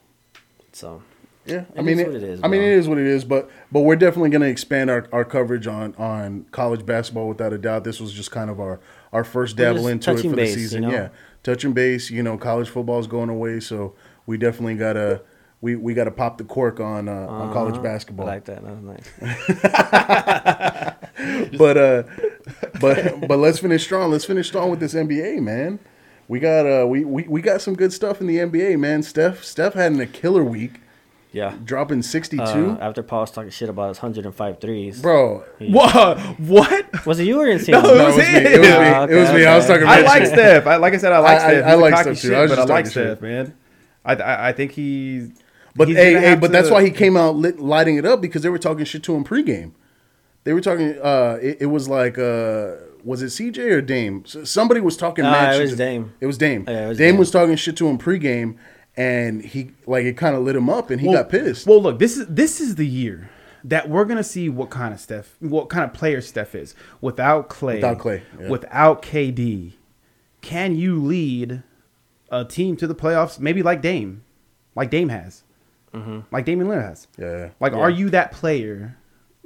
So 0.74 1.02
Yeah, 1.48 1.66
I 1.76 1.80
It 1.80 1.84
mean, 1.84 1.96
is 1.96 2.00
it, 2.00 2.08
what 2.08 2.16
it 2.16 2.24
is, 2.24 2.40
I 2.44 2.48
mean, 2.48 2.62
it 2.62 2.72
is 2.72 2.88
what 2.88 2.98
it 2.98 3.08
is. 3.08 3.24
But 3.24 3.50
but 3.72 3.82
we're 3.82 3.96
definitely 3.96 4.30
going 4.30 4.42
to 4.42 4.48
expand 4.48 4.90
our, 4.90 5.08
our 5.12 5.26
coverage 5.26 5.68
on 5.68 5.96
on 5.96 6.46
college 6.52 6.86
basketball 6.86 7.28
without 7.28 7.54
a 7.54 7.58
doubt. 7.58 7.84
This 7.84 8.00
was 8.00 8.14
just 8.14 8.32
kind 8.32 8.50
of 8.50 8.60
our 8.60 8.80
our 9.14 9.24
first 9.24 9.58
dabble 9.58 9.88
into 9.88 10.12
it 10.12 10.22
for 10.22 10.36
base, 10.36 10.56
the 10.56 10.62
you 10.62 10.68
season. 10.68 10.82
know? 10.84 10.92
Yeah, 10.92 11.10
touching 11.44 11.74
base. 11.74 12.10
You 12.10 12.24
know, 12.24 12.38
college 12.38 12.70
football 12.70 13.00
is 13.00 13.08
going 13.08 13.30
away, 13.30 13.60
so 13.60 13.96
we 14.26 14.38
definitely 14.38 14.76
gotta 14.76 15.22
we 15.62 15.76
we 15.76 15.94
gotta 15.94 16.12
pop 16.12 16.38
the 16.38 16.44
cork 16.44 16.80
on 16.80 17.10
uh, 17.10 17.28
on 17.28 17.54
college 17.54 17.76
uh-huh. 17.76 17.84
basketball. 17.84 18.28
I 18.28 18.34
like 18.34 18.46
that. 18.46 18.64
That 18.64 18.76
was 18.76 18.84
nice. 18.84 19.12
but 21.58 21.78
uh, 21.78 22.04
but 22.80 23.28
but 23.28 23.40
let's 23.40 23.60
finish 23.60 23.84
strong. 23.84 24.12
Let's 24.12 24.26
finish 24.26 24.48
strong 24.48 24.70
with 24.70 24.80
this 24.80 24.94
NBA, 24.94 25.42
man. 25.42 25.80
We 26.28 26.40
got 26.40 26.66
uh 26.66 26.86
we, 26.88 27.06
we, 27.06 27.24
we 27.24 27.42
got 27.42 27.62
some 27.62 27.76
good 27.76 27.94
stuff 27.94 28.22
in 28.22 28.28
the 28.28 28.38
NBA, 28.38 28.80
man. 28.80 29.02
Steph 29.02 29.44
Steph 29.44 29.74
had 29.74 30.00
a 30.00 30.06
killer 30.06 30.44
week, 30.44 30.82
Yeah. 31.38 31.54
dropping 31.64 32.02
sixty 32.02 32.38
two. 32.38 32.44
Uh, 32.72 32.78
after 32.82 33.04
Paul 33.04 33.22
was 33.22 33.32
talking 33.32 33.50
shit 33.52 33.70
about 33.70 33.90
his 33.90 33.98
105 33.98 34.60
threes. 34.60 35.02
Bro, 35.02 35.44
What? 35.60 36.18
What? 36.40 37.06
Was 37.06 37.20
it 37.20 37.26
you 37.28 37.40
or 37.40 37.48
Insane? 37.56 37.74
No, 37.74 37.82
no, 37.82 37.94
it 37.94 38.00
it 38.02 38.06
was 38.06 38.16
was 38.16 38.18
me. 38.18 38.34
It 38.36 38.60
was 38.60 38.68
me. 38.68 38.74
Ah, 38.76 39.04
It 39.04 39.16
was 39.16 39.30
okay, 39.30 39.38
me. 39.38 39.46
I 39.46 39.56
was 39.56 39.66
okay. 39.70 39.74
talking 39.74 39.88
I 39.88 40.02
like 40.02 40.22
shit. 40.24 40.34
Steph. 40.34 40.68
I, 40.68 40.76
like 40.78 40.94
I 40.94 40.98
said, 40.98 41.12
I 41.14 41.20
like 41.20 41.32
I- 41.32 41.36
I- 41.36 41.40
Steph. 41.40 41.64
I 41.66 41.70
He's 41.70 41.74
a 41.74 41.82
like 41.82 41.94
cocky 41.94 42.04
Steph, 42.16 42.22
too. 42.22 42.28
shit, 42.28 42.38
I 42.38 42.42
was 42.42 42.52
but 42.52 42.60
I 42.60 42.64
like 42.64 42.86
Steph, 42.88 42.94
shit. 43.20 43.22
man. 43.22 43.54
I, 44.06 44.16
I 44.16 44.48
I 44.50 44.52
think 44.54 44.72
he's. 44.72 45.30
But 45.76 45.88
he's 45.90 45.98
hey, 45.98 46.14
gonna 46.14 46.38
but 46.38 46.52
that's 46.52 46.72
why 46.72 46.84
he 46.84 46.90
came 46.92 47.16
out 47.16 47.36
lit, 47.36 47.60
lighting 47.60 47.98
it 47.98 48.06
up 48.06 48.20
because 48.20 48.42
they 48.42 48.50
were 48.50 48.58
talking 48.58 48.84
shit 48.86 49.04
to 49.04 49.14
him 49.16 49.24
pregame. 49.24 49.74
They 50.44 50.54
were 50.54 50.62
talking. 50.62 50.98
Uh, 51.02 51.38
it, 51.42 51.58
it 51.62 51.66
was 51.68 51.88
like, 51.88 52.18
uh, 52.18 52.72
was 53.04 53.22
it 53.22 53.28
CJ 53.28 53.58
or 53.72 53.82
Dame? 53.82 54.24
S- 54.26 54.50
Somebody 54.50 54.82
was 54.82 54.98
talking. 54.98 55.24
Nah, 55.24 55.32
mad 55.32 55.50
it 55.54 55.58
shit 55.58 55.62
was 55.62 55.72
to- 55.72 55.78
Dame. 55.78 56.14
It 56.20 56.26
was 56.26 56.38
Dame. 56.40 56.66
Yeah, 56.68 56.86
it 56.86 56.90
was 56.90 56.98
Dame, 56.98 57.12
Dame. 57.12 57.18
was 57.20 57.30
talking 57.32 57.56
shit 57.58 57.78
to 57.78 57.88
him 57.88 57.98
pregame, 58.00 58.56
and 58.98 59.42
he 59.44 59.72
like 59.86 60.04
it 60.06 60.18
kind 60.18 60.36
of 60.36 60.42
lit 60.44 60.56
him 60.56 60.70
up, 60.70 60.90
and 60.90 61.00
he 61.00 61.08
Well- 61.08 61.18
got 61.24 61.30
pissed. 61.30 61.66
Well, 61.68 61.82
look, 61.82 62.00
this 62.00 62.18
is 62.18 62.26
this 62.28 62.60
is 62.60 62.76
the 62.76 62.88
year 62.88 63.30
that 63.64 63.90
we're 63.90 64.06
gonna 64.06 64.24
see 64.24 64.50
what 64.50 64.70
kind 64.70 64.94
of 64.94 65.00
Steph, 65.00 65.36
what 65.40 65.70
kind 65.70 65.86
of 65.86 65.94
player 65.94 66.20
Steph 66.22 66.56
is 66.56 66.74
without 67.02 67.50
Klay, 67.50 67.76
Without 67.76 68.00
Klay, 68.00 68.22
yeah. 68.40 68.50
without 68.50 69.02
KD. 69.02 69.74
Can 70.42 70.76
you 70.76 71.04
lead 71.04 71.64
a 72.32 72.44
team 72.46 72.76
to 72.78 72.88
the 72.88 72.96
playoffs? 72.96 73.40
Maybe 73.40 73.62
like 73.64 73.82
Dame, 73.82 74.24
like 74.76 74.90
Dame 74.90 75.10
has, 75.10 75.44
mm-hmm. 75.94 76.20
like 76.32 76.46
Damian 76.46 76.68
Lillard 76.70 76.84
has. 76.88 77.08
yeah, 77.18 77.50
Like, 77.60 77.74
Yeah. 77.74 77.80
are 77.80 77.90
you 77.90 78.10
that 78.12 78.32
player 78.32 78.96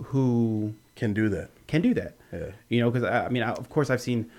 who 0.06 0.74
can 0.96 1.14
do 1.14 1.30
that. 1.30 1.50
can 1.68 1.82
do 1.82 1.94
that? 1.94 2.16
Yeah. 2.34 2.48
You 2.70 2.82
know, 2.82 2.92
because 2.92 3.08
I, 3.08 3.26
I 3.26 3.30
mean, 3.30 3.44
I, 3.44 3.52
of 3.52 3.70
course, 3.70 3.90
I've 3.90 4.02
seen 4.02 4.30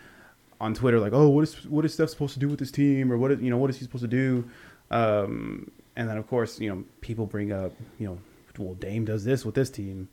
on 0.60 0.74
Twitter 0.74 1.00
like, 1.00 1.12
oh, 1.12 1.28
what 1.30 1.42
is 1.42 1.66
what 1.68 1.84
is 1.84 1.94
Steph 1.94 2.10
supposed 2.10 2.34
to 2.34 2.40
do 2.40 2.48
with 2.48 2.58
this 2.58 2.70
team, 2.70 3.10
or 3.12 3.16
what 3.18 3.32
is, 3.32 3.40
you 3.40 3.50
know, 3.50 3.56
what 3.56 3.70
is 3.70 3.78
he 3.78 3.84
supposed 3.84 4.02
to 4.02 4.08
do? 4.08 4.44
Um, 4.92 5.70
and 5.96 6.08
then 6.08 6.16
of 6.16 6.26
course, 6.26 6.60
you 6.60 6.68
know, 6.70 6.84
people 7.00 7.26
bring 7.26 7.52
up, 7.52 7.72
you 7.98 8.06
know, 8.06 8.18
well, 8.58 8.74
Dame 8.74 9.04
does 9.04 9.24
this 9.24 9.44
with 9.44 9.54
this 9.54 9.70
team. 9.70 10.08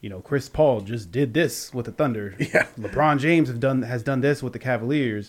You 0.00 0.10
know, 0.10 0.20
Chris 0.20 0.48
Paul 0.48 0.80
just 0.82 1.10
did 1.10 1.34
this 1.34 1.72
with 1.74 1.86
the 1.86 1.92
Thunder. 1.92 2.34
Yeah. 2.38 2.66
LeBron 2.78 3.18
James 3.18 3.48
have 3.48 3.58
done 3.60 3.82
has 3.82 4.02
done 4.02 4.20
this 4.20 4.42
with 4.42 4.52
the 4.52 4.58
Cavaliers. 4.58 5.28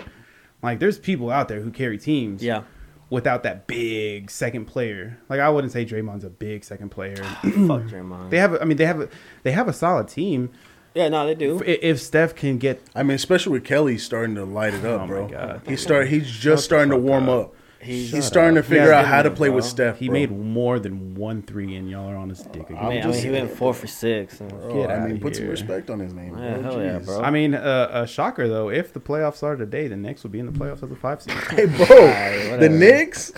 Like, 0.62 0.80
there's 0.80 0.98
people 1.00 1.30
out 1.30 1.48
there 1.48 1.60
who 1.62 1.72
carry 1.72 1.98
teams. 1.98 2.44
Yeah. 2.44 2.64
Without 3.12 3.44
that 3.44 3.68
big 3.68 4.32
second 4.32 4.66
player, 4.66 5.20
like 5.30 5.40
I 5.40 5.48
wouldn't 5.48 5.72
say 5.72 5.86
Draymond's 5.86 6.24
a 6.24 6.30
big 6.30 6.64
second 6.64 6.90
player. 6.90 7.16
Fuck 7.18 7.44
Draymond. 7.44 8.32
they 8.32 8.40
have, 8.40 8.56
a, 8.56 8.62
I 8.62 8.66
mean, 8.66 8.78
they 8.78 8.86
have, 8.88 9.00
a, 9.00 9.10
they 9.44 9.52
have 9.52 9.68
a 9.68 9.74
solid 9.74 10.08
team. 10.08 10.50
yeah, 10.96 11.08
no, 11.10 11.24
they 11.28 11.36
do. 11.36 11.62
If, 11.64 11.84
if 11.84 12.02
Steph 12.02 12.34
can 12.34 12.58
get 12.58 12.82
I 12.96 13.04
mean, 13.04 13.14
especially 13.14 13.54
with 13.54 13.64
Kelly 13.64 14.00
starting 14.00 14.34
to 14.36 14.44
light 14.44 14.74
it 14.74 14.84
up, 14.86 15.02
Oh 15.02 15.06
my 15.06 15.08
bro. 15.08 15.28
God. 15.28 15.62
He 15.68 15.76
start. 15.76 16.08
He's 16.08 16.28
just 16.30 16.66
starting 16.66 16.90
to 16.90 16.98
warm 16.98 17.30
up. 17.30 17.50
up. 17.50 17.56
He's- 17.86 18.02
He's 18.06 18.10
Shut 18.10 18.24
starting 18.24 18.58
up. 18.58 18.64
to 18.66 18.70
figure 18.70 18.88
Yeah, 18.90 19.00
out 19.00 19.06
how 19.06 19.22
to 19.22 19.30
bro. 19.30 19.38
play 19.38 19.50
with 19.50 19.66
Steph. 19.66 19.98
He 20.00 20.08
bro. 20.08 20.14
made 20.14 20.32
more 20.32 20.80
than 20.80 21.16
one 21.16 21.42
three, 21.44 21.76
and 21.76 21.90
y'all 21.90 22.10
are 22.10 22.16
on 22.16 22.30
his 22.30 22.40
dick 22.40 22.70
again. 22.70 22.78
I 22.84 22.90
mean, 22.90 23.04
I 23.04 23.08
mean, 23.08 23.22
he 23.24 23.30
went 23.30 23.52
four 23.52 23.74
for 23.74 23.88
six. 23.88 24.40
and- 24.42 24.50
Bro, 24.50 24.74
Get 24.74 24.90
I 24.92 24.96
outta 24.96 25.08
mean, 25.10 25.20
put 25.22 25.36
some 25.36 25.48
respect 25.48 25.90
on 25.90 26.00
his 26.00 26.14
name. 26.14 26.38
Yeah, 26.38 26.58
bro. 26.58 26.62
hell 26.64 26.82
yeah, 26.84 27.00
bro. 27.00 27.22
I 27.22 27.30
mean, 27.32 27.54
uh, 27.56 27.90
a 27.94 28.08
shocker 28.08 28.48
though. 28.48 28.70
If 28.70 28.94
the 28.94 29.00
playoffs 29.00 29.44
are 29.44 29.56
today, 29.56 29.88
the 29.88 29.96
Knicks 29.98 30.24
will 30.24 30.32
be 30.32 30.40
in 30.40 30.46
the 30.46 30.52
playoffs 30.52 30.84
as 30.84 30.92
a 30.92 30.96
five 30.96 31.22
seed. 31.22 31.34
Hey, 31.52 31.66
bro, 31.66 31.86
the 31.86 32.52
whatever. 32.52 32.70
Knicks. 32.70 33.32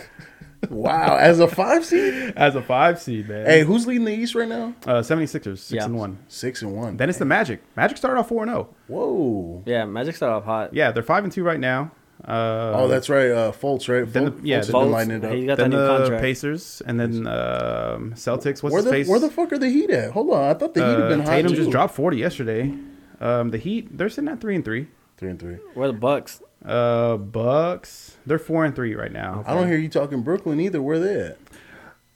Wow, 0.71 1.17
as 1.17 1.39
a 1.39 1.47
five 1.47 1.85
seed. 1.85 2.33
as 2.35 2.55
a 2.55 2.61
five 2.63 2.99
seed, 2.99 3.29
man. 3.29 3.45
Hey, 3.45 3.61
who's 3.63 3.85
leading 3.85 4.05
the 4.05 4.13
East 4.13 4.33
right 4.33 4.47
now? 4.49 4.73
uh, 4.87 5.01
76ers, 5.01 5.59
six 5.59 5.71
Yeah. 5.71 5.85
and 5.85 5.95
one. 5.95 6.17
Six 6.29 6.63
and 6.63 6.75
one. 6.75 6.97
Then 6.97 7.09
it's 7.09 7.19
the 7.19 7.25
Magic. 7.25 7.61
Magic 7.75 7.95
started 7.97 8.19
off 8.19 8.27
four 8.29 8.41
and 8.41 8.49
zero. 8.51 8.69
Whoa. 8.87 9.61
Yeah, 9.67 9.85
Magic 9.85 10.15
started 10.15 10.35
off 10.35 10.45
hot. 10.45 10.73
Yeah, 10.73 10.91
they're 10.91 11.03
five 11.03 11.23
and 11.23 11.31
two 11.31 11.43
right 11.43 11.59
now. 11.59 11.91
Uh, 12.26 12.74
Oh, 12.76 12.88
that's 12.88 13.09
right. 13.09 13.30
Uh, 13.30 13.51
Fultz, 13.51 13.88
right? 13.88 14.11
Then 14.11 14.26
the- 14.26 14.34
yeah, 14.43 14.57
Fultz 14.59 14.65
has 14.65 14.70
Fultz, 14.72 14.82
been 14.84 14.91
lighting 14.91 15.11
it 15.13 15.26
up. 15.26 15.32
he 15.34 15.45
got 15.45 15.57
then 15.57 15.70
that 15.72 15.78
new 15.78 15.82
the 15.84 15.97
contract. 15.97 16.22
Pacers, 16.24 16.82
and 16.86 16.99
then 16.99 17.28
um, 17.28 18.13
Celtics. 18.15 18.63
What's 18.63 18.74
where 18.74 18.82
the 18.82 18.89
face? 18.89 19.07
where 19.07 19.20
the 19.20 19.30
fuck 19.30 19.51
are 19.53 19.57
the 19.57 19.70
Heat 19.70 19.89
at? 19.91 20.11
Hold 20.11 20.32
on, 20.32 20.49
I 20.49 20.53
thought 20.55 20.74
the 20.74 20.82
Heat 20.82 20.89
had 20.91 21.01
uh, 21.01 21.09
been 21.09 21.20
hot 21.22 21.30
Tatum 21.30 21.51
too. 21.51 21.57
just 21.57 21.70
dropped 21.72 21.93
forty 21.95 22.18
yesterday. 22.18 22.74
Um, 23.22 23.49
the 23.51 23.57
Heat, 23.57 23.95
they're 23.97 24.09
sitting 24.09 24.30
at 24.30 24.41
three 24.41 24.55
and 24.55 24.65
three. 24.65 24.88
three 25.18 25.30
and 25.30 25.39
three. 25.39 25.55
Where 25.74 25.88
the 25.88 25.93
Bucks? 25.93 26.41
Uh, 26.65 27.18
Bucks, 27.18 28.18
they're 28.26 28.39
four 28.39 28.65
and 28.65 28.76
three 28.76 28.95
right 28.95 29.11
now. 29.11 29.43
I 29.47 29.53
don't 29.53 29.68
hear 29.68 29.78
you 29.78 29.89
talking 29.89 30.22
Brooklyn 30.24 30.59
either. 30.59 30.82
Where 30.82 30.99
they 30.99 31.20
at? 31.22 31.38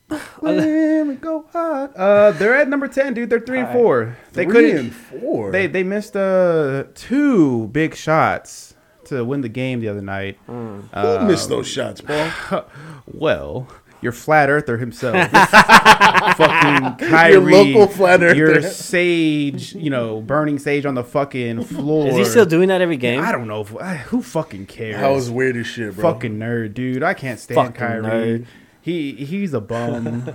Let 0.42 1.08
me 1.08 1.16
go 1.16 1.46
hot. 1.54 1.96
Uh, 1.96 2.32
they're 2.32 2.56
at 2.56 2.68
number 2.68 2.88
ten, 2.88 3.14
dude. 3.14 3.30
They're 3.30 3.40
three 3.40 3.60
and 3.60 3.68
Alright. 3.68 3.82
four. 3.82 4.18
They 4.34 4.44
three 4.46 4.54
couldn't. 4.54 4.78
and 4.78 4.94
four. 4.96 5.52
They 5.52 5.68
they 5.68 5.84
missed 5.84 6.16
uh 6.18 6.86
two 6.96 7.68
big 7.68 7.96
shots 7.96 8.71
to 9.12 9.24
win 9.24 9.42
the 9.42 9.50
game 9.50 9.80
the 9.80 9.88
other 9.88 10.02
night. 10.02 10.38
Hmm. 10.48 10.80
Who 10.94 11.20
missed 11.28 11.48
those 11.50 11.68
shots, 11.68 12.02
Paul? 12.02 12.66
Well, 13.14 13.68
your 14.02 14.12
flat 14.14 14.50
earther 14.50 14.78
himself, 14.78 15.16
fucking 16.38 17.08
Kyrie, 17.10 17.32
your 17.34 17.42
local 17.42 17.88
flat 17.88 18.24
earther. 18.24 18.36
your 18.36 18.62
sage, 18.62 19.74
you 19.76 19.90
know, 19.90 20.22
burning 20.22 20.60
sage 20.60 20.86
on 20.86 20.96
the 20.96 21.04
fucking 21.04 21.64
floor. 21.66 22.08
Is 22.10 22.16
he 22.16 22.26
still 22.26 22.46
doing 22.46 22.70
that 22.70 22.82
every 22.82 22.98
game? 22.98 23.22
I 23.22 23.32
don't 23.32 23.48
know. 23.48 23.62
If, 23.62 23.76
I- 23.78 23.96
who 23.98 24.22
fucking 24.22 24.68
cares? 24.68 24.96
That 24.98 25.10
was 25.10 25.30
weird 25.30 25.58
as 25.58 25.68
shit, 25.68 25.96
bro. 25.96 26.14
fucking 26.14 26.38
nerd, 26.38 26.74
dude. 26.74 27.04
I 27.04 27.14
can't 27.14 27.40
stand 27.40 27.56
Fucking 27.58 27.74
Kyrie. 27.76 28.04
nerd. 28.04 28.46
He 28.84 29.12
he's 29.14 29.54
a 29.54 29.62
bum. 29.62 30.34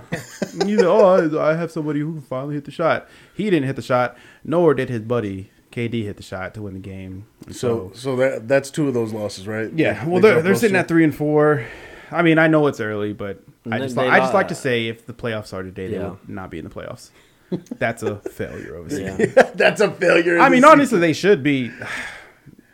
you 0.65 0.77
know, 0.77 0.91
oh, 1.01 1.37
I 1.39 1.51
I 1.51 1.55
have 1.55 1.69
somebody 1.71 1.99
who 1.99 2.13
can 2.13 2.21
finally 2.21 2.55
hit 2.55 2.63
the 2.65 2.71
shot. 2.71 3.09
He 3.33 3.45
didn't 3.49 3.65
hit 3.67 3.75
the 3.75 3.81
shot, 3.81 4.17
nor 4.45 4.73
did 4.73 4.87
his 4.89 5.01
buddy 5.01 5.51
KD 5.77 6.03
hit 6.03 6.17
the 6.17 6.23
shot 6.23 6.53
to 6.55 6.61
win 6.63 6.73
the 6.73 6.79
game. 6.79 7.25
And 7.45 7.55
So, 7.55 7.91
so 7.93 8.15
that 8.17 8.47
that's 8.47 8.69
two 8.71 8.87
of 8.87 8.93
those 8.93 9.13
losses, 9.13 9.47
right? 9.47 9.71
yeah, 9.75 10.03
They- 10.03 10.09
well, 10.11 10.21
they 10.21 10.29
they're, 10.29 10.41
they're 10.41 10.55
sitting 10.55 10.73
two? 10.75 10.79
at 10.79 10.87
three 10.87 11.03
and 11.03 11.13
four. 11.15 11.65
I 12.11 12.21
mean, 12.23 12.39
I 12.39 12.47
know 12.47 12.67
it's 12.67 12.79
early, 12.79 13.13
but 13.13 13.43
I 13.69 13.79
just 13.79 13.95
they 13.95 14.07
I 14.07 14.19
just 14.19 14.33
lo- 14.33 14.39
like 14.39 14.47
to 14.47 14.55
say 14.55 14.87
if 14.87 15.05
the 15.05 15.13
playoffs 15.13 15.53
are 15.53 15.61
today, 15.63 15.87
they 15.87 15.93
Yeah. 15.95 16.03
will 16.07 16.19
not 16.27 16.49
be 16.49 16.57
in 16.57 16.63
the 16.63 16.71
playoffs. 16.71 17.11
That's 17.77 18.03
a 18.03 18.17
failure 18.17 18.75
over 18.75 18.89
Yeah. 18.99 19.15
that's 19.55 19.79
a 19.81 19.91
failure. 19.91 20.39
I 20.39 20.49
mean, 20.49 20.61
the 20.61 20.67
honestly, 20.69 20.99
they 20.99 21.13
should 21.13 21.43
be. 21.43 21.71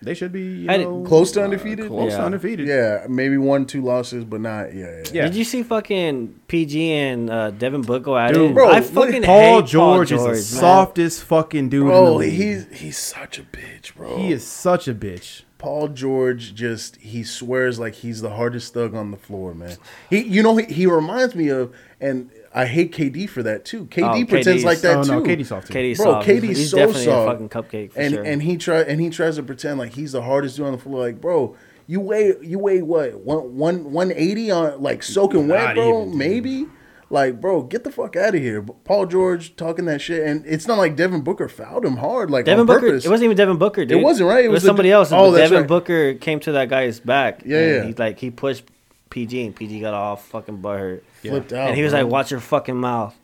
They 0.03 0.13
should 0.13 0.31
be 0.31 0.41
you 0.41 0.65
know, 0.67 1.03
Close 1.07 1.31
to 1.33 1.43
undefeated? 1.43 1.87
Close 1.87 2.13
to 2.13 2.19
Yeah. 2.19 2.25
undefeated. 2.25 2.67
yeah, 2.67 3.05
maybe 3.09 3.37
one, 3.37 3.65
two 3.65 3.81
losses, 3.81 4.23
but 4.25 4.41
not. 4.41 4.73
Yeah, 4.73 4.85
yeah. 4.85 5.03
Yeah. 5.13 5.23
Did 5.25 5.35
you 5.35 5.43
see 5.43 5.63
fucking 5.63 6.39
PG 6.47 6.91
and 6.91 7.29
uh, 7.29 7.51
Devin 7.51 7.81
Book 7.83 8.03
go 8.03 8.17
at 8.17 8.33
Dude, 8.33 8.51
it? 8.51 8.53
bro, 8.53 8.67
I 8.69 8.81
what- 8.81 8.83
fucking 8.85 9.23
Paul 9.23 9.61
hate 9.61 9.67
George, 9.69 9.73
Paul 9.73 10.05
George 10.05 10.11
is 10.11 10.21
the 10.23 10.27
man. 10.31 10.37
softest 10.61 11.23
fucking 11.23 11.69
dude. 11.69 11.81
in 11.83 11.87
the 11.87 11.93
Bro, 11.93 12.19
he's 12.19 12.67
he's 12.71 12.97
such 12.97 13.39
a 13.39 13.43
bitch, 13.43 13.95
bro. 13.95 14.17
he 14.17 14.31
is 14.31 14.45
such 14.45 14.87
a 14.87 14.93
bitch. 14.93 15.43
Paul 15.57 15.87
George 15.87 16.53
just 16.53 16.97
he 16.97 17.23
swears 17.23 17.79
like 17.79 17.93
he's 17.95 18.19
the 18.21 18.31
hardest 18.31 18.73
thug 18.73 18.93
on 18.93 19.11
the 19.11 19.17
floor, 19.17 19.53
man. 19.53 19.77
He 20.09 20.19
you 20.19 20.43
know 20.43 20.57
he, 20.57 20.65
he 20.65 20.85
reminds 20.87 21.35
me 21.35 21.47
of 21.49 21.73
and 22.01 22.29
I 22.55 22.65
hate 22.65 22.91
KD 22.93 23.27
for 23.29 23.41
that 23.43 23.65
too. 23.65 23.85
KD 23.85 24.23
Oh, 24.23 24.25
pretends 24.27 24.61
KD's 24.61 24.63
like 24.65 24.79
that 24.81 24.97
oh 24.97 25.03
too. 25.03 25.11
no, 25.11 25.21
KD's 25.23 25.47
soft 25.49 25.67
too. 25.67 25.73
KD's 25.73 25.97
Bro, 25.97 26.05
soft. 26.11 26.27
KD's 26.27 26.57
He's 26.57 26.69
so 26.71 26.77
definitely 26.77 27.05
soft. 27.05 27.27
a 27.27 27.31
fucking 27.31 27.49
cupcake 27.49 27.91
for 27.93 27.99
and 27.99 28.13
sure. 28.13 28.23
and 28.23 28.43
he 28.43 28.57
try 28.57 28.81
and 28.81 29.01
he 29.01 29.09
tries 29.09 29.37
to 29.37 29.43
pretend 29.43 29.79
like 29.79 29.93
he's 29.93 30.11
the 30.11 30.21
hardest 30.21 30.57
dude 30.57 30.65
on 30.67 30.71
the 30.73 30.77
floor. 30.77 31.01
Like, 31.01 31.19
bro, 31.19 31.55
you 31.87 31.99
weigh 31.99 32.35
you 32.41 32.59
weigh 32.59 32.81
what 32.83 33.19
one 33.19 33.57
one 33.57 33.91
one 33.91 34.11
eighty 34.11 34.51
on 34.51 34.81
like 34.81 35.01
soaking 35.03 35.47
wet, 35.47 35.75
bro? 35.75 36.03
even. 36.05 36.17
Maybe. 36.17 36.67
Like, 37.09 37.39
bro, 37.39 37.61
get 37.61 37.83
the 37.83 37.91
fuck 37.91 38.15
out 38.15 38.33
of 38.33 38.41
here. 38.41 38.63
Paul 38.63 39.05
George 39.05 39.55
talking 39.55 39.85
that 39.85 40.01
shit, 40.01 40.25
and 40.25 40.43
it's 40.47 40.67
not 40.67 40.79
like 40.79 40.95
Devin 40.95 41.21
Booker 41.21 41.47
fouled 41.47 41.85
him 41.85 41.97
hard, 41.97 42.31
like 42.31 42.45
Devin 42.45 42.61
on 42.61 42.65
Booker. 42.65 42.79
purpose. 42.87 43.05
It 43.05 43.09
wasn't 43.09 43.25
even 43.25 43.37
Devin 43.37 43.57
Booker, 43.57 43.85
dude. 43.85 43.99
It 43.99 44.03
wasn't, 44.03 44.29
right? 44.29 44.43
It 44.43 44.45
It, 44.45 44.49
was 44.49 44.55
was, 44.57 44.63
the- 44.63 44.67
somebody 44.69 44.91
else. 44.91 45.11
Oh, 45.11 45.29
that's 45.29 45.49
Devin 45.51 45.59
right. 45.63 45.67
Booker 45.67 46.13
came 46.15 46.39
to 46.39 46.53
that 46.53 46.69
guy's 46.69 46.99
back. 46.99 47.43
Yeah, 47.45 47.57
and 47.59 47.67
yeah. 47.75 47.83
He 47.85 47.93
like 47.93 48.17
he 48.17 48.31
pushed 48.31 48.63
PG 49.11 49.45
and 49.45 49.55
PG 49.55 49.79
got 49.81 49.93
all 49.93 50.15
fucking 50.15 50.57
butthurt. 50.59 51.01
Flipped 51.29 51.53
out, 51.53 51.67
and 51.69 51.77
he 51.77 51.83
was 51.83 51.91
bro. 51.93 52.01
like, 52.01 52.11
"Watch 52.11 52.31
your 52.31 52.39
fucking 52.39 52.75
mouth." 52.77 53.15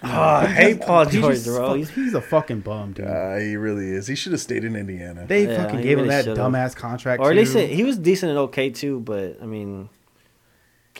Oh, 0.00 0.06
I 0.08 0.46
hate 0.46 0.80
Paul 0.80 1.06
He's 1.06 1.20
George, 1.20 1.44
bro. 1.44 1.74
He's, 1.74 1.90
he's 1.90 2.14
a 2.14 2.20
fucking 2.20 2.60
bum, 2.60 2.92
dude. 2.92 3.04
Uh, 3.06 3.36
he 3.38 3.56
really 3.56 3.90
is. 3.90 4.06
He 4.06 4.14
should 4.14 4.30
have 4.30 4.40
stayed 4.40 4.62
in 4.62 4.76
Indiana. 4.76 5.26
they 5.26 5.48
Yeah, 5.48 5.56
fucking 5.64 5.78
he 5.78 5.82
gave 5.84 5.98
him 5.98 6.06
that 6.06 6.22
should've. 6.24 6.38
dumbass 6.38 6.76
contract. 6.76 7.20
or 7.20 7.30
at 7.30 7.36
least 7.36 7.56
he 7.56 7.82
was 7.82 7.98
decent 7.98 8.30
and 8.30 8.38
okay 8.38 8.70
too. 8.70 9.00
But 9.00 9.38
I 9.42 9.46
mean, 9.46 9.88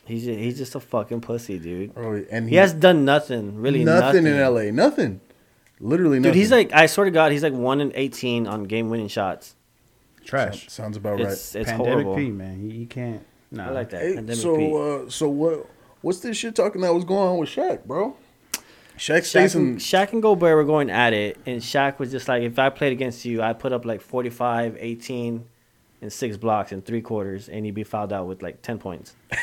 he's 0.05 0.25
just, 0.25 0.39
he's 0.41 0.59
just 0.59 0.75
a 0.75 0.81
fucking 0.81 1.21
pussy, 1.21 1.61
dude. 1.61 1.95
Bro, 1.95 2.25
and 2.31 2.49
He 2.49 2.57
has 2.57 2.73
done 2.73 3.05
nothing, 3.05 3.61
really 3.61 3.85
nothing, 3.85 4.25
nothing, 4.25 4.41
in 4.41 4.55
LA. 4.55 4.71
Nothing. 4.73 5.21
Literally 5.79 6.19
nothing. 6.19 6.33
Dude, 6.33 6.35
he's 6.37 6.51
like, 6.51 6.73
I 6.73 6.87
swear 6.87 7.05
to 7.05 7.13
God, 7.13 7.31
he's 7.31 7.45
like 7.45 7.53
one 7.53 7.81
in 7.81 7.93
eighteen 7.95 8.49
on 8.49 8.65
game 8.65 8.91
winning 8.91 9.07
shots. 9.07 9.55
trash. 10.25 10.69
sounds 10.69 10.97
about 10.97 11.21
It's 11.21 11.55
right. 11.55 11.61
it's 11.63 11.71
Pandemic 11.71 11.79
horrible. 12.05 12.17
P, 12.17 12.31
man. 12.33 12.59
He, 12.69 12.79
he 12.79 12.87
can't. 12.87 13.25
Nah. 13.53 13.69
I 13.69 13.71
like 13.71 13.91
that. 13.91 14.01
Hey, 14.03 14.15
Pandemic 14.17 14.35
Pete. 14.35 14.43
so 14.43 15.05
uh, 15.07 15.09
so 15.09 15.29
what 15.29 15.67
what's 16.03 16.21
this 16.21 16.37
shit 16.37 16.55
talking 16.55 16.81
that 16.83 16.95
was 16.95 17.05
going 17.05 17.29
on 17.29 17.39
with 17.39 17.49
Shaq, 17.49 17.85
bro? 17.85 18.17
Shaq 18.97 19.19
Shaq 19.19 19.25
stays 19.25 19.55
and, 19.55 19.69
in. 19.69 19.77
Shaq 19.77 20.13
and 20.13 20.23
Gobert 20.23 20.57
were 20.57 20.65
going 20.65 20.91
at 20.91 21.13
it, 21.13 21.39
and 21.47 21.61
Shaq 21.61 21.99
was 21.99 22.11
just 22.11 22.29
like, 22.29 22.43
if 22.43 22.59
I 22.59 22.69
played 22.69 22.93
against 22.93 23.25
you, 23.25 23.43
I 23.43 23.53
put 23.53 23.73
up 23.73 23.85
like 23.85 24.01
45, 24.01 24.77
18, 24.79 25.45
and 26.01 26.13
six 26.13 26.37
blocks 26.37 26.73
in 26.73 26.83
three 26.83 27.01
quarters, 27.03 27.49
and 27.49 27.65
you'd 27.65 27.75
be 27.75 27.85
fouled 27.85 28.13
out 28.13 28.27
with 28.27 28.43
like 28.43 28.63
10 28.63 28.79
points. 28.79 29.15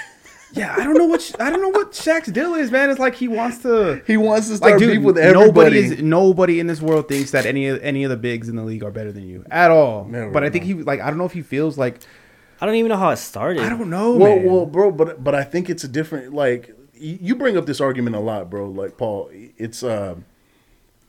Yeah, 0.56 0.74
I 0.78 0.84
don't 0.86 0.94
know 0.94 1.06
what 1.06 1.36
I 1.40 1.50
don't 1.50 1.62
know 1.62 1.70
what 1.70 1.92
Shaq's 1.92 2.32
deal 2.32 2.54
is, 2.54 2.72
man. 2.72 2.90
It's 2.90 3.00
like 3.00 3.16
he 3.16 3.28
wants 3.28 3.58
to. 3.64 4.02
He 4.08 4.16
wants 4.16 4.48
to 4.48 4.58
start 4.58 4.74
Like, 4.74 4.80
dude, 4.80 4.98
beef 4.98 5.04
with 5.04 5.18
nobody 5.18 5.80
everybody. 5.80 5.80
is 5.80 6.02
nobody 6.02 6.60
in 6.60 6.68
this 6.68 6.82
world 6.82 7.10
thinks 7.10 7.32
that 7.32 7.46
any 7.46 7.68
of 7.68 7.82
any 7.84 8.04
of 8.06 8.10
the 8.10 8.16
bigs 8.16 8.48
in 8.48 8.56
the 8.56 8.64
league 8.64 8.84
are 8.84 8.92
better 8.92 9.12
than 9.12 9.28
you 9.28 9.44
at 9.52 9.70
all. 9.70 10.06
Never, 10.06 10.32
but 10.32 10.44
I 10.44 10.50
think 10.50 10.66
no. 10.66 10.78
he 10.78 10.84
like 10.84 11.02
I 11.02 11.10
don't 11.10 11.18
know 11.18 11.26
if 11.26 11.34
he 11.34 11.42
feels 11.42 11.78
like 11.78 12.00
I 12.66 12.70
don't 12.70 12.76
even 12.78 12.90
know 12.90 12.98
how 12.98 13.10
it 13.12 13.18
started. 13.18 13.62
I 13.62 13.70
don't 13.70 13.92
know, 13.92 14.14
well, 14.14 14.36
man. 14.38 14.46
well, 14.52 14.66
bro, 14.66 14.92
but 14.92 15.24
but 15.24 15.36
I 15.36 15.44
think 15.44 15.70
it's 15.70 15.84
a 15.84 15.88
different 15.88 16.34
like 16.34 16.76
you 16.96 17.36
bring 17.36 17.58
up 17.58 17.68
this 17.68 17.80
argument 17.80 18.16
a 18.16 18.20
lot, 18.20 18.50
bro. 18.50 18.68
Like 18.68 18.98
Paul, 18.98 19.30
it's 19.32 19.84
uh, 19.84 20.16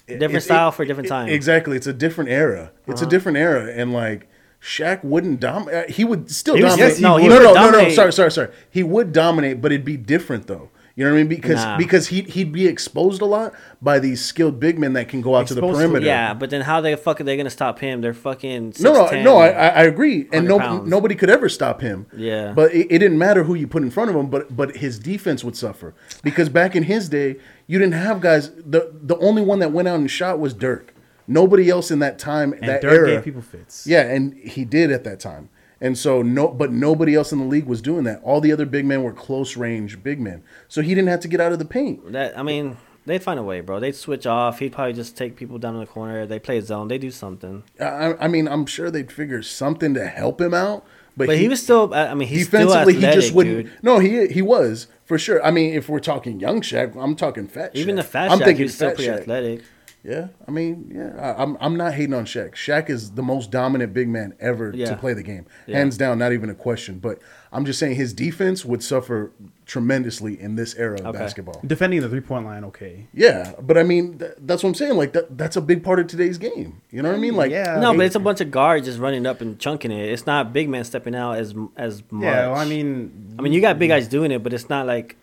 Different 0.07 0.34
it- 0.36 0.40
style 0.42 0.68
it- 0.68 0.74
for 0.74 0.82
a 0.82 0.86
different 0.86 1.11
it- 1.11 1.32
Exactly, 1.32 1.76
it's 1.78 1.86
a 1.86 1.94
different 1.94 2.28
era. 2.28 2.72
It's 2.86 3.00
Uh-huh. 3.00 3.09
a 3.09 3.11
different 3.11 3.38
era, 3.38 3.72
and 3.74 3.92
like 3.94 4.28
Shaq 4.61 5.02
wouldn't 5.02 5.40
dominate. 5.40 5.90
He 5.90 6.04
would 6.04 6.30
still 6.30 6.57
He 6.57 6.62
was- 6.62 6.72
dominate. 6.74 6.92
yes, 6.92 7.00
no, 7.00 7.16
he 7.16 7.26
no, 7.28 7.34
would 7.36 7.42
no, 7.54 7.70
no, 7.70 7.70
no. 7.70 7.88
Sorry, 7.88 8.12
sorry, 8.12 8.30
sorry. 8.30 8.48
He 8.70 8.82
would 8.82 9.12
dominate, 9.12 9.62
but 9.62 9.72
it'd 9.72 9.84
be 9.84 9.96
different 9.96 10.46
though. 10.46 10.68
You 10.99 11.05
know 11.05 11.11
what 11.11 11.16
I 11.18 11.20
mean? 11.20 11.28
Because 11.28 11.62
Nah. 11.62 11.76
because 11.76 12.07
he 12.09 12.22
he'd 12.22 12.53
be 12.53 12.66
exposed 12.66 13.20
a 13.20 13.26
lot 13.26 13.53
by 13.82 13.99
these 13.99 14.24
skilled 14.24 14.59
big 14.59 14.78
men 14.78 14.94
that 14.94 15.09
can 15.09 15.20
go 15.20 15.36
out 15.36 15.47
to 15.49 15.55
the 15.55 15.61
Exposed 15.61 15.74
to- 15.80 15.86
perimeter. 15.88 16.07
Yeah, 16.07 16.32
but 16.32 16.49
then 16.49 16.62
how 16.62 16.80
the 16.80 16.97
fuck 16.97 17.20
are 17.20 17.24
they 17.24 17.36
gonna 17.36 17.51
stop 17.51 17.80
him? 17.80 18.01
They're 18.01 18.14
fucking 18.14 18.72
No, 18.80 18.94
no, 18.94 19.05
6'10". 19.07 19.22
no. 19.22 19.36
I, 19.36 19.49
I 19.49 19.66
I 19.68 19.82
agree, 19.82 20.26
and 20.32 20.49
no, 20.49 20.59
pounds. 20.59 20.88
nobody 20.88 21.14
could 21.14 21.28
ever 21.28 21.51
stop 21.51 21.82
him. 21.82 22.07
Yeah. 22.16 22.53
but 22.57 22.74
it, 22.74 22.86
it 22.90 22.99
didn't 23.01 23.18
matter 23.18 23.44
who 23.44 23.55
you 23.55 23.66
put 23.66 23.82
in 23.82 23.90
front 23.90 24.09
of 24.09 24.16
him. 24.16 24.28
But 24.28 24.57
but 24.57 24.76
his 24.78 24.99
defense 24.99 25.44
would 25.44 25.55
suffer 25.55 25.94
because 26.22 26.49
back 26.49 26.74
in 26.74 26.84
his 26.84 27.11
day, 27.11 27.36
you 27.66 27.78
didn't 27.78 27.92
have 27.94 28.22
guys. 28.22 28.51
the 28.53 28.90
The 29.03 29.18
only 29.18 29.42
one 29.42 29.59
that 29.59 29.72
went 29.72 29.88
out 29.88 29.97
and 30.01 30.11
shot 30.11 30.38
was 30.40 30.55
Dirk. 30.55 30.94
Nobody 31.28 31.68
else 31.68 31.90
in 31.90 31.99
that 31.99 32.18
time, 32.18 32.55
and 32.55 32.66
that 32.68 32.80
Dirk 32.80 32.92
era, 32.92 33.11
gave 33.16 33.24
people 33.24 33.42
fits. 33.42 33.86
yeah, 33.86 34.01
and 34.03 34.32
he 34.32 34.64
did 34.64 34.90
at 34.90 35.05
that 35.05 35.20
time. 35.20 35.51
And 35.81 35.99
so 35.99 36.22
no, 36.22 36.49
but 36.49 36.72
nobody 36.72 37.14
else 37.14 37.33
in 37.33 37.39
the 37.39 37.45
league 37.45 37.66
was 37.66 37.83
doing 37.83 38.05
that. 38.05 38.22
All 38.22 38.41
the 38.41 38.53
other 38.53 38.64
big 38.64 38.85
men 38.87 39.03
were 39.03 39.12
close 39.12 39.57
range 39.57 40.03
big 40.03 40.18
men, 40.20 40.43
so 40.68 40.81
he 40.81 40.95
didn't 40.95 41.09
have 41.09 41.20
to 41.20 41.29
get 41.29 41.41
out 41.41 41.53
of 41.53 41.59
the 41.59 41.64
paint. 41.66 42.12
That 42.12 42.39
I 42.39 42.43
mean, 42.43 42.79
they'd 43.05 43.22
find 43.22 43.39
a 43.39 43.43
way, 43.43 43.61
bro. 43.61 43.79
They'd 43.79 43.95
switch 43.95 44.27
off. 44.27 44.59
He'd 44.61 44.72
probably 44.72 44.95
just 44.95 45.16
take 45.18 45.37
people 45.37 45.59
down 45.59 45.74
in 45.74 45.81
the 45.81 45.87
corner. 45.87 46.24
They 46.24 46.39
play 46.39 46.61
zone. 46.62 46.89
They 46.89 46.97
do 46.99 47.11
something. 47.11 47.62
I, 47.79 48.14
I 48.20 48.29
mean, 48.29 48.49
I'm 48.49 48.64
sure 48.64 48.91
they'd 48.91 49.12
figure 49.12 49.43
something 49.43 49.93
to 49.95 50.07
help 50.07 50.41
him 50.41 50.55
out. 50.55 50.85
But, 51.14 51.29
But 51.29 51.39
he, 51.39 51.49
was 51.49 51.62
still. 51.62 51.93
I 51.95 52.12
mean, 52.14 52.29
he's 52.29 52.47
still 52.49 52.68
defensively, 52.68 52.95
athletic, 52.97 53.14
he 53.14 53.20
just 53.20 53.35
wouldn't. 53.35 53.66
dude. 53.66 53.72
No, 53.83 53.99
he 53.99 54.27
he 54.29 54.43
was 54.43 54.87
for 55.05 55.18
sure. 55.18 55.43
I 55.45 55.51
mean, 55.51 55.74
if 55.74 55.89
we're 55.89 55.99
talking 55.99 56.41
young 56.41 56.61
Shaq, 56.62 56.95
I'm 56.95 57.16
talking 57.16 57.47
fat. 57.49 57.70
Even 57.74 57.95
Shaq. 57.95 57.99
the 57.99 58.03
fat 58.05 58.31
I'm 58.31 58.39
Shaq, 58.39 58.45
thinking 58.45 58.64
he's 58.64 58.74
still 58.74 58.89
fat 58.91 58.97
pretty 58.97 59.11
Shaq. 59.11 59.20
athletic. 59.20 59.62
Yeah, 60.09 60.28
I 60.46 60.50
mean, 60.52 60.92
yeah, 60.94 61.20
I, 61.20 61.42
I'm 61.42 61.57
I'm 61.61 61.76
not 61.76 61.94
hating 61.94 62.14
on 62.14 62.26
Shaq. 62.26 62.52
Shaq 62.52 62.88
is 62.88 63.11
the 63.12 63.22
most 63.22 63.50
dominant 63.50 63.92
big 63.92 64.09
man 64.09 64.34
ever 64.38 64.70
Yeah. 64.74 64.86
to 64.90 64.96
play 64.96 65.14
the 65.14 65.22
game, 65.24 65.46
Yeah. 65.66 65.78
hands 65.78 65.96
down, 65.98 66.18
not 66.18 66.32
even 66.32 66.48
a 66.48 66.54
question. 66.54 67.00
But 67.00 67.18
I'm 67.52 67.64
just 67.64 67.78
saying 67.80 67.96
his 67.96 68.12
defense 68.12 68.64
would 68.64 68.84
suffer 68.84 69.32
tremendously 69.66 70.40
in 70.40 70.54
this 70.54 70.76
era 70.76 70.94
of 71.00 71.07
Okay. 71.07 71.18
basketball. 71.18 71.61
Defending 71.66 72.00
the 72.02 72.09
three 72.09 72.20
point 72.20 72.44
line, 72.44 72.62
okay. 72.64 73.07
Yeah, 73.12 73.52
but 73.61 73.76
I 73.76 73.82
mean, 73.82 74.18
th- 74.18 74.32
that's 74.38 74.62
what 74.62 74.68
I'm 74.70 74.74
saying. 74.76 74.96
Like 74.96 75.12
that, 75.14 75.36
that's 75.36 75.57
a 75.57 75.61
big 75.61 75.82
part 75.82 75.98
of 75.98 76.07
today's 76.07 76.38
game. 76.38 76.80
You 76.92 77.02
know 77.02 77.09
what 77.11 77.16
I 77.16 77.20
mean? 77.20 77.34
Like, 77.34 77.50
Yeah. 77.50 77.80
No, 77.80 77.92
but 77.92 78.07
it's 78.07 78.14
a 78.14 78.20
bunch 78.20 78.40
of 78.40 78.52
guards 78.52 78.86
just 78.86 79.00
running 79.00 79.26
up 79.26 79.40
and 79.40 79.59
chunking 79.59 79.90
it. 79.90 80.09
It's 80.11 80.24
not 80.26 80.52
big 80.52 80.68
man 80.68 80.84
stepping 80.84 81.16
out 81.16 81.32
as 81.38 81.52
as 81.76 82.02
much. 82.12 82.22
Yeah, 82.24 82.48
well, 82.50 82.57
I 82.61 82.64
mean, 82.64 83.34
I 83.38 83.42
mean, 83.42 83.52
you 83.52 83.61
got 83.61 83.76
big 83.78 83.88
guys 83.88 84.07
doing 84.07 84.30
it, 84.30 84.42
but 84.44 84.52
it's 84.52 84.68
not 84.68 84.86
like. 84.86 85.16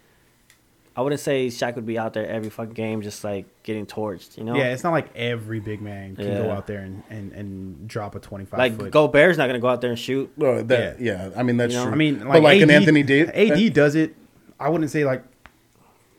I 0.96 1.02
wouldn't 1.02 1.20
say 1.22 1.48
Shaq 1.48 1.74
would 1.76 1.88
be 1.88 1.98
out 1.98 2.14
there 2.14 2.28
every 2.28 2.52
fucking 2.52 2.74
game, 2.76 3.02
just 3.02 3.24
like 3.24 3.46
getting 3.64 3.86
torched. 3.88 4.38
You 4.38 4.44
know. 4.44 4.56
yeah, 4.56 4.74
it's 4.74 4.84
not 4.84 4.92
like 4.92 5.10
every 5.16 5.60
big 5.60 5.82
man 5.82 6.16
can 6.16 6.26
go 6.26 6.52
out 6.52 6.68
there 6.68 6.80
and, 6.82 7.02
and, 7.10 7.32
and 7.32 7.88
drop 7.88 8.14
a 8.16 8.20
twenty 8.20 8.46
five 8.46 8.60
Like 8.60 8.78
foot. 8.78 8.92
Gobert's 8.92 9.38
not 9.40 9.48
gonna 9.48 9.60
go 9.60 9.70
out 9.70 9.82
there 9.82 9.90
and 9.90 9.98
shoot. 10.00 10.32
well, 10.38 10.64
that, 10.66 11.02
yeah. 11.02 11.32
I 11.36 11.42
mean, 11.44 11.58
that's 11.58 11.74
You 11.74 11.80
know? 11.80 11.86
true. 11.86 11.94
I 11.94 11.96
mean, 11.96 12.20
like, 12.20 12.34
but 12.34 12.42
like 12.44 12.58
AD, 12.58 12.64
an 12.64 12.72
Anthony 12.72 13.02
Davis, 13.04 13.32
AD 13.34 13.74
does 13.74 13.96
it. 13.96 14.16
I 14.60 14.70
wouldn't 14.70 14.92
say 14.92 15.04
like 15.04 15.24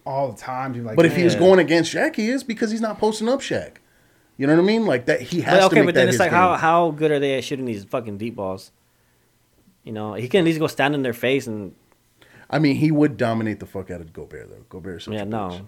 all 0.04 0.32
the 0.32 0.38
time. 0.40 0.84
Like, 0.84 0.96
But 0.96 1.06
if 1.06 1.14
he's 1.16 1.34
going 1.36 1.60
against 1.60 1.94
Shaq, 1.94 2.16
he 2.16 2.28
is 2.28 2.42
because 2.42 2.70
he's 2.72 2.80
not 2.80 2.98
posting 2.98 3.28
up 3.28 3.40
Shaq. 3.40 3.76
You 4.36 4.48
know 4.48 4.54
what 4.56 4.62
I 4.62 4.66
mean? 4.66 4.84
Like 4.86 5.06
that, 5.06 5.20
he 5.20 5.40
has 5.42 5.54
But 5.54 5.60
to 5.60 5.66
okay, 5.66 5.76
make 5.76 5.86
but 5.86 5.94
that 5.94 6.00
then 6.00 6.08
it's 6.08 6.18
like 6.18 6.30
game. 6.32 6.38
how 6.40 6.56
how 6.56 6.90
good 6.90 7.12
are 7.12 7.20
they 7.20 7.38
at 7.38 7.44
shooting 7.44 7.64
these 7.64 7.84
fucking 7.84 8.18
deep 8.18 8.34
balls? 8.34 8.72
You 9.84 9.92
know, 9.92 10.14
he 10.14 10.28
can 10.28 10.40
at 10.40 10.44
least 10.44 10.58
go 10.58 10.66
stand 10.66 10.94
in 10.96 11.02
their 11.02 11.12
face 11.12 11.46
and 11.46 11.74
I 12.54 12.58
mean, 12.60 12.76
he 12.76 12.90
would 12.90 13.16
dominate 13.16 13.58
the 13.60 13.66
fuck 13.66 13.90
out 13.90 14.00
of 14.00 14.12
Gobert 14.12 14.48
though. 14.50 14.64
Gobert, 14.68 14.98
is 14.98 15.04
such 15.04 15.14
yeah, 15.14 15.22
a 15.22 15.24
no, 15.24 15.48
bitch. 15.48 15.66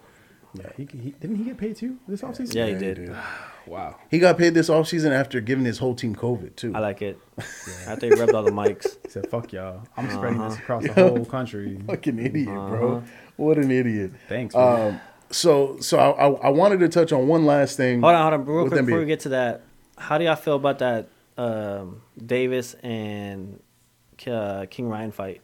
yeah, 0.54 0.70
he, 0.76 0.88
he 1.02 1.10
didn't 1.10 1.36
he 1.36 1.44
get 1.44 1.58
paid 1.58 1.76
too 1.76 1.98
this 2.06 2.22
offseason? 2.22 2.54
Yeah, 2.54 2.66
he 2.66 2.72
Yeah, 2.72 2.78
did. 2.78 3.16
Wow. 3.66 3.96
He 4.12 4.20
got 4.20 4.38
paid 4.38 4.54
this 4.54 4.68
offseason 4.70 5.10
after 5.10 5.40
giving 5.40 5.64
his 5.64 5.78
whole 5.78 5.96
team 5.96 6.14
COVID 6.14 6.54
too. 6.54 6.72
I 6.72 6.78
like 6.78 7.02
it. 7.02 7.18
After 7.88 8.06
he 8.06 8.12
rubbed 8.12 8.32
all 8.32 8.44
the 8.44 8.52
mics. 8.52 8.96
He 9.02 9.08
said, 9.10 9.28
"Fuck 9.28 9.52
y'all. 9.52 9.82
I'm 9.96 10.08
spreading 10.08 10.38
Uh-huh. 10.38 10.50
this 10.50 10.58
across 10.60 10.84
the 10.84 10.92
whole 10.94 11.24
country." 11.24 11.76
Fucking 11.88 12.16
idiot, 12.20 12.46
bro. 12.46 13.02
What 13.34 13.58
an 13.58 13.72
idiot. 13.72 14.12
Thanks. 14.28 14.54
Man. 14.54 14.90
Um, 14.92 15.00
so, 15.32 15.80
so 15.80 15.98
I, 15.98 16.10
I, 16.10 16.28
I 16.46 16.48
wanted 16.50 16.78
to 16.78 16.88
touch 16.88 17.10
on 17.10 17.26
one 17.26 17.44
last 17.44 17.76
thing. 17.76 18.02
Hold 18.02 18.14
on, 18.14 18.22
hold 18.30 18.34
on, 18.40 18.46
real 18.46 18.62
with 18.62 18.72
quick 18.72 18.86
before 18.86 19.00
we 19.00 19.06
get 19.06 19.18
to 19.20 19.30
that. 19.30 19.62
How 19.98 20.16
do 20.16 20.24
y'all 20.24 20.36
feel 20.36 20.54
about 20.54 20.78
that 20.78 21.08
um, 21.36 22.02
Davis 22.24 22.74
and 22.84 23.60
uh, 24.28 24.66
King 24.70 24.88
Ryan 24.88 25.10
fight? 25.10 25.40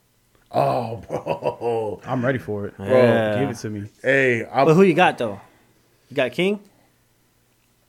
Oh, 0.54 0.96
bro. 1.08 2.00
I'm 2.04 2.24
ready 2.24 2.38
for 2.38 2.66
it. 2.66 2.74
Yeah. 2.78 3.40
Give 3.40 3.50
it 3.50 3.56
to 3.56 3.70
me. 3.70 3.88
Hey, 4.02 4.46
But 4.52 4.74
who 4.74 4.82
you 4.82 4.94
got 4.94 5.18
though? 5.18 5.40
You 6.08 6.16
got 6.16 6.32
King. 6.32 6.60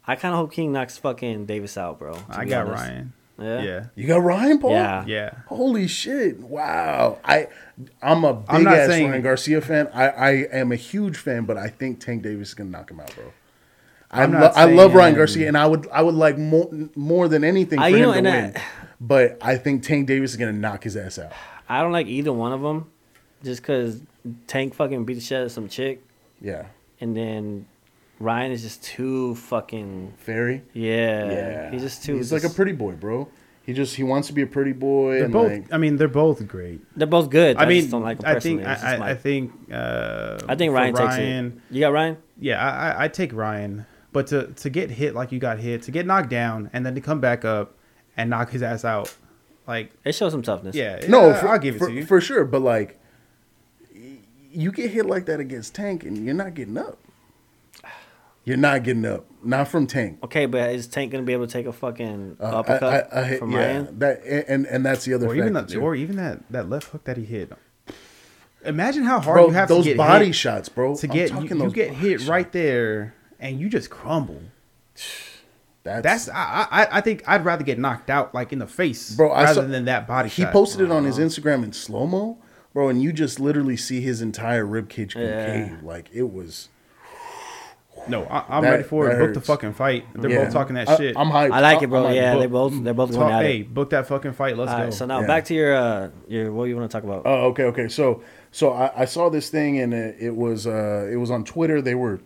I 0.05 0.15
kind 0.15 0.33
of 0.33 0.39
hope 0.39 0.51
King 0.51 0.71
knocks 0.73 0.97
fucking 0.97 1.45
Davis 1.45 1.77
out, 1.77 1.99
bro. 1.99 2.17
I 2.29 2.45
got 2.45 2.67
honest. 2.67 2.83
Ryan. 2.83 3.13
Yeah. 3.39 3.61
Yeah. 3.63 3.85
you 3.95 4.07
got 4.07 4.21
Ryan 4.21 4.59
Paul. 4.59 4.71
Yeah. 4.71 5.05
Yeah. 5.05 5.31
Holy 5.47 5.87
shit! 5.87 6.39
Wow, 6.39 7.17
I 7.25 7.47
I'm 8.01 8.23
a 8.23 8.33
big 8.35 8.45
I'm 8.49 8.67
ass 8.67 8.87
saying- 8.89 9.09
Ryan 9.09 9.21
Garcia 9.23 9.61
fan. 9.61 9.89
I, 9.93 10.07
I 10.09 10.29
am 10.51 10.71
a 10.71 10.75
huge 10.75 11.17
fan, 11.17 11.45
but 11.45 11.57
I 11.57 11.67
think 11.67 11.99
Tank 11.99 12.21
Davis 12.21 12.49
is 12.49 12.53
gonna 12.53 12.69
knock 12.69 12.91
him 12.91 12.99
out, 12.99 13.13
bro. 13.15 13.33
I, 14.11 14.23
I'm 14.23 14.33
lo- 14.33 14.39
not 14.39 14.55
I 14.55 14.65
love 14.65 14.93
Ryan 14.93 15.15
Garcia, 15.15 15.47
and 15.47 15.57
I 15.57 15.65
would 15.65 15.87
I 15.91 16.01
would 16.03 16.13
like 16.15 16.37
more 16.37 16.69
more 16.95 17.27
than 17.27 17.43
anything 17.43 17.79
uh, 17.79 17.83
for 17.83 17.85
I- 17.87 17.89
you 17.89 17.95
him 17.97 18.01
know, 18.03 18.13
to 18.13 18.21
win. 18.21 18.53
I- 18.55 18.61
but 19.01 19.37
I 19.41 19.57
think 19.57 19.83
Tank 19.83 20.07
Davis 20.07 20.31
is 20.31 20.37
gonna 20.37 20.53
knock 20.53 20.83
his 20.83 20.95
ass 20.95 21.17
out. 21.17 21.31
I 21.79 21.81
don't 21.81 21.91
like 21.91 22.07
either 22.07 22.31
one 22.33 22.51
of 22.53 22.61
them, 22.61 22.89
just 23.43 23.61
because 23.61 24.01
Tank 24.47 24.73
fucking 24.75 25.05
beat 25.05 25.15
the 25.15 25.21
shit 25.21 25.39
out 25.39 25.45
of 25.45 25.51
some 25.51 25.67
chick, 25.67 26.03
Yeah, 26.41 26.65
and 27.01 27.15
then 27.15 27.65
Ryan 28.19 28.51
is 28.51 28.61
just 28.61 28.83
too 28.83 29.35
fucking 29.35 30.13
Fairy. 30.17 30.63
yeah. 30.73 31.29
Yeah, 31.31 31.71
He's 31.71 31.81
just 31.81 32.03
too. 32.03 32.15
He's 32.15 32.31
like 32.31 32.41
a 32.43 32.45
just- 32.45 32.55
pretty 32.55 32.71
boy, 32.73 32.93
bro. 32.93 33.27
He 33.65 33.71
just 33.71 33.95
he 33.95 34.03
wants 34.03 34.27
to 34.27 34.33
be 34.33 34.41
a 34.41 34.45
pretty 34.47 34.73
boy, 34.73 35.13
They're 35.13 35.23
and 35.23 35.31
both. 35.33 35.51
like 35.51 35.71
I 35.73 35.77
mean, 35.77 35.95
they're 35.95 36.09
both 36.09 36.45
great. 36.49 36.81
They're 36.97 37.07
both 37.07 37.29
good. 37.29 37.55
I, 37.55 37.61
I, 37.63 37.65
mean, 37.65 37.79
just 37.81 37.91
don't 37.91 38.01
like 38.03 38.19
them 38.19 38.29
I 38.29 38.33
personally. 38.33 38.63
think. 38.63 38.71
It's 38.73 38.81
just 38.81 38.93
I, 38.93 38.97
my- 38.97 39.07
I, 39.07 39.11
I 39.11 39.15
think. 39.15 39.51
Uh, 39.71 40.39
I 40.49 40.55
think 40.55 40.69
for 40.71 40.75
Ryan, 40.75 40.93
takes 40.95 41.05
Ryan, 41.07 41.45
it. 41.69 41.73
You 41.75 41.79
got 41.79 41.93
Ryan? 41.93 42.17
Yeah, 42.39 42.61
I, 42.61 42.89
I, 42.91 43.03
I 43.05 43.07
take 43.07 43.31
Ryan, 43.33 43.85
but 44.11 44.27
to 44.27 44.47
to 44.47 44.69
get 44.69 44.91
hit 44.91 45.15
like 45.15 45.31
you 45.31 45.39
got 45.39 45.59
hit, 45.59 45.83
to 45.83 45.91
get 45.91 46.05
knocked 46.05 46.29
down, 46.29 46.69
and 46.73 46.85
then 46.85 46.93
to 46.95 46.99
come 47.01 47.21
back 47.21 47.45
up 47.45 47.75
and 48.17 48.29
knock 48.29 48.49
his 48.49 48.61
ass 48.61 48.83
out, 48.83 49.15
like 49.67 49.91
It 50.03 50.13
shows 50.13 50.31
some 50.31 50.41
toughness. 50.41 50.75
yeah, 50.75 50.99
no, 51.07 51.27
yeah, 51.29 51.39
for, 51.41 51.47
I'll 51.49 51.59
give 51.59 51.75
it 51.75 51.79
for, 51.79 51.87
to 51.87 51.93
you. 51.93 52.05
for 52.05 52.19
sure. 52.21 52.45
But 52.45 52.61
like, 52.61 52.99
you 54.51 54.71
get 54.71 54.91
hit 54.91 55.05
like 55.05 55.25
that 55.25 55.39
against 55.39 55.73
Tank, 55.75 56.03
and 56.03 56.23
you're 56.25 56.33
not 56.35 56.53
getting 56.53 56.77
up. 56.77 56.99
You're 58.45 58.57
not 58.57 58.83
getting 58.83 59.05
up. 59.05 59.25
Not 59.41 59.69
from 59.69 59.87
Tank. 59.87 60.19
Okay, 60.23 60.45
but 60.45 60.69
is 60.73 60.87
Tank 60.87 61.11
gonna 61.11 61.23
be 61.23 61.31
able 61.33 61.47
to 61.47 61.51
take 61.53 61.65
a 61.65 61.71
fucking 61.73 62.37
Uh, 62.39 62.43
uppercut 62.43 63.09
I- 63.13 63.17
I- 63.17 63.21
I 63.21 63.23
hit- 63.25 63.39
from 63.39 63.51
yeah, 63.51 63.57
Ryan? 63.59 63.99
that 63.99 64.21
and 64.25 64.65
and 64.67 64.85
that's 64.85 65.05
the 65.05 65.13
other 65.13 65.27
or 65.27 65.35
even 65.35 65.53
factor, 65.53 65.75
that, 65.75 65.79
or 65.81 65.95
even 65.95 66.15
that 66.17 66.39
that 66.51 66.69
left 66.69 66.89
hook 66.89 67.03
that 67.05 67.15
he 67.17 67.23
hit. 67.25 67.51
Imagine 68.65 69.03
how 69.03 69.19
hard 69.19 69.35
bro. 69.37 69.47
you 69.47 69.53
have 69.53 69.67
those 69.69 69.83
to 69.85 69.89
get 69.91 69.97
those 69.97 70.07
body 70.07 70.25
hit 70.27 70.35
shots, 70.35 70.69
bro. 70.69 70.95
to 70.95 71.07
I'm 71.07 71.13
get 71.13 71.29
you, 71.29 71.35
talking 71.49 71.59
you 71.61 71.71
get 71.71 71.91
hit 71.91 72.19
shots. 72.19 72.29
right 72.29 72.51
there 72.51 73.13
and 73.39 73.59
you 73.59 73.69
just 73.69 73.89
crumble. 73.89 74.41
That's, 75.83 76.03
That's 76.03 76.29
I, 76.29 76.67
I 76.71 76.87
I 76.97 77.01
think 77.01 77.23
I'd 77.27 77.43
rather 77.43 77.63
get 77.63 77.77
knocked 77.77 78.09
out 78.09 78.33
like 78.33 78.53
in 78.53 78.59
the 78.59 78.67
face, 78.67 79.15
Bro, 79.15 79.33
rather 79.33 79.53
saw- 79.53 79.61
than 79.67 79.85
that 79.85 80.07
body 80.07 80.29
he 80.29 80.43
shot. 80.43 80.53
posted 80.53 80.81
it 80.81 80.91
on 80.91 81.03
his 81.03 81.19
Instagram 81.19 81.61
in 81.63 81.73
slow 81.73 82.07
mo, 82.07 82.37
bro, 82.73 82.87
and 82.87 83.01
you 83.03 83.11
just 83.11 83.37
literally 83.39 83.75
see 83.75 83.99
his 83.99 84.21
entire 84.21 84.65
rib 84.65 84.87
cage 84.87 85.15
Yeah. 85.15 85.75
Like 85.83 86.09
it 86.13 86.31
was. 86.31 86.69
No, 88.07 88.23
I, 88.25 88.43
I'm 88.49 88.63
That- 88.63 88.71
ready 88.71 88.83
for 88.83 89.09
it. 89.09 89.17
Book 89.19 89.33
the 89.33 89.39
fucking 89.41 89.73
fight. 89.73 90.05
They're 90.15 90.29
Yeah. 90.29 90.43
both 90.45 90.53
talking 90.53 90.75
that 90.75 90.89
I- 90.89 90.95
shit. 90.97 91.15
I'm 91.17 91.29
hyped. 91.29 91.51
I 91.51 91.61
like 91.61 91.81
it, 91.81 91.87
bro. 91.89 92.07
I'm 92.07 92.13
yeah, 92.15 92.35
they 92.37 92.47
both 92.47 92.73
they're 92.83 92.93
both 92.93 93.11
Talk- 93.11 93.19
going 93.19 93.33
at 93.33 93.43
hey, 93.43 93.57
it. 93.59 93.73
book 93.73 93.91
that 93.91 94.07
fucking 94.07 94.33
fight. 94.33 94.57
Let's 94.57 94.71
All 94.71 94.77
go. 94.77 94.83
right, 94.85 94.93
so 94.93 95.05
now 95.05 95.21
Yeah. 95.21 95.27
back 95.27 95.45
to 95.45 95.53
your 95.53 95.73
uh 95.75 96.09
your 96.27 96.51
what 96.51 96.65
you 96.65 96.75
want 96.75 96.89
to 96.89 96.97
talk 96.97 97.03
about? 97.03 97.21
Oh, 97.25 97.47
okay, 97.51 97.63
okay. 97.65 97.87
So, 97.87 98.21
so 98.51 98.71
I, 98.73 99.01
I 99.01 99.05
saw 99.05 99.29
this 99.29 99.49
thing, 99.49 99.79
and 99.79 99.93
it, 99.93 100.15
it 100.19 100.35
was 100.35 100.65
uh, 100.67 101.07
it 101.11 101.15
was 101.17 101.29
on 101.31 101.43
Twitter. 101.45 101.81
They 101.81 101.95
were 101.95 102.19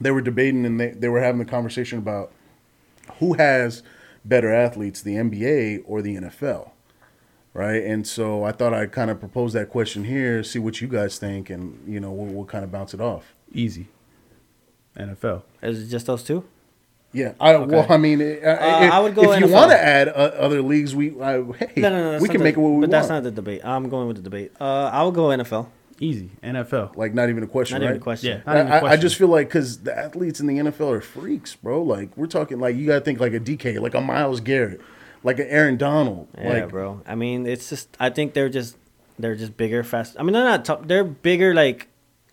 they 0.00 0.10
were 0.10 0.20
debating, 0.20 0.66
and 0.66 0.78
they, 0.78 0.90
they 0.90 1.08
were 1.08 1.20
having 1.22 1.38
the 1.38 1.44
conversation 1.46 1.98
about 1.98 2.32
who 3.18 3.34
has 3.34 3.82
better 4.24 4.52
athletes, 4.52 5.02
the 5.02 5.14
NBA 5.16 5.82
or 5.86 6.02
the 6.02 6.16
NFL, 6.16 6.70
right? 7.54 7.82
And 7.82 8.06
so 8.06 8.44
I 8.44 8.52
thought 8.52 8.74
I'd 8.74 8.92
kind 8.92 9.10
of 9.10 9.18
propose 9.20 9.52
that 9.54 9.70
question 9.70 10.04
here, 10.04 10.42
see 10.42 10.58
what 10.58 10.80
you 10.80 10.88
guys 10.88 11.18
think, 11.18 11.50
and 11.50 11.82
you 11.86 12.00
know, 12.00 12.10
we'll, 12.12 12.26
we'll 12.32 12.44
kind 12.44 12.64
of 12.64 12.70
bounce 12.72 12.94
it 12.94 13.00
off. 13.00 13.34
Easy. 13.52 13.88
NFL. 14.96 15.42
Is 15.62 15.82
it 15.84 15.86
just 15.88 16.06
those 16.06 16.22
two? 16.24 16.44
Yeah, 17.12 17.32
I 17.40 17.56
well, 17.56 17.86
I 17.90 17.96
mean, 17.96 18.20
uh, 18.20 18.46
I 18.48 19.00
would 19.00 19.14
go 19.14 19.32
if 19.32 19.40
you 19.40 19.48
want 19.48 19.70
to 19.70 19.78
add 19.82 20.08
uh, 20.08 20.12
other 20.38 20.60
leagues. 20.60 20.94
We 20.94 21.10
uh, 21.18 21.42
hey, 21.52 21.72
No, 21.76 21.88
no, 21.88 22.02
no. 22.02 22.10
that's 22.12 22.22
we 22.22 22.28
not 22.28 22.32
can 22.32 22.38
the- 22.40 22.44
make 22.44 22.56
it 22.56 22.60
what 22.60 22.68
we 22.68 22.74
But 22.74 22.80
want. 22.80 22.90
that's 22.90 23.08
not 23.08 23.22
the 23.22 23.30
debate. 23.30 23.62
I'm 23.64 23.88
going 23.88 24.08
with 24.08 24.16
the 24.18 24.22
debate. 24.22 24.52
Uh, 24.60 24.90
I 24.92 25.02
would 25.04 25.14
go 25.14 25.28
NFL. 25.28 25.68
Easy. 26.00 26.30
NFL. 26.42 26.96
like 26.96 27.14
not 27.14 27.28
even 27.28 27.42
a 27.42 27.46
question, 27.46 27.76
Not 27.80 27.84
right? 27.86 27.90
even 27.90 28.00
a 28.00 28.04
question. 28.04 28.36
Yeah. 28.38 28.42
Not 28.46 28.56
even 28.60 28.66
a 28.68 28.74
I, 28.74 28.76
I 28.76 28.80
question. 28.80 29.00
just 29.00 29.16
feel 29.16 29.28
like 29.28 29.48
because 29.48 29.80
the 29.80 29.96
athletes 29.96 30.40
in 30.40 30.46
the 30.46 30.58
NFL 30.58 30.92
are 30.92 31.00
freaks, 31.00 31.56
bro. 31.56 31.82
Like 31.82 32.16
we're 32.16 32.26
talking, 32.26 32.58
like 32.60 32.76
you 32.76 32.86
got 32.86 33.00
to 33.00 33.00
think 33.00 33.20
like 33.20 33.32
a 33.32 33.40
DK, 33.40 33.80
like 33.80 33.94
a 33.94 34.00
Myles 34.00 34.40
Garrett, 34.40 34.80
like 35.22 35.38
an 35.38 35.46
Aaron 35.48 35.76
Donald. 35.76 36.28
Yeah, 36.36 36.48
like, 36.48 36.68
bro. 36.68 37.02
I 37.06 37.14
mean, 37.14 37.46
it's 37.46 37.68
just. 37.68 37.96
I 37.98 38.10
think 38.10 38.34
they're 38.34 38.48
just. 38.48 38.76
They're 39.20 39.34
just 39.34 39.56
bigger, 39.56 39.82
fast. 39.82 40.14
I 40.18 40.22
mean, 40.22 40.32
they're 40.32 40.44
not. 40.44 40.64
Top, 40.64 40.86
they're 40.86 41.02
bigger, 41.02 41.52
like, 41.52 41.88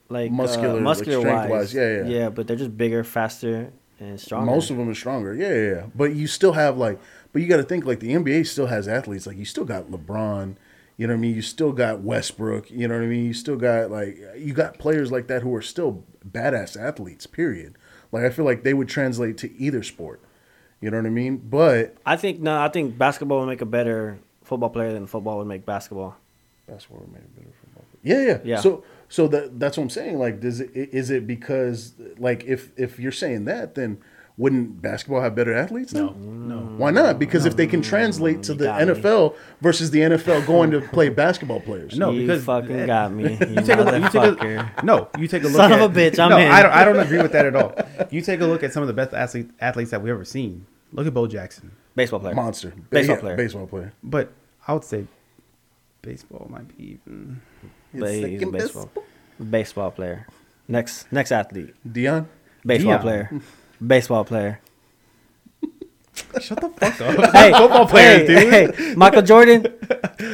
like 0.07 0.31
Muscular, 0.31 0.77
uh, 0.77 0.81
muscular 0.81 1.19
strength-wise. 1.19 1.49
wise. 1.49 1.73
Yeah, 1.73 1.95
yeah. 1.95 2.03
Yeah, 2.03 2.29
but 2.29 2.45
they're 2.45 2.55
just 2.55 2.77
bigger, 2.77 3.03
faster, 3.03 3.73
and 3.99 4.19
stronger. 4.19 4.51
Most 4.51 4.69
of 4.69 4.77
them 4.77 4.87
are 4.87 4.93
stronger. 4.93 5.33
Yeah, 5.33 5.49
yeah, 5.49 5.75
yeah. 5.75 5.85
But 5.95 6.13
you 6.13 6.27
still 6.27 6.53
have 6.53 6.77
like, 6.77 6.99
but 7.33 7.41
you 7.41 7.47
got 7.47 7.57
to 7.57 7.63
think 7.63 7.85
like 7.85 8.01
the 8.01 8.11
NBA 8.11 8.45
still 8.45 8.67
has 8.67 8.87
athletes. 8.87 9.25
Like 9.25 9.37
you 9.37 9.45
still 9.45 9.65
got 9.65 9.89
LeBron. 9.89 10.57
You 10.97 11.07
know 11.07 11.13
what 11.13 11.19
I 11.19 11.21
mean? 11.21 11.35
You 11.35 11.41
still 11.41 11.73
got 11.73 12.01
Westbrook. 12.01 12.71
You 12.71 12.87
know 12.87 12.95
what 12.95 13.03
I 13.03 13.07
mean? 13.07 13.25
You 13.25 13.33
still 13.33 13.57
got 13.57 13.91
like 13.91 14.17
you 14.37 14.53
got 14.53 14.79
players 14.79 15.11
like 15.11 15.27
that 15.27 15.41
who 15.41 15.53
are 15.55 15.61
still 15.61 16.03
badass 16.27 16.79
athletes. 16.81 17.27
Period. 17.27 17.75
Like 18.11 18.23
I 18.23 18.29
feel 18.29 18.45
like 18.45 18.63
they 18.63 18.73
would 18.73 18.87
translate 18.87 19.37
to 19.39 19.57
either 19.59 19.83
sport. 19.83 20.21
You 20.79 20.91
know 20.91 20.97
what 20.97 21.05
I 21.05 21.09
mean? 21.09 21.37
But 21.37 21.97
I 22.05 22.15
think 22.15 22.39
no. 22.39 22.59
I 22.59 22.69
think 22.69 22.97
basketball 22.97 23.39
would 23.39 23.47
make 23.47 23.61
a 23.61 23.65
better 23.65 24.19
football 24.43 24.69
player 24.69 24.93
than 24.93 25.07
football 25.07 25.37
would 25.39 25.47
make 25.47 25.65
basketball. 25.65 26.15
basketball 26.67 26.99
would 27.01 27.11
make 27.11 27.23
a 27.23 27.39
better 27.39 27.51
football. 27.59 27.83
Player. 28.01 28.23
Yeah, 28.23 28.27
yeah, 28.27 28.39
Yeah. 28.43 28.61
So, 28.61 28.83
so 29.09 29.27
that 29.29 29.59
that's 29.59 29.77
what 29.77 29.83
I'm 29.83 29.89
saying. 29.89 30.19
Like, 30.19 30.39
does 30.39 30.61
it 30.61 30.71
is 30.73 31.09
it 31.09 31.27
because 31.27 31.93
like 32.17 32.43
if 32.45 32.71
if 32.77 32.99
you're 32.99 33.11
saying 33.11 33.45
that, 33.45 33.75
then 33.75 33.97
wouldn't 34.37 34.81
basketball 34.81 35.21
have 35.21 35.33
better 35.35 35.53
athletes? 35.53 35.93
Then? 35.93 36.05
No. 36.05 36.11
No. 36.11 36.57
Why 36.77 36.91
not? 36.91 37.17
Because 37.19 37.45
if 37.45 37.55
they 37.55 37.67
can 37.67 37.81
translate 37.81 38.43
to 38.43 38.51
You 38.51 38.57
the 38.59 38.65
got 38.65 38.85
me. 38.87 38.93
NFL 38.93 39.35
versus 39.61 39.91
the 39.91 39.99
NFL 39.99 40.45
going 40.45 40.71
to 40.71 40.81
play 40.81 41.07
basketball 41.09 41.61
players. 41.61 41.97
No, 41.97 42.11
you 42.11 42.21
because- 42.21 42.43
fucking 42.43 42.79
eh, 42.81 42.85
got 42.85 43.11
me. 43.13 43.23
You, 43.23 43.29
You 43.29 43.61
take 43.61 43.79
a 43.79 43.83
look. 43.83 44.01
You 44.01 44.09
take 44.09 44.41
a, 44.41 44.73
no, 44.83 45.07
you 45.17 45.27
take 45.27 45.43
a 45.43 45.47
look. 45.47 45.55
Son 45.55 45.71
at, 45.71 45.79
of 45.81 45.95
a 45.95 45.99
bitch, 45.99 46.19
I'm 46.19 46.29
no, 46.31 46.37
in. 46.37 46.51
I 46.51 46.61
don't. 46.61 46.71
I 46.71 46.83
don't 46.85 46.99
agree 46.99 47.21
with 47.21 47.31
that 47.31 47.45
at 47.45 47.55
all. 47.55 47.73
You 48.11 48.21
take 48.21 48.41
a 48.41 48.45
look 48.45 48.61
at 48.63 48.73
some 48.73 48.83
of 48.83 48.87
the 48.87 48.93
best 48.93 49.13
athlete, 49.13 49.49
athletes 49.61 49.91
that 49.91 50.01
we've 50.01 50.11
ever 50.11 50.25
seen. 50.25 50.65
Look 50.91 51.07
at 51.07 51.13
Bo 51.13 51.27
Jackson. 51.27 51.71
Baseball 51.95 52.19
player. 52.19 52.35
monster 52.35 52.73
Baseball 52.89 53.15
Yeah, 53.15 53.21
player. 53.21 53.35
baseball 53.37 53.67
player. 53.67 53.93
But 54.03 54.31
I 54.67 54.73
would 54.73 54.83
say 54.83 55.07
baseball 56.01 56.47
might 56.49 56.67
be 56.77 56.99
even. 57.05 57.41
But 57.93 58.09
It's 58.09 58.13
he's 58.13 58.39
second 58.39 58.51
baseball. 58.51 58.91
Baseball 59.49 59.91
player. 59.91 60.27
Next 60.67 61.09
next 61.11 61.31
athlete. 61.31 61.73
Deion. 61.87 62.25
Baseball 62.65 62.97
Deion. 62.97 63.01
player. 63.01 63.31
Baseball 63.85 64.25
player. 64.25 64.59
Shut 66.39 66.61
the 66.61 66.69
fuck 66.69 67.01
up. 67.01 67.33
Hey, 67.33 67.51
football 67.51 67.87
player, 67.87 68.19
hey, 68.19 68.25
dude. 68.27 68.75
hey, 68.77 68.95
Michael 68.95 69.21
Jordan. 69.21 69.63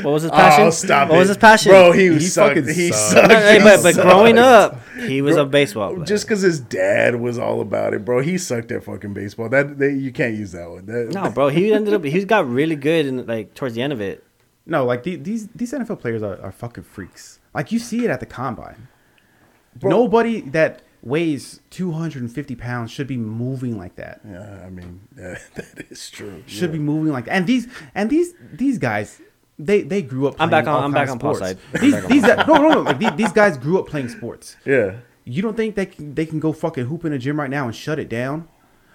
What 0.03 0.11
was 0.11 0.23
his 0.23 0.31
oh, 0.31 0.35
passion? 0.35 0.63
Oh, 0.65 0.69
stop 0.69 1.09
what 1.09 1.15
it. 1.15 1.19
was 1.19 1.27
his 1.29 1.37
passion? 1.37 1.71
bro? 1.71 1.91
He, 1.91 2.07
He 2.13 2.19
sucked. 2.19 2.55
fucking 2.57 2.73
He 2.73 2.91
sucked. 2.91 3.27
sucked. 3.27 3.31
Hey, 3.33 3.57
He 3.57 3.63
but, 3.63 3.81
but 3.81 3.95
sucked. 3.95 4.07
growing 4.07 4.37
up, 4.37 4.79
he 5.07 5.23
was 5.23 5.37
a 5.37 5.45
baseball 5.45 5.93
player. 5.93 6.05
Just 6.05 6.25
because 6.27 6.41
his 6.41 6.59
dad 6.59 7.15
was 7.15 7.39
all 7.39 7.61
about 7.61 7.95
it, 7.95 8.05
bro. 8.05 8.21
He 8.21 8.37
sucked 8.37 8.71
at 8.71 8.83
fucking 8.83 9.13
baseball. 9.15 9.49
That 9.49 9.79
they, 9.79 9.93
you 9.93 10.11
can't 10.11 10.35
use 10.35 10.51
that 10.51 10.69
one. 10.69 10.85
That, 10.85 11.11
no, 11.13 11.31
bro, 11.31 11.49
he 11.49 11.73
ended 11.73 11.95
up. 11.95 12.03
He 12.03 12.23
got 12.25 12.47
really 12.47 12.75
good 12.75 13.07
in 13.07 13.25
like 13.25 13.55
towards 13.55 13.73
the 13.73 13.81
end 13.81 13.91
of 13.91 14.01
it. 14.01 14.23
No, 14.67 14.85
like 14.85 15.01
the, 15.01 15.15
these 15.15 15.47
these 15.47 15.73
NFL 15.73 15.99
players 15.99 16.21
are, 16.21 16.39
are 16.41 16.51
fucking 16.51 16.83
freaks. 16.83 17.39
Like 17.55 17.71
you 17.71 17.79
see 17.79 18.05
it 18.05 18.11
at 18.11 18.19
the 18.19 18.27
combine. 18.27 18.87
Bro. 19.77 19.89
Nobody 19.89 20.41
that 20.51 20.83
weighs 21.03 21.59
250 21.71 22.55
pounds 22.55 22.91
should 22.91 23.07
be 23.07 23.17
moving 23.17 23.77
like 23.77 23.95
that. 23.95 24.21
Yeah, 24.27 24.63
I 24.65 24.69
mean 24.69 25.01
that, 25.13 25.41
that 25.55 25.91
is 25.91 26.09
true. 26.09 26.43
Should 26.45 26.69
Yeah. 26.69 26.73
be 26.73 26.79
moving 26.79 27.11
like 27.11 27.25
that. 27.25 27.33
And 27.33 27.47
these 27.47 27.67
and 27.95 28.09
these 28.09 28.33
these 28.53 28.77
guys, 28.77 29.21
they 29.57 29.81
they 29.81 30.01
grew 30.01 30.27
up. 30.27 30.35
I'm 30.39 30.49
back 30.49 30.67
on- 30.67 30.75
all 30.75 30.83
I'm 30.83 30.91
back 30.91 31.09
on 31.09 31.19
Paul's 31.19 31.39
side. 31.39 31.57
These 31.79 31.95
I'm 31.95 32.07
these 32.07 32.23
no 32.23 32.43
no 32.55 32.69
no. 32.69 32.81
Like 32.81 32.99
these, 32.99 33.11
these 33.15 33.31
guys 33.31 33.57
grew 33.57 33.79
up 33.79 33.87
playing 33.87 34.09
sports. 34.09 34.55
Yeah. 34.65 34.97
You 35.23 35.41
don't 35.43 35.55
think 35.55 35.75
they 35.75 35.85
can, 35.85 36.15
they 36.15 36.25
can 36.25 36.39
go 36.39 36.51
fucking 36.51 36.85
hoop 36.85 37.05
in 37.05 37.13
a 37.13 37.19
gym 37.19 37.39
right 37.39 37.49
now 37.49 37.65
and 37.65 37.75
shut 37.75 37.99
it 37.99 38.09
down? 38.09 38.47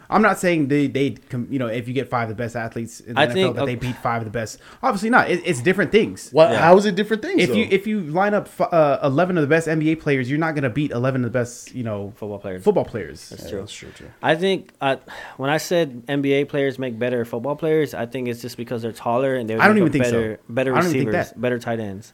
I'm 0.09 0.23
not 0.23 0.39
saying 0.39 0.69
they 0.69 0.87
they 0.87 1.17
you 1.51 1.59
know 1.59 1.67
if 1.67 1.89
you 1.89 1.95
get 1.95 2.09
five 2.09 2.31
of 2.31 2.37
the 2.37 2.43
best 2.43 2.55
athletes 2.57 3.01
in 3.01 3.15
the 3.15 3.21
I 3.21 3.27
NFL 3.27 3.33
think- 3.33 3.57
that 3.57 3.67
they 3.67 3.75
beat 3.75 3.97
five 3.97 4.23
of 4.23 4.25
the 4.27 4.31
best. 4.31 4.59
Obviously 4.83 5.11
not. 5.11 5.31
It, 5.31 5.43
it's 5.45 5.61
different 5.61 5.93
things. 5.93 6.31
Well, 6.33 6.53
Yeah. 6.53 6.59
how 6.61 6.77
is 6.77 6.87
it 6.87 6.95
different 6.95 7.23
things? 7.23 7.43
If 7.43 7.49
though? 7.51 7.55
you 7.57 7.69
if 7.71 7.87
you 7.87 8.01
line 8.03 8.35
up 8.35 8.47
f- 8.47 8.73
uh, 8.73 8.99
eleven 9.03 9.37
of 9.37 9.43
the 9.43 9.49
best 9.49 9.67
NBA 9.69 10.01
players, 10.01 10.29
you're 10.31 10.39
not 10.39 10.55
gonna 10.55 10.71
beat 10.71 10.91
eleven 10.93 11.25
of 11.25 11.33
the 11.33 11.39
best 11.39 11.75
you 11.75 11.83
know 11.85 12.13
Football 12.17 12.39
players. 12.39 12.63
football 12.65 12.85
players. 12.85 13.29
That's 13.31 13.45
Yeah, 13.45 13.51
true. 13.51 13.59
That's 13.61 13.73
true 13.73 13.91
too. 13.97 14.07
I 14.23 14.35
think 14.35 14.73
uh, 14.81 14.97
when 15.37 15.51
I 15.51 15.57
said 15.57 16.07
NBA 16.07 16.49
players 16.49 16.79
make 16.79 16.99
better 16.99 17.25
football 17.25 17.57
players, 17.57 17.95
I 17.95 18.07
think 18.07 18.29
it's 18.29 18.41
just 18.43 18.57
because 18.57 18.83
they're 18.83 18.93
taller 18.93 19.35
and 19.35 19.49
they 19.51 19.55
would 19.55 19.63
I 19.63 19.67
don't 19.69 19.77
even 19.79 19.89
a 19.89 19.93
think 19.93 20.05
so. 20.05 20.13
better, 20.13 20.41
better 20.49 20.73
I 20.73 20.81
don't 20.81 20.85
even 20.91 20.93
think 21.01 21.07
receivers, 21.09 21.31
that. 21.33 21.41
better 21.41 21.59
tight 21.59 21.81
ends. 21.81 22.13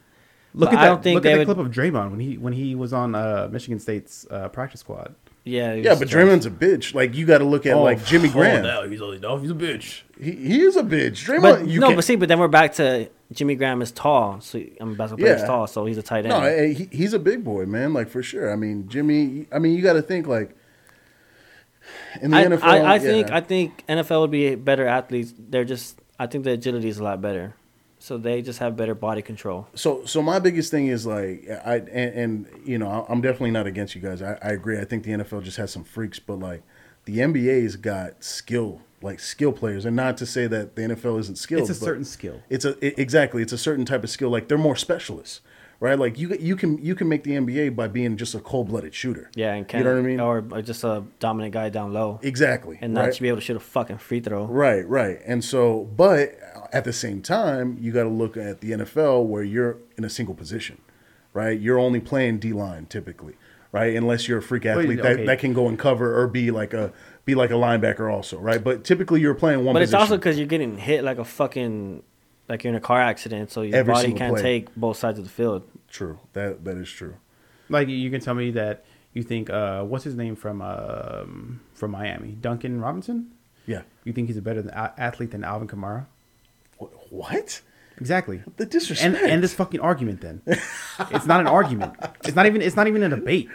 Look 0.55 0.69
But 0.69 0.75
at 0.77 0.79
I 0.81 0.83
that. 0.85 0.89
don't 0.89 1.03
think 1.03 1.15
look 1.15 1.23
they 1.23 1.31
at 1.31 1.35
the 1.35 1.39
would- 1.47 1.55
clip 1.55 1.65
of 1.65 1.71
Draymond 1.73 2.11
when 2.11 2.19
he 2.19 2.37
when 2.37 2.53
he 2.53 2.75
was 2.75 2.93
on 2.93 3.15
uh, 3.15 3.49
Michigan 3.51 3.79
State's 3.79 4.27
uh, 4.29 4.49
practice 4.49 4.81
squad. 4.81 5.15
Yeah, 5.45 5.73
Yeah, 5.73 5.95
but 5.95 6.07
trash. 6.09 6.23
Draymond's 6.25 6.45
a 6.45 6.51
bitch. 6.51 6.93
Like 6.93 7.15
you 7.15 7.25
got 7.25 7.39
to 7.39 7.43
look 7.43 7.65
at 7.65 7.75
like 7.77 8.05
Jimmy 8.05 8.29
Graham. 8.29 8.65
Oh, 8.65 8.87
he's 8.89 9.01
a 9.01 9.19
no, 9.19 9.37
he's 9.37 9.51
a 9.51 9.55
bitch. 9.55 10.01
He, 10.19 10.31
he 10.31 10.61
is 10.61 10.77
a 10.77 10.83
bitch. 10.83 11.25
Draymond. 11.25 11.41
But 11.41 11.67
you 11.67 11.79
no, 11.81 11.87
can't- 11.87 11.97
but 11.97 12.05
see, 12.05 12.15
but 12.15 12.29
then 12.29 12.39
we're 12.39 12.47
back 12.47 12.73
to 12.75 13.09
Jimmy 13.33 13.55
Graham 13.55 13.81
is 13.81 13.91
tall, 13.91 14.39
so 14.41 14.57
I 14.59 14.83
mean, 14.85 14.95
basketball 14.95 15.17
player 15.23 15.35
is 15.35 15.41
Yeah. 15.41 15.47
tall, 15.47 15.67
so 15.67 15.85
he's 15.85 15.97
a 15.97 16.03
tight 16.03 16.19
end. 16.25 16.29
No, 16.29 16.41
eh, 16.41 16.67
he, 16.73 16.87
he's 16.91 17.13
a 17.13 17.19
big 17.19 17.43
boy, 17.43 17.65
man. 17.65 17.93
Like 17.93 18.07
for 18.09 18.23
sure. 18.23 18.53
I 18.53 18.55
mean, 18.55 18.87
Jimmy. 18.87 19.47
I 19.51 19.59
mean, 19.59 19.75
you 19.75 19.81
got 19.81 19.93
to 19.93 20.01
think 20.01 20.27
like 20.27 20.55
in 22.21 22.31
the 22.31 22.37
I, 22.37 22.45
NFL. 22.45 22.61
I, 22.63 22.77
I 22.79 22.93
yeah. 22.93 22.99
think 22.99 23.31
I 23.31 23.41
think 23.41 23.83
NFL 23.87 24.21
would 24.21 24.31
be 24.31 24.55
better 24.55 24.87
athletes. 24.87 25.33
They're 25.37 25.65
just 25.65 25.99
I 26.17 26.27
think 26.27 26.45
the 26.45 26.51
agility 26.51 26.87
is 26.87 26.99
a 26.99 27.03
lot 27.03 27.19
better, 27.21 27.53
so 28.03 28.17
they 28.17 28.41
just 28.41 28.59
have 28.59 28.75
better 28.75 28.93
body 28.93 29.21
control. 29.21 29.65
So, 29.75 30.03
so 30.03 30.21
my 30.21 30.37
biggest 30.37 30.69
thing 30.71 30.87
is 30.87 31.05
like 31.05 31.47
I 31.65 31.75
and, 31.75 31.87
and 31.87 32.47
you 32.65 32.77
know 32.77 33.05
I'm 33.07 33.21
definitely 33.21 33.51
not 33.51 33.65
against 33.65 33.95
you 33.95 34.01
guys. 34.01 34.21
I, 34.21 34.37
I 34.41 34.49
agree. 34.49 34.77
I 34.77 34.83
think 34.83 35.05
the 35.05 35.11
NFL 35.11 35.41
just 35.43 35.55
has 35.55 35.71
some 35.71 35.85
freaks, 35.85 36.19
but 36.19 36.37
like 36.37 36.63
the 37.05 37.19
NBA's 37.19 37.77
got 37.77 38.21
skill, 38.21 38.81
like 39.01 39.21
skill 39.21 39.53
players, 39.53 39.85
and 39.85 39.95
not 39.95 40.17
to 40.17 40.25
say 40.25 40.47
that 40.47 40.75
the 40.75 40.81
NFL 40.81 41.17
isn't 41.21 41.37
skilled. 41.37 41.61
It's 41.61 41.69
a 41.69 41.79
but 41.79 41.85
certain 41.85 42.03
skill. 42.03 42.41
It's 42.49 42.65
a 42.65 42.71
it- 42.85 42.99
exactly. 42.99 43.41
It's 43.41 43.53
a 43.53 43.57
certain 43.57 43.85
type 43.85 44.03
of 44.03 44.09
skill. 44.09 44.29
Like 44.29 44.49
they're 44.49 44.57
more 44.57 44.75
specialists, 44.75 45.39
right? 45.83 45.99
Like 45.99 46.17
you 46.17 46.33
you 46.39 46.55
can 46.55 46.77
you 46.81 46.95
can 46.95 47.09
make 47.09 47.23
the 47.23 47.31
NBA 47.31 47.75
by 47.75 47.89
being 47.89 48.15
just 48.15 48.33
a 48.33 48.39
cold 48.39 48.69
blooded 48.69 48.95
shooter. 48.95 49.29
Yeah, 49.35 49.53
and 49.53 49.67
can 49.67 49.79
you 49.79 49.83
know 49.83 49.91
what 49.91 49.99
I 49.99 50.01
mean? 50.01 50.19
or, 50.21 50.37
or 50.49 50.61
just 50.61 50.85
a 50.85 51.03
dominant 51.19 51.53
guy 51.53 51.67
down 51.67 51.91
low, 51.91 52.21
exactly. 52.23 52.77
and 52.79 52.93
not 52.93 53.01
right? 53.01 53.13
to 53.13 53.21
be 53.21 53.27
able 53.27 53.39
to 53.39 53.41
shoot 53.41 53.57
a 53.57 53.59
fucking 53.59 53.97
free 53.97 54.21
throw. 54.21 54.45
Right, 54.45 54.87
right. 54.87 55.19
And 55.25 55.43
so, 55.43 55.83
but 55.83 56.39
at 56.71 56.85
the 56.85 56.93
same 56.93 57.21
time, 57.21 57.77
you 57.81 57.91
got 57.91 58.03
to 58.03 58.09
look 58.09 58.37
at 58.37 58.61
the 58.61 58.71
NFL 58.71 59.25
where 59.25 59.43
you're 59.43 59.77
in 59.97 60.05
a 60.05 60.09
single 60.09 60.33
position, 60.33 60.77
right? 61.33 61.59
You're 61.59 61.79
only 61.79 61.99
playing 61.99 62.39
D 62.39 62.53
line 62.53 62.85
typically, 62.85 63.35
right? 63.73 63.93
Unless 63.93 64.29
you're 64.29 64.37
a 64.37 64.41
freak 64.41 64.65
athlete 64.65 65.01
that, 65.01 65.11
okay. 65.11 65.25
that 65.25 65.39
can 65.39 65.51
go 65.51 65.67
and 65.67 65.77
cover 65.77 66.17
or 66.17 66.29
be 66.29 66.49
like 66.49 66.73
a 66.73 66.93
be 67.25 67.35
like 67.35 67.51
a 67.51 67.55
linebacker 67.55 68.09
also, 68.09 68.39
right? 68.39 68.63
But 68.63 68.85
typically 68.85 69.19
you're 69.19 69.33
playing 69.33 69.65
one. 69.65 69.73
But 69.73 69.81
it's 69.81 69.93
also 69.93 70.15
because 70.15 70.37
you're 70.37 70.47
getting 70.47 70.77
hit 70.77 71.03
like 71.03 71.17
a 71.17 71.25
fucking 71.25 72.03
like 72.49 72.63
you're 72.63 72.71
in 72.71 72.77
a 72.77 72.81
car 72.81 73.01
accident, 73.01 73.51
so 73.51 73.61
your 73.61 73.75
Every 73.75 73.93
body 73.93 74.03
single 74.07 74.19
can't 74.19 74.33
play. 74.33 74.41
take 74.41 74.75
both 74.75 74.97
sides 74.97 75.17
of 75.19 75.25
the 75.25 75.31
field. 75.31 75.63
true. 75.89 76.19
That 76.33 76.63
that 76.65 76.77
is 76.77 76.89
true. 76.89 77.15
Like 77.69 77.87
you 77.87 78.09
can 78.11 78.19
tell 78.21 78.33
me 78.33 78.51
that 78.51 78.83
you 79.13 79.23
think 79.23 79.49
uh, 79.49 79.83
what's 79.83 80.03
his 80.03 80.15
name 80.15 80.35
from 80.35 80.61
um, 80.61 81.61
from 81.73 81.91
Miami, 81.91 82.31
Duncan 82.39 82.79
Robinson. 82.81 83.31
Yeah. 83.65 83.83
You 84.03 84.11
think 84.13 84.27
he's 84.27 84.37
a 84.37 84.41
better 84.41 84.61
than, 84.61 84.73
a- 84.73 84.93
athlete 84.97 85.31
than 85.31 85.43
Alvin 85.45 85.67
Kamara? 85.67 86.05
Wh- 86.79 87.11
What? 87.13 87.61
Exactly. 87.97 88.41
The 88.57 88.65
disrespect. 88.65 89.15
And 89.15 89.31
and 89.31 89.43
this 89.43 89.53
fucking 89.53 89.79
argument 89.79 90.21
then. 90.21 90.41
it's 91.11 91.25
not 91.25 91.39
an 91.39 91.47
argument. 91.47 91.93
It's 92.25 92.35
not 92.35 92.45
even 92.47 92.61
it's 92.61 92.75
not 92.75 92.87
even 92.87 93.03
a 93.03 93.09
debate. 93.09 93.49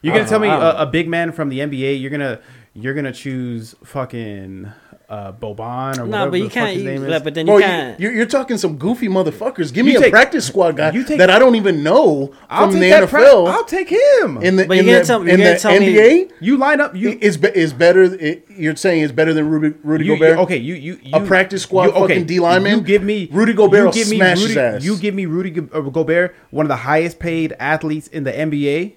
You're 0.00 0.14
gonna 0.16 0.28
tell 0.28 0.38
me 0.38 0.48
a, 0.48 0.82
a 0.82 0.86
big 0.86 1.08
man 1.08 1.32
from 1.32 1.48
the 1.50 1.58
NBA. 1.58 2.00
You're 2.00 2.10
gonna 2.10 2.40
you're 2.72 2.94
gonna 2.94 3.12
choose 3.12 3.74
fucking 3.84 4.70
uh, 5.10 5.32
Boban 5.32 5.98
or 5.98 6.06
No, 6.06 6.06
whatever 6.06 6.30
but 6.30 6.36
you 6.38 6.44
the 6.44 6.50
fuck 6.50 6.54
can't. 6.54 6.68
his 6.74 6.82
You, 6.84 6.90
name 6.90 7.04
yeah, 7.08 7.16
is. 7.16 7.22
but 7.22 7.34
then 7.34 7.46
you 7.48 7.54
you, 7.54 7.60
can't. 7.60 8.00
you're, 8.00 8.12
you're 8.12 8.26
talking 8.26 8.56
some 8.56 8.76
goofy 8.78 9.08
motherfuckers. 9.08 9.72
Give 9.72 9.84
me 9.84 9.92
You 9.92 9.98
a 9.98 10.02
take- 10.02 10.12
practice 10.12 10.46
squad 10.46 10.76
guy 10.76 10.92
you 10.92 11.02
take- 11.04 11.18
that 11.18 11.28
I 11.30 11.38
don't 11.40 11.56
even 11.56 11.82
know 11.82 12.32
I'll 12.48 12.66
from 12.70 12.74
take 12.74 12.82
the 12.82 13.00
that 13.00 13.08
pra- 13.08 13.20
NFL. 13.24 13.48
I'll 13.48 13.64
take 13.64 13.88
him. 13.88 14.38
in 14.40 14.54
the 14.56 14.66
But 14.66 14.78
in 14.78 14.86
you're 14.86 15.00
the, 15.00 15.04
tell- 15.04 15.24
you're 15.24 15.34
in 15.34 15.40
the 15.40 15.58
tell 15.58 15.72
me- 15.78 15.94
NBA 15.94 16.30
you 16.40 16.56
line 16.56 16.80
up. 16.80 16.94
You 16.94 17.18
is 17.20 17.36
is 17.42 17.72
better. 17.72 18.02
It, 18.04 18.46
you're 18.56 18.76
saying 18.76 19.02
is 19.02 19.10
better 19.12 19.34
than 19.34 19.48
Rudy, 19.50 19.76
Rudy 19.82 20.04
You, 20.04 20.12
you- 20.14 20.18
Gobert. 20.20 20.38
okay, 20.40 20.56
you 20.58 20.74
you, 20.74 20.98
you 21.02 21.10
A 21.12 21.20
practice 21.26 21.62
squad 21.62 21.90
fucking 21.90 22.26
D 22.26 22.38
lineman? 22.38 22.70
You 22.78 22.80
give 22.80 23.02
me 23.02 23.28
Rudy 23.32 23.52
Gobert 23.52 23.78
You 23.80 23.84
will 23.86 23.92
give 23.92 24.08
me 24.10 24.16
smash 24.16 24.38
his 24.38 24.48
Rudy, 24.50 24.60
ass. 24.60 24.84
You 24.84 24.96
give 24.96 25.14
me 25.14 25.26
Rudy 25.26 25.58
uh, 25.60 25.80
Gobert, 25.80 26.36
one 26.50 26.66
of 26.66 26.68
the 26.68 26.76
highest 26.76 27.18
paid 27.18 27.52
athletes 27.58 28.06
in 28.08 28.22
the 28.24 28.32
NBA. 28.32 28.94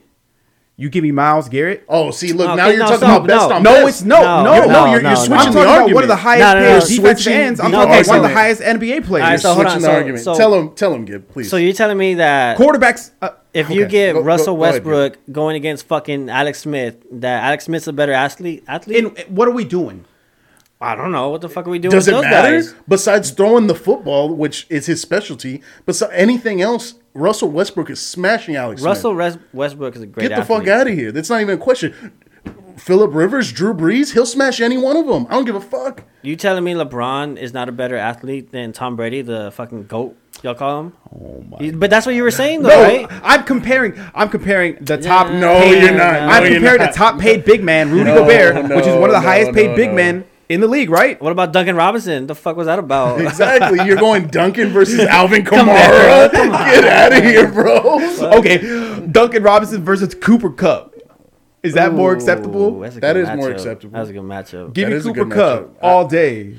You 0.76 0.90
give 0.90 1.04
me 1.04 1.12
Myles 1.12 1.50
Garrett. 1.50 1.84
Oh, 1.88 2.10
see, 2.10 2.34
look, 2.34 2.48
Okay, 2.50 2.56
now 2.58 2.68
you're 2.68 2.80
no, 2.80 2.86
talking 2.86 2.98
stop, 2.98 3.24
about 3.26 3.28
best 3.28 3.50
no. 3.50 3.56
on 3.58 3.64
No, 3.64 3.72
best. 3.86 3.90
it's 3.90 4.04
no, 4.04 4.22
No, 4.22 4.44
no, 4.44 4.44
no, 4.44 4.44
no, 4.44 4.58
you're, 4.64 4.68
no, 4.72 4.86
you're 4.92 5.02
no. 5.04 5.16
switching 5.16 5.34
I'm 5.48 5.54
the 5.54 5.68
argument. 5.68 5.94
one 5.94 6.04
of 6.04 6.08
the 6.10 6.16
highest 6.16 6.40
No, 6.42 6.54
no, 6.54 6.54
no. 6.54 6.60
paid 6.66 6.72
You're 6.72 6.80
defensive 6.80 7.04
switching 7.24 7.34
ends. 7.34 7.60
I'm 7.60 7.72
the 7.72 7.78
talking 7.78 7.94
about 7.94 8.08
one 8.08 8.18
of 8.18 8.24
the 8.24 8.30
highest 8.34 8.62
NBA 8.64 9.06
players. 9.06 9.24
All 9.24 9.30
right, 9.30 9.40
so 9.40 9.48
You're 9.50 9.56
hold 9.56 9.68
on, 9.68 9.82
the 9.82 9.86
so- 9.88 9.92
argument. 9.94 10.24
so- 10.24 10.36
tell 10.36 10.54
him, 10.56 10.70
tell 10.72 10.94
him, 10.96 11.06
Gib, 11.06 11.30
please. 11.30 11.50
So 11.52 11.58
you're 11.58 11.74
telling 11.74 11.98
me 12.00 12.16
that 12.16 12.58
Quarterbacks. 12.58 13.12
Uh, 13.22 13.30
if 13.54 13.70
you 13.70 13.84
okay. 13.84 13.92
get 13.92 14.14
Go- 14.14 14.20
go- 14.22 14.26
Russell 14.26 14.56
go 14.58 14.64
ahead, 14.64 14.74
Westbrook 14.84 15.18
going 15.32 15.56
against 15.58 15.86
fucking 15.88 16.30
Alex 16.32 16.62
Smith, 16.62 16.96
that 17.12 17.44
Alex 17.44 17.66
Smith's 17.66 17.86
a 17.88 17.94
better 17.94 18.12
athlete? 18.14 18.64
Athlete? 18.68 18.98
in 18.98 19.06
what 19.36 19.48
are 19.48 19.52
we 19.52 19.66
doing? 19.66 20.06
I 20.82 20.96
don't 20.96 21.12
know. 21.12 21.30
What 21.30 21.42
the 21.42 21.50
fuck 21.50 21.68
are 21.68 21.70
we 21.70 21.78
doing 21.80 21.92
Does 21.92 22.08
with 22.08 22.16
it 22.16 22.18
those 22.18 22.24
matter? 22.24 22.52
guys? 22.58 22.74
Besides 22.90 23.30
throwing 23.30 23.68
the 23.68 23.76
football, 23.76 24.34
which 24.34 24.66
is 24.70 24.88
his 24.88 25.00
specialty, 25.00 25.62
but 25.86 26.02
anything 26.12 26.62
else, 26.62 26.96
Russell 27.14 27.50
Westbrook 27.50 27.90
is 27.90 28.00
smashing 28.02 28.56
Alex. 28.56 28.82
Smith. 28.82 28.90
Russell 28.90 29.16
Res- 29.16 29.38
Westbrook 29.54 29.96
is 29.96 30.02
a 30.02 30.08
great 30.08 30.24
Get 30.30 30.36
the 30.36 30.42
athlete. 30.42 30.58
fuck 30.60 30.68
out 30.68 30.88
of 30.88 30.94
here. 30.94 31.12
That's 31.12 31.30
not 31.30 31.42
even 31.42 31.56
a 31.56 31.62
question. 31.62 31.94
Philip 32.78 33.14
Rivers, 33.14 33.52
Drew 33.52 33.72
Brees, 33.74 34.14
he'll 34.14 34.26
smash 34.26 34.60
any 34.60 34.78
one 34.80 34.98
of 34.98 35.06
them. 35.06 35.28
I 35.30 35.36
don't 35.36 35.46
give 35.46 35.56
a 35.56 35.62
fuck. 35.62 36.04
You 36.24 36.36
telling 36.36 36.64
me 36.64 36.74
LeBron 36.74 37.38
is 37.38 37.54
not 37.54 37.70
a 37.70 37.72
better 37.72 37.96
athlete 37.96 38.52
than 38.52 38.74
Tom 38.74 38.96
Brady, 38.96 39.22
the 39.22 39.52
fucking 39.52 39.86
goat? 39.86 40.18
Y'all 40.42 40.56
call 40.56 40.80
him? 40.80 40.94
Oh 41.16 41.46
my. 41.48 41.72
But 41.72 41.92
that's 41.92 42.08
what 42.08 42.16
you 42.16 42.24
were 42.24 42.32
saying, 42.32 42.64
though, 42.64 42.70
No, 42.70 42.82
right? 42.82 43.08
I'm 43.24 43.44
comparing. 43.44 43.94
I'm 44.16 44.28
comparing 44.30 44.84
the 44.84 44.98
top. 44.98 45.32
No, 45.32 45.54
paid- 45.62 45.84
you're 45.84 45.92
not. 45.94 46.14
No, 46.14 46.28
I'm 46.28 46.52
comparing 46.52 46.80
not. 46.82 46.92
the 46.92 46.98
top 46.98 47.20
paid 47.20 47.46
big 47.46 47.64
man, 47.64 47.92
Rudy 47.92 48.06
No, 48.06 48.16
Gobert, 48.26 48.56
which 48.76 48.88
is 48.88 48.96
one 48.96 49.10
of 49.12 49.14
the 49.16 49.22
no, 49.22 49.28
highest 49.28 49.54
paid 49.54 49.68
no, 49.70 49.76
big 49.76 49.90
no. 49.90 49.96
men 49.96 50.26
in 50.50 50.60
the 50.62 50.68
league, 50.68 50.90
right? 50.90 51.20
What 51.22 51.32
about 51.32 51.54
Duncan 51.54 51.76
Robinson? 51.76 52.28
The 52.28 52.36
fuck 52.36 52.56
was 52.58 52.68
that 52.68 52.80
about? 52.80 53.20
Exactly. 53.34 53.86
You're 53.86 53.98
going 53.98 54.28
Duncan 54.28 54.70
versus 54.70 55.00
Alvin 55.08 55.44
Kamara. 55.46 56.32
Get 56.32 56.84
out 56.86 57.14
of 57.14 57.24
here, 57.24 57.48
bro. 57.52 58.00
Okay, 58.40 58.58
Duncan 59.12 59.44
Robinson 59.44 59.84
versus 59.84 60.14
Cooper 60.16 60.50
Kupp. 60.52 60.92
Is 61.64 61.76
that 61.76 61.94
more 61.94 62.12
acceptable? 62.14 62.80
that's 62.82 62.98
a 62.98 63.00
That 63.00 63.14
good 63.14 63.22
is 63.24 63.28
more 63.38 63.50
matchup. 63.50 63.54
acceptable. 63.54 63.94
That's 63.98 64.10
a 64.10 64.14
good 64.14 64.22
matchup. 64.24 64.74
Give 64.74 64.90
That 64.90 65.06
me 65.06 65.14
Cooper 65.14 65.34
Kupp 65.34 65.62
matchup. 65.64 65.76
all 65.82 66.08
day 66.08 66.56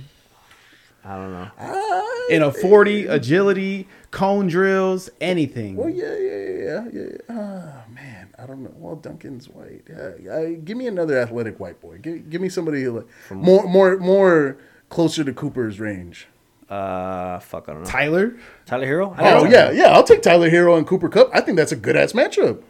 I 1.05 1.17
don't 1.17 1.33
know. 1.33 2.05
in 2.31 2.43
a 2.43 2.51
40 2.51 3.07
agility, 3.09 3.87
cone 4.11 4.47
drills, 4.47 5.11
anything. 5.21 5.77
Well, 5.77 5.91
yeah, 5.91 6.17
yeah, 6.17 6.37
yeah, 6.39 6.85
yeah. 6.91 7.01
yeah. 7.03 7.17
Ah, 7.29 7.85
man, 7.95 8.24
I 8.39 8.47
don't 8.47 8.63
know. 8.63 8.73
Well, 8.77 8.97
Duncan's 8.97 9.49
white. 9.49 9.83
Yeah, 9.89 10.35
I, 10.37 10.55
give 10.55 10.77
me 10.77 10.87
another 10.87 11.19
athletic 11.19 11.61
white 11.61 11.81
boy. 11.81 11.99
Give, 11.99 12.29
give 12.29 12.41
me 12.41 12.49
somebody 12.49 12.87
like, 12.89 13.07
more, 13.31 13.65
more, 13.67 13.97
more 13.99 14.59
closer 14.89 15.23
to 15.25 15.33
Cooper's 15.33 15.79
range. 15.79 16.27
Uh, 16.69 17.39
fuck, 17.41 17.69
I 17.69 17.73
don't 17.75 17.83
know. 17.85 17.89
Tyler, 17.91 18.37
Tyler 18.67 18.87
Herro? 18.87 19.15
I 19.19 19.35
Oh 19.35 19.43
got 19.43 19.51
yeah, 19.51 19.71
yeah. 19.71 19.87
I'll 19.93 20.03
take 20.03 20.23
Tyler 20.23 20.51
Herro 20.51 20.77
and 20.79 20.87
Cooper 20.87 21.09
Kupp. 21.09 21.31
I 21.33 21.41
think 21.41 21.57
that's 21.57 21.73
a 21.73 21.77
good 21.77 21.97
ass 21.97 22.13
matchup. 22.13 22.63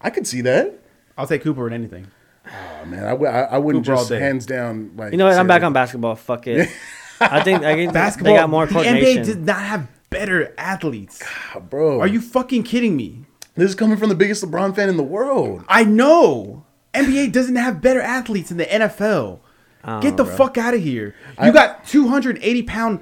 I 0.00 0.10
could 0.10 0.26
see 0.26 0.42
that. 0.42 0.78
I'll 1.16 1.26
take 1.26 1.42
Cooper 1.42 1.66
in 1.66 1.72
anything. 1.72 2.06
Oh, 2.46 2.84
man, 2.86 3.04
I, 3.04 3.10
w- 3.10 3.30
I, 3.30 3.42
I 3.42 3.58
wouldn't 3.58 3.84
Cooper 3.84 3.96
all 3.96 4.04
just 4.04 4.10
hands 4.12 4.46
down 4.46 4.92
like. 4.96 5.12
You 5.12 5.18
know 5.18 5.26
what? 5.26 5.36
I'm 5.36 5.46
back 5.46 5.60
that- 5.62 5.66
on 5.66 5.72
basketball. 5.72 6.16
Fuck 6.16 6.46
it. 6.46 6.68
I 7.20 7.42
think 7.42 7.62
I 7.64 7.74
think 7.74 7.92
Basketball. 7.92 8.32
They 8.32 8.38
got 8.40 8.48
more 8.48 8.66
the. 8.66 8.74
NBA 8.74 9.24
did 9.26 9.44
not 9.44 9.60
have 9.60 9.88
better 10.08 10.54
athletes. 10.56 11.22
Ah, 11.54 11.60
bro. 11.60 12.00
Are 12.00 12.06
you 12.06 12.20
fucking 12.20 12.62
kidding 12.62 12.96
me? 12.96 13.24
This 13.60 13.68
is 13.68 13.74
coming 13.74 13.98
from 13.98 14.08
the 14.08 14.14
biggest 14.14 14.42
LeBron 14.42 14.74
fan 14.74 14.88
in 14.88 14.96
the 14.96 15.02
world. 15.02 15.64
I 15.68 15.84
know. 15.84 16.64
NBA 16.94 17.30
doesn't 17.30 17.56
have 17.56 17.82
better 17.82 18.00
athletes 18.00 18.48
than 18.48 18.56
the 18.56 18.64
NFL. 18.64 19.40
Oh, 19.84 20.00
Get 20.00 20.16
the 20.16 20.22
know, 20.24 20.28
bro. 20.30 20.36
fuck 20.38 20.56
out 20.56 20.72
of 20.72 20.80
here. 20.82 21.14
You 21.38 21.48
I- 21.48 21.50
got 21.50 21.84
280 21.86 22.62
pound 22.62 23.00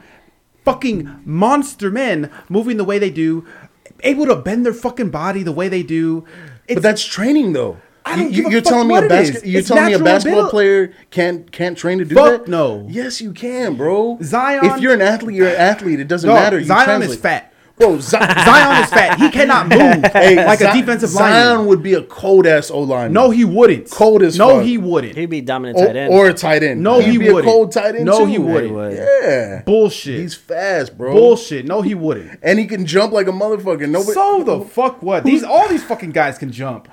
fucking 0.65 1.21
monster 1.25 1.93
men 1.93 2.29
moving 2.49 2.77
the 2.77 2.83
way 2.83 2.99
they 2.99 3.11
do, 3.11 3.47
able 4.01 4.27
to 4.27 4.35
bend 4.35 4.67
their 4.67 4.73
fucking 4.75 5.11
body 5.11 5.45
the 5.45 5.53
way 5.53 5.69
they 5.69 5.85
do. 5.85 6.25
It's, 6.67 6.75
But 6.75 6.83
that's 6.83 7.05
training, 7.05 7.53
though. 7.53 7.77
I 8.05 8.17
don't 8.17 8.33
you, 8.33 8.43
give 8.43 8.53
you're 8.53 8.61
fuck 8.63 8.71
telling 8.73 8.89
me 8.89 8.97
a 8.97 9.09
basket. 9.09 9.47
You're 9.47 9.61
It's 9.61 9.69
telling 9.69 9.87
me 9.87 9.93
a 9.93 9.99
basketball 10.01 10.41
ability. 10.47 10.51
player 10.51 10.93
can't 11.11 11.53
can't 11.53 11.79
train 11.79 11.99
to 11.99 12.05
do 12.05 12.17
Fuck 12.17 12.47
that? 12.47 12.49
no. 12.51 12.85
Yes, 12.89 13.21
you 13.21 13.33
can, 13.33 13.77
bro. 13.77 14.19
Zion- 14.23 14.65
If 14.65 14.81
you're 14.81 14.95
an 14.95 15.03
athlete, 15.03 15.37
you're 15.37 15.49
an 15.51 15.55
athlete. 15.57 16.01
It 16.01 16.09
doesn't 16.09 16.29
Dog, 16.29 16.37
matter. 16.37 16.59
You 16.59 16.65
Zion 16.65 16.85
translate. 16.85 17.11
is 17.11 17.17
fat. 17.17 17.53
Bro. 17.79 17.99
Z- 17.99 18.11
Zion 18.11 18.83
is 18.85 18.91
fat. 18.91 19.19
He 19.19 19.31
cannot 19.31 19.69
move 19.69 20.11
Hey, 20.13 20.45
like 20.45 20.61
a 20.61 20.73
Zi- 20.73 20.81
defensive 20.81 21.09
Zion 21.11 21.49
lineman. 21.49 21.67
would 21.69 21.83
be 21.83 21.95
a 21.95 22.03
cold 22.03 22.47
ass 22.47 22.71
O 22.71 22.81
line. 22.81 23.13
No, 23.13 23.31
he 23.31 23.45
wouldn't. 23.45 23.91
Cold 23.91 24.23
as 24.23 24.37
No, 24.39 24.57
fuck. 24.57 24.65
he 24.65 24.79
wouldn't. 24.79 25.17
He'd 25.17 25.27
be 25.31 25.41
dominant 25.41 25.79
or, 25.79 25.87
tight 25.87 25.97
end. 25.97 26.13
or 26.13 26.29
a 26.29 26.35
tight 26.35 26.63
end. 26.63 26.83
No, 26.83 27.01
He'd 27.01 27.11
he 27.13 27.19
be 27.19 27.29
a 27.29 27.35
wouldn't. 27.35 27.51
cold 27.53 27.73
tight 27.73 27.95
end. 27.97 28.05
No, 28.05 28.21
too. 28.21 28.27
he 28.27 28.39
wouldn't. 28.39 28.73
would. 28.75 28.93
Yeah, 28.95 29.63
Bullshit. 29.65 30.21
he's 30.21 30.35
fast, 30.35 30.97
bro. 30.99 31.13
Bullshit. 31.13 31.65
No, 31.67 31.83
he 31.83 31.95
wouldn't. 31.95 32.39
And 32.43 32.59
he 32.59 32.67
can 32.67 32.87
jump 32.87 33.13
like 33.13 33.27
a 33.29 33.33
motherfucker. 33.33 33.89
Nobody. 33.89 34.13
So 34.13 34.43
the 34.45 34.61
fuck 34.65 35.03
what? 35.03 35.25
These 35.25 35.45
all 35.45 35.69
these 35.69 35.85
fucking 35.85 36.11
guys 36.13 36.39
can 36.39 36.51
jump. 36.53 36.89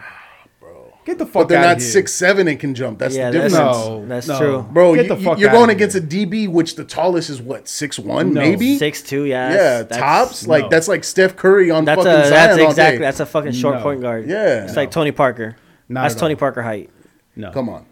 Get 1.06 1.18
the 1.19 1.26
fuck 1.26 1.36
out. 1.36 1.44
Of 1.44 1.49
here. 1.49 1.57
But 1.57 1.61
they're 1.61 1.61
not 1.61 1.77
here. 1.82 1.88
six 1.88 2.14
seven 2.14 2.48
and 2.48 2.60
can 2.60 2.73
jump. 2.76 2.98
That's 2.99 3.15
Yeah, 3.15 3.30
the 3.32 3.38
that's- 3.38 3.52
difference. 3.53 3.77
No, 3.77 4.06
That's 4.07 4.27
no. 4.27 4.38
true. 4.40 4.65
Bro, 4.72 4.95
Get 4.95 5.03
you, 5.03 5.15
the 5.15 5.23
fuck 5.23 5.38
you're 5.40 5.52
going 5.52 5.69
here. 5.69 5.76
against 5.76 5.95
a 5.95 6.02
DB, 6.02 6.48
which 6.48 6.76
the 6.76 6.84
tallest 6.84 7.30
is 7.30 7.41
what 7.41 7.68
six 7.68 7.99
one, 7.99 8.34
No. 8.34 8.41
maybe. 8.41 8.77
Six 8.77 9.02
two, 9.03 9.23
yeah. 9.26 9.49
yeah, 9.52 9.56
that's- 9.84 9.98
tops. 9.99 10.48
Like 10.48 10.69
that's 10.69 10.88
like 10.88 11.03
Steph 11.03 11.36
Curry 11.36 11.69
on 11.72 11.86
That's 11.86 11.98
fucking 12.03 12.11
a 12.11 12.27
Zion 12.27 12.32
that's 12.32 12.60
all 12.61 12.69
exactly 12.69 12.98
day. 12.98 13.03
that's 13.06 13.19
a 13.19 13.26
fucking 13.26 13.52
short 13.53 13.76
No. 13.76 13.82
point 13.84 14.02
guard. 14.02 14.27
Yeah. 14.27 14.64
it's 14.65 14.76
like 14.76 14.90
Tony 14.91 15.11
Parker. 15.11 15.56
Not 15.88 16.02
that's 16.03 16.15
Tony. 16.15 16.36
Parker 16.36 16.64
height. 16.64 16.90
No. 17.36 17.52
Come 17.52 17.69
on, 17.69 17.86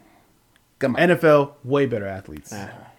come 0.79 0.95
on. 0.95 1.01
NFL 1.09 1.51
way 1.63 1.85
better 1.85 2.07
athletes. 2.07 2.51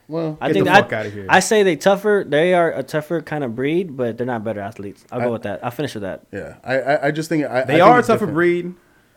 well, 0.06 0.38
I 0.40 0.48
Get 0.48 0.52
think 0.54 0.64
the 0.66 0.72
I, 0.72 0.82
fuck 0.82 0.92
outta 0.92 1.10
here. 1.10 1.26
I 1.28 1.40
say 1.40 1.62
they 1.64 1.74
tougher. 1.76 2.24
They 2.28 2.54
are 2.54 2.70
a 2.70 2.82
tougher 2.84 3.20
kind 3.20 3.42
of 3.42 3.56
breed, 3.56 3.96
but 3.96 4.16
they're 4.18 4.26
not 4.26 4.44
better 4.44 4.60
athletes. 4.60 5.04
I'll 5.10 5.20
I- 5.22 5.24
go 5.24 5.32
with 5.32 5.42
that. 5.42 5.64
I'll 5.64 5.70
finish 5.72 5.94
with 5.94 6.02
that. 6.04 6.22
yeah, 6.30 6.54
I, 6.62 6.78
I, 6.78 7.06
I 7.06 7.10
just 7.10 7.28
think 7.28 7.44
I, 7.46 7.62
I 7.62 7.64
They 7.64 7.72
think 7.74 7.82
are 7.82 7.98
a 7.98 8.02
tougher 8.02 8.12
different. 8.26 8.34
breed, 8.34 8.74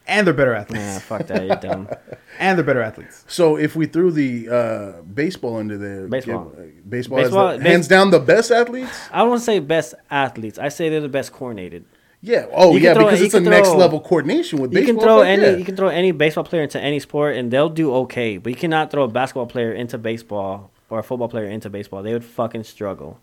and 0.07 0.25
they're 0.25 0.33
better 0.33 0.53
athletes. 0.55 0.83
Nah, 0.85 0.99
fuck 0.99 1.27
that. 1.27 1.45
You're 1.45 1.55
dumb. 1.57 1.89
And 2.39 2.55
they're 2.55 2.63
better 2.65 2.83
athletes. 2.83 3.23
So 3.27 3.57
if 3.57 3.75
we 3.75 3.87
threw 3.87 4.11
the 4.11 4.47
uh, 4.47 5.01
baseball 5.01 5.57
into 5.57 5.77
there, 5.79 6.07
Baseball. 6.07 6.45
give- 6.55 6.59
uh, 6.59 6.67
baseball, 6.87 7.17
has 7.17 7.27
Baseball- 7.29 7.51
the- 7.53 7.57
base- 7.63 7.67
hands 7.71 7.87
down 7.87 8.11
the 8.11 8.19
best 8.19 8.51
athletes. 8.51 8.91
I 9.11 9.19
don't 9.25 9.39
say 9.39 9.57
best 9.59 9.95
athletes. 10.11 10.59
I 10.59 10.69
say 10.69 10.89
they're 10.89 11.01
the 11.01 11.09
best 11.09 11.31
coordinated. 11.33 11.85
Yeah. 12.21 12.45
Oh 12.53 12.73
You 12.75 12.79
yeah, 12.81 12.93
throw- 12.93 13.05
because 13.05 13.21
it's 13.21 13.33
a 13.33 13.41
can 13.41 13.49
next 13.49 13.69
level 13.73 13.99
coordination 13.99 14.59
with 14.59 14.71
You 14.71 14.79
baseball. 14.81 14.95
can 14.95 15.03
throw 15.03 15.17
fuck 15.19 15.27
any 15.27 15.41
yeah. 15.43 15.55
you 15.57 15.65
can 15.65 15.75
throw 15.75 15.87
any 15.89 16.11
baseball 16.11 16.43
player 16.43 16.61
into 16.61 16.79
any 16.79 16.99
sport 16.99 17.35
and 17.35 17.49
they'll 17.49 17.69
do 17.69 17.91
okay, 18.05 18.37
but 18.37 18.51
you 18.51 18.55
cannot 18.55 18.91
throw 18.91 19.03
a 19.03 19.07
basketball 19.07 19.47
player 19.47 19.71
into 19.73 19.97
baseball 19.97 20.69
or 20.91 20.99
a 20.99 21.03
football 21.03 21.29
player 21.29 21.45
into 21.45 21.69
baseball. 21.71 22.03
They 22.03 22.13
would 22.13 22.25
fucking 22.25 22.65
struggle. 22.65 23.19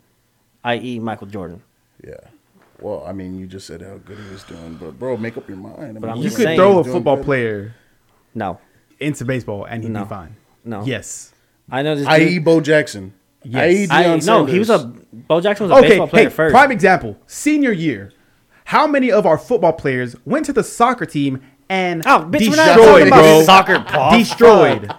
I.e. 0.63 0.99
Michael 0.99 1.27
Jordan. 1.27 1.61
Yeah. 2.05 2.15
Well, 2.81 3.03
I 3.07 3.13
mean, 3.13 3.37
you 3.39 3.47
just 3.47 3.67
said 3.67 3.81
how 3.81 3.97
good 3.97 4.17
he 4.17 4.29
was 4.31 4.43
doing, 4.43 4.75
but 4.79 4.99
bro, 4.99 5.15
make 5.17 5.37
up 5.37 5.47
your 5.47 5.57
mind. 5.57 5.75
I 5.79 5.93
But 5.93 6.01
mean, 6.01 6.09
I'm 6.11 6.17
You 6.17 6.23
just 6.23 6.35
could 6.35 6.43
saying. 6.45 6.57
throw 6.57 6.79
a 6.79 6.83
Doing 6.83 6.93
football 6.95 7.15
good. 7.15 7.25
player 7.25 7.75
No. 8.33 8.59
into 8.99 9.23
baseball, 9.25 9.65
and 9.65 9.81
he'd 9.83 9.91
No. 9.91 10.03
be 10.03 10.09
fine. 10.09 10.35
No. 10.63 10.83
Yes. 10.83 11.33
I 11.71 11.81
know 11.81 11.95
this 11.95 12.05
I.e. 12.07 12.29
dude- 12.35 12.43
Bo 12.45 12.59
Jackson. 12.61 13.13
Yes. 13.43 13.63
I.e. 13.63 13.87
I, 13.89 14.03
Deion 14.17 14.25
no, 14.27 14.45
he 14.45 14.59
was 14.59 14.69
a 14.69 14.79
Sanders. 14.79 15.01
Bo 15.13 15.41
Jackson 15.41 15.67
was 15.69 15.71
a 15.77 15.79
Okay. 15.79 15.89
baseball 15.89 16.07
player 16.07 16.23
Hey, 16.25 16.29
first. 16.29 16.51
prime 16.53 16.71
example. 16.71 17.15
Senior 17.27 17.71
year. 17.71 18.11
How 18.65 18.87
many 18.87 19.11
of 19.11 19.25
our 19.25 19.37
football 19.37 19.73
players 19.73 20.15
went 20.25 20.45
to 20.47 20.53
the 20.53 20.63
soccer 20.63 21.05
team 21.05 21.41
and 21.69 22.01
Oh, 22.05 22.27
bitch, 22.29 22.49
we're 22.49 22.55
not 22.55 22.75
destroyed, 22.77 23.07
about 23.07 23.21
bro? 23.21 23.41
soccer, 23.43 23.79
Paul. 23.87 24.11
Destroyed. 24.17 24.91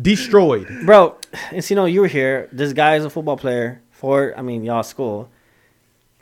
Destroyed. 0.00 0.68
Bro, 0.86 1.16
and 1.52 1.68
you 1.68 1.76
know, 1.76 1.84
you 1.84 2.00
were 2.02 2.06
here. 2.06 2.48
This 2.52 2.72
guy 2.72 2.96
is 2.96 3.04
a 3.04 3.10
football 3.10 3.36
player 3.36 3.82
for, 3.90 4.32
I 4.36 4.42
mean, 4.42 4.64
y'all 4.64 4.82
school. 4.82 5.28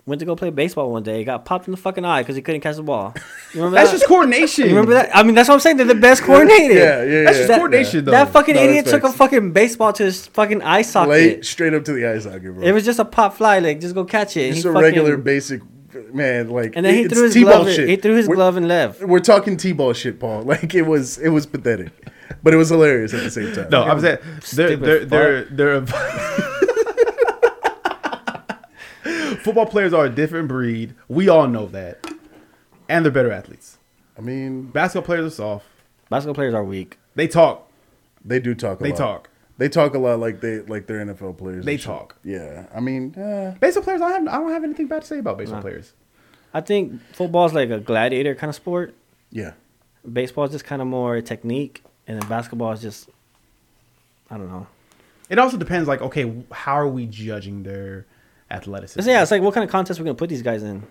Went 0.07 0.21
to 0.21 0.25
go 0.25 0.37
play 0.37 0.51
baseball 0.51 0.93
one 0.93 1.03
day. 1.03 1.25
Got 1.25 1.45
popped 1.45 1.67
in 1.67 1.73
the 1.73 1.77
fucking 1.77 2.05
eye 2.05 2.23
because 2.23 2.37
he 2.37 2.43
couldn't 2.43 2.61
catch 2.61 2.77
the 2.77 2.85
ball. 2.85 3.13
You 3.53 3.59
remember 3.61 3.75
That's 3.75 3.91
that? 3.91 3.97
just 3.99 4.07
coordination. 4.09 4.65
You 4.67 4.71
remember 4.71 4.93
that? 4.95 5.11
I 5.13 5.25
mean, 5.25 5.35
that's 5.35 5.49
what 5.49 5.55
I'm 5.55 5.61
saying. 5.61 5.79
They're 5.79 5.87
the 5.87 5.97
best 5.97 6.23
coordinated. 6.23 6.77
Yeah, 6.77 7.03
yeah, 7.03 7.11
yeah. 7.11 7.25
That's 7.25 7.39
yeah. 7.39 7.47
just 7.49 7.59
coordination, 7.59 8.05
though. 8.05 8.11
That 8.13 8.29
fucking 8.33 8.55
No, 8.55 8.63
idiot 8.63 8.85
that's 8.85 8.95
took 9.03 9.03
a 9.03 9.13
fucking 9.13 9.51
baseball 9.51 9.93
to 9.95 10.05
his 10.05 10.29
fucking 10.29 10.63
eye 10.63 10.83
socket. 10.83 11.11
Late, 11.11 11.45
straight 11.45 11.75
up 11.75 11.85
to 11.87 11.93
the 11.93 12.07
eye 12.07 12.21
socket, 12.21 12.55
bro. 12.55 12.63
It 12.63 12.71
was 12.71 12.85
just 12.85 13.01
a 13.01 13.05
pop 13.05 13.35
fly, 13.35 13.59
like 13.59 13.81
just 13.81 13.97
go 13.97 14.05
catch 14.05 14.37
it. 14.37 14.53
just 14.53 14.65
a 14.65 14.69
fucking- 14.69 14.81
regular 14.81 15.17
basic 15.17 15.61
man. 16.15 16.51
Like, 16.51 16.75
And 16.77 16.87
then 16.87 16.95
he 16.95 17.01
it's 17.01 17.13
threw 17.13 17.25
his 17.25 17.35
T-ball 17.35 17.65
glove. 17.65 17.75
shit. 17.75 17.89
He 17.89 17.97
threw 17.97 18.15
his 18.15 18.29
We're- 18.29 18.37
glove 18.37 18.57
and 18.57 18.69
left. 18.69 19.03
We're 19.03 19.19
talking 19.19 19.57
t-ball 19.57 19.93
shit, 19.95 20.21
Paul. 20.21 20.43
Like 20.47 20.73
it 20.73 20.83
was, 20.83 21.19
it 21.19 21.31
was 21.31 21.47
pathetic, 21.47 21.91
but 22.45 22.55
it 22.55 22.59
was 22.59 22.69
hilarious 22.69 23.13
at 23.13 23.25
the 23.25 23.31
same 23.33 23.53
time. 23.53 23.71
No, 23.71 23.83
I'm 23.83 23.99
saying 24.01 24.19
they're 24.23 24.41
Stupid 24.41 24.81
they're 24.83 25.05
they're, 25.05 25.45
they're 25.47 25.81
football 29.47 29.67
players 29.67 29.93
are 29.93 30.05
a 30.07 30.11
different 30.11 30.49
breed. 30.49 30.95
We 31.09 31.29
all 31.29 31.47
know 31.47 31.67
that, 31.67 32.05
and 32.89 33.05
they're 33.05 33.13
better 33.13 33.31
athletes. 33.31 33.79
I 34.19 34.21
mean, 34.21 34.63
Basketball 34.65 35.07
players 35.07 35.33
are 35.33 35.37
soft. 35.37 35.67
Basketball 36.11 36.35
players 36.35 36.53
are 36.55 36.65
weak. 36.65 36.99
They 37.15 37.29
talk. 37.29 37.71
they 38.25 38.41
do 38.41 38.55
talk. 38.55 38.81
A 38.81 38.83
They 38.83 38.91
lot. 38.91 38.99
talk. 38.99 39.31
They 39.59 39.69
talk 39.69 39.95
a 39.95 39.99
lot, 39.99 40.19
like 40.19 40.41
they 40.41 40.61
like 40.61 40.87
they're 40.87 40.99
NFL 41.05 41.39
players. 41.39 41.59
and 41.59 41.65
They 41.65 41.77
shit. 41.77 41.87
talk. 41.87 42.17
Yeah, 42.25 42.67
I 42.75 42.81
mean, 42.81 43.15
eh, 43.17 43.55
Baseball 43.61 43.85
players, 43.85 44.03
I 44.03 44.11
have 44.11 44.27
I 44.29 44.39
don't 44.39 44.51
have 44.51 44.65
anything 44.65 44.87
bad 44.89 45.03
to 45.03 45.07
say 45.09 45.19
about 45.19 45.39
baseball 45.39 45.59
Nah. 45.59 45.63
players. 45.63 45.93
I 46.53 46.61
think 46.61 47.01
football's 47.13 47.55
like 47.55 47.71
a 47.71 47.79
gladiator 47.81 48.35
kind 48.35 48.49
of 48.51 48.55
sport. 48.57 48.95
yeah. 49.31 49.53
Baseball 50.13 50.45
is 50.45 50.53
just 50.53 50.65
kind 50.65 50.81
of 50.83 50.89
more 50.89 51.21
technique, 51.21 51.83
and 52.07 52.21
then 52.21 52.29
basketball 52.29 52.73
is 52.73 52.81
just, 52.83 53.09
I 54.31 54.37
don't 54.37 54.49
know. 54.49 54.67
It 55.29 55.39
also 55.39 55.57
depends. 55.57 55.89
Like, 55.89 56.01
okay, 56.01 56.33
how 56.53 56.75
are 56.75 56.87
we 56.89 57.07
judging 57.07 57.63
their 57.65 58.07
athleticism? 58.51 59.01
So 59.03 59.11
yeah, 59.11 59.23
it's 59.23 59.31
like 59.31 59.43
what 59.43 59.55
kind 59.55 59.65
of 59.65 59.71
contest 59.71 59.99
we're 60.01 60.05
gonna 60.05 60.15
put 60.15 60.29
these 60.29 60.43
guys 60.43 60.63
in? 60.63 60.83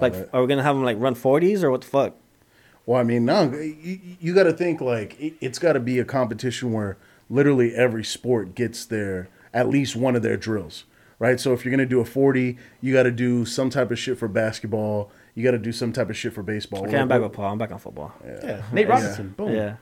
Like, 0.00 0.14
Uh, 0.14 0.24
are 0.32 0.42
we 0.42 0.46
gonna 0.48 0.62
have 0.62 0.76
them 0.76 0.84
like 0.84 0.98
run 1.00 1.14
forties 1.14 1.64
or 1.64 1.70
what 1.70 1.80
the 1.82 1.86
fuck? 1.86 2.14
Well, 2.84 3.00
I 3.00 3.02
mean, 3.02 3.24
no, 3.24 3.50
you, 3.52 3.98
you 4.20 4.32
got 4.34 4.44
to 4.44 4.52
think 4.52 4.80
like 4.80 5.20
it, 5.20 5.34
it's 5.40 5.58
got 5.58 5.72
to 5.72 5.80
be 5.80 5.98
a 5.98 6.04
competition 6.04 6.72
where 6.72 6.96
literally 7.28 7.74
every 7.74 8.04
sport 8.04 8.54
gets 8.54 8.84
their 8.84 9.28
at 9.52 9.68
least 9.68 9.96
one 9.96 10.14
of 10.14 10.22
their 10.22 10.36
drills, 10.36 10.84
right? 11.18 11.40
So 11.40 11.52
if 11.52 11.64
you're 11.64 11.70
gonna 11.72 11.84
do 11.86 11.98
a 12.00 12.04
40, 12.04 12.56
you 12.80 12.92
got 12.92 13.02
to 13.02 13.10
do 13.10 13.44
some 13.44 13.70
type 13.70 13.90
of 13.90 13.98
shit 13.98 14.18
for 14.18 14.28
basketball. 14.28 15.10
You 15.34 15.42
got 15.42 15.50
to 15.50 15.58
do 15.58 15.72
some 15.72 15.92
type 15.92 16.08
of 16.10 16.16
shit 16.16 16.32
for 16.32 16.42
baseball. 16.44 16.86
Okay, 16.86 16.96
I'm 16.96 17.08
back 17.08 17.20
with 17.20 17.32
Paul. 17.32 17.52
I'm 17.52 17.58
back 17.58 17.72
on 17.72 17.78
football. 17.78 18.12
Yeah, 18.24 18.62
Nate 18.72 18.88
Robinson. 18.88 19.34
Boom. 19.36 19.52
Yeah. 19.52 19.76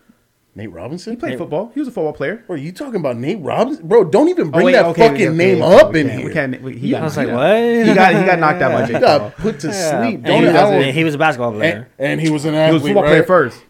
Nate 0.56 0.70
Robinson. 0.70 1.12
He 1.12 1.16
played 1.16 1.30
Nate- 1.30 1.38
football. 1.38 1.72
He 1.74 1.80
was 1.80 1.88
a 1.88 1.90
football 1.90 2.12
player. 2.12 2.44
Bro, 2.46 2.56
you 2.56 2.70
talking 2.70 2.96
about 3.00 3.16
Nate 3.16 3.40
Robinson? 3.40 3.88
Bro, 3.88 4.04
don't 4.04 4.28
even 4.28 4.48
oh, 4.48 4.50
bring 4.52 4.62
Oh, 4.62 4.66
wait, 4.66 4.72
that 4.72 4.84
okay, 4.86 5.08
fucking 5.08 5.26
okay, 5.28 5.36
name 5.36 5.62
okay, 5.62 5.76
up 5.80 5.92
we 5.92 6.00
in 6.00 6.06
can't- 6.06 6.18
here. 6.20 6.28
We 6.28 6.32
can't. 6.34 6.62
We, 6.62 6.78
he 6.78 6.86
You- 6.88 6.92
got, 6.94 7.00
I 7.00 7.04
was 7.04 7.16
like, 7.16 7.26
he 7.26 7.32
got- 7.32 7.38
what? 7.38 7.86
He 7.88 7.94
got 7.94 8.14
he 8.14 8.24
got 8.24 8.38
knocked 8.38 8.62
out 8.62 8.72
by 8.72 8.80
You 8.86 8.92
Jake 8.92 9.00
got 9.00 9.20
Paul. 9.20 9.30
put 9.32 9.60
to 9.60 9.66
Yeah. 9.68 9.72
sleep. 10.04 10.14
And 10.16 10.24
Don't 10.24 10.42
he, 10.42 10.48
I 10.48 10.52
was, 10.52 10.84
don't- 10.84 10.94
he 10.94 11.04
was 11.04 11.14
a 11.14 11.18
basketball 11.18 11.52
player. 11.52 11.88
and, 11.98 12.08
and 12.12 12.20
he 12.20 12.30
was 12.30 12.44
an 12.44 12.54
He 12.54 12.72
was 12.72 12.82
a 12.82 12.86
football 12.86 13.02
right? 13.02 13.08
player 13.08 13.22
first. 13.24 13.62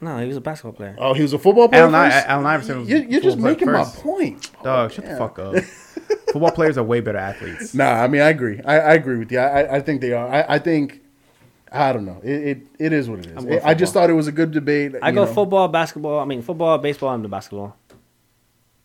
no, 0.00 0.18
he 0.18 0.28
was 0.28 0.36
a 0.36 0.40
basketball 0.40 0.72
player. 0.74 0.94
Oh, 0.98 1.12
he 1.14 1.22
was 1.22 1.32
a 1.32 1.38
football 1.38 1.68
player. 1.68 1.82
Allen, 1.82 1.94
I, 1.96 2.10
first? 2.10 2.26
Allen 2.28 2.46
Iverson 2.46 2.78
was 2.80 2.88
You- 2.88 2.96
You're 3.08 3.20
just 3.20 3.36
football 3.38 3.50
making 3.50 3.68
player 3.68 3.78
my 3.78 3.84
point. 3.84 4.50
Dog, 4.62 4.90
oh, 4.90 4.94
shut 4.94 5.04
the 5.06 5.16
fuck 5.16 5.38
up. 5.40 5.56
football 6.32 6.52
players 6.52 6.78
are 6.78 6.84
way 6.84 7.00
better 7.00 7.18
athletes. 7.18 7.74
Nah, 7.74 8.02
I 8.02 8.06
mean, 8.06 8.20
I 8.20 8.28
agree. 8.28 8.60
I, 8.64 8.78
I 8.78 8.94
agree 8.94 9.16
with 9.18 9.32
you. 9.32 9.38
I, 9.40 9.62
I- 9.62 9.76
I 9.76 9.80
think 9.80 10.00
they 10.02 10.12
are. 10.12 10.28
I, 10.28 10.44
I 10.54 10.58
think, 10.60 11.00
I 11.72 11.92
don't 11.92 12.04
know. 12.04 12.20
It, 12.22 12.30
it, 12.30 12.66
it 12.78 12.92
is 12.92 13.08
what 13.10 13.20
it 13.20 13.26
is. 13.26 13.44
I'm 13.44 13.60
I 13.64 13.74
just 13.74 13.92
thought 13.92 14.08
it 14.08 14.14
was 14.14 14.28
a 14.28 14.32
good 14.32 14.52
debate. 14.52 14.94
I 15.02 15.10
go 15.10 15.24
know. 15.24 15.32
football, 15.32 15.68
basketball. 15.68 16.20
I 16.20 16.24
mean, 16.24 16.42
football, 16.42 16.78
baseball. 16.78 17.08
I'm 17.10 17.22
the 17.22 17.28
basketball. 17.28 17.76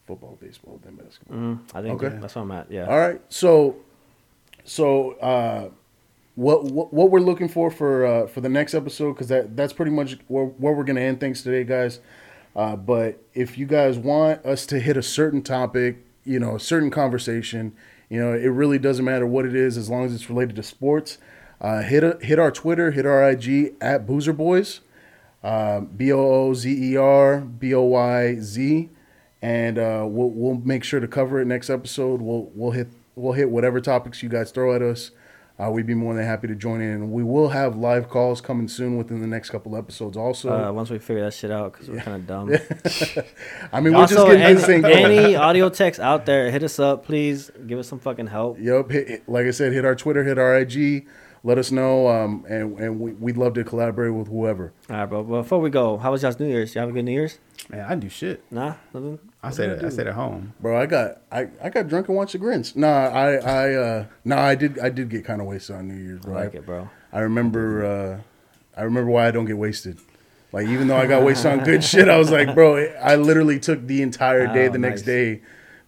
football, 0.08 0.38
baseball, 0.41 0.80
then 0.84 0.95
basketball. 0.95 1.38
Mm, 1.38 1.60
I 1.74 1.82
think 1.82 2.02
Okay. 2.03 2.18
that's 2.20 2.36
where 2.36 2.44
I'm 2.44 2.52
at. 2.52 2.72
Yeah. 2.72 2.86
All 2.88 2.98
right. 2.99 3.22
So, 3.30 3.76
so 4.66 5.12
uh, 5.14 5.70
what, 6.36 6.66
what 6.66 6.94
what 6.94 7.12
we're 7.12 7.20
looking 7.20 7.48
for 7.48 7.70
for 7.72 8.06
uh, 8.06 8.28
for 8.28 8.41
the 8.41 8.49
next 8.49 8.74
episode 8.74 9.14
because 9.14 9.28
that 9.28 9.56
that's 9.56 9.74
pretty 9.74 9.91
much 9.91 10.18
where, 10.28 10.45
where 10.45 10.74
we're 10.74 10.84
gonna 10.84 11.02
end 11.02 11.20
things 11.20 11.44
today, 11.44 11.64
guys. 11.64 11.99
Uh, 12.56 12.76
but 12.76 13.24
if 13.34 13.58
you 13.58 13.66
guys 13.66 13.98
want 13.98 14.45
us 14.45 14.66
to 14.66 14.80
hit 14.80 14.98
a 14.98 15.03
certain 15.03 15.41
topic, 15.41 15.98
you 16.26 16.40
know, 16.40 16.56
a 16.56 16.60
certain 16.60 16.90
conversation, 16.90 17.74
you 18.10 18.20
know, 18.20 18.34
it 18.34 18.48
really 18.48 18.78
doesn't 18.80 19.06
matter 19.06 19.26
what 19.26 19.45
it 19.45 19.56
is 19.56 19.78
as 19.78 19.90
long 19.90 20.03
as 20.06 20.14
it's 20.14 20.30
related 20.30 20.56
to 20.58 20.64
sports. 20.64 21.18
Uh, 21.62 21.82
hit 21.84 22.24
hit 22.24 22.40
our 22.40 22.50
Twitter, 22.52 22.90
hit 22.92 23.06
our 23.06 23.30
IG 23.30 23.76
at 23.80 24.08
Boozer 24.08 24.34
Boys, 24.34 24.82
B 25.44 26.12
O 26.12 26.18
O 26.20 26.54
Z 26.56 26.92
E 26.92 26.98
R 26.98 27.42
B 27.42 27.74
O 27.76 27.84
Y 27.84 28.38
Z, 28.42 28.90
and 29.44 29.78
uh, 29.78 30.04
we'll 30.08 30.30
we'll 30.32 30.56
make 30.56 30.84
sure 30.84 31.00
to 31.00 31.08
cover 31.08 31.40
it 31.40 31.46
next 31.46 31.70
episode. 31.70 32.20
We'll 32.22 32.50
we'll 32.56 32.72
hit 32.72 32.88
we'll 33.16 33.34
hit 33.34 33.50
whatever 33.52 33.80
topics 33.80 34.24
you 34.24 34.30
guys 34.30 34.50
throw 34.52 34.76
at 34.76 34.82
us. 34.82 35.12
Uh, 35.60 35.70
we'd 35.70 35.86
be 35.86 35.94
more 35.94 36.16
than 36.16 36.26
happy 36.26 36.48
to 36.48 36.56
join 36.56 36.82
in. 36.82 37.12
We 37.12 37.22
will 37.22 37.50
have 37.50 37.76
live 37.76 38.10
calls 38.10 38.42
coming 38.42 38.68
soon 38.68 38.98
within 38.98 39.22
the 39.22 39.28
next 39.28 39.52
couple 39.52 39.76
episodes. 39.78 40.18
Also, 40.18 40.50
Uh, 40.50 40.72
once 40.72 40.90
we 40.90 40.98
figure 40.98 41.24
that 41.24 41.34
shit 41.36 41.52
out, 41.52 41.74
because 41.74 41.88
we're 41.88 42.00
kind 42.00 42.16
of 42.18 42.26
dumb. 42.26 42.50
I 43.72 43.80
mean, 43.80 43.94
we're 43.94 44.00
also, 44.00 44.16
just 44.16 44.28
getting 44.28 44.42
any, 44.42 44.54
this 44.56 44.66
thing 44.66 44.82
going. 44.82 44.96
any 45.06 45.36
audio 45.50 45.70
text 45.70 46.00
out 46.00 46.26
there, 46.26 46.50
hit 46.50 46.64
us 46.64 46.80
up, 46.80 47.06
please. 47.06 47.52
Give 47.68 47.78
us 47.78 47.88
some 47.88 48.00
fucking 48.00 48.26
help. 48.28 48.58
Yep. 48.60 48.90
Hit- 48.90 49.30
like 49.30 49.46
I 49.46 49.52
said, 49.52 49.72
hit 49.72 49.86
our 49.86 49.94
Twitter, 49.94 50.24
hit 50.24 50.40
our 50.40 50.58
IG. 50.58 51.06
Let 51.43 51.57
us 51.57 51.72
know, 51.72 52.07
um, 52.07 52.45
and 52.47 52.77
and 52.80 52.99
we, 52.99 53.13
we'd 53.13 53.35
love 53.38 53.55
to 53.55 53.63
collaborate 53.63 54.13
with 54.13 54.27
whoever. 54.27 54.73
All 54.91 54.95
right, 54.97 55.05
bro. 55.07 55.23
But 55.23 55.41
before 55.41 55.59
we 55.59 55.72
go, 55.72 55.97
how 55.97 56.11
was 56.11 56.22
y'all's 56.22 56.39
New 56.39 56.45
Year's? 56.47 56.76
Y'all 56.76 56.84
have 56.84 56.89
a 56.89 56.93
good 56.93 57.03
New 57.05 57.11
Year's? 57.13 57.39
Man, 57.69 57.80
I 57.84 57.89
didn't 57.89 58.01
do 58.01 58.09
shit. 58.09 58.43
Nah, 58.51 58.76
nothing. 58.93 59.18
I 59.41 59.49
stayed. 59.49 59.84
I 59.84 59.89
stayed 59.89 60.05
at 60.07 60.13
home. 60.13 60.53
Bro, 60.59 60.80
I 60.80 60.85
got 60.85 61.22
I, 61.31 61.47
I 61.63 61.69
got 61.69 61.88
drunk 61.88 62.09
and 62.09 62.15
watched 62.18 62.34
the 62.34 62.38
Grins. 62.38 62.76
Nah, 62.76 62.88
I 63.07 63.34
I 63.38 63.73
uh 63.73 64.05
nah, 64.23 64.39
I 64.39 64.53
did 64.53 64.77
I 64.77 64.89
did 64.89 65.09
get 65.09 65.26
kind 65.26 65.41
of 65.41 65.47
wasted 65.47 65.77
on 65.77 65.88
New 65.88 65.95
Year's, 65.95 66.22
I 66.26 66.26
bro. 66.26 66.34
like 66.35 66.53
it, 66.53 66.63
bro. 66.65 66.89
I 67.11 67.22
remember 67.22 67.85
uh 67.85 68.80
I 68.80 68.84
remember 68.84 69.09
why 69.09 69.27
I 69.27 69.31
don't 69.31 69.45
get 69.45 69.57
wasted. 69.57 69.99
Like 70.51 70.68
even 70.68 70.88
though 70.89 70.97
I 70.97 71.07
got 71.07 71.23
wasted 71.23 71.51
on 71.53 71.63
good 71.63 71.84
shit, 71.91 72.07
I 72.07 72.18
was 72.18 72.30
like, 72.30 72.53
bro, 72.53 72.85
I 73.01 73.15
literally 73.15 73.59
took 73.59 73.88
the 73.88 74.03
entire 74.03 74.45
day 74.53 74.68
Oh, 74.68 74.72
the 74.73 74.77
next 74.77 75.01
nice. 75.01 75.05
day 75.07 75.41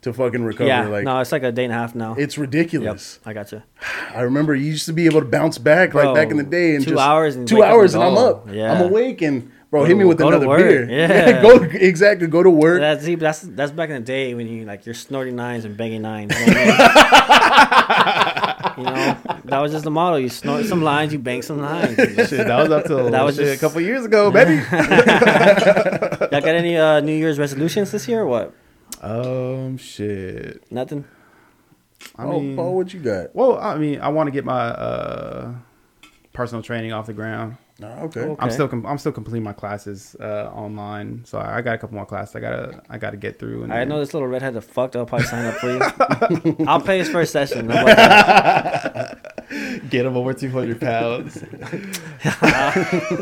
to 0.04 0.14
fucking 0.14 0.44
recover. 0.44 0.68
yeah, 0.68 0.88
like 0.88 1.04
no, 1.04 1.20
it's 1.20 1.32
like 1.32 1.44
a 1.44 1.52
day 1.52 1.64
and 1.66 1.74
a 1.74 1.76
half 1.76 1.96
now. 1.96 2.16
it's 2.18 2.36
yep, 2.38 2.42
ridiculous. 2.42 3.20
I 3.26 3.34
got 3.34 3.52
you. 3.52 3.64
I 4.16 4.22
remember 4.22 4.54
you 4.56 4.66
used 4.72 4.86
to 4.86 4.94
be 4.94 5.06
able 5.06 5.20
to 5.22 5.26
bounce 5.28 5.58
back 5.58 5.94
like 5.94 6.04
Bro, 6.06 6.16
back 6.16 6.30
in 6.32 6.38
the 6.38 6.44
day 6.44 6.76
and 6.76 6.84
two 6.84 6.92
just 6.92 7.02
hours 7.02 7.36
and 7.36 7.48
two 7.48 7.64
hours 7.64 7.94
and 7.96 8.04
and 8.04 8.12
I'm 8.18 8.18
up. 8.24 8.48
Yeah. 8.52 8.72
I'm 8.74 8.82
awake 8.82 9.22
and 9.22 9.52
bro, 9.72 9.82
Go 9.82 9.86
hit 9.88 9.98
me 9.98 10.06
with 10.06 10.20
to 10.20 10.28
another 10.28 10.48
beer. 10.58 10.90
Yeah. 10.90 11.42
go 11.42 11.64
exactly. 11.64 12.28
Go 12.28 12.44
to 12.44 12.50
work. 12.50 12.80
That's 12.80 13.06
that's 13.06 13.40
that's 13.42 13.72
back 13.72 13.90
in 13.90 13.96
the 13.96 14.02
day 14.02 14.34
when 14.36 14.48
you 14.48 14.66
like 14.66 14.86
you're 14.86 14.96
snorting 14.96 15.36
nines 15.36 15.66
and 15.66 15.76
banging 15.76 16.02
nines. 16.04 16.34
You 16.40 16.46
know, 16.46 16.54
what 16.54 16.76
I 16.80 18.26
mean? 18.36 18.40
You 18.76 18.84
know, 18.86 19.18
that 19.46 19.60
was 19.60 19.72
just 19.72 19.84
the 19.84 19.92
model. 19.92 20.18
You 20.20 20.30
snort 20.30 20.66
some 20.66 20.82
lines, 20.82 21.14
you 21.14 21.20
bang 21.20 21.44
some 21.44 21.62
lines. 21.62 21.96
Shit, 21.98 22.32
that 22.48 22.58
was 22.60 22.72
up 22.72 22.86
till 22.86 23.12
That 23.12 23.22
was 23.24 23.38
just- 23.38 23.56
a 23.56 23.60
couple 23.64 23.80
years 23.82 24.04
ago, 24.04 24.32
baby. 24.32 24.54
Y'all 24.56 26.42
got 26.42 26.56
any 26.56 26.76
uh, 26.76 27.00
New 27.02 27.14
Year's 27.14 27.38
resolutions 27.38 27.92
this 27.92 28.08
year 28.08 28.22
or 28.22 28.26
what? 28.26 28.56
Um, 29.04 29.78
shit. 29.78 30.72
Nothing. 30.72 31.06
I 32.16 32.26
oh, 32.26 32.40
mean, 32.40 32.56
Paul, 32.56 32.76
what 32.76 32.94
you 32.94 33.00
got? 33.00 33.36
well, 33.36 33.58
I 33.58 33.78
mean, 33.78 34.02
I 34.02 34.10
want 34.10 34.28
to 34.28 34.32
get 34.32 34.46
my 34.46 34.60
uh, 34.60 35.54
personal 36.34 36.62
training 36.62 36.94
off 36.94 37.06
the 37.08 37.14
ground. 37.14 37.58
Nah, 37.80 38.04
okay. 38.04 38.24
Cool. 38.24 38.36
I'm 38.40 38.52
still 38.52 38.68
com- 38.68 38.86
I'm 38.86 38.98
still 38.98 39.12
completing 39.12 39.44
my 39.44 39.54
classes 39.54 40.16
uh, 40.20 40.52
online, 40.54 41.24
so 41.26 41.40
I 41.40 41.62
got 41.62 41.76
a 41.76 41.78
couple 41.78 41.96
more 41.96 42.06
classes 42.06 42.36
I 42.36 42.40
gotta 42.40 42.82
I 42.90 42.98
gotta 42.98 43.18
get 43.18 43.40
through. 43.40 43.64
And 43.64 43.74
I 43.74 43.80
then- 43.80 43.90
know 43.90 44.00
this 44.00 44.14
little 44.14 44.28
redhead 44.28 44.54
that 44.54 44.62
fucked 44.62 44.96
up. 44.96 45.00
I'll 45.02 45.06
probably 45.06 45.28
sign 45.28 45.46
up 45.46 45.56
for 45.56 45.72
you. 45.72 46.56
I'll 46.68 46.82
pay 46.82 47.00
his 47.00 47.10
first 47.10 47.32
session. 47.32 47.70
How 47.70 47.84
about 47.84 47.98
that? 47.98 49.20
Get 49.94 50.06
him 50.08 50.18
over 50.18 50.34
200 50.34 50.82
pounds. 50.82 51.38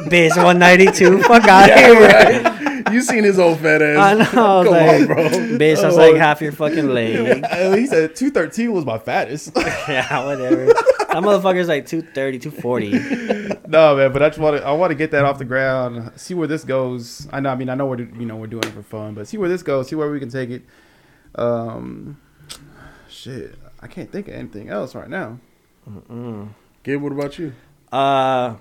Bitch, 0.08 0.38
192. 0.38 1.22
Fuck 1.24 1.44
out 1.44 1.70
of 1.70 1.76
here. 1.78 2.00
right? 2.00 2.94
You 2.94 3.02
seen 3.02 3.26
his 3.26 3.38
old 3.38 3.60
fat 3.60 3.82
ass? 3.82 3.98
I 3.98 4.14
know. 4.14 4.26
Come 4.26 4.68
like, 4.68 5.02
on, 5.02 5.08
bro. 5.08 5.16
Bitch, 5.58 5.82
that's 5.82 5.98
like 5.98 6.16
half 6.16 6.42
your 6.42 6.54
fucking 6.54 6.88
leg. 6.94 7.46
He 7.78 7.88
said 7.88 8.16
213 8.16 8.72
was 8.72 8.86
my 8.86 8.98
fattest. 8.98 9.52
yeah, 9.58 10.26
whatever. 10.26 10.68
That 10.68 11.24
motherfucker's 11.24 11.68
like 11.68 11.86
230, 11.88 12.40
240. 12.40 13.60
no, 13.68 13.98
man, 13.98 14.14
but 14.14 14.24
I 14.24 14.30
just 14.30 14.40
want 14.40 14.58
to 14.58 14.66
I 14.66 14.72
want 14.72 14.92
to 14.92 14.96
get 14.96 15.12
that 15.12 15.26
off 15.26 15.38
the 15.40 15.46
ground. 15.46 16.14
See 16.16 16.34
where 16.34 16.48
this 16.48 16.64
goes. 16.64 17.28
I 17.34 17.42
know. 17.42 17.50
I 17.50 17.56
mean, 17.56 17.68
I 17.68 17.76
know 17.76 17.86
we're 17.86 18.00
you 18.00 18.26
know 18.26 18.38
we're 18.38 18.48
doing 18.48 18.64
it 18.64 18.72
for 18.72 18.84
fun, 18.84 19.14
but 19.14 19.28
see 19.28 19.38
where 19.38 19.50
this 19.50 19.62
goes. 19.62 19.90
See 19.90 19.96
where 19.96 20.10
we 20.10 20.20
can 20.22 20.30
take 20.30 20.50
it. 20.50 20.64
Um, 21.36 22.18
shit, 23.10 23.56
I 23.82 23.88
can't 23.88 24.10
think 24.10 24.30
of 24.30 24.36
anything 24.36 24.70
else 24.70 24.96
right 24.96 25.10
now. 25.10 25.38
Gabe, 26.84 27.02
what 27.02 27.12
about 27.12 27.38
you? 27.38 27.54
Uh, 27.92 28.56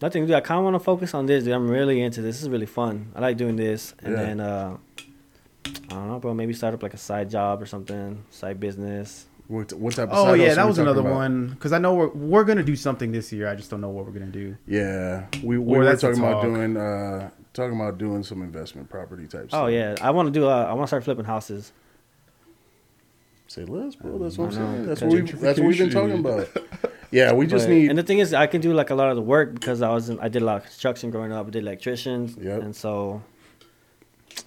nothing, 0.00 0.26
dude. 0.26 0.34
I 0.34 0.40
kind 0.40 0.58
of 0.58 0.64
want 0.64 0.74
to 0.74 0.80
focus 0.80 1.14
on 1.14 1.26
this, 1.26 1.44
dude. 1.44 1.52
I'm 1.52 1.68
really 1.70 2.00
into 2.00 2.22
this. 2.22 2.36
This 2.36 2.42
is 2.42 2.48
really 2.48 2.66
fun. 2.66 3.12
I 3.14 3.20
like 3.20 3.36
doing 3.36 3.56
this. 3.56 3.94
And 4.00 4.12
Yeah. 4.14 4.22
then, 4.22 4.40
uh, 4.40 4.76
I 5.66 5.70
don't 5.94 6.08
know, 6.08 6.18
bro. 6.18 6.34
Maybe 6.34 6.52
start 6.54 6.74
up 6.74 6.82
like 6.82 6.94
a 6.94 6.98
side 6.98 7.30
job 7.30 7.62
or 7.62 7.66
something, 7.66 8.24
side 8.30 8.58
business. 8.58 9.26
What, 9.48 9.72
what 9.74 9.94
type 9.94 10.08
of 10.08 10.16
Oh 10.16 10.24
side 10.30 10.40
yeah, 10.40 10.54
that 10.54 10.66
was 10.66 10.78
another 10.78 11.00
about? 11.00 11.12
one 11.12 11.48
because 11.48 11.72
I 11.72 11.78
know 11.78 11.94
we're 11.94 12.08
we're 12.08 12.44
gonna 12.44 12.62
do 12.62 12.74
something 12.74 13.12
this 13.12 13.32
year. 13.32 13.48
I 13.48 13.54
just 13.54 13.70
don't 13.70 13.80
know 13.82 13.90
what 13.90 14.06
we're 14.06 14.12
gonna 14.12 14.26
do. 14.26 14.56
Yeah, 14.66 15.26
we, 15.42 15.58
we 15.58 15.74
Or 15.76 15.78
were 15.80 15.84
that's 15.84 16.02
a 16.02 16.06
talking 16.08 16.22
about 16.24 16.42
doing 16.42 16.76
uh 16.76 17.28
talking 17.52 17.76
about 17.78 17.98
doing 17.98 18.22
some 18.22 18.40
investment 18.42 18.88
property 18.88 19.26
type 19.26 19.48
stuff. 19.48 19.64
Oh 19.64 19.66
yeah, 19.66 19.96
I 20.00 20.10
want 20.12 20.28
to 20.28 20.32
do. 20.32 20.46
Uh, 20.48 20.64
I 20.64 20.72
want 20.72 20.84
to 20.84 20.86
start 20.88 21.04
flipping 21.04 21.26
houses. 21.26 21.72
Say 23.46 23.64
less, 23.64 23.94
bro. 23.94 24.16
That's 24.18 24.38
what 24.38 24.54
I'm 24.54 24.58
I 24.58 24.60
know, 24.60 24.72
saying. 24.72 24.86
That's 24.86 25.00
what 25.02 25.10
we 25.12 25.20
that's 25.20 25.58
what 25.60 25.68
we've 25.68 25.78
been 25.78 25.90
talking 25.90 26.18
about. 26.18 26.48
Yeah, 27.12 27.32
we 27.34 27.46
just 27.46 27.66
But- 27.66 27.72
need 27.74 27.90
And 27.90 27.98
the 27.98 28.02
thing 28.02 28.18
is, 28.18 28.32
I 28.34 28.46
can 28.46 28.60
do 28.60 28.72
like 28.72 28.90
a 28.90 28.94
lot 28.94 29.10
of 29.10 29.16
the 29.16 29.22
work 29.22 29.54
because 29.54 29.82
I 29.82 29.90
was 29.92 30.08
in, 30.08 30.18
I 30.18 30.28
did 30.28 30.42
a 30.42 30.44
lot 30.44 30.56
of 30.56 30.64
construction 30.64 31.10
growing 31.10 31.30
up. 31.32 31.46
I 31.46 31.50
did 31.50 31.62
electricians, 31.62 32.36
Yep. 32.36 32.62
and 32.62 32.74
so 32.74 33.22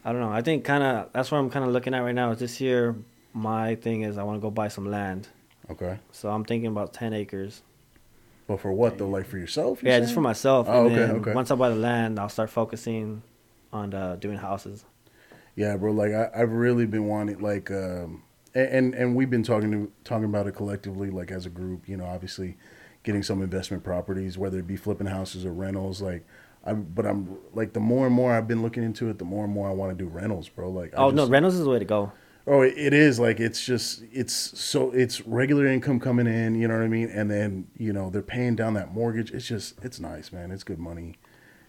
I 0.03 0.11
don't 0.11 0.21
know. 0.21 0.31
I 0.31 0.41
think 0.41 0.63
kind 0.65 0.83
of 0.83 1.09
that's 1.13 1.31
what 1.31 1.37
I'm 1.37 1.49
kind 1.49 1.63
of 1.65 1.71
looking 1.71 1.93
at 1.93 1.99
right 1.99 2.15
now. 2.15 2.31
Is 2.31 2.39
this 2.39 2.59
year 2.59 2.95
my 3.33 3.75
thing 3.75 4.01
is 4.01 4.17
I 4.17 4.23
want 4.23 4.37
to 4.37 4.41
go 4.41 4.49
buy 4.51 4.67
some 4.67 4.89
land. 4.89 5.27
okay. 5.69 5.99
So 6.11 6.29
I'm 6.29 6.43
thinking 6.43 6.67
about 6.67 6.91
ten 6.93 7.13
acres. 7.13 7.61
But 8.47 8.59
for 8.59 8.71
what 8.73 8.97
though? 8.97 9.09
Like 9.09 9.25
for 9.27 9.37
yourself? 9.37 9.81
you're 9.81 9.91
Yeah, 9.91 9.99
just 9.99 10.13
for 10.13 10.21
myself. 10.21 10.67
Oh, 10.69 10.87
and 10.87 10.95
okay, 10.99 11.11
okay. 11.19 11.33
Once 11.33 11.49
I 11.51 11.55
buy 11.55 11.69
the 11.69 11.75
land, 11.75 12.19
I'll 12.19 12.29
start 12.29 12.49
focusing 12.49 13.21
on 13.73 13.93
uh, 13.93 14.15
doing 14.17 14.37
houses. 14.37 14.85
Yeah, 15.55 15.77
bro. 15.77 15.91
Like 15.91 16.11
I, 16.13 16.29
I've 16.35 16.51
really 16.51 16.85
been 16.85 17.05
wanting 17.07 17.39
like, 17.39 17.69
um, 17.71 18.21
and, 18.55 18.67
and 18.67 18.95
and 18.95 19.15
we've 19.15 19.29
been 19.29 19.43
talking 19.43 19.71
to 19.71 19.91
talking 20.03 20.25
about 20.25 20.47
it 20.47 20.53
collectively, 20.53 21.09
like 21.11 21.29
as 21.31 21.45
a 21.45 21.49
group. 21.49 21.87
You 21.87 21.97
know, 21.97 22.05
obviously, 22.05 22.57
getting 23.03 23.21
some 23.21 23.41
investment 23.41 23.83
properties, 23.83 24.37
whether 24.37 24.57
it 24.57 24.65
be 24.65 24.77
flipping 24.77 25.07
houses 25.07 25.45
or 25.45 25.53
rentals. 25.53 26.01
Like, 26.01 26.25
I'm, 26.63 26.83
but 26.83 27.05
I'm 27.05 27.37
like 27.53 27.73
the 27.73 27.79
more 27.79 28.07
and 28.07 28.15
more 28.15 28.33
I've 28.33 28.47
been 28.47 28.61
looking 28.61 28.83
into 28.83 29.09
it, 29.09 29.19
the 29.19 29.25
more 29.25 29.43
and 29.43 29.53
more 29.53 29.69
I 29.69 29.73
want 29.73 29.95
to 29.95 30.03
do 30.03 30.09
rentals, 30.09 30.49
bro. 30.49 30.69
Like, 30.69 30.93
I 30.95 31.03
Oh 31.03 31.09
no, 31.11 31.27
rentals 31.27 31.55
is 31.55 31.63
the 31.63 31.69
way 31.69 31.79
to 31.79 31.85
go. 31.85 32.11
Oh, 32.47 32.61
it 32.61 32.75
it 32.77 32.93
is 32.93 33.19
like 33.19 33.39
it's 33.39 33.65
just 33.65 34.03
it's 34.11 34.33
so 34.33 34.91
it's 34.91 35.21
regular 35.21 35.65
income 35.65 35.99
coming 35.99 36.27
in, 36.27 36.55
you 36.55 36.67
know 36.67 36.75
what 36.75 36.83
I 36.83 36.87
mean, 36.87 37.09
and 37.09 37.29
then 37.29 37.67
you 37.77 37.91
know 37.91 38.09
they're 38.09 38.21
paying 38.21 38.55
down 38.55 38.75
that 38.75 38.93
mortgage. 38.93 39.31
It's 39.31 39.47
just 39.47 39.83
it's 39.83 39.99
nice, 39.99 40.31
man. 40.31 40.51
It's 40.51 40.63
good 40.63 40.79
money, 40.79 41.15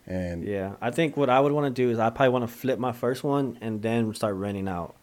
and 0.06 0.44
Yeah, 0.44 0.74
I 0.80 0.90
think 0.90 1.16
what 1.16 1.30
I 1.30 1.40
would 1.40 1.52
want 1.52 1.74
to 1.74 1.82
do 1.82 1.90
is 1.90 1.98
I 1.98 2.10
probably 2.10 2.28
want 2.28 2.42
to 2.48 2.54
flip 2.54 2.78
my 2.78 2.92
first 2.92 3.24
one 3.24 3.58
and 3.62 3.80
then 3.80 4.12
start 4.14 4.34
renting 4.34 4.68
out. 4.68 4.96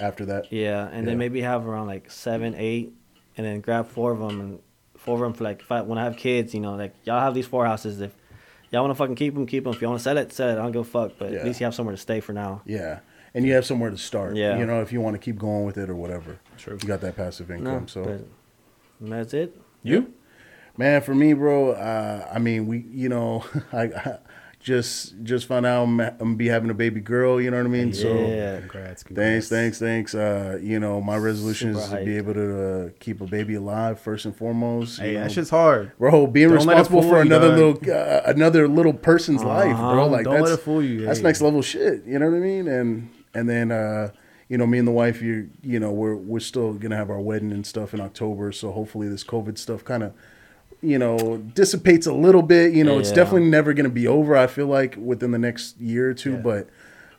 After 0.00 0.24
that, 0.26 0.52
Yeah, 0.52 0.86
and 0.88 1.00
Yeah. 1.04 1.10
then 1.10 1.18
maybe 1.18 1.40
have 1.42 1.66
around 1.66 1.86
like 1.86 2.10
seven, 2.10 2.54
eight, 2.56 2.92
and 3.36 3.46
then 3.46 3.60
grab 3.60 3.86
four 3.88 4.12
of 4.12 4.18
them 4.20 4.40
and 4.40 4.58
four 4.96 5.14
of 5.16 5.20
them 5.20 5.32
for 5.34 5.44
like 5.44 5.60
if 5.60 5.70
I, 5.70 5.82
when 5.82 5.98
I 5.98 6.04
have 6.04 6.16
kids, 6.16 6.54
you 6.54 6.60
know, 6.60 6.74
like 6.76 6.94
y'all 7.04 7.20
have 7.20 7.34
these 7.34 7.46
four 7.46 7.66
houses. 7.66 8.00
If 8.00 8.12
y'all 8.70 8.82
want 8.82 8.90
to 8.92 8.96
fucking 8.96 9.14
keep 9.16 9.34
them, 9.34 9.46
keep 9.46 9.64
them. 9.64 9.72
If 9.72 9.80
you 9.82 9.88
want 9.88 10.00
to 10.00 10.04
sell 10.04 10.18
it, 10.18 10.32
sell 10.32 10.48
it. 10.48 10.52
I 10.52 10.56
don't 10.56 10.72
give 10.72 10.82
a 10.82 10.84
fuck. 10.84 11.12
But 11.18 11.32
Yeah. 11.32 11.38
at 11.40 11.44
least 11.44 11.60
you 11.60 11.64
have 11.64 11.74
somewhere 11.74 11.94
to 11.94 12.00
stay 12.00 12.20
for 12.20 12.32
now. 12.32 12.62
Yeah, 12.64 13.00
and 13.34 13.44
you 13.46 13.52
have 13.54 13.64
somewhere 13.66 13.90
to 13.90 13.98
start. 13.98 14.34
Yeah. 14.36 14.58
you 14.58 14.66
know, 14.66 14.80
if 14.80 14.92
you 14.92 15.00
want 15.00 15.14
to 15.14 15.18
keep 15.18 15.38
going 15.38 15.64
with 15.64 15.78
it 15.78 15.88
or 15.90 15.94
whatever. 15.94 16.38
True. 16.56 16.78
You 16.80 16.88
got 16.88 17.00
that 17.02 17.16
passive 17.16 17.50
income. 17.50 17.82
No, 17.82 17.86
so 17.86 18.20
that's 19.00 19.34
it. 19.34 19.56
you, 19.82 20.12
man, 20.76 21.02
for 21.02 21.14
me, 21.14 21.32
bro. 21.34 21.72
Uh, 21.72 22.28
I 22.32 22.38
mean, 22.38 22.66
we, 22.66 22.84
you 22.90 23.08
know, 23.08 23.44
I, 23.72 23.82
I 23.84 24.18
just 24.64 25.14
just 25.24 25.46
found 25.46 25.66
out 25.66 25.82
I'm, 25.84 26.00
I'm 26.00 26.16
gonna 26.16 26.34
be 26.36 26.48
having 26.48 26.70
a 26.70 26.74
baby 26.74 26.98
girl. 27.00 27.38
You 27.38 27.50
know 27.50 27.58
what 27.58 27.66
I 27.66 27.68
mean? 27.68 27.92
So. 27.92 28.08
Yeah. 28.08 28.60
Congrats, 28.60 29.02
congrats. 29.02 29.48
Thanks, 29.48 29.48
thanks, 29.48 29.78
thanks. 29.78 30.14
Uh, 30.14 30.58
you 30.62 30.80
know, 30.80 31.02
my 31.02 31.16
resolution 31.18 31.74
Super 31.74 31.84
is 31.84 31.90
to 31.90 32.04
be 32.04 32.16
able 32.16 32.32
to 32.32 32.86
uh, 32.86 32.90
keep 32.98 33.20
a 33.20 33.26
baby 33.26 33.56
alive 33.56 34.00
first 34.00 34.24
and 34.24 34.34
foremost. 34.34 34.98
you 34.98 35.04
Hey, 35.04 35.14
know. 35.14 35.24
that 35.24 35.32
shit's 35.32 35.50
hard. 35.50 35.92
bro, 35.98 36.26
being 36.26 36.48
Don't 36.48 36.56
responsible 36.56 37.02
for 37.02 37.20
another 37.20 37.48
dog. 37.54 37.82
little 37.86 37.94
uh, 37.94 38.22
another 38.24 38.66
little 38.66 38.94
person's 38.94 39.44
life, 39.44 39.76
bro. 39.76 39.90
Uh-huh. 40.04 40.06
Like 40.06 40.24
Don't 40.24 40.34
that's 40.36 40.50
let 40.50 40.58
it 40.58 40.62
fool 40.62 40.82
you. 40.82 41.04
that's 41.04 41.18
Hey. 41.18 41.24
next 41.24 41.42
level 41.42 41.60
shit. 41.60 42.02
You 42.06 42.18
know 42.18 42.30
what 42.30 42.36
I 42.36 42.40
mean? 42.40 42.66
And 42.66 43.10
and 43.34 43.46
then 43.48 43.70
uh, 43.70 44.12
you 44.48 44.56
know, 44.56 44.66
me 44.66 44.78
and 44.78 44.88
the 44.88 44.92
wife, 44.92 45.20
you 45.20 45.50
you 45.62 45.78
know, 45.78 45.92
we're 45.92 46.16
we're 46.16 46.40
still 46.40 46.72
gonna 46.72 46.96
have 46.96 47.10
our 47.10 47.20
wedding 47.20 47.52
and 47.52 47.66
stuff 47.66 47.92
in 47.92 48.00
October. 48.00 48.50
So 48.50 48.72
hopefully 48.72 49.08
this 49.08 49.24
COVID 49.24 49.58
stuff 49.58 49.84
kind 49.84 50.02
of 50.02 50.14
you 50.84 50.98
know 50.98 51.38
dissipates 51.54 52.06
a 52.06 52.12
little 52.12 52.42
bit. 52.42 52.72
You 52.74 52.84
know, 52.84 52.98
it's 52.98 53.12
definitely 53.12 53.48
never 53.48 53.72
gonna 53.72 53.88
be 53.88 54.06
over. 54.06 54.36
I 54.36 54.46
feel 54.46 54.66
like 54.66 54.96
within 54.98 55.30
the 55.32 55.38
next 55.38 55.80
year 55.80 56.10
or 56.10 56.14
two, 56.14 56.32
Yeah. 56.32 56.38
but. 56.38 56.68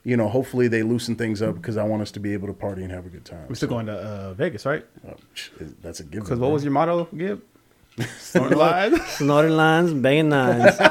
You 0.08 0.16
know, 0.16 0.30
hopefully 0.30 0.68
they 0.68 0.84
loosen 0.84 1.16
things 1.16 1.42
up 1.42 1.56
because 1.56 1.78
I 1.78 1.84
want 1.84 2.04
us 2.04 2.12
to 2.12 2.20
be 2.20 2.34
able 2.34 2.46
to 2.46 2.54
party 2.54 2.84
and 2.84 2.92
have 2.92 3.08
a 3.08 3.10
good 3.10 3.26
time. 3.26 3.44
We're 3.50 3.56
still 3.56 3.70
going 3.70 3.88
to 3.88 3.94
uh, 3.94 4.34
Vegas, 4.36 4.64
right? 4.64 4.86
Oh, 5.10 5.16
that's 5.82 6.00
a 6.00 6.04
given. 6.04 6.20
Because 6.20 6.38
what 6.38 6.52
was 6.52 6.64
your 6.64 6.74
motto, 6.74 7.06
Gib? 7.18 7.42
Snorting 8.20 8.56
live. 8.56 9.02
Snorting 9.10 9.54
lines, 9.58 9.94
banging 9.96 10.30
nines. 10.30 10.80
All 10.80 10.88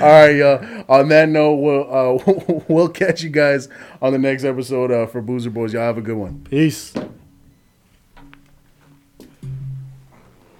right, 0.00 0.34
y'all. 0.34 0.84
On 0.88 1.08
that 1.08 1.28
note, 1.28 1.54
we'll 1.54 1.94
uh, 1.94 2.62
we'll 2.66 2.88
catch 2.88 3.22
you 3.22 3.30
guys 3.30 3.68
on 4.02 4.12
the 4.12 4.18
next 4.18 4.42
episode 4.42 4.90
uh, 4.90 5.06
for 5.06 5.22
Boozer 5.22 5.50
Boys. 5.50 5.72
Y'all 5.72 5.82
have 5.82 5.98
a 5.98 6.02
good 6.02 6.16
one. 6.16 6.40
Peace. 6.50 6.92